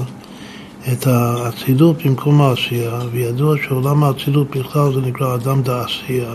את 0.92 1.06
האצילות 1.06 2.06
במקום 2.06 2.40
העשייה, 2.40 2.98
וידוע 3.12 3.56
שעולם 3.66 4.04
האצילות 4.04 4.56
בכלל 4.56 4.94
זה 4.94 5.00
נקרא 5.00 5.34
אדם 5.34 5.62
דעשייה, 5.62 6.34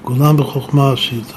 וכולם 0.00 0.36
בחוכמה 0.36 0.92
עשית. 0.92 1.32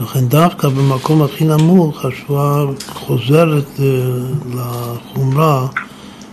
לכן 0.00 0.28
דווקא 0.28 0.68
במקום 0.68 1.22
הכי 1.22 1.44
נמוך 1.44 2.04
השבועה 2.04 2.64
חוזרת 2.92 3.80
אה, 3.80 3.84
לחומרה 4.54 5.66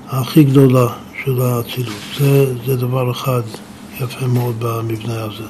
הכי 0.10 0.44
גדולה 0.44 0.88
של 1.24 1.42
האצילות. 1.42 1.94
זה, 2.20 2.56
זה 2.66 2.76
דבר 2.76 3.12
אחד 3.12 3.42
יפה 4.02 4.28
מאוד 4.28 4.56
במבנה 4.60 5.24
הזה. 5.24 5.44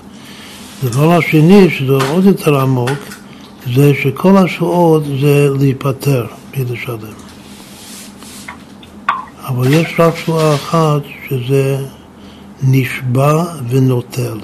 דבר 0.83 1.17
השני, 1.17 1.69
שזה 1.69 1.93
עוד 1.93 2.25
יותר 2.25 2.59
עמוק, 2.59 2.99
זה 3.73 3.93
שכל 4.03 4.37
השבועות 4.37 5.03
זה 5.21 5.49
להיפטר 5.59 6.25
מלשלם. 6.57 6.97
אבל 9.47 9.73
יש 9.73 9.93
רק 9.99 10.17
שבועה 10.17 10.55
אחת 10.55 11.01
שזה 11.29 11.85
נשבע 12.63 13.43
ונוטל. 13.69 14.39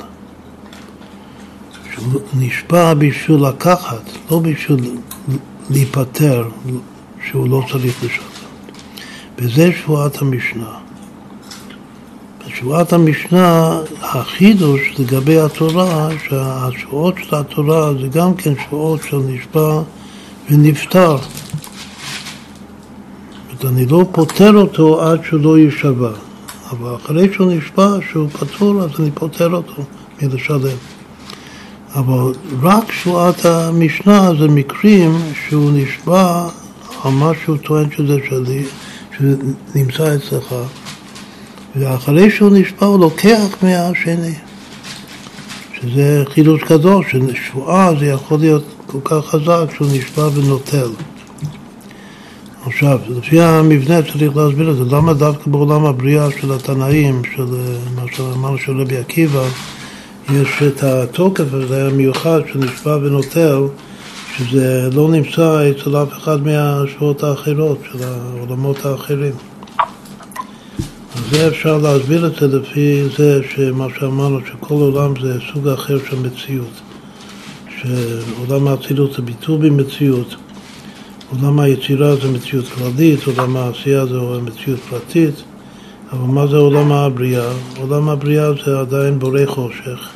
נשבע 2.33 2.93
בשביל 2.93 3.45
לקחת, 3.47 4.09
לא 4.31 4.39
בשביל 4.39 4.97
להיפטר, 5.69 6.49
שהוא 7.29 7.49
לא 7.49 7.63
צריך 7.71 8.03
לשלם. 8.03 8.23
וזה 9.37 9.71
שבועת 9.81 10.21
המשנה. 10.21 10.82
בשבועת 12.63 12.93
המשנה, 12.93 13.79
החידוש 14.01 14.81
לגבי 14.99 15.39
התורה, 15.39 16.09
שהשבועות 16.27 17.15
של 17.23 17.35
התורה 17.35 17.93
זה 17.93 18.07
גם 18.07 18.35
כן 18.35 18.53
שבועות 18.63 18.99
של 19.09 19.17
נשבע 19.17 19.81
ונפטר. 20.49 21.17
אני 23.65 23.85
לא 23.85 24.05
פוטר 24.11 24.55
אותו 24.55 25.01
עד 25.01 25.19
שהוא 25.23 25.39
לא 25.39 25.59
יישבע, 25.59 26.09
אבל 26.71 26.95
אחרי 26.95 27.33
שהוא 27.33 27.51
נשבע, 27.53 27.97
שהוא 28.11 28.29
פטור, 28.29 28.81
אז 28.81 28.89
אני 28.99 29.11
פוטר 29.11 29.53
אותו 29.53 29.83
מלשלם. 30.21 30.77
אבל 31.95 32.33
רק 32.61 32.91
שבועת 32.91 33.45
המשנה 33.45 34.31
זה 34.39 34.47
מקרים 34.47 35.17
שהוא 35.47 35.71
נשבע 35.73 36.47
על 37.03 37.11
מה 37.11 37.31
שהוא 37.43 37.57
טוען 37.57 37.91
שזה 37.97 38.17
שלי, 38.29 38.63
שנמצא 39.17 40.15
אצלך, 40.15 40.55
ואחרי 41.75 42.31
שהוא 42.31 42.51
נשבע 42.53 42.85
הוא 42.85 42.99
לוקח 42.99 43.57
מהשני. 43.61 44.33
שזה 45.73 46.23
חידוש 46.29 46.61
גדול, 46.63 47.03
ששבועה 47.09 47.91
זה 47.99 48.05
יכול 48.05 48.39
להיות 48.39 48.63
כל 48.87 48.97
כך 49.03 49.25
חזק 49.25 49.65
שהוא 49.75 49.87
נשבע 49.93 50.27
ונוטל. 50.33 50.89
עכשיו, 52.65 52.99
לפי 53.09 53.41
המבנה 53.41 54.01
צריך 54.01 54.37
להסביר 54.37 54.71
את 54.71 54.75
זה, 54.77 54.95
למה 54.95 55.13
דווקא 55.13 55.51
בעולם 55.51 55.85
הבריאה 55.85 56.27
של 56.41 56.51
התנאים, 56.51 57.21
של 57.35 57.45
מה 57.95 58.01
שאמרנו 58.15 58.57
של 58.57 58.81
רבי 58.81 58.97
עקיבא, 58.97 59.43
יש 60.33 60.63
את 60.67 60.83
התוקף 60.83 61.53
הזה 61.53 61.87
המיוחד 61.87 62.41
שנשבע 62.53 62.95
ונוטל, 62.95 63.61
שזה 64.37 64.89
לא 64.93 65.09
נמצא 65.11 65.71
אצל 65.71 65.97
אף 66.03 66.11
אחד 66.11 66.47
מהשבועות 66.47 67.23
האחרות, 67.23 67.79
של 67.91 67.99
העולמות 68.03 68.85
האחרים. 68.85 69.33
זה 71.31 71.47
אפשר 71.47 71.77
להסביר 71.77 72.27
את 72.27 72.35
זה 72.35 72.47
לפי 72.47 73.03
זה 73.17 73.41
שמה 73.55 73.87
שאמרנו, 73.99 74.39
שכל 74.45 74.73
עולם 74.73 75.13
זה 75.21 75.33
סוג 75.53 75.67
אחר 75.67 75.97
של 76.09 76.19
מציאות. 76.19 76.81
שעולם 77.81 78.67
האצילות 78.67 79.13
זה 79.13 79.21
ביטול 79.21 79.69
במציאות, 79.69 80.35
עולם 81.31 81.59
היצירה 81.59 82.15
זה 82.15 82.31
מציאות 82.31 82.65
כללית, 82.67 83.19
עולם 83.25 83.57
העשייה 83.57 84.05
זה 84.05 84.19
מציאות 84.41 84.79
פרטית, 84.79 85.35
אבל 86.11 86.27
מה 86.27 86.47
זה 86.47 86.57
עולם 86.57 86.91
הבריאה? 86.91 87.51
עולם 87.77 88.09
הבריאה 88.09 88.49
זה 88.65 88.79
עדיין 88.79 89.19
בורא 89.19 89.45
חושך. 89.45 90.09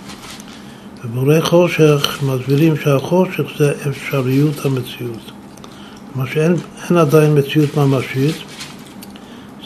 ובורא 1.05 1.41
חושך 1.41 2.19
מסבירים 2.23 2.73
שהחושך 2.83 3.43
זה 3.57 3.73
אפשריות 3.89 4.65
המציאות. 4.65 5.31
כלומר 6.13 6.29
שאין 6.29 6.97
עדיין 6.97 7.37
מציאות 7.37 7.77
ממשית, 7.77 8.35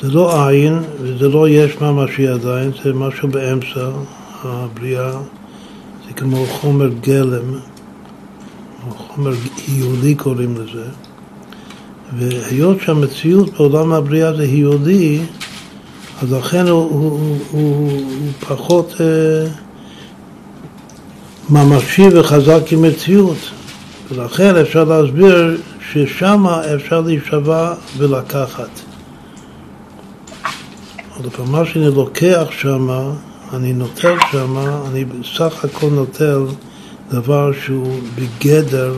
זה 0.01 0.11
לא 0.11 0.47
עין 0.47 0.79
וזה 1.01 1.27
לא 1.27 1.49
יש 1.49 1.81
ממשי 1.81 2.27
עדיין, 2.27 2.71
זה 2.83 2.93
משהו 2.93 3.27
באמצע 3.27 3.89
הבריאה, 4.43 5.11
זה 6.07 6.13
כמו 6.15 6.45
חומר 6.45 6.89
גלם, 7.01 7.53
או 8.87 8.91
חומר 8.91 9.31
היולי 9.67 10.15
קוראים 10.15 10.55
לזה. 10.55 10.85
והיות 12.17 12.77
שהמציאות 12.81 13.53
בעולם 13.53 13.93
הבריאה 13.93 14.33
זה 14.33 14.43
היולי, 14.43 15.19
אז 16.21 16.33
לכן 16.33 16.67
הוא, 16.67 16.89
הוא, 16.89 17.09
הוא, 17.11 17.37
הוא, 17.51 17.91
הוא 17.91 18.31
פחות 18.39 18.93
אה, 19.01 19.47
ממשי 21.49 22.07
וחזק 22.13 22.71
עם 22.71 22.81
מציאות. 22.81 23.37
ולכן 24.11 24.55
אפשר 24.55 24.83
להסביר 24.83 25.57
ששם 25.91 26.45
אפשר 26.75 27.01
להישבע 27.01 27.73
ולקחת. 27.97 28.90
עוד 31.23 31.33
פעם, 31.33 31.51
מה 31.51 31.65
שאני 31.65 31.95
לוקח 31.95 32.47
שם, 32.51 32.89
אני 33.53 33.73
נוטל 33.73 34.15
שם, 34.31 34.57
אני 34.87 35.05
בסך 35.05 35.65
הכל 35.65 35.89
נוטל 35.89 36.45
דבר 37.09 37.51
שהוא 37.65 37.99
בגדר 38.15 38.95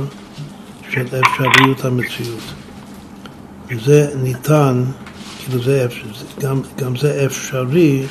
של 0.89 1.05
אפשריות 1.05 1.85
המציאות. 1.85 2.53
וזה 3.69 4.09
ניתן, 4.23 4.83
כאילו 5.39 5.63
זה, 5.63 5.87
גם, 6.39 6.61
גם 6.77 6.95
זה 6.95 7.25
אפשרי 7.25 8.03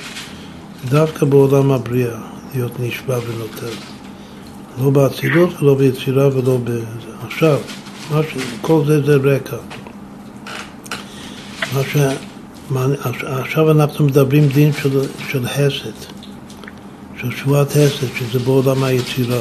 דווקא 0.89 1.27
בעולם 1.27 1.73
הבריאה, 1.73 2.19
להיות 2.55 2.81
נשבע 2.81 3.19
ונוטל. 3.19 3.77
לא 4.83 4.91
באצילות 4.91 5.63
ולא 5.63 5.75
ביצירה 5.75 6.29
ולא 6.29 6.59
בזה. 6.65 6.85
עכשיו, 7.27 7.59
ש... 8.11 8.37
כל 8.61 8.83
זה 8.87 9.03
זה 9.03 9.17
רקע. 9.17 9.57
ש... 11.93 11.97
עכשיו 13.25 13.71
אנחנו 13.71 14.05
מדברים 14.05 14.49
דין 14.49 14.73
של, 14.73 15.01
של 15.29 15.47
חסד, 15.47 16.13
של 17.21 17.31
שבועת 17.31 17.71
חסד, 17.71 18.07
שזה 18.19 18.39
בעולם 18.39 18.85
היצירה. 18.85 19.41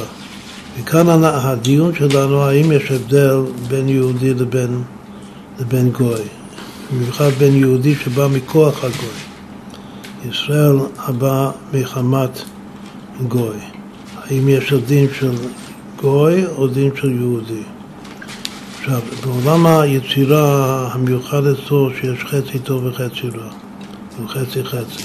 וכאן 0.80 1.24
הדיון 1.24 1.94
שלנו, 1.94 2.42
האם 2.42 2.72
יש 2.72 2.90
הבדל 2.90 3.36
בין 3.68 3.88
יהודי 3.88 4.34
לבין, 4.34 4.82
לבין 5.60 5.90
גוי, 5.90 6.22
במיוחד 6.92 7.30
בין 7.38 7.56
יהודי 7.56 7.94
שבא 7.94 8.28
מכוח 8.32 8.84
הגוי. 8.84 9.32
ישראל 10.28 10.76
הבא 10.98 11.50
מחמת 11.72 12.42
גוי. 13.28 13.56
האם 14.24 14.48
יש 14.48 14.72
דין 14.72 15.06
של 15.18 15.32
גוי 16.00 16.46
או 16.46 16.66
דין 16.66 16.90
של 16.96 17.10
יהודי? 17.10 17.62
עכשיו, 18.84 19.00
בעולם 19.24 19.66
היצירה 19.66 20.88
המיוחד 20.92 21.46
אצלו 21.46 21.90
שיש 22.00 22.24
חצי 22.24 22.58
טוב 22.58 22.84
וחצי 22.84 23.28
רע, 23.38 23.50
הוא 24.18 24.28
חצי 24.28 24.64
חצי. 24.64 25.04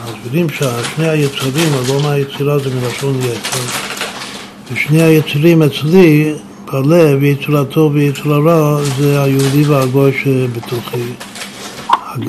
ומסבירים 0.00 0.48
ששני 0.48 1.08
היצרים, 1.08 1.72
עולם 1.88 2.06
היצירה 2.06 2.58
זה 2.58 2.70
מלשון 2.74 3.18
יצר, 3.18 3.58
ושני 4.72 5.02
היצרים 5.02 5.62
אצלי, 5.62 6.34
בלב, 6.72 7.22
יצרה 7.22 7.64
טוב 7.64 7.94
ויצרה 7.94 8.38
רע, 8.38 8.80
זה 8.98 9.22
היהודי 9.22 9.64
והגוי 9.64 10.12
שבתוכי, 10.22 11.12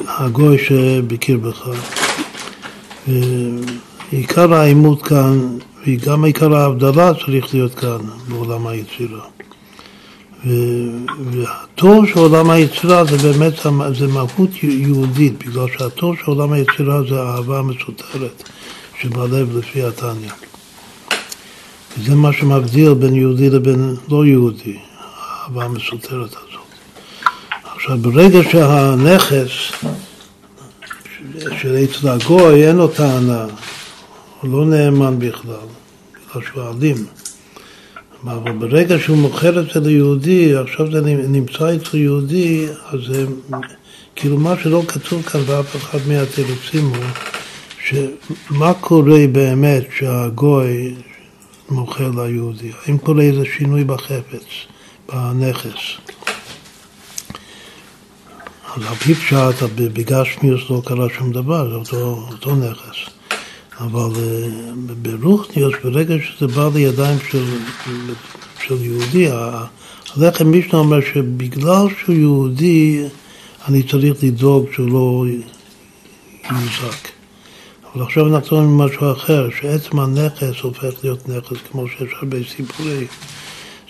הגוי 0.08 0.58
שבקרבך. 0.58 1.70
ועיקר 3.08 4.54
העימות 4.54 5.04
כאן 5.04 5.40
וגם 5.88 6.24
עיקר 6.24 6.56
ההבדלה 6.56 7.12
צריך 7.26 7.54
להיות 7.54 7.76
כאן 7.76 7.98
בעולם 8.28 8.68
היצירה. 8.68 9.22
והתור 11.32 12.06
של 12.06 12.20
עולם 12.20 12.50
היצירה 12.50 13.06
זה 13.06 13.18
באמת, 13.18 13.54
זה 13.94 14.08
מהות 14.08 14.64
יהודית, 14.64 15.46
בגלל 15.46 15.66
שהתור 15.78 16.16
של 16.16 16.24
עולם 16.26 16.52
היצירה 16.52 17.02
זה 17.10 17.22
אהבה 17.22 17.62
מסותרת 17.62 18.50
שבלב 19.02 19.58
לפי 19.58 19.84
התניא. 19.84 20.32
וזה 21.98 22.16
מה 22.16 22.34
שמבדיל 22.34 22.94
בין 22.94 23.16
יהודי 23.16 23.50
לבין 23.50 23.96
לא 24.10 24.26
יהודי, 24.26 24.78
האהבה 25.00 25.66
המסותרת 25.66 26.30
הזאת. 26.30 26.70
עכשיו, 27.76 27.98
ברגע 27.98 28.40
שהנכס 28.52 29.52
של 31.62 31.78
אצל 31.84 32.08
הגוי 32.10 32.68
אין 32.68 32.76
לו 32.76 32.88
טענה, 32.88 33.46
הוא 34.42 34.52
לא 34.52 34.66
נאמן 34.66 35.20
בכלל, 35.20 35.54
בגלל 36.14 36.44
שהוא 36.44 36.64
אלים. 36.64 37.06
אבל 38.24 38.52
ברגע 38.52 39.00
שהוא 39.00 39.18
מוכר 39.18 39.60
את 39.60 39.66
זה 39.74 39.80
ליהודי, 39.80 40.56
עכשיו 40.56 40.92
זה 40.92 41.02
נמצא 41.02 41.76
אצל 41.76 41.98
יהודי, 41.98 42.68
אז 42.90 43.00
זה 43.08 43.26
כאילו 44.16 44.38
מה 44.38 44.54
שלא 44.64 44.84
כתוב 44.88 45.22
כאן 45.22 45.42
באף 45.42 45.76
אחד 45.76 46.00
מהתירוצים 46.08 46.86
הוא 46.86 47.06
שמה 47.90 48.74
קורה 48.74 49.28
באמת 49.32 49.84
שהגוי 49.98 50.96
מוכר 51.70 52.12
ליהודי? 52.16 52.72
האם 52.86 52.98
קורה 52.98 53.24
איזה 53.24 53.44
שינוי 53.58 53.84
בחפץ, 53.84 54.46
בנכס? 55.10 55.80
אז 58.76 58.84
על 58.88 58.96
פי 58.96 59.16
פשט, 59.16 59.64
בגשמיוס 59.76 60.62
לא 60.70 60.82
קרה 60.86 61.08
שום 61.18 61.32
דבר, 61.32 61.70
זה 61.70 61.76
אותו, 61.76 62.28
אותו 62.32 62.56
נכס. 62.56 63.19
אבל 63.80 64.12
אה, 64.18 64.50
ברוחניוס, 65.02 65.74
ברגע 65.84 66.16
שזה 66.22 66.48
בא 66.48 66.70
לידיים 66.74 67.18
של, 67.32 67.46
של 68.64 68.84
יהודי, 68.84 69.28
הלחם 70.16 70.48
מישנה 70.48 70.80
אומר 70.80 71.02
שבגלל 71.02 71.88
שהוא 72.00 72.16
יהודי, 72.16 73.04
אני 73.68 73.84
צריך 73.84 74.24
לדאוג 74.24 74.66
שהוא 74.74 74.90
לא 74.90 75.26
יוזק. 76.52 77.10
אבל 77.94 78.04
עכשיו 78.04 78.36
אנחנו 78.36 78.58
רואים 78.58 78.78
משהו 78.78 79.12
אחר, 79.12 79.50
שעצם 79.62 80.00
הנכס 80.00 80.62
הופך 80.62 80.94
להיות 81.04 81.30
נכס, 81.30 81.58
כמו 81.72 81.88
שיש 81.88 82.14
הרבה 82.22 82.38
סיפורי, 82.56 83.08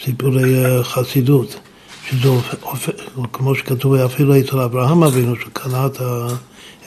סיפורי 0.03 0.65
אה, 0.65 0.83
חסידות, 0.83 1.59
שזה 2.09 2.29
הופך, 2.61 2.91
כמו 3.33 3.55
שכתוב 3.55 3.95
אפילו 3.95 4.39
אצל 4.39 4.59
אברהם 4.59 5.03
אבינו, 5.03 5.35
שקנה 5.35 5.85
את 5.85 6.01
ה... 6.01 6.27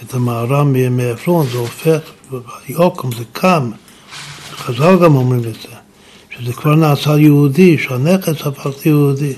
את 0.07 0.15
המערה 0.15 0.65
מעפרון, 0.91 1.47
זה 1.53 1.59
הופך, 1.59 2.01
ביוקום 2.69 3.11
זה 3.13 3.25
קם, 3.33 3.71
חז"ל 4.51 4.97
גם 5.03 5.15
אומרים 5.15 5.41
את 5.41 5.55
זה, 5.55 5.77
שזה 6.31 6.53
כבר 6.53 6.75
נעשה 6.75 7.19
יהודי, 7.19 7.79
שהנכס 7.79 8.47
הפך 8.47 8.87
ליהודי. 8.87 9.33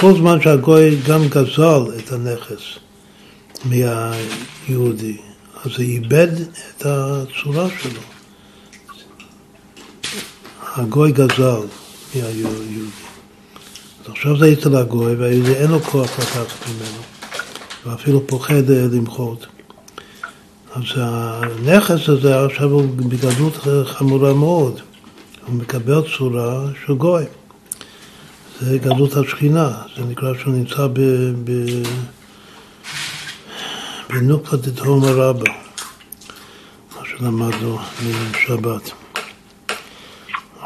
כל 0.00 0.14
זמן 0.16 0.40
שהגוי 0.40 0.96
גם 1.06 1.28
גזל 1.28 1.82
את 1.98 2.12
הנכס 2.12 2.62
מהיהודי, 3.64 5.16
אז 5.64 5.70
זה 5.76 5.82
איבד 5.82 6.28
את 6.40 6.86
הצורה 6.86 7.68
שלו. 7.82 8.00
הגוי 10.76 11.12
גזל 11.12 11.60
מהיהודי. 12.14 12.80
אז 14.04 14.10
עכשיו 14.10 14.38
זה 14.38 14.52
אצל 14.52 14.76
הגוי, 14.76 15.14
והיהודי 15.14 15.54
אין 15.54 15.70
לו 15.70 15.80
כוח 15.80 16.18
לקחת 16.18 16.68
ממנו, 16.68 17.02
ואפילו 17.86 18.26
פוחד 18.26 18.70
אה, 18.70 18.86
למחות. 18.92 19.46
אז 20.74 20.82
הנכס 20.96 22.08
הזה 22.08 22.44
עכשיו 22.44 22.70
הוא 22.70 22.82
בגדלות 22.96 23.66
חמורה 23.84 24.34
מאוד, 24.34 24.80
הוא 25.46 25.54
מקבל 25.54 26.02
צורה 26.16 26.64
של 26.86 26.94
גוי. 26.94 27.24
זה 28.60 28.78
גדלות 28.78 29.16
השכינה, 29.16 29.70
זה 29.96 30.04
נקרא 30.04 30.34
שהוא 30.38 30.54
נמצא 30.54 30.86
ב... 30.92 31.00
ב... 31.44 31.52
בנוקפא 34.10 34.56
דתהום 34.56 35.04
רבה, 35.04 35.50
מה 36.96 37.02
שלמדנו 37.04 37.78
משבת. 38.30 38.90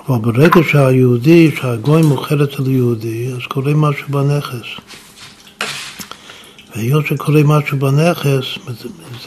אבל 0.07 0.19
ברגע 0.19 0.61
שהיהודי, 0.71 1.51
שהגוי 1.57 2.03
מוכר 2.03 2.45
אצל 2.45 2.71
יהודי, 2.71 3.33
אז 3.33 3.41
קורה 3.49 3.75
משהו 3.75 4.09
בנכס. 4.09 4.67
והיות 6.77 7.07
שקורה 7.07 7.43
משהו 7.45 7.79
בנכס, 7.79 8.45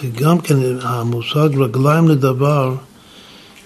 זה 0.01 0.07
גם 0.15 0.39
כן 0.39 0.57
המושג 0.81 1.49
רגליים 1.57 2.07
לדבר, 2.07 2.75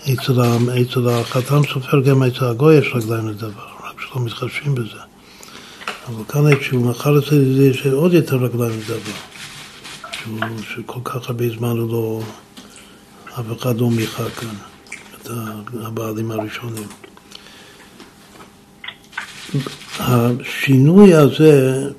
אצל, 0.03 0.41
אצל 0.81 1.09
החתם 1.09 1.61
סופר 1.73 1.99
גם 1.99 2.23
אצל 2.23 2.45
הגוי 2.45 2.75
יש 2.75 2.91
רגליים 2.95 3.27
לדבר, 3.27 3.67
רק 3.83 4.01
שלא 4.01 4.21
מתחשבים 4.21 4.75
בזה. 4.75 4.99
אבל 6.07 6.23
כאן 6.27 6.59
כשהוא 6.59 6.85
מכר 6.85 7.19
אצל 7.19 7.55
זה 7.55 7.63
יש 7.63 7.85
עוד 7.85 8.13
יותר 8.13 8.35
רגליים 8.35 8.79
לדבר, 8.79 9.17
שהוא, 10.11 10.39
שכל 10.69 10.99
כך 11.03 11.29
הרבה 11.29 11.49
זמן 11.57 11.77
הוא 11.77 11.89
לא, 11.89 12.21
אף 13.39 13.61
אחד 13.61 13.77
לא 13.77 13.89
מיכה 13.89 14.29
כאן. 14.29 14.55
את 15.21 15.29
הבעלים 15.81 16.31
הראשונים. 16.31 16.87
השינוי 19.99 21.13
הזה 21.13 21.89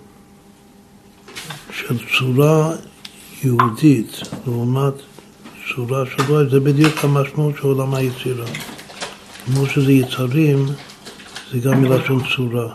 של 1.81 1.99
צורה 2.19 2.73
יהודית 3.45 4.21
לעומת 4.47 4.95
צורה 5.75 6.05
שלו, 6.07 6.51
זה 6.51 6.61
בדיוק 6.61 7.05
המשמעות 7.05 7.55
של 7.57 7.67
עולם 7.67 7.95
היצירה. 7.95 8.47
כמו 9.45 9.67
שזה 9.67 9.93
יצרים, 9.93 10.67
זה 11.53 11.59
גם 11.59 11.83
מלשון 11.83 12.23
צורה. 12.37 12.73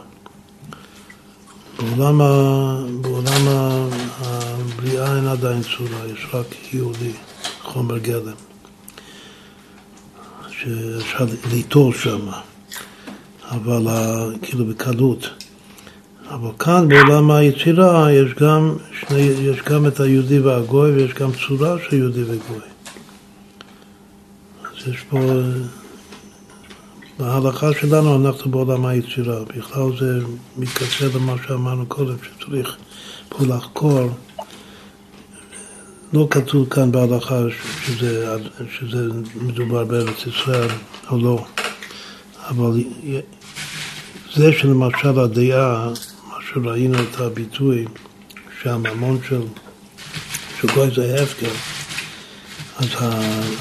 בעולם, 1.80 2.22
ה... 2.22 2.78
בעולם 3.02 3.48
הבריאה 4.20 5.16
אין 5.18 5.28
עדיין 5.28 5.62
צורה, 5.64 6.06
יש 6.14 6.28
רק 6.34 6.74
יהודי, 6.74 7.12
חומר 7.62 7.98
גלם. 7.98 8.34
שאפשר 10.50 11.26
ליטול 11.52 11.94
שם, 11.94 12.28
אבל 13.52 13.88
כאילו 14.42 14.66
בקלות. 14.66 15.45
אבל 16.30 16.50
כאן 16.60 16.88
בעולם 16.88 17.32
היצירה 17.32 18.12
יש 18.12 18.34
גם, 18.34 18.76
שני, 19.00 19.22
יש 19.22 19.62
גם 19.62 19.88
את 19.88 20.00
היהודי 20.00 20.40
והגוי 20.40 20.92
ויש 20.92 21.14
גם 21.14 21.30
צורה 21.48 21.76
של 21.90 21.96
יהודי 21.96 22.24
וגוי. 22.24 22.62
אז 24.64 24.94
יש 24.94 25.04
פה, 25.10 25.20
בהלכה 27.20 27.68
שלנו 27.82 28.28
אנחנו 28.28 28.52
בעולם 28.52 28.86
היצירה, 28.86 29.40
בכלל 29.58 29.98
זה 30.00 30.20
מתקשר 30.58 31.10
למה 31.16 31.36
שאמרנו 31.48 31.86
קודם, 31.86 32.16
שצריך 32.24 32.78
פה 33.30 33.46
לחקור. 33.46 34.10
לא 36.14 36.28
כתוב 36.32 36.70
כאן 36.70 36.92
בהלכה 36.92 37.40
שזה, 37.86 38.38
שזה 38.78 39.08
מדובר 39.42 39.86
בארץ 39.86 40.28
ישראל 40.28 40.70
או 41.12 41.18
לא, 41.18 41.46
אבל 42.50 42.84
זה 44.36 44.54
שלמשל 44.54 45.20
הדעה, 45.20 45.90
שראינו 46.56 46.98
את 47.00 47.20
הביטוי 47.20 47.86
שהממון 48.62 49.20
של, 49.30 49.42
גוי 50.76 50.90
זה 50.96 51.24
הפקר, 51.24 51.52
אז 52.78 52.88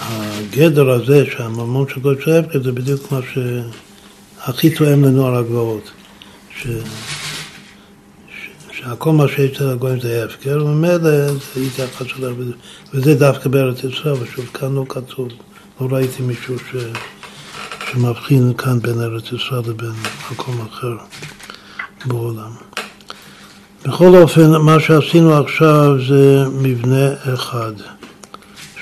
הגדר 0.01 0.90
הזה 0.90 1.24
שהממון 1.26 1.88
של 1.88 2.01
גוי 2.01 2.14
זה 2.26 2.38
הפקר 2.38 2.62
זה 2.62 2.72
בדיוק 2.72 3.12
מה 3.12 3.20
שהכי 3.32 4.70
תואם 4.70 5.05
לנוער 5.05 5.34
הגבעות. 5.34 5.90
שהכל 8.72 9.12
מה 9.12 9.28
שיש 9.28 9.57
אצל 9.57 9.70
הגויים 9.70 10.01
זה 10.01 10.24
הפקר, 10.24 10.64
וממילא 10.64 11.26
זה 11.28 11.61
יתייחס 11.61 12.07
אליו, 12.18 12.34
וזה 12.95 13.14
דווקא 13.14 13.49
בארץ 13.49 13.84
ישראל, 13.84 14.14
ושוב 14.20 14.47
כאן 14.47 14.74
לא 14.74 14.84
כתוב, 14.88 15.28
לא 15.80 15.86
ראיתי 15.90 16.22
מישהו 16.22 16.59
ש, 16.59 16.76
שמבחין 17.90 18.55
כאן 18.55 18.80
בין 18.80 19.01
ארץ 19.01 19.32
ישראל 19.32 19.62
לבין 19.68 19.92
מקום 20.30 20.66
אחר 20.70 20.97
בעולם. 22.05 22.74
בכל 23.85 24.16
אופן, 24.16 24.51
מה 24.51 24.80
שעשינו 24.80 25.35
עכשיו 25.35 25.95
זה 26.09 26.45
מבנה 26.53 27.12
אחד 27.35 27.72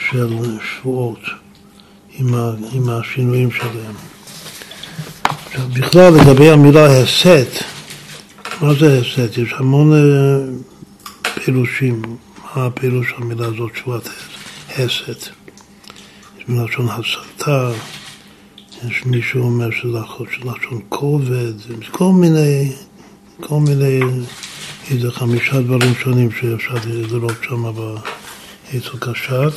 של 0.09 0.29
שבועות 0.63 1.19
עם, 2.19 2.35
ה, 2.35 2.53
עם 2.73 2.89
השינויים 2.89 3.51
שלהם. 3.51 3.95
עכשיו, 5.47 5.69
בכלל, 5.73 6.13
לגבי 6.13 6.51
המילה 6.51 6.87
הסת, 6.87 7.65
מה 8.61 8.75
זה 8.75 9.01
הסת? 9.01 9.39
יש 9.39 9.55
המון 9.57 9.93
אה, 9.93 9.99
פירושים. 11.45 12.03
מה 12.57 12.67
הפירוש 12.67 13.07
של 13.09 13.23
המילה 13.23 13.47
הזאת, 13.47 13.71
שבועת 13.77 14.09
הסת? 14.69 15.29
יש 16.39 16.49
מלשון 16.49 16.89
הסתה, 16.89 17.71
יש 18.89 19.07
מישהו 19.07 19.43
אומר 19.43 19.71
שזה 19.71 19.99
לשון 20.41 20.81
כובד, 20.89 21.53
כל 21.91 22.13
מיני, 22.13 22.73
כל 23.41 23.61
מיני, 23.61 24.01
איזה 24.93 25.11
חמישה 25.11 25.61
דברים 25.61 25.95
שונים 25.95 26.31
שאפשר 26.31 26.75
לראות 26.85 27.37
שם 27.43 27.63
בעצל 27.63 28.99
קשת, 29.01 29.53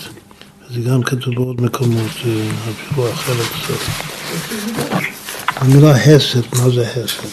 וזה 0.70 0.90
גם 0.90 1.04
כתוב 1.04 1.36
בעוד 1.36 1.62
מקומות, 1.62 2.12
אה, 2.26 2.50
אפילו 2.72 3.14
אחרת 3.14 3.46
קצת. 3.46 3.92
המילה 5.56 5.92
הסת, 5.92 6.54
מה 6.54 6.70
זה 6.70 6.88
הסת? 6.92 7.24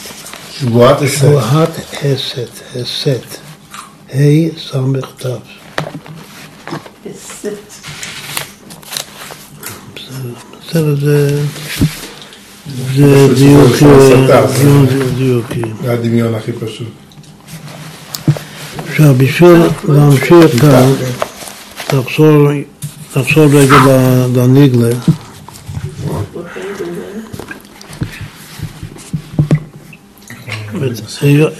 שבועת 0.58 1.02
הסת. 1.02 1.18
שבועת 1.18 1.70
הסת, 2.02 2.50
הסת. 2.76 3.38
ה' 4.14 4.58
סמך 4.70 5.06
ת'. 5.16 5.26
בסדר, 10.68 10.94
זה... 11.00 11.42
זה 12.94 13.34
דיוקי, 13.34 13.84
דיוקי. 15.16 15.62
זה 15.82 15.92
הדמיון 15.92 16.34
הכי 16.34 16.52
פשוט. 16.52 17.01
עכשיו, 19.02 19.14
בשביל 19.14 19.62
להמשיך 19.88 20.60
כאן, 20.60 20.92
נחזור 23.16 23.46
רגע 23.52 23.76
לניגלה. 24.34 24.88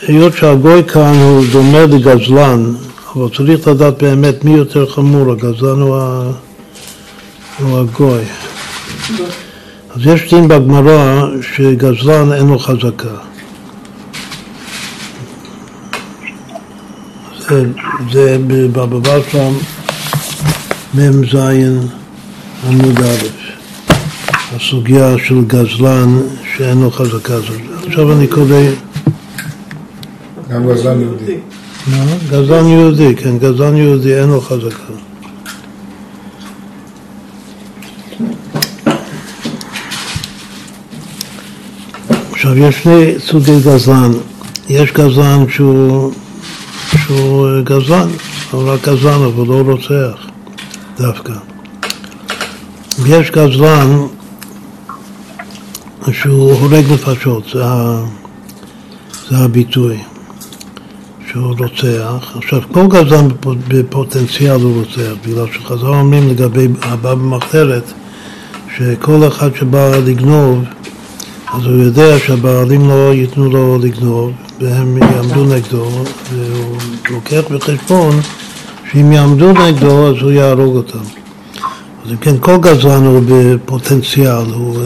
היות 0.09 0.37
שהגוי 0.37 0.85
כאן 0.85 1.15
הוא 1.15 1.45
דומה 1.53 1.87
לגזלן, 1.87 2.75
אבל 3.15 3.29
צריך 3.37 3.69
לדעת 3.69 4.03
באמת 4.03 4.45
מי 4.45 4.51
יותר 4.51 4.87
חמור, 4.87 5.33
הגזלן 5.33 5.83
או, 5.83 6.01
ה... 6.01 6.31
או 7.63 7.81
הגוי. 7.81 8.23
אז 9.91 10.07
יש 10.07 10.35
דין 10.35 10.49
בגמרא 10.49 11.27
שגזלן 11.43 12.33
אין 12.33 12.47
לו 12.47 12.59
חזקה. 12.59 13.32
זה, 17.49 17.65
זה 18.13 18.39
בבבא 18.47 19.19
שם 19.31 19.53
מ"ז 20.95 21.35
עמוד 22.69 22.99
א', 22.99 23.27
הסוגיה 24.57 25.15
של 25.19 25.45
גזלן 25.47 26.19
שאין 26.57 26.81
לו 26.81 26.91
חזקה. 26.91 27.37
עכשיו 27.87 28.13
אני 28.13 28.27
קורא 28.27 28.57
גם 30.51 30.69
גזלן 30.69 31.01
יהודי. 31.01 31.37
גזלן 32.31 32.67
יהודי, 32.67 33.17
כן, 33.17 33.39
גזלן 33.39 33.77
יהודי 33.77 34.15
אין 34.21 34.29
לו 34.29 34.41
חזקה. 34.41 34.93
עכשיו, 42.31 42.59
יש 42.59 42.83
שני 42.83 43.15
סוגי 43.27 43.61
גזלן. 43.65 44.11
יש 44.69 44.93
גזלן 44.93 45.45
שהוא, 45.49 46.13
שהוא 46.99 47.61
גזלן, 47.65 48.09
אבל 48.53 48.69
רק 48.69 48.89
גזלן, 48.89 49.23
אבל 49.23 49.47
לא 49.47 49.63
רוצח 49.67 50.27
דווקא. 50.99 51.33
ויש 52.99 53.31
גזלן 53.31 54.07
שהוא 56.13 56.53
הורג 56.53 56.85
נפשות, 56.93 57.45
זה, 57.53 57.63
זה 59.29 59.37
הביטוי. 59.37 59.99
שהוא 61.33 61.55
רוצח. 61.59 62.37
עכשיו, 62.37 62.61
כל 62.73 62.87
גזען 62.87 63.29
בפוטנציאל 63.69 64.61
הוא 64.61 64.81
רוצח, 64.81 65.13
בגלל 65.27 65.47
שחז"ל 65.53 65.87
אומרים 65.87 66.29
לגבי 66.29 66.69
הבא 66.83 67.15
במחתרת, 67.15 67.93
שכל 68.77 69.29
אחד 69.29 69.51
שבא 69.55 69.97
לגנוב, 69.97 70.65
אז 71.53 71.65
הוא 71.65 71.83
יודע 71.83 72.19
שהבעלים 72.19 72.89
לא 72.89 73.15
ייתנו 73.15 73.51
לו 73.51 73.79
לגנוב, 73.79 74.33
והם 74.63 74.97
יעמדו 74.97 75.45
נגדו, 75.45 75.89
והוא 76.33 76.77
לוקח 77.11 77.41
בחשבון 77.51 78.21
שאם 78.93 79.13
יעמדו 79.13 79.53
נגדו, 79.53 80.09
אז 80.09 80.23
הוא 80.23 80.31
יהרוג 80.31 80.77
אותם. 80.77 80.99
אז 82.05 82.11
אם 82.11 82.17
כן, 82.17 82.35
כל 82.41 82.57
גזען 82.57 83.05
הוא 83.05 83.21
בפוטנציאל, 83.29 84.53
הוא, 84.55 84.77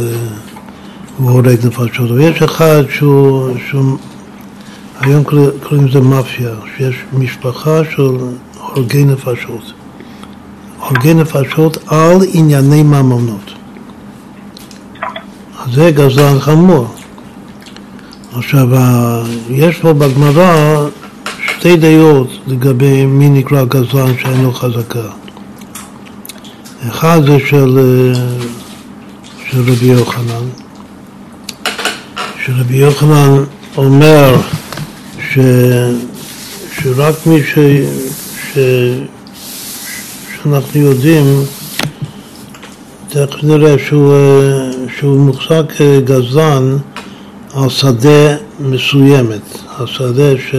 הוא 1.19 1.31
הורג 1.31 1.67
נפשות. 1.67 2.11
ויש 2.11 2.43
אחד 2.43 2.83
שהוא, 2.91 3.51
שהוא 3.69 3.99
היום 5.01 5.25
קוראים 5.63 5.87
לזה 5.87 6.01
מאפיה, 6.01 6.51
שיש 6.77 6.97
משפחה 7.13 7.81
של 7.97 8.17
הורגי 8.61 9.05
נפשות. 9.05 9.73
הורגי 10.81 11.15
נפשות 11.15 11.79
על 11.87 12.17
ענייני 12.33 12.83
ממונות. 12.83 13.53
אז 15.59 15.75
זה 15.75 15.91
גזלן 15.91 16.41
חמור. 16.41 16.87
עכשיו, 18.39 18.69
יש 19.51 19.77
פה 19.77 19.93
בגמרא 19.93 20.87
שתי 21.47 21.77
דעות 21.77 22.29
לגבי 22.47 23.07
מי 23.07 23.29
נקרא 23.29 23.65
גזלן 23.65 24.13
שאין 24.19 24.43
לו 24.43 24.53
חזקה. 24.53 25.09
אחד 26.89 27.21
זה 27.27 27.39
של, 27.47 27.79
של 29.51 29.61
רבי 29.61 29.87
יוחנן, 29.87 30.45
שרבי 32.45 32.77
יוחנן 32.77 33.45
אומר 33.77 34.37
ש, 35.33 35.39
שרק 36.81 37.15
מי 37.27 37.43
ש, 37.43 37.59
ש, 38.53 38.59
שאנחנו 40.43 40.81
יודעים, 40.81 41.43
תכף 43.09 43.43
נראה 43.43 43.75
שהוא, 43.79 44.15
שהוא 44.99 45.21
מוחזק 45.21 45.73
גזלן 46.05 46.77
על 47.57 47.69
שדה 47.69 48.37
מסוימת, 48.61 49.59
השדה 49.79 50.39
ש, 50.39 50.55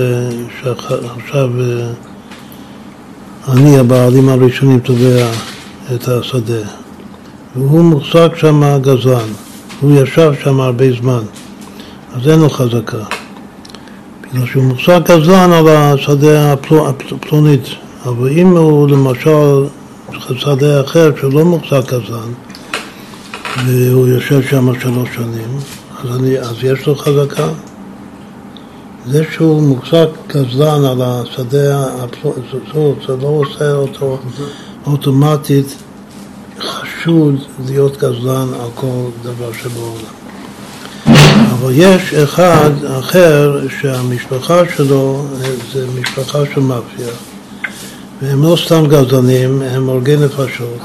שעכשיו 0.62 1.50
אני 3.48 3.80
הבעלים 3.80 4.30
הראשונים 4.30 4.80
תובע 4.80 5.28
את 5.96 6.08
השדה. 6.08 6.68
והוא 7.56 7.82
מוחזק 7.82 8.36
שם 8.36 8.78
גזלן, 8.82 9.30
הוא 9.82 10.02
ישב 10.02 10.32
שם 10.44 10.60
הרבה 10.60 10.86
זמן. 11.02 11.22
אז 12.16 12.30
אין 12.30 12.40
לו 12.40 12.50
חזקה. 12.50 13.04
בגלל 14.22 14.46
שהוא 14.46 14.64
מוחזק 14.64 15.12
גזלן 15.12 15.52
על 15.52 15.68
השדה 15.68 16.54
הפלונית. 16.54 17.68
אבל 18.06 18.30
אם 18.30 18.58
הוא 18.58 18.90
למשל 18.90 19.64
שדה 20.38 20.82
אחר 20.82 21.12
שלא 21.22 21.46
מוחזק 21.46 21.94
גזלן 21.94 22.32
והוא 23.66 24.08
יושב 24.08 24.42
שם 24.42 24.80
שלוש 24.80 25.10
שנים 25.16 25.60
אז, 26.04 26.16
אני, 26.20 26.40
אז 26.40 26.56
יש 26.64 26.88
לו 26.88 26.96
חזקה. 26.96 27.50
זה 29.06 29.24
שהוא 29.32 29.62
מוחזק 29.62 30.08
גזלן 30.28 30.86
על 30.86 31.02
השדה 31.02 31.88
הפלוט, 32.04 32.98
זה 33.08 33.16
לא 33.22 33.28
עושה 33.28 33.74
אותו 33.74 34.20
אוטומטית 34.86 35.76
חשוד 36.60 37.36
להיות 37.66 37.98
גזלן 37.98 38.48
על 38.62 38.70
כל 38.76 39.10
דבר 39.24 39.54
שבעולם. 39.54 40.18
אבל 41.52 41.72
יש 41.76 42.14
אחד 42.14 42.72
אחר 43.00 43.62
שהמשפחה 43.82 44.62
שלו 44.76 45.26
זה 45.74 45.88
משפחה 46.00 46.40
של 46.54 46.62
מאפיה 46.62 47.08
והם 48.22 48.44
לא 48.44 48.58
סתם 48.66 48.84
גזלנים, 48.88 49.62
הם 49.62 49.90
הורגי 49.90 50.16
נפשות 50.18 50.80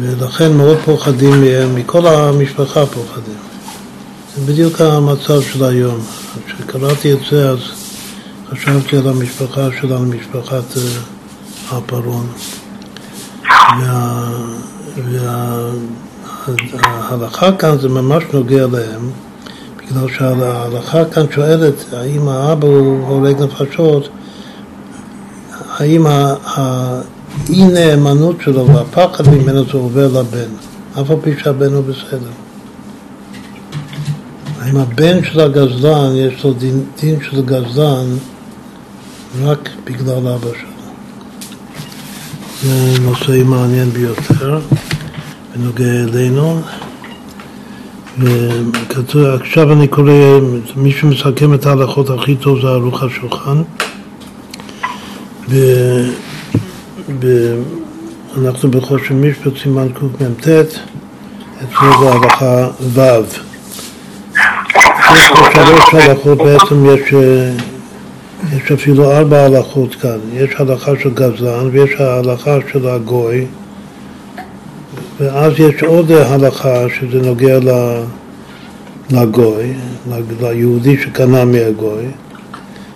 ולכן 0.00 0.52
מאוד 0.52 0.78
פוחדים 0.84 1.40
מהם, 1.40 1.74
מכל 1.74 2.06
המשפחה 2.06 2.86
פוחדים. 2.86 3.51
זה 4.36 4.52
בדיוק 4.52 4.80
המצב 4.80 5.42
של 5.42 5.64
היום. 5.64 6.00
כשקראתי 6.46 7.12
את 7.12 7.18
זה 7.30 7.50
אז 7.50 7.58
חשבתי 8.50 8.96
על 8.96 9.08
המשפחה 9.08 9.68
שלנו, 9.80 10.06
משפחת 10.06 10.76
אה, 10.76 10.82
הפרעון. 11.70 12.26
וההלכה 16.56 17.44
וה, 17.46 17.52
כאן 17.58 17.78
זה 17.78 17.88
ממש 17.88 18.24
נוגע 18.32 18.66
להם, 18.66 19.10
בגלל 19.76 20.08
שההלכה 20.18 21.04
כאן 21.04 21.26
שואלת 21.34 21.74
האם 21.92 22.28
האבא 22.28 22.66
הוא 22.66 23.06
הורג 23.06 23.42
נפשות, 23.42 24.08
האם 25.78 26.06
האי 26.06 27.64
נאמנות 27.72 28.36
שלו 28.40 28.66
והפחד 28.66 29.28
ממנו 29.28 29.64
זה 29.64 29.72
עובר 29.72 30.06
לבן, 30.06 30.50
אף 31.00 31.10
על 31.10 31.16
פי 31.22 31.30
שהבן 31.42 31.72
הוא 31.72 31.84
בסדר. 31.84 32.30
האם 34.62 34.76
הבן 34.76 35.24
של 35.24 35.40
הגזלן, 35.40 36.16
יש 36.16 36.44
לו 36.44 36.52
דין, 36.52 36.84
דין 37.00 37.18
של 37.30 37.42
גזלן 37.42 38.06
רק 39.42 39.68
בגלל 39.84 40.28
אבא 40.28 40.48
שלו. 40.60 40.92
זה 42.62 43.00
נושא 43.02 43.42
מעניין 43.44 43.90
ביותר, 43.90 44.60
בנוגע 45.56 45.84
אלינו. 45.84 46.60
וכתוב, 48.18 49.24
עכשיו 49.24 49.72
אני 49.72 49.88
קורא, 49.88 50.12
מי 50.76 50.92
שמסכם 50.92 51.54
את 51.54 51.66
ההלכות 51.66 52.10
הכי 52.10 52.36
טוב 52.36 52.60
זה 52.60 52.66
ערוך 52.66 53.02
השולחן. 53.02 53.62
ו... 55.48 55.56
ב... 57.18 57.26
אנחנו 58.38 58.70
בחושן 58.70 59.14
משפט 59.14 59.52
סימן 59.62 59.88
קמ"ט, 59.88 60.48
אצלנו 61.62 62.00
זה 62.00 62.12
הלכה 62.12 62.68
ו'. 62.80 63.51
שלוש 65.54 65.94
הלכות, 65.94 66.38
בעצם 66.38 66.86
יש, 66.86 67.14
יש 68.56 68.72
אפילו 68.72 69.12
ארבע 69.12 69.44
הלכות 69.44 69.94
כאן. 69.94 70.18
יש 70.32 70.50
הלכה 70.58 70.92
של 71.02 71.10
גזלן 71.14 71.68
ויש 71.72 71.90
ההלכה 72.00 72.58
של 72.72 72.88
הגוי, 72.88 73.46
ואז 75.20 75.52
יש 75.58 75.82
עוד 75.82 76.10
הלכה 76.10 76.84
שזה 77.00 77.18
נוגע 77.28 77.58
לגוי, 79.10 79.72
ליהודי 80.40 80.96
שקנה 81.02 81.44
מהגוי. 81.44 82.04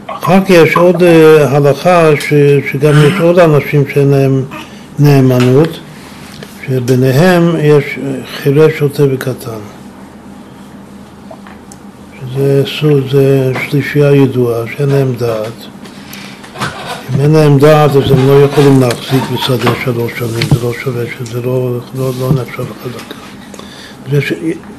אחר 0.06 0.40
כך 0.44 0.51
יש 0.51 0.76
עוד 0.76 1.02
הלכה 1.40 2.10
שגם 2.70 2.93
יש 3.06 3.20
עוד 3.20 3.38
אנשים 3.38 3.84
שאין 3.94 4.10
להם 4.10 4.43
נאמנות, 4.98 5.78
שביניהם 6.66 7.56
יש 7.62 7.98
חירש, 8.36 8.78
שוטה 8.78 9.02
וקטן. 9.10 9.75
זה, 12.36 12.62
זה 13.12 13.52
שלישייה 13.68 14.14
ידועה, 14.14 14.64
שאין 14.76 14.88
להם 14.88 15.12
דעת. 15.18 15.52
אם 17.14 17.20
אין 17.20 17.32
להם 17.32 17.58
דעת 17.58 17.90
אז 17.90 18.10
הם 18.10 18.28
לא 18.28 18.42
יכולים 18.44 18.80
להחזיק 18.80 19.22
בשדה 19.32 19.70
שלוש 19.84 20.12
שנים, 20.18 20.48
זה 20.54 20.62
לא 20.62 20.72
שווה 20.72 21.04
שזה 21.18 21.42
לא, 21.42 21.78
לא, 21.98 22.10
לא 22.20 22.32
נחשב 22.32 22.64
חזקה. 22.82 23.14
יש, 24.12 24.32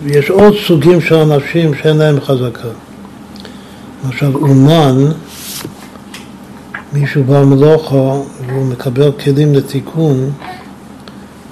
יש 0.06 0.30
עוד 0.30 0.54
סוגים 0.68 1.02
של 1.02 1.16
אנשים 1.16 1.76
שאין 1.76 1.98
להם 1.98 2.22
חזקה. 2.22 2.68
למשל 4.06 4.36
אומן, 4.36 5.12
מישהו 6.94 7.24
בא 7.24 7.44
מלוכה 7.44 7.96
והוא 8.48 8.66
מקבל 8.66 9.12
כלים 9.12 9.56
לתיקון, 9.56 10.32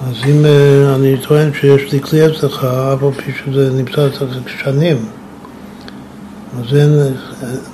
אז 0.08 0.14
אם 0.26 0.44
אה, 0.44 0.94
אני 0.94 1.16
טוען 1.28 1.50
שיש 1.60 1.92
לי 1.92 2.00
כלי 2.00 2.26
אצלך, 2.26 2.64
אף 2.64 3.02
על 3.02 3.12
פי 3.12 3.32
שזה 3.44 3.70
נמצא 3.70 4.06
אצלך 4.06 4.28
שנים, 4.64 4.96
אז 6.58 6.76
אין, 6.76 7.14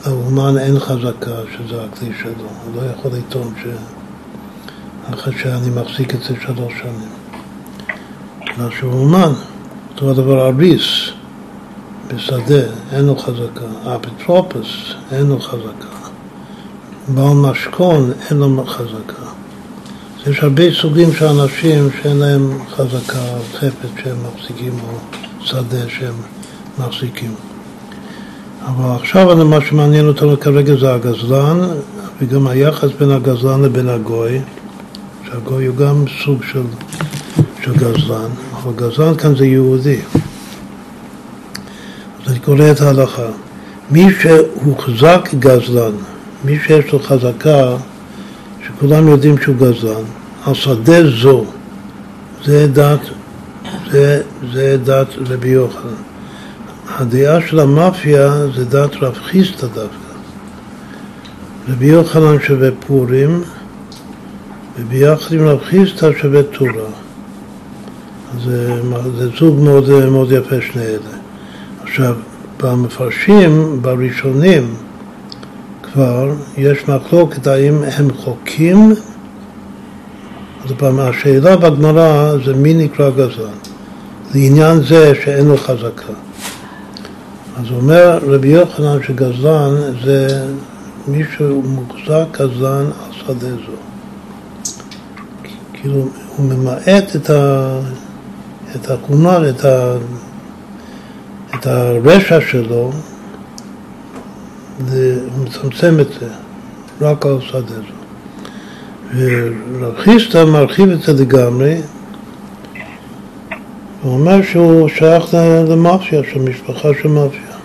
לאומן 0.06 0.58
אין 0.58 0.78
חזקה 0.78 1.36
שזה 1.56 1.84
הכלי 1.84 2.12
שלו, 2.22 2.32
הוא 2.64 2.76
לא 2.76 2.82
יכול 2.90 3.10
לטעון 3.12 3.54
ש... 3.62 3.66
אחרי 5.14 5.38
שאני 5.38 5.70
מחזיק 5.70 6.14
את 6.14 6.20
זה 6.22 6.34
שלוש 6.40 6.72
שנים. 6.82 7.12
בגלל 8.40 8.70
שהוא 8.78 8.92
אומן, 8.92 9.32
אותו 9.90 10.10
הדבר 10.10 10.48
אריס 10.48 11.10
בשדה, 12.08 12.62
אין 12.92 13.04
לו 13.04 13.16
חזקה, 13.16 13.66
אפוטרופוס, 13.96 14.68
אין 15.12 15.26
לו 15.26 15.40
חזקה, 15.40 15.96
בעל 17.08 17.34
משכון, 17.34 18.12
אין 18.30 18.38
לו 18.38 18.64
חזקה. 18.66 19.22
יש 20.26 20.42
הרבה 20.42 20.62
סוגים 20.74 21.12
של 21.12 21.26
אנשים 21.26 21.88
שאין 22.02 22.16
להם 22.16 22.58
חזקה 22.70 23.24
חפץ 23.54 23.90
שהם 24.02 24.16
מחזיקים 24.26 24.72
או 24.72 24.98
שדה 25.40 25.88
שהם 25.88 26.14
מחזיקים. 26.78 27.34
אבל 28.66 28.96
עכשיו 29.00 29.46
מה 29.46 29.60
שמעניין 29.60 30.08
אותנו 30.08 30.40
כרגע 30.40 30.74
זה 30.76 30.94
הגזלן 30.94 31.60
וגם 32.20 32.46
היחס 32.46 32.88
בין 33.00 33.10
הגזלן 33.10 33.62
לבין 33.62 33.88
הגוי, 33.88 34.40
שהגוי 35.26 35.66
הוא 35.66 35.76
גם 35.76 36.04
סוג 36.24 36.42
של, 36.52 36.62
של 37.62 37.72
גזלן, 37.72 38.30
אבל 38.52 38.72
גזלן 38.76 39.14
כאן 39.14 39.36
זה 39.36 39.46
יהודי. 39.46 39.98
אז 42.24 42.32
אני 42.32 42.38
קורא 42.38 42.70
את 42.70 42.80
ההלכה. 42.80 43.26
מי 43.90 44.06
שהוחזק 44.20 45.28
גזלן, 45.38 45.92
מי 46.44 46.58
שיש 46.66 46.92
לו 46.92 46.98
חזקה, 46.98 47.76
שכולם 48.66 49.08
יודעים 49.08 49.38
שהוא 49.38 49.56
גזלן, 49.56 50.02
על 50.46 50.54
שדה 50.54 51.10
זו, 51.10 51.44
זה 52.44 52.66
דת, 52.66 53.00
זה, 53.90 54.22
זה 54.52 54.76
דת 54.84 55.08
רבי 55.26 55.48
יוחנן. 55.48 56.11
הדעה 56.98 57.40
של 57.46 57.60
המאפיה 57.60 58.46
זה 58.54 58.64
דת 58.64 58.96
רב 58.96 59.14
חיסטה 59.14 59.66
דווקא. 59.66 60.12
רבי 61.68 61.86
יוחנן 61.86 62.40
שווה 62.40 62.68
פורים, 62.86 63.42
וביחד 64.78 65.34
עם 65.34 65.46
רב 65.46 65.60
חיסטה 65.64 66.06
שווה 66.20 66.42
טורה. 66.42 66.90
זה, 68.44 68.80
זה 69.18 69.28
זוג 69.38 69.60
מאוד, 69.60 70.08
מאוד 70.10 70.32
יפה 70.32 70.56
שני 70.60 70.82
אלה. 70.82 71.16
עכשיו, 71.82 72.14
במפרשים, 72.62 73.82
בראשונים, 73.82 74.74
כבר, 75.82 76.34
יש 76.56 76.88
מחלוקת 76.88 77.46
האם 77.46 77.74
הם 77.96 78.08
חוקים, 78.12 78.94
עוד 80.62 80.78
פעם, 80.78 81.00
השאלה 81.00 81.56
בגמרא 81.56 82.32
זה 82.44 82.54
מי 82.54 82.74
נקרא 82.74 83.10
גזלן. 83.10 83.52
לעניין 84.34 84.82
זה 84.82 85.12
שאין 85.24 85.48
לו 85.48 85.56
חזקה. 85.56 86.12
אז 87.56 87.70
אומר 87.70 88.18
רבי 88.22 88.48
יוחנן 88.48 89.02
שגזלן 89.02 89.74
זה 90.04 90.46
מי 91.08 91.22
שמוחזק 91.36 92.40
גזלן 92.40 92.86
על 92.86 93.12
שדה 93.12 93.50
זו. 93.50 93.72
כאילו, 95.72 96.08
הוא 96.36 96.46
ממעט 96.46 97.16
את, 97.16 97.30
ה, 97.30 97.78
את 98.76 98.90
הכומר, 98.90 99.50
את, 99.50 99.64
ה, 99.64 99.96
את 101.54 101.66
הרשע 101.66 102.40
שלו, 102.40 102.92
הוא 104.78 105.44
מצמצם 105.44 106.00
את 106.00 106.08
זה, 106.20 106.28
רק 107.00 107.26
על 107.26 107.40
שדה 107.40 107.60
זו. 107.60 108.02
ורב 109.16 109.94
חיסטה 109.96 110.44
מרחיב 110.44 110.90
את 110.90 111.02
זה 111.02 111.12
לגמרי, 111.12 111.80
הוא 114.02 114.12
אומר 114.12 114.42
שהוא 114.42 114.88
שייך 114.88 115.34
למאפיה, 115.68 116.20
של 116.32 116.40
משפחה 116.40 116.88
של 117.02 117.08
מאפיה. 117.08 117.56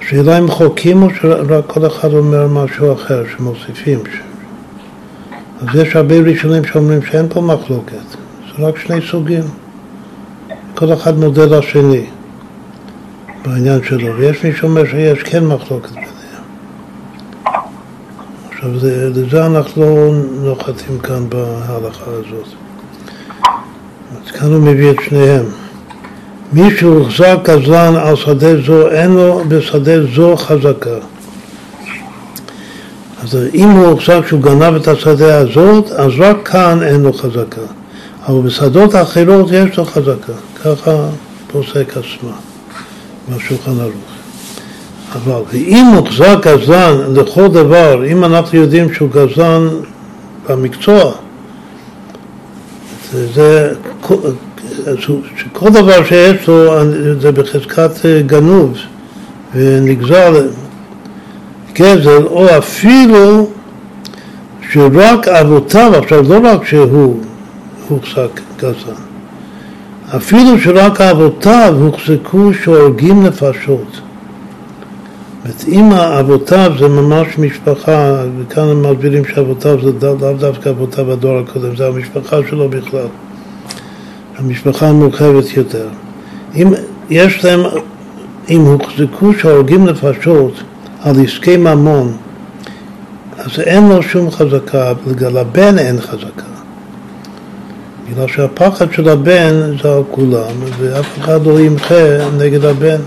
השאלה 0.00 0.38
אם 0.38 0.48
חוקים 0.48 1.02
או 1.02 1.08
שרק 1.20 1.64
כל 1.66 1.86
אחד 1.86 2.12
אומר 2.12 2.48
משהו 2.48 2.92
אחר, 2.92 3.22
שמוסיפים. 3.36 3.98
אז 5.60 5.68
יש 5.74 5.96
הרבה 5.96 6.14
ראשונים 6.14 6.64
שאומרים 6.64 7.02
שאין 7.02 7.28
פה 7.28 7.40
מחלוקת, 7.40 7.96
זה 8.56 8.66
רק 8.66 8.78
שני 8.78 9.00
סוגים. 9.10 9.44
כל 10.74 10.92
אחד 10.92 11.18
מודה 11.18 11.44
לשני 11.46 12.06
בעניין 13.44 13.80
שלו, 13.84 14.16
ויש 14.16 14.44
מי 14.44 14.52
שאומר 14.52 14.86
שיש 14.86 15.22
כן 15.22 15.44
מחלוקת. 15.44 16.11
עכשיו, 18.62 18.78
זה, 18.78 19.10
לזה 19.14 19.46
אנחנו 19.46 19.82
לא 19.82 20.12
נוחתים 20.42 20.98
כאן 20.98 21.28
בהלכה 21.28 22.10
הזאת. 22.10 22.48
אז 24.12 24.30
כאן 24.30 24.52
הוא 24.52 24.62
מביא 24.62 24.90
את 24.90 24.96
שניהם. 25.08 25.44
מי 26.52 26.76
שהוחזק 26.76 27.36
גזלן 27.42 27.96
על 27.96 28.16
שדה 28.16 28.62
זו, 28.66 28.88
אין 28.88 29.10
לו 29.10 29.42
בשדה 29.48 30.06
זו 30.14 30.36
חזקה. 30.36 30.96
אז 33.22 33.38
אם 33.54 33.68
הוא 33.68 33.86
הוחזק 33.86 34.26
שהוא 34.28 34.40
גנב 34.40 34.74
את 34.74 34.88
השדה 34.88 35.38
הזאת, 35.38 35.90
אז 35.90 36.10
רק 36.18 36.48
כאן 36.48 36.82
אין 36.82 37.00
לו 37.02 37.12
חזקה. 37.12 37.66
אבל 38.26 38.40
בשדות 38.40 38.94
האחרות 38.94 39.50
יש 39.52 39.76
לו 39.76 39.84
חזקה. 39.84 40.32
ככה 40.64 41.08
פוסק 41.52 41.96
עצמה, 41.96 42.36
בשולחן 43.28 43.80
ערוך. 43.80 44.11
אבל 45.14 45.42
אם 45.52 45.84
מוחזק 45.94 46.36
גזלן 46.46 47.14
לכל 47.14 47.48
דבר, 47.48 48.06
אם 48.06 48.24
אנחנו 48.24 48.58
יודעים 48.58 48.94
שהוא 48.94 49.10
גזלן 49.10 49.68
במקצוע, 50.48 51.12
זה, 53.12 53.72
שכל 55.36 55.70
דבר 55.70 56.04
שיש 56.04 56.48
לו 56.48 56.72
זה 57.20 57.32
בחזקת 57.32 57.90
גנוב 58.26 58.76
ונגזר 59.54 60.46
גזל, 61.72 62.22
או 62.26 62.58
אפילו 62.58 63.50
שרק 64.70 65.28
אבותיו, 65.28 65.92
עכשיו 65.98 66.22
לא 66.28 66.48
רק 66.48 66.66
שהוא 66.66 67.20
הוחזק 67.88 68.40
גזלן, 68.58 69.02
אפילו 70.16 70.58
שרק 70.60 71.00
אבותיו 71.00 71.74
הוחזקו 71.80 72.54
שהורגים 72.64 73.26
נפשות. 73.26 74.00
אומרת, 75.44 75.64
אם 75.68 75.92
אבותיו 75.92 76.72
זה 76.78 76.88
ממש 76.88 77.38
משפחה, 77.38 78.22
וכאן 78.38 78.68
הם 78.68 78.82
מסבירים 78.82 79.24
שאבותיו 79.24 79.78
זה 79.82 80.08
לאו 80.20 80.32
דווקא 80.32 80.68
אבותיו 80.68 81.12
הדור 81.12 81.38
הקודם, 81.38 81.76
זה 81.76 81.86
המשפחה 81.86 82.36
שלו 82.50 82.68
בכלל. 82.68 83.06
המשפחה 84.38 84.88
המורחבת 84.88 85.56
יותר. 85.56 85.88
אם 86.54 86.72
יש 87.10 87.44
להם, 87.44 87.60
אם 88.50 88.60
הוחזקו 88.60 89.34
שהורגים 89.34 89.84
נפשות 89.84 90.62
על 91.02 91.16
עסקי 91.24 91.56
ממון, 91.56 92.16
אז 93.38 93.60
אין 93.60 93.88
לו 93.88 94.02
שום 94.02 94.30
חזקה, 94.30 94.92
בגלל 95.06 95.38
הבן 95.38 95.78
אין 95.78 96.00
חזקה. 96.00 96.52
בגלל 98.10 98.28
שהפחד 98.28 98.92
של 98.92 99.08
הבן 99.08 99.76
זה 99.82 99.94
על 99.94 100.02
כולם, 100.10 100.52
ואף 100.78 101.18
אחד 101.18 101.46
לא 101.46 101.60
ימחה 101.60 102.28
נגד 102.38 102.64
הבן. 102.64 103.00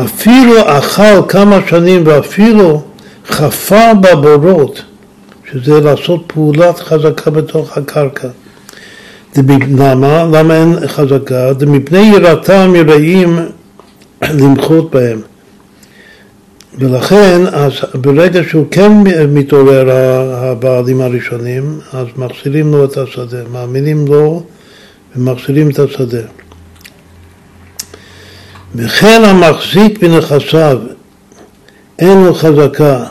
אפילו 0.00 0.54
אכל 0.64 1.22
כמה 1.28 1.58
שנים 1.68 2.02
ואפילו 2.06 2.82
חפר 3.26 3.92
בבורות, 4.00 4.82
שזה 5.52 5.80
לעשות 5.80 6.24
פעולת 6.26 6.78
חזקה 6.78 7.30
בתוך 7.30 7.78
הקרקע. 7.78 8.28
למה? 9.78 10.24
למה 10.32 10.56
אין 10.56 10.86
חזקה? 10.86 11.54
זה 11.58 11.66
מפני 11.66 12.12
יראתם 12.16 12.72
יראים 12.76 13.38
למחות 14.22 14.90
בהם. 14.90 15.20
ולכן, 16.78 17.40
אז 17.52 17.72
ברגע 17.94 18.40
שהוא 18.48 18.66
כן 18.70 18.92
מתעורר 19.28 19.90
הבעלים 19.90 21.00
הראשונים, 21.00 21.78
אז 21.92 22.06
מחזירים 22.16 22.72
לו 22.72 22.84
את 22.84 22.96
השדה, 22.96 23.38
מאמינים 23.52 24.06
לו 24.06 24.42
ומחזירים 25.16 25.70
את 25.70 25.78
השדה. 25.78 26.22
וכן 28.74 29.22
המחזיק 29.24 29.98
בנכסיו 29.98 30.78
אין 31.98 32.24
לו 32.24 32.34
חזקה. 32.34 33.04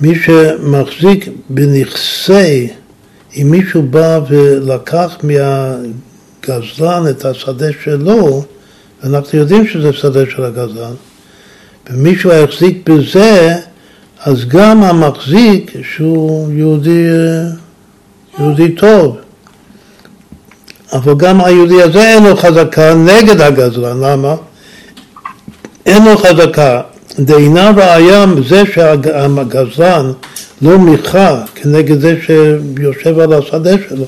מי 0.00 0.14
שמחזיק 0.14 1.28
בנכסי, 1.50 2.68
אם 3.36 3.50
מישהו 3.50 3.82
בא 3.82 4.20
ולקח 4.28 5.16
מהגזלן 5.22 7.02
את 7.10 7.24
השדה 7.24 7.66
שלו, 7.84 8.44
אנחנו 9.04 9.38
יודעים 9.38 9.66
שזה 9.66 9.92
שדה 9.92 10.20
של 10.30 10.44
הגזלן, 10.44 10.94
ומישהו 11.90 12.32
החזיק 12.32 12.88
בזה, 12.90 13.54
אז 14.20 14.44
גם 14.44 14.82
המחזיק 14.82 15.72
שהוא 15.94 16.52
יהודי, 16.52 17.06
יהודי 18.38 18.74
טוב, 18.74 19.16
אבל 20.92 21.14
גם 21.14 21.40
היהודי 21.40 21.82
הזה 21.82 22.02
אין 22.02 22.24
לו 22.24 22.36
חזקה 22.36 22.94
נגד 22.94 23.40
הגזלן, 23.40 24.00
למה? 24.00 24.34
אין 25.86 26.04
לו 26.04 26.16
חזקה. 26.16 26.80
דאינה 27.18 27.70
ראיה 27.70 28.24
זה 28.48 28.62
שהגזלן 28.74 30.12
לא 30.62 30.78
מיכה 30.78 31.42
כנגד 31.54 32.00
זה 32.00 32.16
שיושב 32.26 33.18
על 33.18 33.32
השדה 33.32 33.70
שלו, 33.88 34.04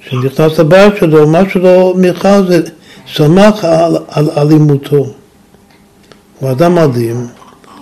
שנכנס 0.00 0.58
לבית 0.58 0.96
שלו, 1.00 1.26
מה 1.26 1.40
שלא 1.52 1.94
מיכה 1.96 2.42
זה 2.48 2.60
שמח 3.06 3.64
על, 3.64 3.96
על 4.08 4.30
אלימותו. 4.36 5.14
הוא 6.38 6.50
אדם 6.50 6.78
אלים, 6.78 7.26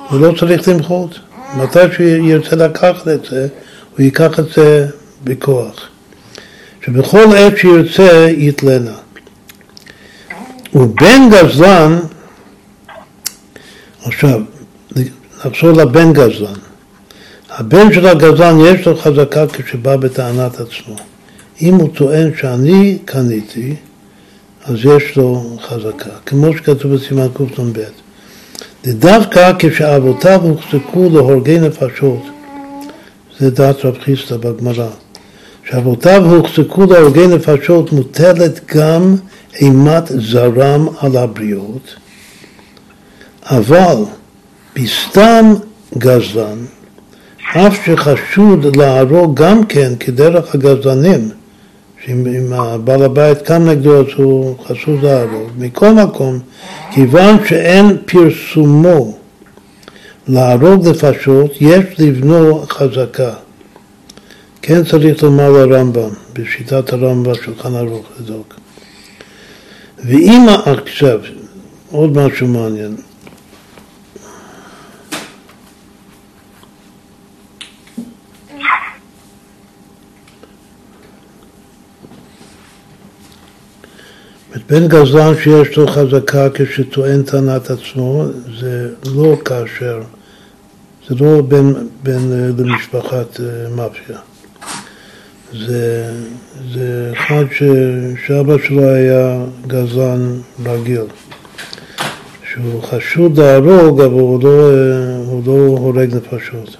הוא 0.08 0.20
לא 0.20 0.32
צריך 0.40 0.68
למחות. 0.68 1.18
מתי 1.56 1.78
שהוא 1.92 2.06
ירצה 2.06 2.56
לקחת 2.56 3.08
את 3.08 3.24
זה, 3.30 3.46
הוא 3.96 4.04
ייקח 4.04 4.38
את 4.38 4.44
זה 4.56 4.86
בכוח. 5.24 5.88
שבכל 6.86 7.36
עת 7.36 7.58
שירצה 7.58 8.28
יתלנה. 8.30 8.94
ובן 10.74 11.28
גזלן, 11.30 11.98
עכשיו, 14.04 14.40
נחזור 15.44 15.72
לבן 15.72 16.12
גזלן. 16.12 16.58
הבן 17.50 17.92
של 17.92 18.06
הגזלן 18.06 18.58
יש 18.60 18.86
לו 18.86 18.96
חזקה 18.96 19.46
כשבא 19.46 19.96
בטענת 19.96 20.60
עצמו. 20.60 20.96
אם 21.62 21.74
הוא 21.74 21.88
טוען 21.94 22.30
שאני 22.36 22.98
קניתי, 23.04 23.74
אז 24.64 24.76
יש 24.84 25.16
לו 25.16 25.56
חזקה, 25.62 26.10
כמו 26.26 26.56
שכתוב 26.56 26.94
בסימן 26.94 27.26
קנ"ב. 27.34 27.78
דווקא 28.86 29.52
כשאבותיו 29.58 30.40
הוחזקו 30.42 31.08
להורגי 31.12 31.58
נפשות, 31.58 32.22
זה 33.38 33.50
דעת 33.50 33.84
רב 33.84 33.98
חיסטה 33.98 34.38
בגמרא. 34.38 34.88
שאבותיו 35.70 36.24
הוחזקו 36.24 36.84
להורגי 36.84 37.26
נפשות 37.26 37.92
מוטלת 37.92 38.60
גם 38.74 39.16
אימת 39.60 40.04
זרם 40.06 40.88
על 41.00 41.16
הבריות, 41.16 41.94
אבל 43.44 43.96
בסתם 44.76 45.54
גזלן, 45.98 46.58
אף 47.56 47.76
שחשוד 47.86 48.76
להרוג 48.76 49.36
גם 49.36 49.66
כן 49.66 49.92
כדרך 50.00 50.54
הגזלנים, 50.54 51.28
שאם 52.04 52.52
הבעל 52.52 53.02
הבית 53.02 53.42
קם 53.42 53.68
נגדו 53.68 54.00
אז 54.00 54.06
הוא 54.16 54.54
חשוד 54.66 55.02
להרוג, 55.02 55.50
מכל 55.58 55.90
מקום, 55.92 56.38
כיוון 56.90 57.36
שאין 57.46 57.96
פרסומו 58.06 59.16
להרוג 60.28 60.88
נפשות, 60.88 61.50
יש 61.60 61.84
לבנו 61.98 62.64
חזקה. 62.68 63.32
כן 64.62 64.84
צריך 64.84 65.22
לומר 65.22 65.50
לרמב"ם, 65.50 66.10
בשיטת 66.32 66.92
הרמב"ם, 66.92 67.34
שולחן 67.34 67.74
ערוך 67.74 68.06
לדוק. 68.20 68.54
ואם 69.98 70.46
עכשיו, 70.66 71.20
עוד 71.90 72.18
משהו 72.18 72.46
מעניין. 72.46 72.96
בן 84.66 84.88
גזלן 84.88 85.32
שיש 85.42 85.76
לו 85.76 85.86
חזקה 85.86 86.48
כשטוען 86.54 87.22
טענת 87.22 87.70
עצמו, 87.70 88.24
זה 88.60 88.88
לא 89.14 89.36
כאשר, 89.44 90.02
זה 91.08 91.14
לא 91.20 91.42
בן, 91.42 91.72
בן 92.02 92.32
אה, 92.32 92.48
למשפחת 92.58 93.40
אה, 93.40 93.68
מאפיה. 93.76 94.18
זה, 95.52 96.14
זה 96.74 97.12
אחד 97.12 97.44
ש, 97.52 97.62
שאבא 98.26 98.54
שלו 98.66 98.88
היה 98.88 99.44
גזלן 99.66 100.40
רגיל, 100.64 101.04
שהוא 102.52 102.82
חשוד 102.82 103.40
להרוג, 103.40 104.00
אבל 104.00 104.12
הוא 104.12 104.42
לא, 104.42 104.70
הוא 105.26 105.42
לא 105.46 105.52
הורג 105.52 106.14
נפשות. 106.16 106.76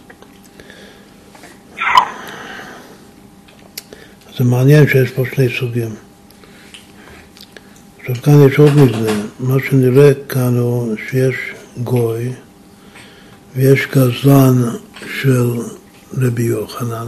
זה 4.39 4.45
מעניין 4.45 4.89
שיש 4.89 5.11
פה 5.11 5.23
שני 5.35 5.49
סוגים. 5.59 5.95
עכשיו 8.01 8.17
כאן 8.23 8.47
יש 8.47 8.59
עוד 8.59 8.73
מזה, 8.77 9.13
מה 9.41 9.57
שנראה 9.69 10.11
כאן 10.29 10.59
הוא 10.59 10.97
שיש 11.11 11.35
גוי 11.83 12.33
ויש 13.57 13.87
גזלן 13.87 14.55
של 15.21 15.51
רבי 16.19 16.43
יוחנן 16.43 17.07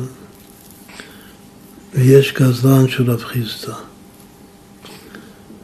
ויש 1.94 2.32
גזלן 2.32 2.88
של 2.88 3.10
רב 3.10 3.24
חיסטה. 3.24 3.72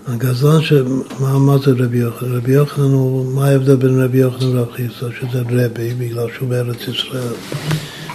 הגזלן, 0.09 0.62
ש... 0.62 0.73
מה, 1.20 1.39
מה 1.39 1.59
זה 1.59 1.70
רבי 1.70 1.98
יוחנן? 1.98 2.36
רבי 2.36 2.52
יוחנן 2.52 2.85
הוא, 2.85 3.35
מה 3.35 3.47
ההבדל 3.47 3.77
בין 3.77 4.02
רבי 4.02 4.19
יוחנן 4.19 4.59
ורב 4.59 4.73
חיסטה? 4.73 5.07
שזה 5.20 5.40
רבי 5.40 5.94
בגלל 5.94 6.27
שהוא 6.36 6.48
בארץ 6.48 6.81
ישראל. 6.89 7.32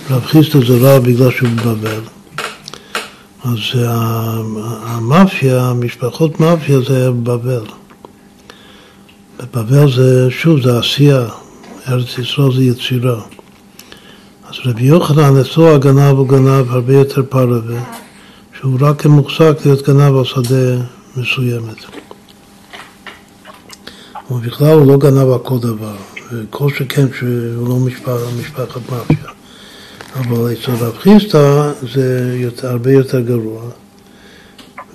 רב 0.09 0.25
חיסטה 0.25 0.59
זה 0.59 0.73
רב 0.79 1.03
בגלל 1.03 1.31
שהוא 1.31 1.49
בבבל. 1.49 2.01
אז 3.43 3.57
המאפיה, 4.83 5.73
משפחות 5.73 6.39
מאפיה 6.39 6.79
זה 6.81 7.11
בבל. 7.11 7.65
בבבל 9.39 9.91
זה, 9.95 10.27
שוב, 10.29 10.61
זה 10.61 10.79
עשייה, 10.79 11.25
ארץ 11.87 12.17
ישראל 12.17 12.53
זה 12.55 12.63
יצירה. 12.63 13.21
אז 14.49 14.55
רבי 14.65 14.83
יוחנן 14.83 15.37
אצלו 15.41 15.75
הגנב 15.75 16.17
הוא 16.17 16.27
גנב 16.27 16.71
הרבה 16.71 16.93
יותר 16.93 17.23
פרווה, 17.29 18.04
שהוא 18.65 18.77
רק 18.81 19.05
מוחזק 19.05 19.65
להיות 19.65 19.87
גנב 19.87 20.15
על 20.17 20.23
שדה 20.23 20.75
מסוימת. 21.17 21.77
ובכלל 24.31 24.73
הוא 24.73 24.87
לא 24.87 24.97
גנב 24.97 25.29
על 25.31 25.39
כל 25.43 25.59
דבר, 25.59 25.95
וכל 26.31 26.69
שכן 26.69 27.05
שהוא 27.13 27.69
לא 27.69 27.75
משפח, 27.75 28.17
משפחת 28.39 28.81
מאפיה. 28.91 29.29
אבל 30.15 30.53
אצל 30.53 30.71
רב 30.71 30.97
חיסטה 30.97 31.71
זה 31.93 32.37
יותר, 32.39 32.67
הרבה 32.67 32.91
יותר 32.91 33.19
גרוע. 33.19 33.61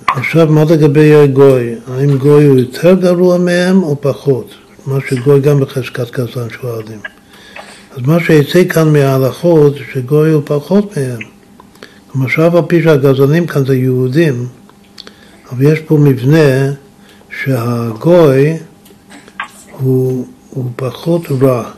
עכשיו, 0.07 0.47
מה 0.47 0.63
לגבי 0.63 1.27
גוי? 1.27 1.75
האם 1.87 2.17
גוי 2.17 2.45
הוא 2.45 2.59
יותר 2.59 2.93
גרוע 2.93 3.37
מהם 3.37 3.83
או 3.83 4.01
פחות? 4.01 4.49
מה 4.85 4.97
שגוי 5.09 5.39
גם 5.39 5.59
בחזקת 5.59 6.11
גזלן 6.11 6.49
שואלים. 6.61 6.99
אז 7.91 8.01
מה 8.01 8.19
שיצא 8.19 8.63
כאן 8.63 8.93
מההלכות, 8.93 9.73
שגוי 9.93 10.31
הוא 10.31 10.41
פחות 10.45 10.97
מהם. 10.97 11.40
למשל, 12.15 12.41
על 12.41 12.61
פי 12.67 12.83
שהגזלנים 12.83 13.47
כאן 13.47 13.65
זה 13.65 13.75
יהודים, 13.75 14.47
אבל 15.51 15.73
יש 15.73 15.79
פה 15.79 15.97
מבנה 15.97 16.71
שהגוי 17.43 18.57
הוא, 19.71 20.27
הוא 20.49 20.71
פחות 20.75 21.21
רע 21.41 21.71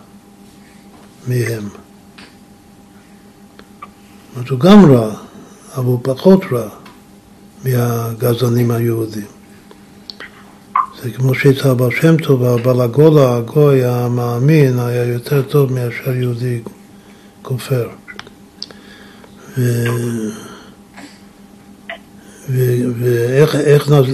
מהם. 1.27 1.69
אז 4.38 4.43
הוא 4.49 4.60
גם 4.60 4.85
רע, 4.91 5.15
אבל 5.76 5.85
הוא 5.85 5.99
פחות 6.03 6.43
רע 6.51 6.69
מהגזענים 7.65 8.72
היהודים. 8.72 9.26
זה 11.01 11.11
כמו 11.11 11.35
שאצל 11.35 11.69
הבעל 11.69 11.91
שם 12.01 12.18
טוב, 12.18 12.43
הבעל 12.43 12.81
הגולה, 12.81 13.38
הגוי 13.38 13.85
המאמין, 13.85 14.80
היה 14.80 15.03
יותר 15.03 15.41
טוב 15.41 15.73
מאשר 15.73 16.11
יהודי 16.11 16.60
כופר. 17.41 17.89
ו... 19.57 19.85
ואיך, 22.99 23.55
איך 23.55 23.89
נז... 23.89 24.05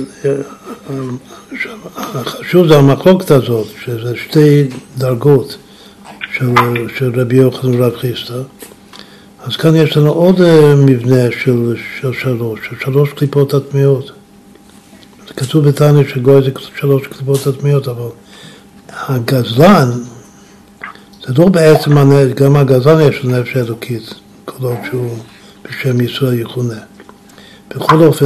חשוב 2.15 2.67
זה 2.67 2.77
המחלוקת 2.77 3.31
הזאת, 3.31 3.67
שזה 3.85 4.13
שתי 4.15 4.67
דרגות 4.97 5.57
של, 6.37 6.53
של 6.97 7.19
רבי 7.21 7.35
יוחנן 7.35 7.81
ורב 7.81 7.95
חיסטה. 7.97 8.41
אז 9.43 9.55
כאן 9.55 9.75
יש 9.75 9.97
לנו 9.97 10.11
עוד 10.11 10.41
אה, 10.41 10.75
מבנה 10.75 11.31
של, 11.43 11.75
של 12.01 12.13
שלוש, 12.13 12.59
של 12.69 12.75
שלוש 12.79 13.13
קליפות 13.13 13.53
הטמעות. 13.53 14.11
כתוב 15.35 15.67
בתניא 15.69 16.03
שגוי 16.13 16.41
זה 16.41 16.51
שלוש 16.79 17.07
קליפות 17.07 17.47
הטמעות, 17.47 17.87
אבל 17.87 18.09
הגזלן, 18.89 19.91
זה 21.27 21.33
לא 21.37 21.49
בעצם 21.49 21.97
הנפש, 21.97 22.33
גם 22.33 22.55
הגזלן 22.55 23.09
יש 23.09 23.23
לו 23.23 23.39
נפש 23.39 23.57
אלוקית, 23.57 24.13
כל 24.57 24.73
שהוא 24.89 25.17
בשם 25.63 26.01
ישראל 26.01 26.39
יכונה. 26.39 26.79
בכל 27.75 28.03
אופן, 28.03 28.25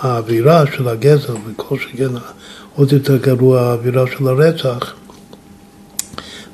האווירה 0.00 0.64
של 0.76 0.88
הגזל, 0.88 1.32
וכל 1.46 1.78
שכן 1.78 2.10
עוד 2.76 2.92
יותר 2.92 3.16
גרוע 3.16 3.60
האווירה 3.60 4.04
של 4.18 4.28
הרצח, 4.28 4.94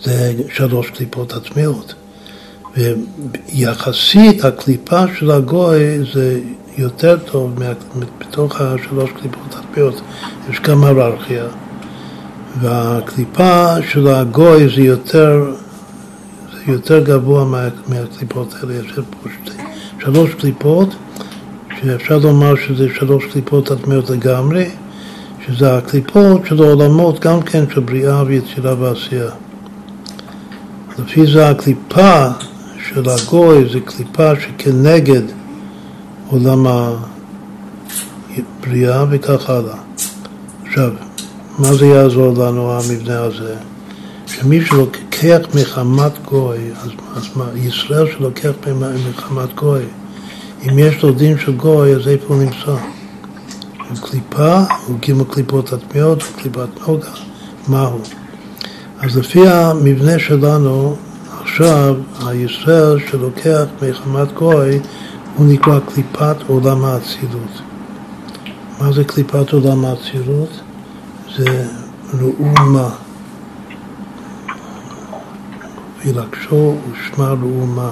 זה 0.02 0.32
שלוש 0.54 0.90
קליפות 0.90 1.32
הטמעות. 1.32 1.94
ויחסית 2.76 4.44
הקליפה 4.44 5.04
של 5.18 5.30
הגוי 5.30 5.78
זה 6.14 6.40
יותר 6.78 7.18
טוב 7.32 7.54
בתוך 8.18 8.60
השלוש 8.60 9.10
קליפות 9.10 9.54
הטבעות, 9.54 10.00
יש 10.50 10.60
גם 10.60 10.84
היררכיה. 10.84 11.44
והקליפה 12.60 13.74
של 13.92 14.08
הגוי 14.08 14.68
זה 14.76 14.82
יותר, 14.82 15.54
יותר 16.66 17.04
גבוה 17.04 17.44
מה, 17.44 17.68
מהקליפות 17.88 18.54
האלה, 18.54 18.74
יש 18.74 18.92
פה 18.92 19.28
שתי, 19.42 19.62
שלוש 19.98 20.34
קליפות, 20.34 20.88
שאפשר 21.80 22.18
לומר 22.18 22.54
שזה 22.56 22.88
שלוש 22.94 23.24
קליפות 23.24 23.70
הטמעות 23.70 24.10
לגמרי, 24.10 24.70
שזה 25.46 25.76
הקליפות 25.76 26.46
של 26.46 26.62
העולמות 26.62 27.20
גם 27.20 27.42
כן 27.42 27.64
של 27.74 27.80
בריאה 27.80 28.22
ויצירה 28.26 28.74
ועשייה. 28.78 29.30
לפי 30.98 31.26
זה 31.26 31.50
הקליפה 31.50 32.26
של 32.88 33.08
הגוי 33.08 33.68
זה 33.72 33.80
קליפה 33.80 34.32
שכנגד 34.40 35.22
עולם 36.28 36.66
הבריאה 38.60 39.04
וכך 39.10 39.50
הלאה. 39.50 39.76
עכשיו, 40.66 40.90
מה 41.58 41.74
זה 41.74 41.86
יעזור 41.86 42.34
לנו 42.38 42.72
המבנה 42.72 43.20
הזה? 43.20 43.54
שמי 44.26 44.64
שלוקח 44.64 45.11
מחמת 45.54 46.12
גוי, 46.24 46.58
אז, 46.82 46.90
אז 47.16 47.28
מה, 47.36 47.44
ישראל 47.54 48.06
שלוקח 48.12 48.50
מחמת 49.08 49.54
גוי, 49.54 49.82
אם 50.68 50.78
יש 50.78 51.02
לו 51.02 51.12
דין 51.12 51.38
של 51.38 51.56
גוי, 51.56 51.94
אז 51.94 52.08
איפה 52.08 52.34
הוא 52.34 52.42
נמצא? 52.42 52.76
קליפה, 54.00 54.60
הוא 54.86 54.98
גימל 54.98 55.24
קליפות 55.24 55.72
הטמעות, 55.72 56.22
קליפת 56.36 56.68
נוגה, 56.88 57.10
מהו? 57.68 57.98
אז 59.00 59.18
לפי 59.18 59.48
המבנה 59.48 60.18
שלנו, 60.18 60.96
עכשיו, 61.42 61.94
הישראל 62.26 62.98
שלוקח 63.10 63.64
מחמת 63.82 64.32
גוי, 64.32 64.80
הוא 65.36 65.46
נקרא 65.46 65.78
קליפת 65.94 66.36
עולם 66.46 66.84
האצילות. 66.84 67.62
מה 68.80 68.92
זה 68.92 69.04
קליפת 69.04 69.52
עולם 69.52 69.84
האצילות? 69.84 70.60
זה 71.36 71.66
ראומה. 72.20 72.90
וילקשו 76.04 76.74
ושמע 76.92 77.28
ראומה. 77.28 77.90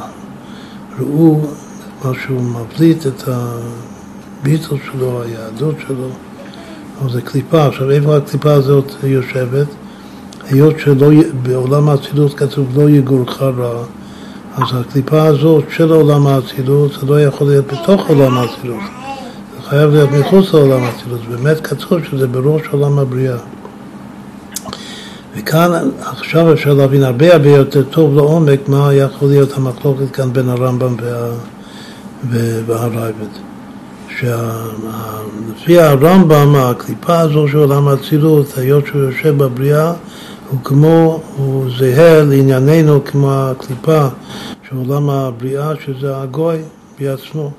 ראו, 1.01 1.41
מה 2.05 2.11
שהוא 2.23 2.43
מבליט 2.43 3.07
את 3.07 3.23
הביטל 3.29 4.77
שלו, 4.93 5.23
היהדות 5.23 5.75
שלו, 5.87 6.09
אבל 7.01 7.13
זה 7.13 7.23
קליפה. 7.23 7.67
עכשיו, 7.67 7.91
איפה 7.91 8.17
הקליפה 8.17 8.53
הזאת 8.53 8.93
יושבת? 9.03 9.67
היות 10.51 10.75
שבעולם 10.79 11.89
האצילות 11.89 12.35
כתוב 12.35 12.79
לא 12.79 12.91
יגורך 12.91 13.43
רע, 13.43 13.85
אז 14.57 14.65
הקליפה 14.73 15.23
הזאת 15.23 15.65
של 15.71 15.93
עולם 15.93 16.27
האצילות 16.27 16.93
זה 17.01 17.07
לא 17.07 17.23
יכול 17.23 17.47
להיות 17.47 17.67
בתוך 17.67 18.09
עולם 18.09 18.39
האצילות, 18.39 18.81
זה 19.57 19.69
חייב 19.69 19.91
להיות 19.91 20.11
מחוץ 20.11 20.55
לעולם 20.55 20.83
האצילות, 20.83 21.21
באמת 21.31 21.61
כתוב 21.67 22.05
שזה 22.11 22.27
בראש 22.27 22.63
עולם 22.71 22.99
הבריאה. 22.99 23.39
וכאן 25.37 25.91
עכשיו 26.01 26.53
אפשר 26.53 26.75
להבין 26.75 27.03
הרבה 27.03 27.33
הרבה 27.33 27.51
יותר 27.51 27.83
טוב 27.83 28.15
לעומק 28.15 28.69
מה 28.69 28.95
יכול 28.95 29.29
להיות 29.29 29.57
המחלוקת 29.57 30.11
כאן 30.13 30.33
בין 30.33 30.49
הרמב"ם 30.49 30.97
וה... 31.03 31.31
והרייבד. 32.67 33.27
שלפי 34.19 35.81
הרמב"ם 35.81 36.55
הקליפה 36.57 37.21
הזו 37.21 37.49
של 37.49 37.59
עולם 37.59 37.89
האצילות, 37.89 38.59
היות 38.59 38.87
שהוא 38.87 39.03
יושב 39.03 39.37
בבריאה, 39.37 39.93
הוא 40.51 40.59
כמו, 40.65 41.23
הוא 41.37 41.65
זהה 41.79 42.23
לענייננו 42.23 43.05
כמו 43.05 43.33
הקליפה 43.33 44.09
של 44.69 44.77
עולם 44.77 45.11
הבריאה, 45.11 45.73
שזה 45.87 46.17
הגוי 46.17 46.59
בעצמו. 47.01 47.51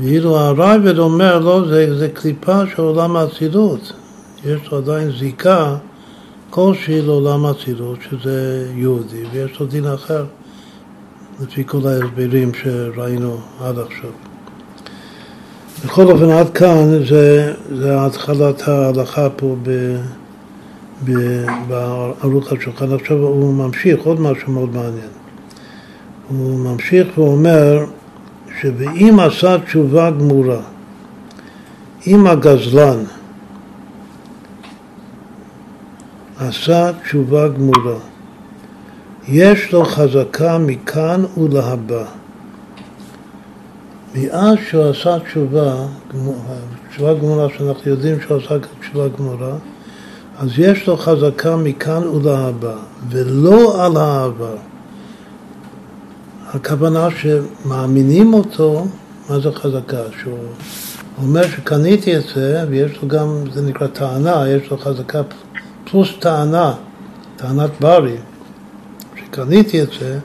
ואילו 0.00 0.38
הרייבד 0.38 0.98
אומר, 0.98 1.38
לא, 1.38 1.64
זה, 1.68 1.98
זה 1.98 2.08
קליפה 2.08 2.62
של 2.76 2.82
עולם 2.82 3.16
האצילות. 3.16 3.92
יש 4.44 4.72
לו 4.72 4.78
עדיין 4.78 5.10
זיקה 5.18 5.76
כלשהי 6.50 7.02
לעולם 7.02 7.46
האצילות, 7.46 7.98
שזה 8.10 8.68
יהודי, 8.74 9.22
ויש 9.32 9.60
לו 9.60 9.66
דין 9.66 9.86
אחר, 9.86 10.24
לפי 11.42 11.62
כל 11.66 11.86
ההסברים 11.86 12.54
שראינו 12.54 13.36
עד 13.60 13.78
עכשיו. 13.78 14.10
בכל 15.84 16.10
אופן, 16.10 16.30
עד 16.30 16.50
כאן 16.50 17.04
זה, 17.08 17.54
זה 17.76 18.06
התחלת 18.06 18.68
ההלכה 18.68 19.30
פה 19.30 19.56
ב, 19.62 19.96
ב, 21.04 21.12
בערוך 21.68 22.52
השולחן. 22.52 22.92
עכשיו 22.92 23.16
הוא 23.16 23.54
ממשיך, 23.54 24.00
עוד 24.00 24.20
משהו 24.20 24.52
מאוד 24.52 24.74
מעניין. 24.74 25.10
הוא 26.28 26.58
ממשיך 26.58 27.18
ואומר 27.18 27.84
שבאם 28.60 29.20
עשה 29.20 29.58
תשובה 29.58 30.10
גמורה, 30.10 30.60
אם 32.06 32.26
הגזלן 32.26 33.04
עשה 36.38 36.90
תשובה 37.02 37.48
גמורה, 37.48 37.98
יש 39.28 39.72
לו 39.72 39.84
חזקה 39.84 40.58
מכאן 40.58 41.24
ולהבא. 41.36 42.04
מאז 44.14 44.56
שהוא 44.68 44.84
עשה 44.84 45.18
תשובה, 45.18 45.74
תשובה 46.90 47.14
גמורה 47.14 47.46
שאנחנו 47.58 47.90
יודעים 47.90 48.20
שהוא 48.20 48.36
עשה 48.36 48.54
תשובה 48.80 49.08
גמורה, 49.08 49.56
אז 50.38 50.48
יש 50.58 50.86
לו 50.86 50.96
חזקה 50.96 51.56
מכאן 51.56 52.06
ולהבא, 52.06 52.76
ולא 53.08 53.84
על 53.84 53.96
העבר. 53.96 54.56
הכוונה 56.54 57.08
שמאמינים 57.10 58.34
אותו, 58.34 58.86
מה 59.30 59.40
זה 59.40 59.52
חזקה? 59.52 60.02
שהוא 60.20 60.38
אומר 61.22 61.48
שקניתי 61.48 62.16
את 62.16 62.22
זה, 62.34 62.64
ויש 62.68 63.02
לו 63.02 63.08
גם, 63.08 63.44
זה 63.52 63.62
נקרא 63.62 63.86
טענה, 63.86 64.48
יש 64.48 64.70
לו 64.70 64.78
חזקה 64.78 65.22
פלוס 65.90 66.08
טענה, 66.18 66.72
טענת 67.36 67.70
ברי, 67.80 68.16
שקניתי 69.16 69.82
את 69.82 69.88
זה, 70.00 70.18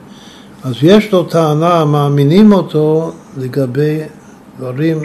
אז 0.64 0.74
יש 0.82 1.12
לו 1.12 1.24
טענה, 1.24 1.84
מאמינים 1.84 2.52
אותו 2.52 3.12
לגבי 3.36 4.00
דברים, 4.58 4.98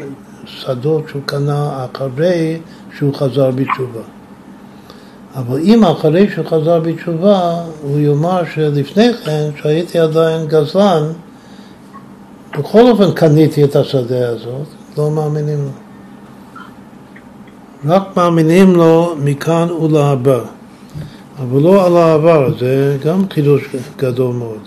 שדות 0.45 1.03
שהוא 1.09 1.21
קנה 1.25 1.85
אחרי 1.85 2.59
שהוא 2.97 3.13
חזר 3.13 3.51
בתשובה. 3.51 4.01
אבל 5.35 5.59
אם 5.59 5.83
אחרי 5.83 6.29
שהוא 6.31 6.45
חזר 6.45 6.79
בתשובה, 6.79 7.63
הוא 7.81 7.99
יאמר 7.99 8.41
שלפני 8.53 9.13
כן, 9.25 9.49
שהייתי 9.61 9.99
עדיין 9.99 10.47
גזלן, 10.47 11.03
בכל 12.59 12.91
אופן 12.91 13.11
קניתי 13.11 13.63
את 13.63 13.75
השדה 13.75 14.29
הזאת, 14.29 14.67
לא 14.97 15.11
מאמינים 15.11 15.57
לו. 15.63 15.88
רק 17.85 18.17
מאמינים 18.17 18.75
לו 18.75 19.15
מכאן 19.23 19.71
ולהבא, 19.71 20.39
אבל 21.39 21.61
לא 21.61 21.85
על 21.85 21.97
העבר, 21.97 22.59
זה 22.59 22.97
גם 23.05 23.29
חידוש 23.29 23.61
גדול 23.97 24.35
מאוד. 24.35 24.59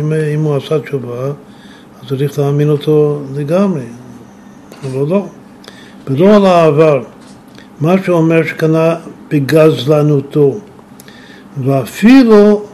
אם, 0.00 0.12
אם 0.12 0.42
הוא 0.42 0.56
עשה 0.56 0.78
תשובה, 0.78 1.26
אז 2.02 2.08
צריך 2.08 2.38
להאמין 2.38 2.70
אותו 2.70 3.20
לגמרי, 3.34 3.84
אבל 4.84 5.08
לא. 5.08 5.26
ולא 6.06 6.36
על 6.36 6.46
העבר. 6.46 7.02
מה 7.80 7.94
שאומר 8.04 8.46
שקנה 8.46 8.96
בגזלנותו, 9.30 10.58
ואפילו 11.64 12.64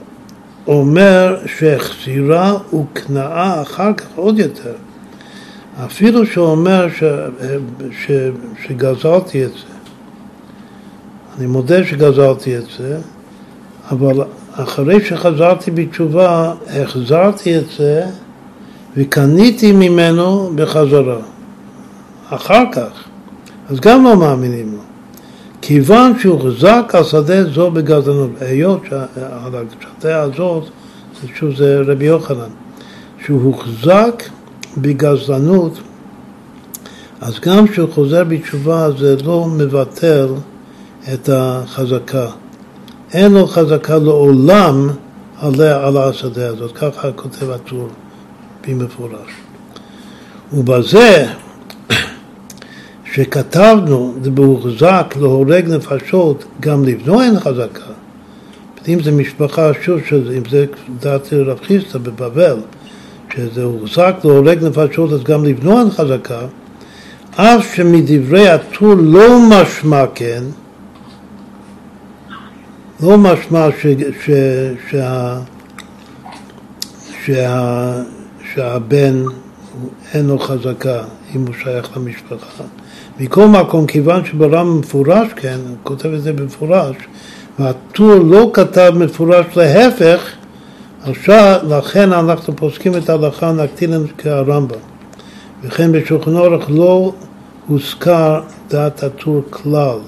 אומר 0.67 1.37
שהחזירה 1.47 2.55
וקנאה 2.75 3.63
אחר 3.63 3.95
כך 3.95 4.07
עוד 4.15 4.39
יותר. 4.39 4.73
אפילו 5.85 6.27
שאומר 6.27 6.87
ש, 6.99 7.03
ש, 7.91 8.11
שגזלתי 8.67 9.45
את 9.45 9.51
זה, 9.51 9.74
אני 11.39 11.47
מודה 11.47 11.85
שגזלתי 11.85 12.57
את 12.59 12.65
זה, 12.79 12.99
אבל 13.91 14.25
אחרי 14.53 15.05
שחזרתי 15.05 15.71
בתשובה, 15.71 16.55
החזרתי 16.71 17.59
את 17.59 17.65
זה 17.79 18.05
וקניתי 18.97 19.73
ממנו 19.73 20.51
בחזרה. 20.55 21.21
אחר 22.29 22.65
כך, 22.73 23.05
אז 23.69 23.81
גם 23.81 24.05
לא 24.05 24.17
מאמינים 24.17 24.73
לו. 24.73 24.79
כיוון 25.63 26.19
שהוחזק 26.19 26.93
השדה 26.95 27.45
זו 27.45 27.71
בגזענות, 27.71 28.31
היות 28.41 28.83
שעל 28.91 29.53
השדה 29.55 30.23
הזאת, 30.23 30.65
שוב 31.35 31.55
זה 31.57 31.81
רבי 31.87 32.05
יוחנן, 32.05 32.51
שהוא 33.25 33.43
הוחזק 33.43 34.23
בגזענות, 34.79 35.79
אז 37.21 37.41
גם 37.41 37.69
כשהוא 37.69 37.89
חוזר 37.93 38.25
בתשובה 38.25 38.89
זה 38.99 39.17
לא 39.25 39.47
מבטל 39.47 40.29
את 41.13 41.29
החזקה. 41.33 42.27
אין 43.13 43.33
לו 43.33 43.47
חזקה 43.47 43.99
לעולם 43.99 44.91
עליה 45.41 45.87
על 45.87 45.97
השדה 45.97 46.49
הזאת, 46.49 46.73
ככה 46.73 47.13
כותב 47.13 47.51
הטור 47.51 47.89
במפורש. 48.69 49.31
ובזה 50.53 51.27
שכתבנו, 53.13 54.15
זה 54.23 54.31
בהוחזק 54.31 55.15
להורג 55.21 55.69
נפשות, 55.69 56.45
גם 56.61 56.85
לבנו 56.85 57.23
אין 57.23 57.41
חזקה. 57.41 57.91
אם 58.89 59.03
זה 59.03 59.13
משפחה, 59.13 59.71
שוב, 59.83 60.01
אם 60.13 60.43
זה 60.51 60.67
דעת 61.01 61.33
רב 61.33 61.59
חיסטה 61.63 61.99
בבבל, 61.99 62.57
שזה 63.35 63.63
הוחזק 63.63 64.15
להורג 64.25 64.65
נפשות, 64.65 65.13
אז 65.13 65.23
גם 65.23 65.45
לבנו 65.45 65.79
אין 65.79 65.91
חזקה, 65.91 66.41
אף 67.37 67.75
שמדברי 67.75 68.49
הטור 68.49 68.95
לא 68.95 69.39
משמע 69.51 70.05
כן, 70.15 70.43
לא 73.05 73.19
משמע 73.19 73.69
ש, 73.81 73.87
ש, 74.25 74.31
שה, 74.91 75.39
שה, 77.25 77.93
שהבן 78.55 79.23
אין 80.15 80.27
לו 80.27 80.39
חזקה 80.39 81.03
אם 81.37 81.41
הוא 81.47 81.55
שייך 81.63 81.97
למשפחה. 81.97 82.65
מכל 83.21 83.47
מקום, 83.47 83.87
כיוון 83.87 84.25
שברם 84.25 84.79
מפורש, 84.79 85.29
כן, 85.37 85.59
הוא 85.69 85.77
כותב 85.83 86.13
את 86.13 86.23
זה 86.23 86.33
במפורש, 86.33 86.97
והטור 87.59 88.15
לא 88.15 88.51
כתב 88.53 88.93
מפורש 88.97 89.47
להפך, 89.57 90.31
עכשיו, 91.03 91.59
לכן 91.69 92.13
אנחנו 92.13 92.57
פוסקים 92.57 92.97
את 92.97 93.09
ההלכה 93.09 93.53
נקטין 93.53 94.07
כהרמב"ם. 94.19 94.79
וכן 95.63 95.93
בשולחן 95.93 96.37
אורך 96.37 96.65
לא 96.69 97.13
הוזכר 97.67 98.41
דעת 98.69 99.03
הטור 99.03 99.43
כלל. 99.51 99.99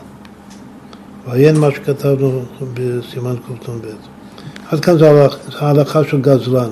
ועיין 1.26 1.58
מה 1.58 1.70
שכתבנו 1.70 2.42
בסימן 2.74 3.36
קנ"ב. 3.36 3.86
עד 4.70 4.80
כאן 4.80 4.98
זה 4.98 5.10
ההלכה 5.58 6.00
של 6.10 6.20
גזלן. 6.20 6.70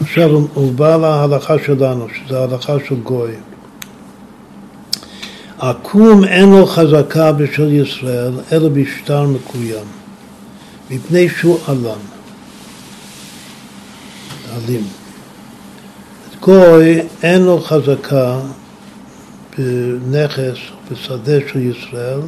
עכשיו 0.00 0.30
הוא 0.30 0.72
בא 0.72 0.96
להלכה 0.96 1.54
שלנו, 1.66 2.06
שזו 2.08 2.36
ההלכה 2.36 2.76
של 2.88 2.94
גוי. 2.94 3.32
עקום 5.58 6.24
אין 6.24 6.50
לו 6.50 6.66
חזקה 6.66 7.32
בשל 7.32 7.72
ישראל, 7.72 8.32
אלא 8.52 8.68
בשטר 8.68 9.26
מקוים, 9.26 9.86
מפני 10.90 11.28
שהוא 11.28 11.58
עלם. 11.66 11.98
אלים. 14.56 14.84
גוי 16.40 17.00
אין 17.22 17.42
לו 17.42 17.60
חזקה 17.60 18.38
בנכס, 19.58 20.58
בשדה 20.90 21.48
של 21.52 21.60
ישראל, 21.60 22.20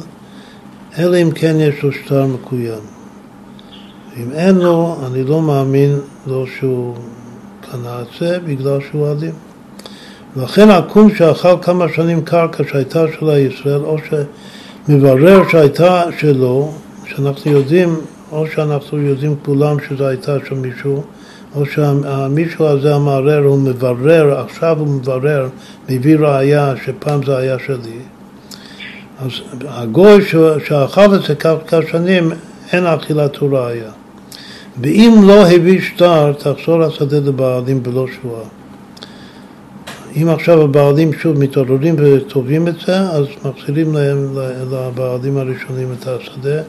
אלא 0.99 1.17
אם 1.21 1.31
כן 1.31 1.55
יש 1.59 1.83
לו 1.83 1.91
שטר 1.91 2.25
מקוים. 2.25 2.79
אם 4.17 4.31
אין 4.31 4.55
לו, 4.55 4.95
אני 5.07 5.23
לא 5.23 5.41
מאמין 5.41 5.99
לו 6.27 6.45
שהוא 6.47 6.95
קנה 7.71 8.01
את 8.01 8.07
זה 8.19 8.39
בגלל 8.39 8.79
שהוא 8.91 9.07
אלים. 9.11 9.33
ולכן 10.35 10.69
עקום 10.69 11.15
שאכל 11.15 11.55
כמה 11.61 11.85
שנים 11.95 12.21
קרקע 12.21 12.63
שהייתה 12.71 13.05
של 13.19 13.29
הישראל, 13.29 13.81
או 13.81 13.97
שמברר 14.87 15.49
שהייתה 15.49 16.03
שלו, 16.19 16.71
שאנחנו 17.05 17.51
יודעים, 17.51 17.95
או 18.31 18.47
שאנחנו 18.47 19.01
יודעים 19.01 19.35
כולם 19.45 19.77
שזו 19.89 20.07
הייתה 20.07 20.35
של 20.49 20.55
מישהו, 20.55 21.03
או 21.55 21.65
שהמישהו 21.65 22.65
הזה 22.65 22.95
המערער 22.95 23.43
הוא 23.43 23.59
מברר, 23.59 24.39
עכשיו 24.39 24.79
הוא 24.79 24.87
מברר, 24.87 25.49
מביא 25.89 26.17
ראייה 26.17 26.73
שפעם 26.85 27.25
זה 27.25 27.37
היה 27.37 27.57
שלי. 27.65 27.99
אז 29.19 29.31
הגוי 29.67 30.25
שאכל 30.67 31.15
את 31.15 31.21
זה 31.27 31.35
כמה 31.35 31.81
שנים, 31.91 32.31
אין 32.71 32.85
אכילת 32.85 33.37
ראייה. 33.41 33.91
ואם 34.81 35.19
לא 35.23 35.47
הביא 35.47 35.81
שטר, 35.81 36.33
תחזור 36.33 36.83
השדה 36.83 37.19
לבעלים 37.19 37.83
בלא 37.83 38.05
שבועה. 38.07 38.43
אם 40.15 40.29
עכשיו 40.29 40.61
הבעלים 40.61 41.13
שוב 41.13 41.37
מתעוררים 41.37 41.95
וטובים 41.97 42.67
את 42.67 42.75
זה, 42.87 42.99
אז 42.99 43.25
מחזירים 43.45 43.93
להם, 43.93 44.37
לבעלים 44.71 45.37
הראשונים 45.37 45.93
את 45.99 46.07
השדה, 46.07 46.61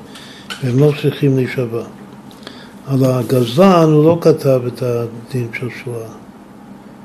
והם 0.65 0.79
לא 0.79 0.93
צריכים 1.03 1.37
להישבע. 1.37 1.83
על 2.87 3.05
הגזלן 3.05 3.89
הוא 3.93 4.05
לא 4.05 4.19
כתב 4.21 4.61
את 4.67 4.83
הדין 4.83 5.49
של 5.59 5.69
שואה 5.85 6.09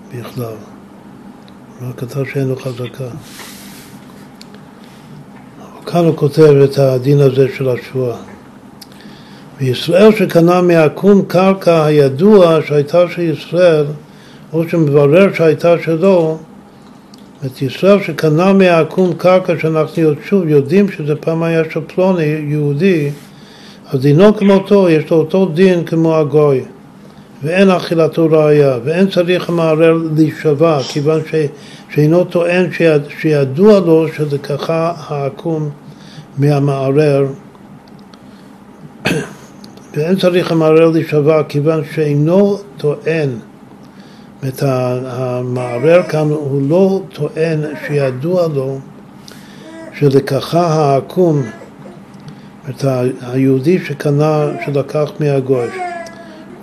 בכלל, 0.10 0.56
הוא 1.80 1.94
כתב 1.98 2.24
שאין 2.34 2.48
לו 2.48 2.56
חזקה. 2.56 3.08
כאן 5.86 6.06
הוא 6.06 6.16
כותב 6.16 6.54
את 6.64 6.78
הדין 6.78 7.20
הזה 7.20 7.48
של 7.58 7.70
השבועה. 7.70 8.18
בישראל 9.60 10.16
שקנה 10.16 10.62
מעקום 10.62 11.22
קרקע 11.28 11.86
הידוע 11.86 12.60
שהייתה 12.68 13.06
של 13.10 13.22
ישראל, 13.22 13.86
או 14.54 14.70
שמברר 14.70 15.34
שהייתה 15.34 15.76
שלו, 15.84 16.38
את 17.46 17.62
ישראל 17.62 18.04
שקנה 18.04 18.54
מעקום 18.54 19.14
קרקע 19.14 19.54
שאנחנו 19.60 20.04
שוב 20.26 20.48
יודעים 20.48 20.92
שזה 20.92 21.16
פעם 21.16 21.44
היה 21.44 21.64
של 21.74 21.80
פלוני 21.88 22.24
יהודי, 22.24 23.10
אז 23.90 24.00
דינו 24.00 24.36
כמותו, 24.38 24.90
יש 24.90 25.10
לו 25.10 25.18
אותו 25.18 25.46
דין 25.46 25.86
כמו 25.86 26.16
הגוי, 26.16 26.62
ואין 27.44 27.72
אכילתו 27.72 28.28
ראייה, 28.32 28.78
ואין 28.84 29.10
צריך 29.10 29.50
המערער 29.50 29.98
להישבע, 30.16 30.80
כיוון 30.84 31.22
ש, 31.32 31.36
שאינו 31.96 32.24
טוען 32.24 32.72
שיד, 32.72 33.02
שידוע 33.20 33.80
לו 33.80 34.08
שזה 34.08 34.38
ככה 34.38 34.94
העקום 34.98 35.70
מהמערער, 36.38 37.26
ואין 39.94 40.16
צריך 40.16 40.52
המערער 40.52 40.90
להישבע, 40.90 41.44
כיוון 41.44 41.82
שאינו 41.96 42.58
טוען 42.78 43.30
את 44.48 44.64
המערער 44.64 46.04
כאן 46.04 46.30
הוא 46.30 46.70
לא 46.70 47.02
טוען 47.14 47.62
שידוע 47.88 48.48
לו 48.48 48.80
שלקחה 49.94 50.68
העקום, 50.68 51.42
את 52.70 52.86
היהודי 53.22 53.80
שקנה, 53.86 54.48
שלקח 54.66 55.12
מהגוי, 55.20 55.68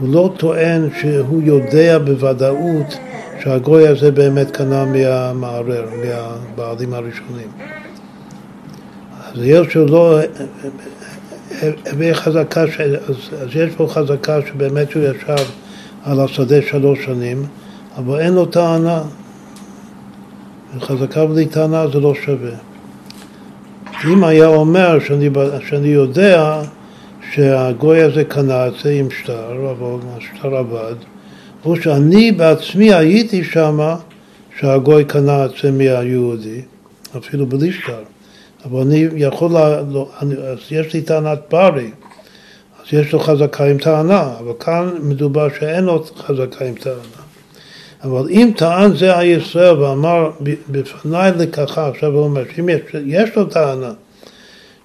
הוא 0.00 0.14
לא 0.14 0.32
טוען 0.36 0.88
שהוא 1.00 1.42
יודע 1.42 1.98
בוודאות 1.98 2.98
שהגוי 3.42 3.88
הזה 3.88 4.10
באמת 4.10 4.50
קנה 4.50 4.84
מהמערער, 4.84 5.84
מהבעלים 6.04 6.94
הראשונים. 6.94 7.48
אז 9.20 9.40
יש 9.42 9.76
לו 9.76 9.86
לא... 9.86 10.18
הביא 11.86 12.14
חזקה, 12.14 12.66
ש... 12.66 12.80
אז 12.80 13.48
יש 13.54 13.74
פה 13.76 13.86
חזקה 13.90 14.38
שבאמת 14.46 14.92
הוא 14.92 15.02
ישב 15.02 15.44
על 16.04 16.20
השדה 16.20 16.62
שלוש 16.62 17.04
שנים, 17.04 17.46
אבל 17.96 18.20
אין 18.20 18.32
לו 18.32 18.46
טענה. 18.46 19.02
חזקה 20.80 21.26
בלי 21.26 21.46
טענה 21.46 21.88
זה 21.88 22.00
לא 22.00 22.14
שווה. 22.14 22.56
אם 24.04 24.24
היה 24.24 24.46
אומר 24.46 24.98
שאני, 25.00 25.30
שאני 25.68 25.88
יודע 25.88 26.62
שהגוי 27.32 28.02
הזה 28.02 28.24
קנה 28.24 28.66
את 28.66 28.72
זה 28.82 28.90
עם 28.90 29.10
שטר, 29.10 29.70
אבל 29.70 29.98
השטר 30.16 30.56
עבד, 30.56 30.94
או 31.64 31.76
שאני 31.76 32.32
בעצמי 32.32 32.94
הייתי 32.94 33.44
שם 33.44 33.94
שהגוי 34.60 35.04
קנה 35.04 35.44
את 35.44 35.50
זה 35.62 35.70
מהיהודי, 35.70 36.60
אפילו 37.16 37.46
בלי 37.46 37.72
שטר. 37.72 38.02
אבל 38.64 38.80
אני 38.80 39.08
יכול, 39.16 39.52
לה, 39.52 39.82
לא, 39.90 40.08
אני, 40.22 40.34
אז 40.34 40.58
יש 40.70 40.94
לי 40.94 41.02
טענת 41.02 41.38
פארי, 41.48 41.90
אז 42.80 42.92
יש 42.92 43.12
לו 43.12 43.20
חזקה 43.20 43.64
עם 43.64 43.78
טענה, 43.78 44.34
אבל 44.38 44.52
כאן 44.60 44.90
מדובר 45.02 45.48
שאין 45.58 45.84
לו 45.84 46.04
חזקה 46.16 46.64
עם 46.64 46.74
טענה. 46.74 47.22
אבל 48.04 48.28
אם 48.30 48.50
טען 48.56 48.96
זה 48.96 49.18
הישראל 49.18 49.82
ואמר 49.82 50.30
בפניי 50.70 51.32
לקחה, 51.36 51.88
עכשיו 51.88 52.12
הוא 52.12 52.24
אומר 52.24 52.42
שאם 52.56 52.68
יש, 52.68 52.80
יש 53.06 53.36
לו 53.36 53.44
טענה 53.44 53.92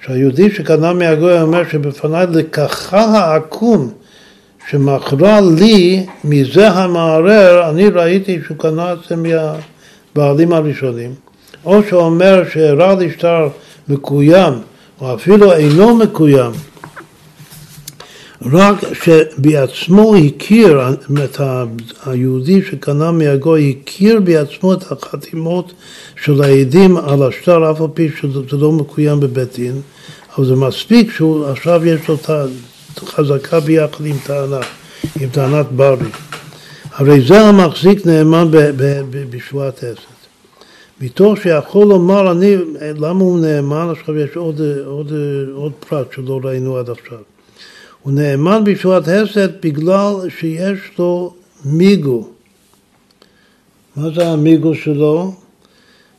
שהיהודי 0.06 0.52
שקנה 0.52 0.94
מהגוי 0.94 1.42
אומר 1.42 1.70
שבפניי 1.70 2.28
לקחה 2.28 3.00
העקום 3.00 3.94
שמכרה 4.70 5.40
לי 5.42 6.06
מזה 6.24 6.70
המערער, 6.70 7.70
אני 7.70 7.90
ראיתי 7.90 8.40
שהוא 8.46 8.58
קנה 8.58 8.94
את 8.94 8.98
זה 9.10 9.16
מהבעלים 9.16 10.54
הראשונים, 10.54 11.12
או 11.66 11.84
שאומר 11.90 12.44
שאירע 12.54 12.96
לי 12.96 13.12
שטר 13.12 13.48
מקוים, 13.88 14.54
או 15.02 15.16
אפילו 15.16 15.54
אינו 15.54 15.96
מקוים, 15.96 16.52
רק 18.52 18.76
שבעצמו 18.94 20.16
הכיר, 20.16 20.82
את 21.24 21.42
היהודי 22.06 22.62
שקנה 22.70 23.12
מהגוי, 23.12 23.76
הכיר 23.82 24.20
בעצמו 24.20 24.74
את 24.74 24.92
החתימות 24.92 25.74
של 26.24 26.42
העדים 26.44 26.98
על 26.98 27.24
השטר, 27.24 27.72
אף 27.72 27.82
על 27.82 27.88
פי 27.94 28.10
שזה 28.22 28.58
לא 28.58 28.72
מקוים 28.72 29.20
בבית 29.20 29.56
דין, 29.56 29.82
אבל 30.38 30.46
זה 30.46 30.56
מספיק 30.56 31.12
שהוא 31.12 31.46
עכשיו 31.46 31.86
יש 31.86 32.08
לו 32.08 32.16
את 32.16 32.30
החזקה 33.04 33.60
ביחד 33.60 34.06
עם 34.06 34.16
טענה, 34.26 34.60
עם 35.20 35.30
טענת 35.30 35.66
ברי. 35.72 36.10
הרי 36.92 37.22
זה 37.22 37.42
המחזיק 37.42 38.06
נאמן 38.06 38.48
בשבועת 39.30 39.84
עשת. 39.84 40.18
מתוך 41.02 41.38
שיכול 41.38 41.88
לומר 41.88 42.32
אני, 42.32 42.56
למה 42.82 43.24
הוא 43.24 43.40
נאמן, 43.40 43.90
עכשיו 43.92 44.18
יש 44.18 44.36
עוד, 44.36 44.62
עוד, 44.86 45.12
עוד 45.54 45.72
פרט 45.90 46.08
שלא 46.16 46.40
ראינו 46.44 46.78
עד 46.78 46.90
עכשיו. 46.90 47.18
הוא 48.02 48.14
נאמן 48.14 48.64
בישועת 48.64 49.08
הסת 49.08 49.52
בגלל 49.64 50.14
שיש 50.40 50.80
לו 51.00 51.34
מיגו. 51.66 52.28
מה 53.96 54.10
זה 54.16 54.28
המיגו 54.28 54.76
שלו? 54.76 55.34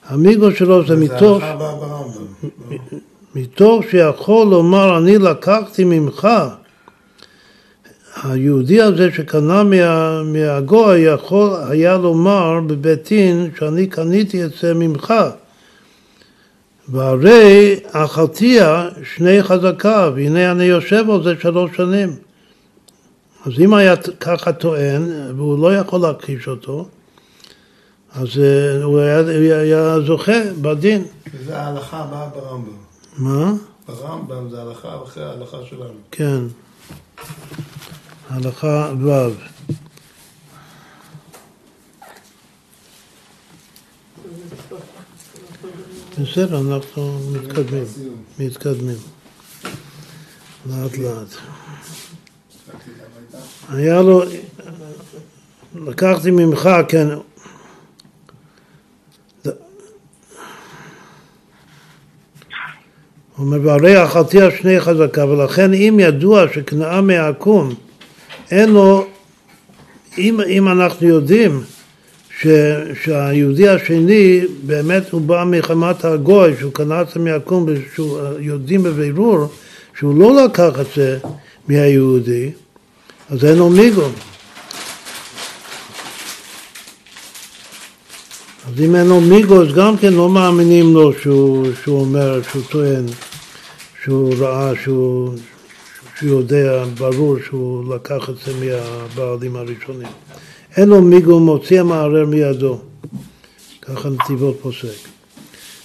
המיגו 0.08 0.50
שלו 0.52 0.86
זה 0.86 0.96
מתוך, 0.96 1.42
מתוך 3.34 3.84
שיכול 3.90 4.46
לומר 4.46 4.98
אני 4.98 5.18
לקחתי 5.18 5.84
ממך 5.84 6.28
היהודי 8.22 8.82
הזה 8.82 9.08
שקנה 9.12 9.64
מה, 9.64 10.22
מהגוי 10.22 10.98
יכול 10.98 11.50
היה 11.68 11.96
לומר 11.96 12.60
בבית 12.66 13.08
דין 13.08 13.50
שאני 13.58 13.86
קניתי 13.86 14.44
את 14.44 14.50
זה 14.60 14.74
ממך 14.74 15.14
והרי 16.88 17.80
אכלתיה 17.92 18.88
שני 19.14 19.42
חזקה, 19.42 20.10
והנה 20.14 20.50
אני 20.50 20.64
יושב 20.64 21.10
על 21.10 21.22
זה 21.22 21.34
שלוש 21.40 21.76
שנים. 21.76 22.16
אז 23.46 23.52
אם 23.60 23.74
היה 23.74 23.96
ככה 23.96 24.52
טוען, 24.52 25.02
והוא 25.36 25.58
לא 25.58 25.76
יכול 25.76 26.00
להכחיש 26.00 26.48
אותו, 26.48 26.88
אז 28.12 28.28
אה, 28.38 28.84
הוא 28.84 28.98
היה, 28.98 29.20
הוא 29.20 29.52
היה 29.52 30.00
זוכה 30.00 30.52
בדין. 30.60 31.04
וזה 31.34 31.58
ההלכה 31.58 31.96
הבאה 31.96 32.28
ברמב"ם. 32.28 32.72
מה? 33.18 33.52
ברמב"ם 33.88 34.50
זה 34.50 34.62
הלכה 34.62 34.88
אחרי 35.04 35.24
ההלכה 35.24 35.56
שלנו. 35.70 35.98
כן. 36.10 36.40
הלכה 38.28 38.92
ו'. 39.00 39.30
בסדר, 46.20 46.60
אנחנו 46.60 47.18
מתקדמים, 47.32 47.84
מתקדמים. 48.38 48.96
לאט 50.66 50.98
לאט. 50.98 51.28
היה 53.68 54.02
לו, 54.02 54.22
לקחתי 55.74 56.30
ממך, 56.30 56.68
כן, 56.88 57.08
הוא 63.36 63.46
אומר, 63.46 63.66
והרי 63.66 64.04
אכלתי 64.04 64.42
השני 64.42 64.80
חזקה, 64.80 65.24
ולכן 65.24 65.72
אם 65.72 65.96
ידוע 66.00 66.44
שקנאה 66.54 67.00
מהעקום, 67.00 67.74
אין 68.50 68.68
לו, 68.72 69.06
אם, 70.18 70.40
אם 70.48 70.68
אנחנו 70.68 71.08
יודעים 71.08 71.62
ש, 72.40 72.46
שהיהודי 73.04 73.68
השני 73.68 74.40
באמת 74.66 75.10
הוא 75.10 75.20
בא 75.20 75.44
מחמת 75.46 76.04
הגוי, 76.04 76.54
שהוא 76.58 76.72
קנה 76.72 77.00
את 77.00 77.08
זה 77.14 77.20
מהקום, 77.20 77.66
יודעים 78.38 78.82
בבירור 78.82 79.46
שהוא 79.98 80.18
לא 80.18 80.44
לקח 80.44 80.80
את 80.80 80.86
זה 80.96 81.18
מהיהודי, 81.68 82.50
אז 83.30 83.44
אין 83.44 83.58
לו 83.58 83.68
מיגו. 83.68 84.08
אז 88.66 88.80
אם 88.84 88.96
אין 88.96 89.06
לו 89.06 89.20
מיגו, 89.20 89.62
אז 89.62 89.72
גם 89.74 89.96
כן 89.96 90.12
לא 90.12 90.28
מאמינים 90.28 90.94
לו 90.94 91.12
שהוא, 91.12 91.66
שהוא 91.82 92.00
אומר, 92.00 92.42
שהוא 92.42 92.62
טוען, 92.70 93.04
שהוא 94.04 94.34
ראה, 94.38 94.72
שהוא, 94.82 95.34
שהוא 96.18 96.30
יודע 96.30 96.84
ברור 96.98 97.36
שהוא 97.46 97.94
לקח 97.94 98.30
את 98.30 98.34
זה 98.46 98.52
מהבעלים 98.60 99.56
הראשונים. 99.56 100.08
אין 100.76 100.88
לו 100.88 101.02
מיגו 101.02 101.40
מוציא 101.40 101.80
המערער 101.80 102.26
מידו. 102.26 102.78
ככה 103.82 104.08
נתיבות 104.08 104.58
פוסק. 104.62 105.08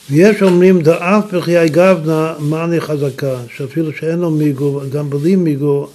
ויש 0.10 0.44
אומרים 0.44 0.82
דאף 0.82 1.34
בחיי 1.34 1.70
גבנה 1.70 2.34
מאני 2.40 2.82
חזקה, 2.82 3.36
שאפילו 3.56 3.94
שאין 3.94 4.20
לו 4.20 4.32
מיגו, 4.32 4.82
גם 4.92 5.10
בלי 5.10 5.36
מיגו 5.36 5.88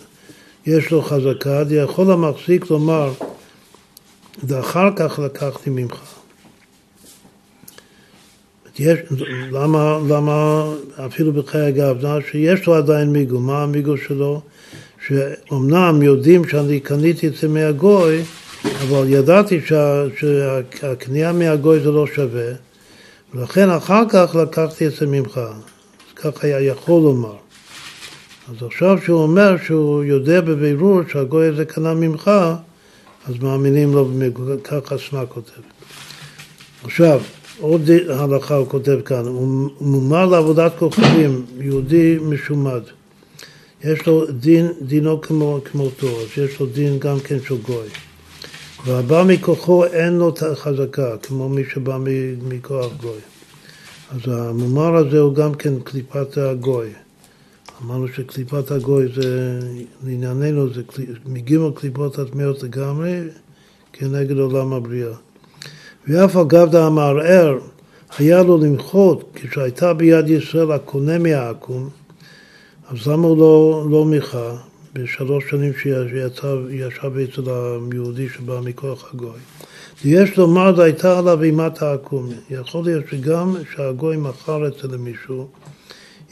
יש 0.67 0.91
לו 0.91 1.03
חזקה, 1.03 1.63
יכול 1.71 2.11
המחזיק 2.11 2.71
לומר, 2.71 3.13
ואחר 4.45 4.89
כך 4.97 5.19
לקחתי 5.19 5.71
ממך. 5.71 6.18
יש, 8.79 8.99
למה, 9.53 9.99
למה 10.09 10.65
אפילו 11.07 11.33
בחיי 11.33 11.67
הגבנה, 11.67 12.19
שיש 12.31 12.67
לו 12.67 12.75
עדיין 12.75 13.13
מיגו, 13.13 13.41
מה 13.41 13.63
המיגו 13.63 13.97
שלו? 13.97 14.41
שאומנם 15.07 16.03
יודעים 16.03 16.49
שאני 16.49 16.81
קניתי 16.81 17.29
את 17.29 17.35
זה 17.35 17.49
מהגוי, 17.49 18.23
אבל 18.65 19.05
ידעתי 19.09 19.61
שה, 19.67 20.05
שהקנייה 20.81 21.33
מהגוי 21.33 21.81
זה 21.81 21.91
לא 21.91 22.07
שווה, 22.07 22.53
ולכן 23.35 23.71
אחר 23.71 24.03
כך 24.09 24.37
לקחתי 24.43 24.87
את 24.87 24.93
זה 24.93 25.07
ממך. 25.07 25.39
אז 25.39 26.15
כך 26.17 26.45
היה 26.45 26.61
יכול 26.61 27.03
לומר. 27.03 27.37
אז 28.49 28.67
עכשיו 28.67 28.99
שהוא 29.05 29.23
אומר 29.23 29.57
שהוא 29.67 30.05
יודע 30.05 30.41
בבירור 30.41 31.01
שהגוי 31.13 31.47
הזה 31.47 31.65
קנה 31.65 31.95
ממך, 31.95 32.31
אז 33.27 33.35
מאמינים 33.43 33.93
לו, 33.95 34.11
ככה 34.65 34.97
סמה 34.99 35.27
כותב. 35.27 35.61
עכשיו, 36.85 37.21
עוד 37.61 37.91
הלכה 38.09 38.55
הוא 38.55 38.67
כותב 38.67 39.01
כאן, 39.05 39.27
הוא 39.27 39.71
מומר 39.81 40.27
לעבודת 40.27 40.73
כוכבים, 40.79 41.45
יהודי 41.61 42.19
משומד. 42.23 42.81
יש 43.85 44.07
לו 44.07 44.27
דין, 44.31 44.73
דינו 44.83 45.21
כמו, 45.21 45.61
כמותו, 45.65 46.07
אז 46.07 46.45
יש 46.45 46.61
לו 46.61 46.67
דין 46.67 46.99
גם 46.99 47.21
כן 47.21 47.37
של 47.41 47.57
גוי. 47.63 47.89
והבא 48.85 49.25
מכוחו 49.27 49.85
אין 49.85 50.19
לו 50.19 50.35
חזקה, 50.55 51.17
כמו 51.23 51.49
מי 51.49 51.63
שבא 51.73 51.99
מכוח 52.49 52.93
גוי. 53.01 53.21
אז 54.11 54.21
המומר 54.27 54.97
הזה 54.97 55.19
הוא 55.19 55.35
גם 55.35 55.55
כן 55.55 55.81
קליפת 55.81 56.39
הגוי. 56.39 56.89
אמרנו 57.83 58.09
שקליפת 58.09 58.71
הגוי 58.71 59.07
זה, 59.15 59.61
לענייננו, 60.05 60.75
זה 60.75 60.83
מגימל 61.27 61.71
קליפות 61.75 62.19
הטמאות 62.19 62.63
לגמרי 62.63 63.21
כנגד 63.93 64.39
עולם 64.39 64.73
הבריאה. 64.73 65.15
ואף 66.09 66.37
אגב 66.37 66.77
המערער 66.77 67.59
היה 68.19 68.43
לו 68.43 68.59
למחות 68.59 69.31
כשהייתה 69.35 69.95
ביד 69.95 70.29
ישראל 70.29 70.73
הקונה 70.73 71.19
מהעכו"ם, 71.19 71.89
אז 72.89 73.07
למה 73.07 73.27
הוא 73.27 73.39
לא, 73.39 73.87
לא 73.91 74.05
מיכה 74.05 74.57
בשלוש 74.93 75.45
שנים 75.51 75.73
שישב 75.73 77.19
אצל 77.19 77.51
היהודי 77.93 78.29
שבא 78.29 78.61
מכוח 78.65 79.15
הגוי? 79.15 79.39
ויש 80.05 80.39
לומר, 80.39 80.77
זו 80.77 80.83
הייתה 80.83 81.19
עליו 81.19 81.43
אימת 81.43 81.83
העכו"ם. 81.83 82.29
יכול 82.51 82.85
להיות 82.85 83.05
שגם 83.11 83.57
שהגוי 83.75 84.17
מכר 84.17 84.69
אצל 84.69 84.97
מישהו, 84.97 85.49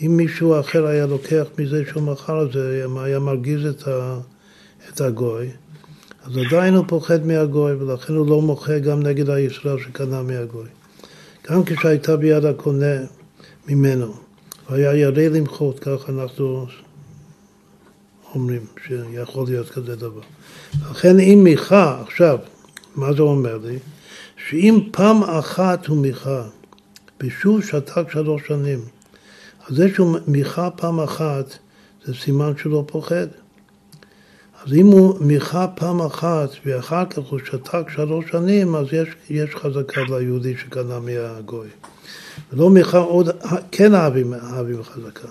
אם 0.01 0.17
מישהו 0.17 0.61
אחר 0.61 0.87
היה 0.87 1.07
לוקח 1.07 1.45
מזה 1.59 1.83
שהוא 1.91 2.03
מכר 2.03 2.43
את 2.47 2.53
זה, 2.53 2.87
היה 2.97 3.19
מרגיז 3.19 3.67
את, 3.67 3.89
ה, 3.89 4.19
את 4.89 5.01
הגוי, 5.01 5.49
אז 6.27 6.37
עדיין 6.37 6.75
הוא 6.75 6.85
פוחד 6.89 7.27
מהגוי, 7.27 7.73
ולכן 7.73 8.13
הוא 8.13 8.27
לא 8.27 8.43
מוחה 8.43 8.79
גם 8.79 9.03
נגד 9.03 9.31
הישראל 9.31 9.79
שקנה 9.79 10.23
מהגוי. 10.23 10.69
גם 11.51 11.65
כשהייתה 11.65 12.17
ביד 12.17 12.45
הקונה 12.45 12.97
ממנו, 13.69 14.15
והיה 14.71 14.95
ירא 14.95 15.23
למחות, 15.23 15.79
כך 15.79 16.09
אנחנו 16.09 16.67
אומרים 18.35 18.67
שיכול 18.87 19.47
להיות 19.47 19.71
כזה 19.71 19.97
דבר. 19.97 20.21
לכן 20.91 21.21
אם 21.21 21.41
מיכה, 21.45 22.03
עכשיו, 22.03 22.39
מה 22.97 23.13
זה 23.13 23.23
אומר 23.23 23.59
לי? 23.65 23.79
שאם 24.49 24.81
פעם 24.93 25.23
אחת 25.23 25.87
הוא 25.87 25.97
מיכה, 25.97 26.43
ושוב 27.21 27.63
שתק 27.63 28.11
שלוש 28.13 28.43
שנים, 28.49 28.81
אז 29.69 29.77
זה 29.77 29.89
שהוא 29.95 30.19
מיכה 30.27 30.71
פעם 30.71 31.01
אחת, 31.01 31.59
זה 32.05 32.15
סימן 32.15 32.53
שהוא 32.59 32.73
לא 32.73 32.85
פוחד. 32.87 33.27
אז 34.67 34.73
אם 34.73 34.87
הוא 34.87 35.17
מיכה 35.21 35.67
פעם 35.75 36.01
אחת 36.01 36.49
ואחר 36.67 37.05
כך 37.05 37.19
הוא 37.19 37.39
שתק 37.45 37.91
שלוש 37.95 38.25
שנים, 38.31 38.75
אז 38.75 38.87
יש, 38.93 39.09
יש 39.31 39.55
חזקה 39.55 40.01
ליהודי 40.09 40.55
שקנה 40.57 41.01
מהגוי. 41.01 41.69
ולא 42.53 42.71
מיכה 42.71 42.99
עוד, 42.99 43.29
כן 43.71 43.95
אהבים, 43.95 44.35
אהבים 44.35 44.83
חזקה. 44.83 45.29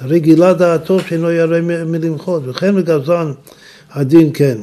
הרי 0.00 0.20
גילה 0.20 0.54
דעתו 0.54 1.00
שאינו 1.00 1.30
ירא 1.30 1.60
מלמחות, 1.60 2.42
וכן 2.46 2.74
לגזן 2.74 3.32
הדין 3.90 4.30
כן. 4.34 4.58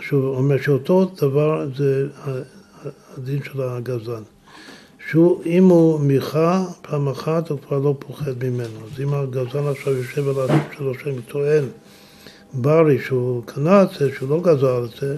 שהוא 0.00 0.36
אומר 0.36 0.62
שאותו 0.62 1.10
דבר 1.20 1.66
זה 1.76 2.06
הדין 3.16 3.40
של 3.44 3.62
הגזן. 3.62 4.22
שהוא, 5.10 5.42
אם 5.46 5.64
הוא 5.64 6.00
מיכה 6.00 6.64
פעם 6.82 7.08
אחת, 7.08 7.48
הוא 7.50 7.58
כבר 7.68 7.78
לא 7.78 7.94
פוחד 7.98 8.44
ממנו. 8.44 8.78
אז 8.92 9.00
אם 9.00 9.14
הגזן 9.14 9.66
עכשיו 9.70 9.92
יושב 9.92 10.28
על 10.28 10.34
השלוש 10.48 10.96
שנים, 11.02 11.20
טוען 11.28 11.64
ברי 12.54 12.98
שהוא 12.98 13.42
קנה 13.46 13.82
את 13.82 13.88
זה, 13.98 14.10
שהוא 14.16 14.28
לא 14.30 14.40
גזר 14.42 14.84
את 14.84 14.90
זה, 15.00 15.16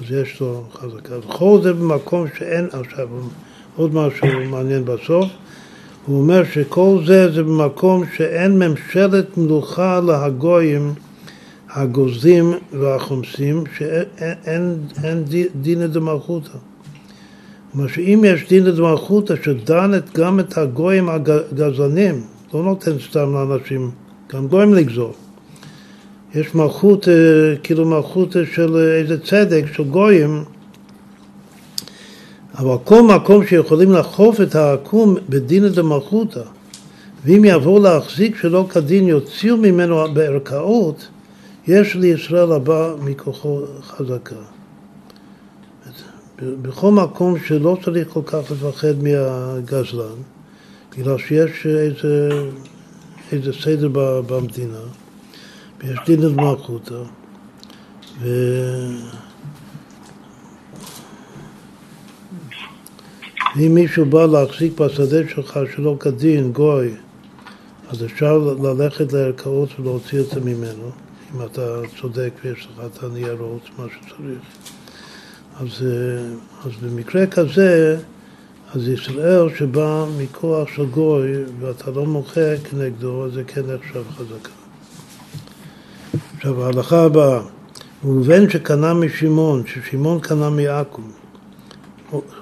אז 0.00 0.12
יש 0.12 0.40
לו 0.40 0.64
חזקה. 0.72 1.18
וכל 1.18 1.58
זה 1.62 1.72
במקום 1.72 2.26
שאין, 2.38 2.66
עכשיו, 2.72 3.08
עוד 3.76 3.94
משהו 3.94 4.28
מעניין 4.50 4.84
בסוף, 4.84 5.28
הוא 6.06 6.20
אומר 6.20 6.44
שכל 6.44 6.98
זה 7.06 7.32
זה 7.32 7.42
במקום 7.42 8.04
שאין 8.16 8.58
ממשלת 8.58 9.38
מלוכה 9.38 10.00
להגויים 10.00 10.94
הגוזים 11.70 12.54
והחומסים, 12.72 13.64
שאין 13.78 14.04
אין, 14.46 14.78
אין 15.04 15.24
דינא 15.62 15.86
דמלכותא. 15.86 16.58
כלומר 17.72 17.88
שאם 17.88 18.24
יש 18.26 18.48
דינא 18.48 18.70
דמלכותא 18.70 19.34
שדנת 19.42 20.18
גם 20.18 20.40
את 20.40 20.58
הגויים 20.58 21.08
הגזענים, 21.08 22.22
לא 22.54 22.62
נותן 22.62 22.98
סתם 23.10 23.32
לאנשים, 23.32 23.90
גם 24.32 24.46
גויים 24.46 24.74
לגזור. 24.74 25.14
יש 26.34 26.54
מלכות, 26.54 27.08
אה, 27.08 27.14
כאילו 27.62 27.84
מלכות 27.84 28.36
של 28.54 28.76
איזה 28.76 29.20
צדק, 29.20 29.64
של 29.72 29.84
גויים, 29.84 30.44
אבל 32.58 32.76
כל 32.84 33.02
מקום 33.02 33.46
שיכולים 33.46 33.92
לאכוף 33.92 34.40
את 34.40 34.54
העקום 34.54 35.16
בדינא 35.28 35.68
דמלכותא, 35.68 36.42
ואם 37.24 37.44
יבואו 37.44 37.82
להחזיק 37.82 38.36
שלא 38.36 38.66
כדין 38.70 39.08
יוציאו 39.08 39.56
ממנו 39.56 40.14
בערכאות, 40.14 41.08
יש 41.66 41.94
לישראל 41.94 42.52
הבא 42.52 42.94
מכוחו 43.00 43.60
חזקה. 43.82 44.36
בכל 46.42 46.90
מקום 46.90 47.38
שלא 47.46 47.78
צריך 47.84 48.08
כל 48.08 48.22
כך 48.26 48.50
לפחד 48.50 48.94
מהגזלן, 49.02 50.16
בגלל 50.98 51.18
שיש 51.18 51.66
איזה, 51.66 52.28
איזה 53.32 53.52
סדר 53.52 53.88
במדינה, 54.26 54.80
ויש 55.80 55.98
דין 56.06 56.26
את 56.26 56.36
מלכותא, 56.36 57.02
ו... 58.20 58.28
אם 63.56 63.74
מישהו 63.74 64.06
בא 64.06 64.26
להחזיק 64.26 64.80
בשדה 64.80 65.28
שלך 65.28 65.58
שלא 65.76 65.96
כדין, 66.00 66.52
גוי, 66.52 66.90
אז 67.88 68.04
אפשר 68.04 68.38
ללכת 68.38 69.12
לערכאות 69.12 69.68
ולהוציא 69.80 70.20
את 70.20 70.26
זה 70.26 70.40
ממנו. 70.40 70.90
אם 71.34 71.42
אתה 71.42 71.80
צודק 72.00 72.30
ויש 72.44 72.68
לך 72.72 72.84
את 72.86 73.02
הניירות, 73.02 73.62
מה 73.78 73.84
שצריך. 73.86 74.38
אז, 75.60 75.86
אז 76.64 76.72
במקרה 76.82 77.26
כזה, 77.26 77.98
אז 78.74 78.88
ישראל 78.88 79.56
שבא 79.58 80.06
מכוח 80.18 80.68
של 80.76 80.86
גוי 80.86 81.32
ואתה 81.60 81.90
לא 81.90 82.06
מוחה 82.06 82.56
כנגדו, 82.70 83.30
זה 83.30 83.44
כן 83.44 83.62
נחשב 83.66 84.02
חזקה. 84.10 84.57
עכשיו 86.38 86.64
ההלכה 86.64 87.02
הבאה, 87.04 87.40
ראובן 88.04 88.50
שקנה 88.50 88.94
משמעון, 88.94 89.62
ששמעון 89.66 90.20
קנה 90.20 90.50
מעכו"ם, 90.50 91.10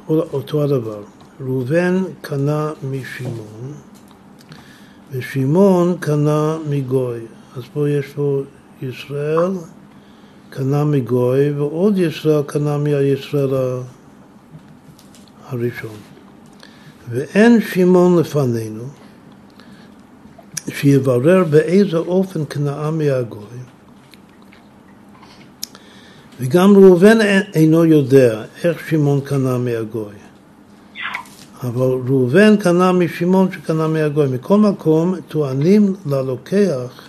אותו 0.09 0.63
הדבר. 0.63 1.03
ראובן 1.41 2.03
קנה 2.21 2.73
משמעון 2.91 3.73
ושמעון 5.11 5.97
קנה 6.01 6.57
מגוי. 6.69 7.21
אז 7.57 7.63
פה 7.73 7.91
יש 7.91 8.07
פה 8.07 8.43
ישראל 8.83 9.51
קנה 10.51 10.85
מגוי, 10.85 11.51
ועוד 11.51 11.99
ישראל 11.99 12.43
קנה 12.43 12.79
מהישראל 12.79 13.51
הראשון. 15.49 15.97
ואין 17.11 17.61
שמעון 17.61 18.19
לפנינו 18.19 18.85
שיברר 20.69 21.45
באיזה 21.45 21.97
אופן 21.97 22.45
קנאה 22.45 22.91
מהגוי. 22.91 23.56
וגם 26.41 26.77
ראובן 26.77 27.19
אינו 27.55 27.85
יודע 27.85 28.43
איך 28.65 28.89
שמעון 28.89 29.21
קנה 29.21 29.59
מהגוי. 29.59 30.15
אבל 31.63 31.99
ראובן 32.09 32.57
קנה 32.57 32.93
משמעון 32.93 33.53
שקנה 33.53 33.89
מהגוי. 33.89 34.29
מכל 34.29 34.59
מקום 34.59 35.15
טוענים 35.29 35.95
ללוקח 36.07 37.09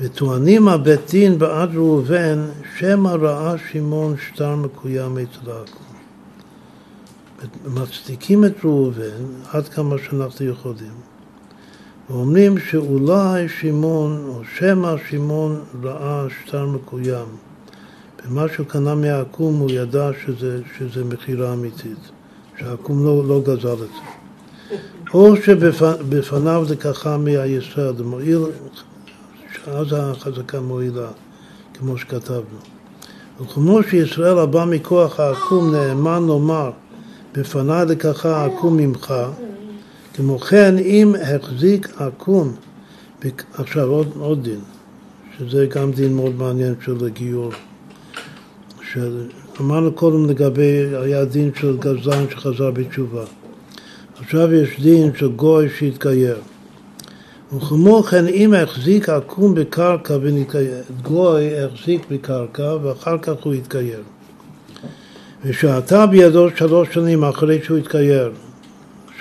וטוענים 0.00 0.68
הבית 0.68 1.10
דין 1.10 1.38
בעד 1.38 1.70
ראובן, 1.74 2.46
שמא 2.78 3.08
ראה 3.08 3.54
שמעון 3.72 4.14
שטר 4.16 4.56
מקוים 4.56 5.18
אצל 5.18 5.50
העכו"ם. 5.50 5.94
מצדיקים 7.74 8.44
את 8.44 8.64
ראובן 8.64 9.24
עד 9.52 9.68
כמה 9.68 9.96
שאנחנו 9.98 10.46
יכולים. 10.46 10.94
ואומרים 12.10 12.58
שאולי 12.58 13.48
שמעון, 13.48 14.24
או 14.28 14.40
שמא 14.58 14.94
שמעון 15.10 15.60
ראה 15.82 16.26
שטר 16.44 16.66
מקוים. 16.66 17.26
במה 18.24 18.44
שהוא 18.54 18.66
קנה 18.66 18.94
מהעכו"ם 18.94 19.54
הוא 19.54 19.70
ידע 19.70 20.10
שזה, 20.24 20.60
שזה 20.78 21.04
מכירה 21.04 21.52
אמיתית, 21.52 21.98
שהעכו"ם 22.58 23.04
לא, 23.04 23.24
לא 23.28 23.40
גזל 23.40 23.72
את 23.72 23.78
זה. 23.78 24.76
או 25.14 25.36
שבפניו 25.36 26.64
לקחה 26.70 27.16
זה 27.96 28.04
מועיל, 28.04 28.42
אז 29.66 29.86
החזקה 29.92 30.60
מועילה, 30.60 31.08
כמו 31.74 31.98
שכתבנו. 31.98 32.58
וכמו 33.40 33.82
שישראל 33.82 34.38
הבא 34.38 34.64
מכוח 34.64 35.20
העקום 35.20 35.74
נאמן 35.74 36.26
לומר, 36.26 36.70
בפניי 37.34 37.86
לקחה 37.86 38.36
העקום 38.36 38.76
ממך, 38.76 39.14
כמו 40.14 40.38
כן 40.38 40.74
אם 40.78 41.14
החזיק 41.22 41.88
עקום, 41.96 42.54
עכשיו 43.54 43.88
עוד, 43.88 44.08
עוד 44.18 44.44
דין, 44.44 44.60
שזה 45.38 45.66
גם 45.66 45.92
דין 45.92 46.16
מאוד 46.16 46.34
מעניין 46.34 46.74
של 46.84 47.08
גיור. 47.08 47.52
של, 48.94 49.26
אמרנו 49.60 49.92
קודם 49.92 50.30
לגבי, 50.30 50.86
היה 51.02 51.24
דין 51.24 51.50
של 51.60 51.76
גזלן 51.76 52.24
שחזר 52.30 52.70
בתשובה. 52.70 53.24
עכשיו 54.20 54.54
יש 54.54 54.80
דין 54.80 55.10
של 55.16 55.28
גוי 55.28 55.68
שהתגייר. 55.78 56.36
וכמו 57.56 58.02
כן 58.02 58.26
אם 58.26 58.54
החזיק 58.54 59.08
עקום 59.08 59.54
בקרקע 59.54 60.16
ונתגייר, 60.22 60.82
גוי 61.02 61.60
החזיק 61.60 62.02
בקרקע 62.10 62.76
ואחר 62.82 63.18
כך 63.18 63.32
הוא 63.42 63.54
התגייר. 63.54 64.02
ושהתה 65.44 66.06
בידו 66.06 66.48
שלוש 66.56 66.88
שנים 66.94 67.24
אחרי 67.24 67.60
שהוא 67.62 67.78
התגייר, 67.78 68.32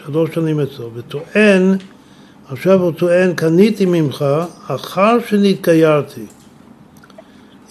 שלוש 0.06 0.30
שנים 0.34 0.60
אצלו, 0.60 0.90
וטוען, 0.94 1.76
עכשיו 2.50 2.82
הוא 2.82 2.92
טוען, 2.92 3.34
קניתי 3.34 3.86
ממך 3.86 4.26
אחר 4.68 5.18
שנתגיירתי. 5.28 6.26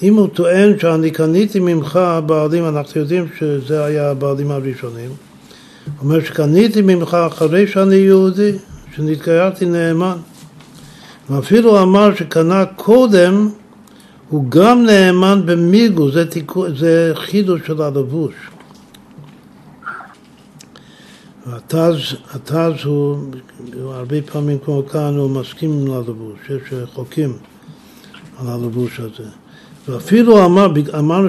אם 0.02 0.14
הוא 0.14 0.28
טוען 0.28 0.78
שאני 0.78 1.10
קניתי 1.10 1.60
ממך 1.60 2.00
בעלים, 2.26 2.68
אנחנו 2.68 3.00
יודעים 3.00 3.26
שזה 3.38 3.84
היה 3.84 4.10
הבעלים 4.10 4.50
הראשונים, 4.50 5.08
הוא 5.08 5.94
אומר 6.00 6.24
שקניתי 6.24 6.82
ממך 6.82 7.14
אחרי 7.14 7.66
שאני 7.66 7.94
יהודי, 7.94 8.52
שנתגיירתי 8.96 9.66
נאמן. 9.66 10.16
ואפילו 11.30 11.82
אמר 11.82 12.14
שקנה 12.14 12.64
קודם, 12.66 13.50
הוא 14.28 14.50
גם 14.50 14.86
נאמן 14.86 15.42
במיגו, 15.44 16.10
זה, 16.10 16.30
תיקו, 16.30 16.66
זה 16.76 17.12
חידוש 17.14 17.60
של 17.66 17.82
הלבוש. 17.82 18.34
התז, 21.46 21.96
התז 22.34 22.84
הוא, 22.84 23.16
הרבה 23.82 24.22
פעמים 24.22 24.58
כמו 24.58 24.82
כאן, 24.86 25.16
הוא 25.16 25.30
מסכים 25.30 25.72
עם 25.72 25.92
הלבוש, 25.92 26.38
יש 26.48 26.74
חוקים 26.92 27.32
על 28.38 28.48
הלבוש 28.48 29.00
הזה. 29.00 29.41
ואפילו 29.88 30.44
אמר, 30.44 30.66
אמרנו 30.98 31.28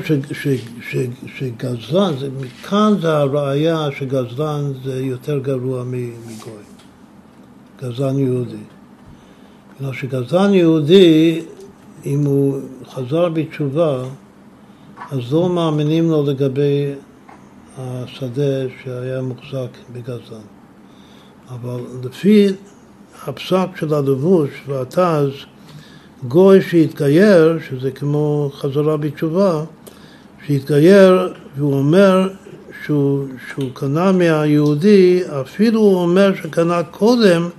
שגזלן, 1.38 2.14
מכאן 2.42 2.94
זה 3.02 3.18
הראייה 3.18 3.88
שגזלן 3.98 4.72
זה 4.84 5.02
יותר 5.02 5.40
גרוע 5.40 5.84
מגוי, 5.84 6.64
גזלן 7.82 8.20
יהודי. 8.20 8.56
בגלל 9.80 9.94
שגזלן 9.94 10.54
יהודי, 10.54 11.42
אם 12.06 12.26
הוא 12.26 12.60
חזר 12.90 13.30
בתשובה, 13.30 14.04
אז 15.12 15.34
לא 15.34 15.50
מאמינים 15.50 16.10
לו 16.10 16.24
לגבי 16.24 16.94
השדה 17.78 18.70
שהיה 18.84 19.22
מוחזק 19.22 19.78
בגזלן. 19.94 20.46
אבל 21.50 21.80
לפי 22.04 22.48
הפסק 23.28 23.68
של 23.76 23.94
הלבוש 23.94 24.50
והתז, 24.68 25.30
גוי 26.28 26.62
שהתגייר, 26.62 27.58
שזה 27.70 27.92
כמו 27.92 28.52
חזרה 28.54 28.98
בתשובה, 28.98 29.64
שהתגייר 30.48 31.34
והוא 31.58 31.74
אומר 31.74 32.30
שהוא, 32.86 33.28
שהוא 33.48 33.70
קנה 33.74 34.12
מהיהודי, 34.12 35.22
אפילו 35.42 35.80
הוא 35.80 35.98
אומר 35.98 36.36
שקנה 36.36 36.84
קודם, 36.84 37.50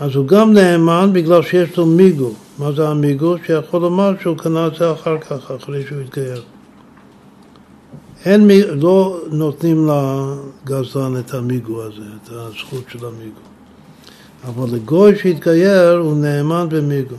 אז 0.00 0.14
הוא 0.14 0.26
גם 0.26 0.52
נאמן 0.52 1.10
בגלל 1.12 1.42
שיש 1.42 1.76
לו 1.76 1.86
מיגו. 1.86 2.32
מה 2.58 2.72
זה 2.72 2.88
המיגו? 2.88 3.36
שיכול 3.46 3.80
לומר 3.80 4.12
שהוא 4.22 4.36
קנה 4.36 4.66
את 4.66 4.74
זה 4.74 4.92
אחר 4.92 5.18
כך, 5.18 5.50
אחרי 5.50 5.86
שהוא 5.86 6.00
התגייר. 6.00 6.42
אין, 8.24 8.50
לא 8.70 9.20
נותנים 9.32 9.88
לגזלן 9.88 11.18
את 11.18 11.34
המיגו 11.34 11.82
הזה, 11.82 12.02
את 12.22 12.28
הזכות 12.32 12.84
של 12.88 13.06
המיגו. 13.06 13.57
אבל 14.48 14.74
לגוי 14.74 15.18
שהתגייר 15.18 15.98
הוא 15.98 16.16
נאמן 16.16 16.66
במיגו. 16.70 17.16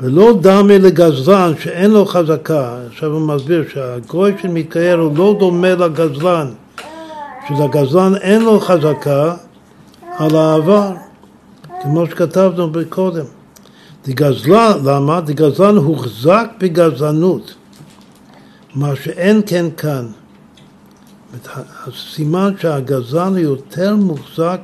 ולא 0.00 0.38
דמי 0.40 0.78
לגזלן 0.78 1.52
שאין 1.60 1.90
לו 1.90 2.06
חזקה, 2.06 2.76
עכשיו 2.86 3.12
הוא 3.12 3.20
מסביר 3.20 3.64
שהגוי 3.72 4.32
שמתגייר 4.42 4.98
הוא 4.98 5.16
לא 5.18 5.36
דומה 5.38 5.74
לגזלן, 5.74 6.50
שלגזלן 7.48 8.12
אין 8.20 8.42
לו 8.42 8.60
חזקה 8.60 9.34
על 10.18 10.36
העבר, 10.36 10.92
כמו 11.82 12.06
שכתבנו 12.06 12.72
קודם. 12.88 13.24
דגזלן, 14.06 14.72
למה? 14.84 15.20
דגזלן 15.20 15.76
הוחזק 15.76 16.48
בגזלנות, 16.58 17.54
מה 18.74 18.96
שאין 18.96 19.42
כן 19.46 19.66
כאן. 19.76 20.06
הסימן 21.86 22.52
שהגזלן 22.60 23.38
יותר 23.38 23.96
מוחזק 23.96 24.60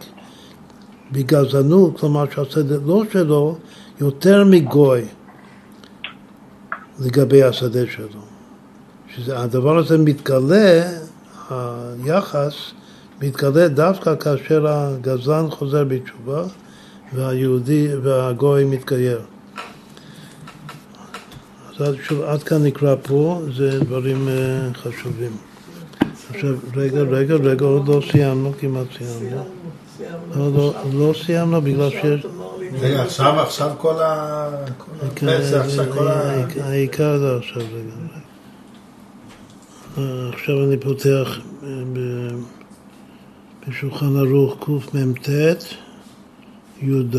בגזענות, 1.12 2.00
כלומר 2.00 2.24
שהשדה 2.34 2.76
לא 2.86 3.02
שלו, 3.12 3.58
יותר 4.00 4.44
מגוי 4.44 5.02
לגבי 7.00 7.42
השדה 7.42 7.86
שלו. 7.90 8.20
שהדבר 9.14 9.78
הזה 9.78 9.98
מתגלה, 9.98 10.82
היחס 11.50 12.54
מתגלה 13.22 13.68
דווקא 13.68 14.16
כאשר 14.16 14.66
הגזען 14.68 15.50
חוזר 15.50 15.84
בתשובה 15.84 16.44
והיהודי 17.12 17.88
והגוי 18.02 18.64
מתגייר. 18.64 19.20
אז 21.78 21.94
שוב, 22.02 22.22
עד 22.22 22.42
כאן 22.42 22.62
נקרא 22.62 22.94
פה, 23.02 23.42
זה 23.56 23.80
דברים 23.80 24.28
uh, 24.28 24.78
חשובים. 24.78 25.32
עכשיו, 26.30 26.54
רגע, 26.76 27.00
רגע, 27.00 27.34
רגע, 27.34 27.64
עוד 27.64 27.88
לא 27.88 28.00
סיימנו, 28.10 28.52
כמעט 28.60 28.86
סיימנו. 28.98 29.44
לא, 30.36 30.52
לא, 30.52 30.74
לא 30.94 31.12
סיימנו 31.26 31.62
בגלל 31.62 31.90
שיש... 31.90 32.26
רגע, 32.80 33.02
עכשיו, 33.02 33.40
עכשיו 33.40 33.70
כל 33.78 33.94
הפסח, 34.02 35.56
עכשיו 35.64 35.84
כל 35.92 36.08
ה... 36.08 36.46
העיקר 36.60 37.18
זה 37.18 37.36
עכשיו, 37.36 37.62
רגע. 37.62 37.92
עכשיו 40.32 40.64
אני 40.64 40.76
פותח 40.76 41.38
בשולחן 43.68 44.16
ערוך 44.16 44.56
קמ"ט, 44.90 45.28
י"ד. 46.82 47.16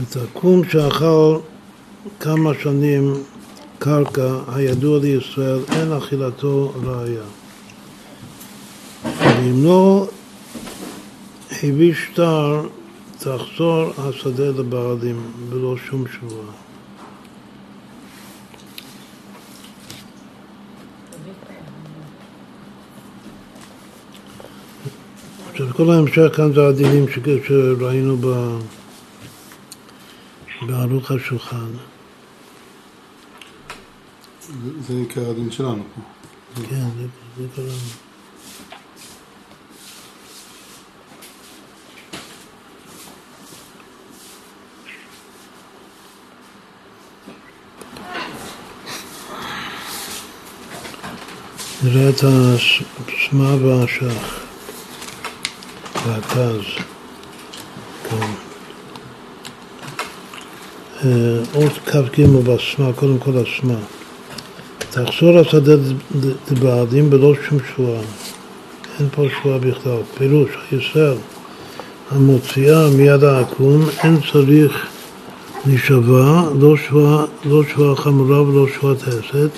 ותקום 0.00 0.64
שאכל 0.68 1.38
כמה 2.20 2.50
שנים 2.62 3.14
קרקע 3.78 4.38
הידוע 4.48 4.98
לישראל 4.98 5.58
אין 5.72 5.92
אכילתו 5.92 6.72
ראיה. 6.84 7.22
ואם 9.04 9.64
לא 9.64 10.08
הביא 11.62 11.94
שטר, 11.94 12.62
תחזור 13.18 13.92
השדה 13.98 14.48
לבעלים 14.48 15.32
בלא 15.48 15.76
שום 15.76 16.04
שבועה. 16.08 16.52
עכשיו 25.50 25.74
כל 25.74 25.90
ההמשך 25.90 26.36
כאן 26.36 26.52
זה 26.52 26.66
הדינים 26.66 27.06
שראינו 27.46 28.16
בערוך 30.66 31.10
השולחן. 31.10 31.95
זה 34.88 34.94
עיקר 34.94 35.30
הדין 35.30 35.50
שלנו 35.50 35.82
פה. 35.94 36.00
כן, 36.68 36.88
זה 37.36 37.46
קראנו. 37.56 37.70
נראה 51.82 52.08
את 52.08 52.24
הסמה 52.24 53.54
והשח 53.54 54.44
והתז. 56.06 56.64
כן. 58.10 58.32
עוד 61.52 61.72
כ"ג 61.86 62.26
בסמה, 62.26 62.92
קודם 62.92 63.18
כל 63.18 63.32
הסמה. 63.36 63.95
תחזור 65.04 65.38
השדה 65.38 65.72
לבעדים 66.50 67.10
בלא 67.10 67.34
שום 67.48 67.58
שבועה. 67.68 68.00
אין 68.98 69.08
פה 69.10 69.24
שבועה 69.28 69.58
בכלל. 69.58 69.98
פירוש, 70.18 70.50
הישראל 70.70 71.16
המוציאה 72.10 72.90
מיד 72.90 73.24
העקום, 73.24 73.84
אין 74.02 74.18
צריך 74.32 74.86
להישבע, 75.66 76.42
לא 76.60 76.76
שבועה 76.76 77.24
לא 77.44 77.62
שבועה 77.64 77.96
חמורה 77.96 78.42
ולא 78.42 78.66
שבועת 78.68 79.02
הסת, 79.02 79.50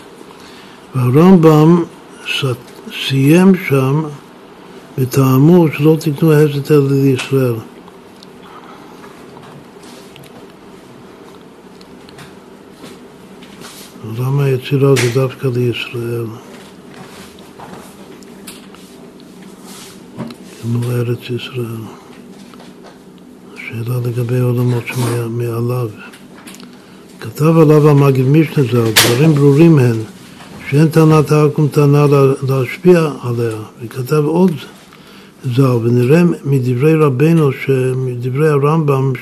והרמב"ם 0.94 1.84
סיים 3.08 3.52
שם 3.68 4.02
וטעמו 4.98 5.66
שלא 5.76 5.96
תיתנו 6.00 6.32
הפסד 6.32 6.72
אלא 6.72 6.90
לישראל. 6.90 7.54
היצירה 14.70 14.94
זה 14.94 15.10
דווקא 15.14 15.48
לישראל? 15.54 16.24
כמו 20.62 20.90
ארץ 20.90 21.18
ישראל. 21.18 21.82
שאלה 23.56 23.96
לגבי 24.06 24.38
עולמות 24.38 24.82
שמעליו. 24.86 25.88
כתב 27.20 27.58
עליו 27.58 27.88
המגיד 27.88 28.26
משנה 28.26 28.64
ז"ל, 28.64 28.90
דברים 28.92 29.34
ברורים 29.34 29.78
הן, 29.78 29.96
שאין 30.70 30.88
טענת 30.88 31.32
העקום 31.32 31.68
טענה 31.68 32.06
להשפיע 32.48 33.10
עליה, 33.22 33.58
וכתב 33.82 34.24
עוד 34.24 34.52
ז"ל, 35.56 35.62
ונראה 35.62 36.22
מדברי 36.44 36.94
רבנו, 36.94 37.50
מדברי 37.96 38.48
הרמב"ם, 38.48 39.12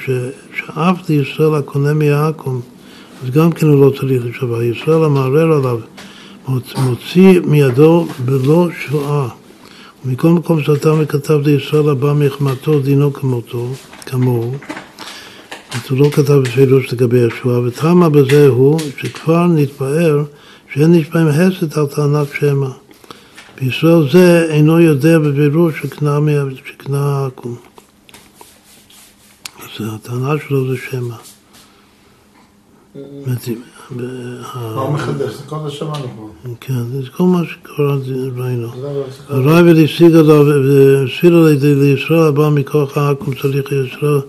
שאף 0.56 1.10
לישראל 1.10 1.55
הקונה 1.55 1.94
מהעקום, 1.94 2.60
אז 3.22 3.30
גם 3.30 3.52
כן 3.52 3.66
הוא 3.66 3.86
לא 3.86 3.90
צריך 3.98 4.22
לשווה. 4.24 4.64
ישראל 4.64 5.05
המערער 5.05 5.52
עליו 5.52 5.78
מוציא 6.48 7.40
מידו 7.44 8.06
בלא 8.24 8.68
שואה. 8.86 9.28
ומכל 10.05 10.28
מקום 10.28 10.62
שאתה 10.62 10.93
וכתב 10.98 11.38
לישראל 11.44 11.88
הבא 11.88 12.12
מחמתו 12.12 12.80
דינו 12.80 13.12
כמותו, 13.12 13.72
כמוהו. 14.06 14.55
אז 15.72 15.80
הוא 15.90 15.98
לא 15.98 16.10
כתב 16.10 16.32
בפירוש 16.32 16.93
לגבי 16.93 17.26
השואה, 17.26 17.60
וטעמה 17.60 18.09
בזה 18.09 18.47
הוא 18.48 18.80
שכבר 18.98 19.47
נתפאר 19.47 20.24
שאין 20.74 20.93
נשבעים 20.93 21.26
הסת 21.26 21.76
על 21.76 21.86
טענת 21.86 22.26
שמע. 22.40 22.68
בישראל 23.60 24.09
זה 24.12 24.47
אינו 24.51 24.80
יודע 24.80 25.18
בבירור 25.18 25.70
שקנה 25.70 26.18
העכו"ם. 26.97 27.55
אז 29.59 29.86
הטענה 29.94 30.34
שלו 30.48 30.68
זה 30.68 30.76
שמע. 30.90 31.16
מה 33.90 34.90
מחדש? 34.90 35.35
זה 35.35 35.43
כל 35.47 35.56
מה 35.56 35.70
שמענו 35.70 36.09
פה. 36.16 36.31
כן, 36.60 36.85
זה 36.93 37.10
כל 37.16 37.24
מה 37.24 37.43
שקורה 37.51 37.97
ראינו. 38.36 38.68
הרייבד 39.28 39.85
השיג 39.85 40.14
עליו, 40.16 40.44
והסביר 40.47 41.36
על 41.36 41.52
ידי 41.52 41.74
לישראל 41.74 42.23
הבא 42.23 42.48
מכוח 42.48 42.98
העכו"ם 42.98 43.35
צריך 43.35 43.73
ישראל 43.73 44.20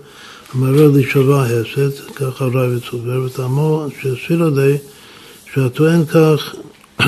המערער 0.54 0.90
להישבע 0.94 1.44
הסת, 1.44 2.10
ככה 2.14 2.44
הרייבד 2.44 2.84
סובר, 2.90 3.22
וטעמו 3.26 3.86
שהסביר 4.00 4.42
על 4.42 4.52
ידי 4.52 4.76
שהטוען 5.54 6.04
כך 6.04 6.54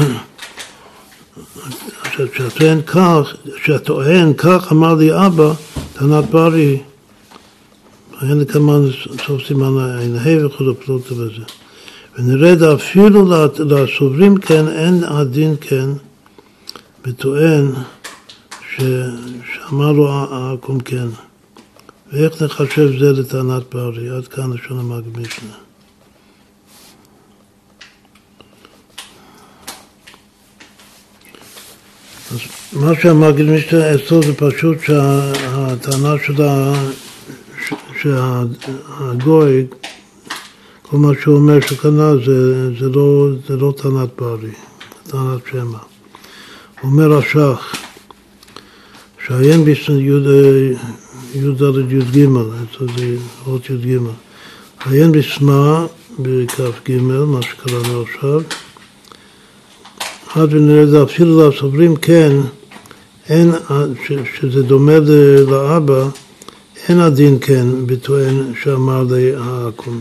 שהטוען 2.37 2.83
כך, 2.83 3.35
שהטוען 3.65 4.33
כך 4.35 4.73
אמר 4.73 4.95
לי 4.95 5.27
אבא, 5.27 5.53
טענת 5.93 6.31
ברי, 6.31 6.79
לי 8.23 8.47
כמובן 8.47 8.91
סוף 9.27 9.47
סימן 9.47 9.99
עין 9.99 10.17
ה' 10.17 10.47
וכו' 10.47 10.75
פלוטה 10.85 11.15
וזה. 11.15 11.45
ונרד 12.19 12.63
אפילו 12.63 13.33
לסוברים 13.59 14.37
כן, 14.37 14.69
אין 14.69 15.05
הדין 15.05 15.55
כן, 15.61 15.89
וטוען 17.05 17.73
שאמר 18.79 19.93
לו 19.93 20.13
העקום 20.13 20.81
כן. 20.81 21.07
ואיך 22.13 22.43
נחשב 22.43 22.99
זה 22.99 23.13
לטענת 23.13 23.63
ברי? 23.75 24.09
עד 24.09 24.27
כאן 24.27 24.53
לשון 24.53 24.79
המגיד 24.79 25.19
משנה. 25.19 25.55
אז 32.33 32.39
מה 32.73 32.93
שהמגיד 33.03 33.47
משנה 33.47 33.95
אצלו 33.95 34.23
זה 34.23 34.35
פשוט 34.35 34.79
שהטענה 34.87 36.15
שלה, 36.27 36.75
שהגוי, 38.03 39.67
כל 40.83 40.97
מה 40.97 41.09
שהוא 41.23 41.37
אומר 41.37 41.61
שקנה 41.61 42.17
זה, 42.27 42.71
זה, 42.79 42.89
לא, 42.89 43.29
זה 43.49 43.57
לא 43.57 43.75
טענת 43.77 44.09
זה 44.21 45.11
טענת 45.11 45.41
שמע. 45.51 45.79
הוא 46.81 46.91
אומר 46.91 47.19
השח, 47.19 47.75
שעיין 49.27 49.65
בי"ד 49.65 50.27
י"ג, 51.35 52.27
זה 52.97 53.17
אות 53.47 53.71
י"ג, 53.71 53.99
עיין 54.87 55.13
בשמה 55.13 55.87
בכ"ג, 56.19 56.93
מה 57.27 57.43
שקראנו 57.43 58.03
עכשיו, 58.03 58.41
עד 60.35 60.55
ונראה 60.55 60.87
זה 60.87 61.03
אפילו 61.03 61.49
לסוברים 61.49 61.97
כן, 61.97 62.33
אין, 63.29 63.53
שזה 64.41 64.63
דומה 64.63 64.99
לאבא, 65.49 66.09
אין 66.89 67.01
הדין 67.01 67.39
כן 67.41 67.87
בטוען 67.87 68.53
שאמר 68.63 69.03
לי 69.11 69.33
העכו"ם. 69.37 69.99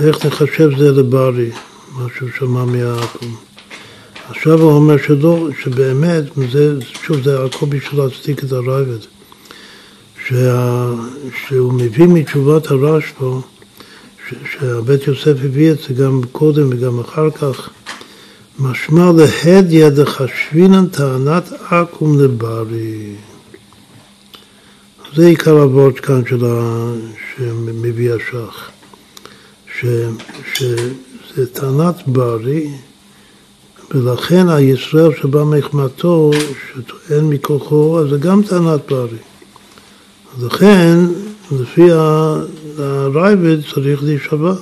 איך 0.00 0.26
נחשב 0.26 0.70
זה 0.78 0.92
לברי, 0.92 1.50
מה 1.96 2.06
שהוא 2.16 2.28
שמע 2.38 2.64
מהעכו"ם. 2.64 3.34
עכשיו 4.30 4.60
הוא 4.60 4.72
אומר 4.72 4.96
שלא, 5.06 5.48
שבאמת, 5.62 6.24
זה, 6.52 6.74
שוב, 7.02 7.22
זה 7.22 7.44
הכל 7.44 7.66
בשביל 7.66 8.00
להצדיק 8.00 8.44
את 8.44 8.52
הרייבד, 8.52 8.98
שה, 10.28 10.90
שהוא 11.46 11.72
מביא 11.72 12.06
מתשובת 12.06 12.70
הרשב"א, 12.70 13.26
שהבית 14.52 15.06
יוסף 15.06 15.34
הביא 15.44 15.70
את 15.70 15.78
זה 15.88 15.94
גם 15.94 16.20
קודם 16.32 16.68
וגם 16.70 17.00
אחר 17.00 17.30
כך, 17.30 17.70
משמע 18.58 19.10
להדיא 19.12 19.88
דחשבינן 19.88 20.86
טענת 20.86 21.52
עכו"ם 21.70 22.20
לברי. 22.20 23.14
זה 25.16 25.26
עיקר 25.26 25.50
הוורד 25.50 25.98
כאן 25.98 26.22
של 26.28 26.44
ה... 26.44 26.92
שמביא 27.36 28.12
השח, 28.12 28.70
ש... 29.78 29.86
שזה 30.54 31.46
טענת 31.52 31.94
ברי, 32.06 32.70
ולכן 33.90 34.48
הישראל 34.48 35.10
שבא 35.20 35.44
מחמתו, 35.44 36.30
שטוען 36.72 37.24
מכוחו, 37.24 38.00
אז 38.00 38.10
זה 38.10 38.18
גם 38.18 38.42
טענת 38.42 38.80
ברי. 38.90 39.18
לכן, 40.42 40.98
לפי 41.52 41.82
הרייבד 42.78 43.56
צריך 43.74 44.02
להישבע. 44.02 44.54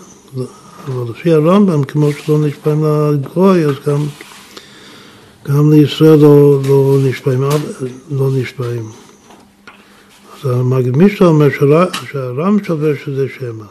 אבל 0.88 1.10
לפי 1.10 1.32
הרמב"ם, 1.32 1.84
כמו 1.84 2.08
שלא 2.12 2.38
נשבעים 2.38 2.84
לגוי, 2.84 3.64
אז 3.64 3.74
גם, 3.86 4.06
גם 5.48 5.72
לישראל 5.72 6.18
לא, 6.18 6.58
לא, 6.68 6.98
נשבעים, 7.04 7.44
לא 8.10 8.30
נשבעים. 8.32 9.01
אז 10.44 10.50
המגיד 10.50 10.96
מישהו 10.96 11.26
אומר 11.26 11.46
שהרם 12.10 12.56
סובר 12.66 12.94
שזה 13.04 13.26
שמע. 13.38 13.64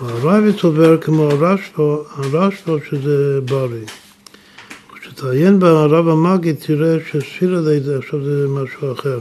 והרייבד 0.00 0.58
סובר 0.58 0.96
כמו 1.00 1.22
הרשב"א, 1.22 1.82
הרשב"א 2.16 2.76
שזה 2.90 3.40
בריא. 3.44 3.86
כשתעיין 4.94 5.58
ברב 5.58 6.08
המגיד 6.08 6.56
תראה 6.66 6.96
שספירה 7.10 7.60
לידה 7.60 7.98
עכשיו 7.98 8.24
זה 8.24 8.48
משהו 8.48 8.92
אחר. 8.92 9.18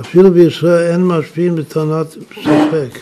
אפילו 0.00 0.30
בישראל 0.30 0.92
אין 0.92 1.04
משפיעים 1.06 1.56
בטענת 1.56 2.06
ספק. 2.34 2.98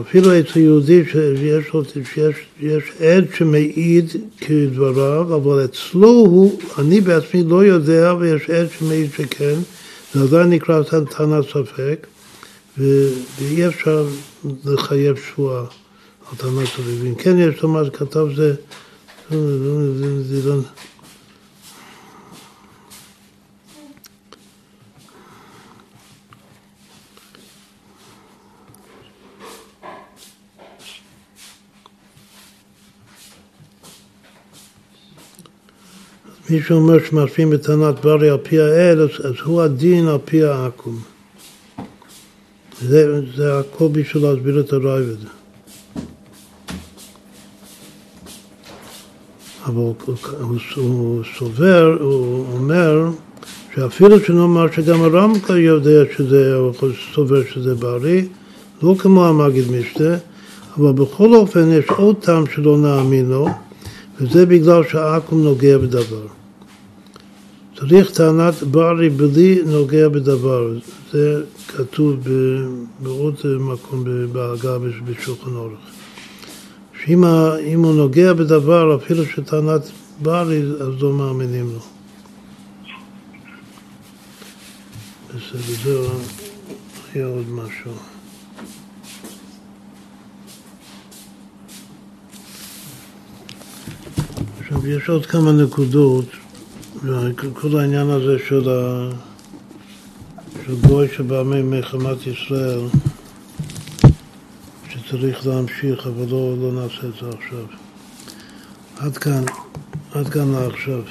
אפילו 0.00 0.40
אצל 0.40 0.58
יהודי 0.58 1.02
שיש, 1.04 2.92
עד 3.00 3.24
שמעיד 3.34 4.10
כדבריו, 4.38 5.34
אבל 5.36 5.64
אצלו 5.64 6.08
הוא, 6.08 6.60
אני 6.78 7.00
בעצמי 7.00 7.42
לא 7.44 7.64
יודע, 7.64 8.14
ויש 8.20 8.50
עד 8.50 8.66
שמעיד 8.78 9.10
שכן, 9.16 9.54
זה 10.14 10.22
עדיין 10.22 10.50
נקרא 10.50 10.82
טענת 11.16 11.44
ספק, 11.44 12.06
ואי 12.78 13.66
אפשר 13.66 14.06
לחייב 14.64 15.16
שבועה 15.16 15.64
על 16.30 16.36
טענת 16.36 16.66
ספק. 16.66 16.82
ואם 17.02 17.14
כן 17.14 17.38
יש 17.38 17.62
לומר, 17.62 17.90
כתב 17.90 18.26
זה, 18.36 18.54
זה, 20.22 20.52
מי 36.52 36.62
שאומר 36.62 36.98
שמשפיעים 37.10 37.50
בטענת 37.50 38.00
ברי 38.04 38.30
על 38.30 38.38
פי 38.42 38.60
האל, 38.60 39.00
אז, 39.02 39.34
הוא 39.44 39.62
הדין 39.62 40.08
על 40.08 40.18
פי 40.24 40.44
העכו"ם. 40.44 40.98
זה, 42.82 43.20
זה 43.36 43.58
הכל 43.58 43.88
בשביל 43.92 44.22
להסביר 44.22 44.60
את 44.60 44.72
הרייבד. 44.72 45.16
אבל 49.66 49.74
הוא, 49.74 49.94
הוא, 50.06 50.56
הוא 50.76 51.22
סובר, 51.38 51.96
הוא 52.00 52.46
אומר, 52.52 53.10
שאפילו 53.74 54.20
שנאמר 54.20 54.72
שגם 54.72 55.02
הרמק"א 55.02 55.52
יודע 55.52 56.02
שזה, 56.16 56.56
או 56.56 56.72
סובר 57.14 57.44
שזה 57.44 57.74
בריא, 57.74 58.22
לא 58.82 58.94
כמו 58.98 59.26
המגיד 59.26 59.64
משתה, 59.70 60.16
אבל 60.76 60.92
בכל 60.92 61.34
אופן 61.34 61.72
יש 61.72 61.84
עוד 61.88 62.16
טעם 62.20 62.44
שלא 62.54 62.78
נאמין 62.78 63.28
לו, 63.28 63.48
וזה 64.20 64.46
בגלל 64.46 64.82
שהעכו"ם 64.88 65.44
נוגע 65.44 65.78
בדבר. 65.78 66.41
צריך 67.88 68.10
טענת 68.10 68.62
ברי 68.62 69.10
בלי 69.10 69.62
נוגע 69.66 70.08
בדבר, 70.08 70.72
זה 71.12 71.42
כתוב 71.68 72.16
בעוד 73.00 73.34
מקום 73.44 74.04
בהגה 74.32 74.78
בשולחן 75.04 75.56
אורך. 75.56 75.78
שאם 77.04 77.84
הוא 77.84 77.94
נוגע 77.94 78.32
בדבר, 78.32 78.96
אפילו 78.96 79.24
שטענת 79.24 79.90
ברי, 80.22 80.62
אז 80.80 81.02
לא 81.02 81.12
מאמינים 81.12 81.72
לו. 81.72 81.80
בסדר, 85.28 85.74
זהו, 85.84 86.04
היה 87.14 87.26
עוד 87.26 87.50
משהו. 87.50 87.92
עכשיו, 94.60 94.86
יש 94.86 95.08
עוד 95.08 95.26
כמה 95.26 95.52
נקודות, 95.52 96.24
כל 97.54 97.78
העניין 97.78 98.10
הזה 98.10 98.36
של, 98.48 98.70
ה... 98.70 99.10
של 100.66 100.74
גוי 100.88 101.08
שבא 101.16 101.42
ממלחמת 101.42 102.26
ישראל, 102.26 102.80
שצריך 104.88 105.46
להמשיך, 105.46 106.06
אבל 106.06 106.26
לא, 106.30 106.54
לא 106.58 106.72
נעשה 106.72 107.06
את 107.06 107.12
זה 107.20 107.28
עכשיו. 107.38 107.64
עד 108.98 109.18
כאן, 109.18 109.44
עד 110.12 110.28
כאן 110.28 110.52
לעכשיו. 110.52 111.02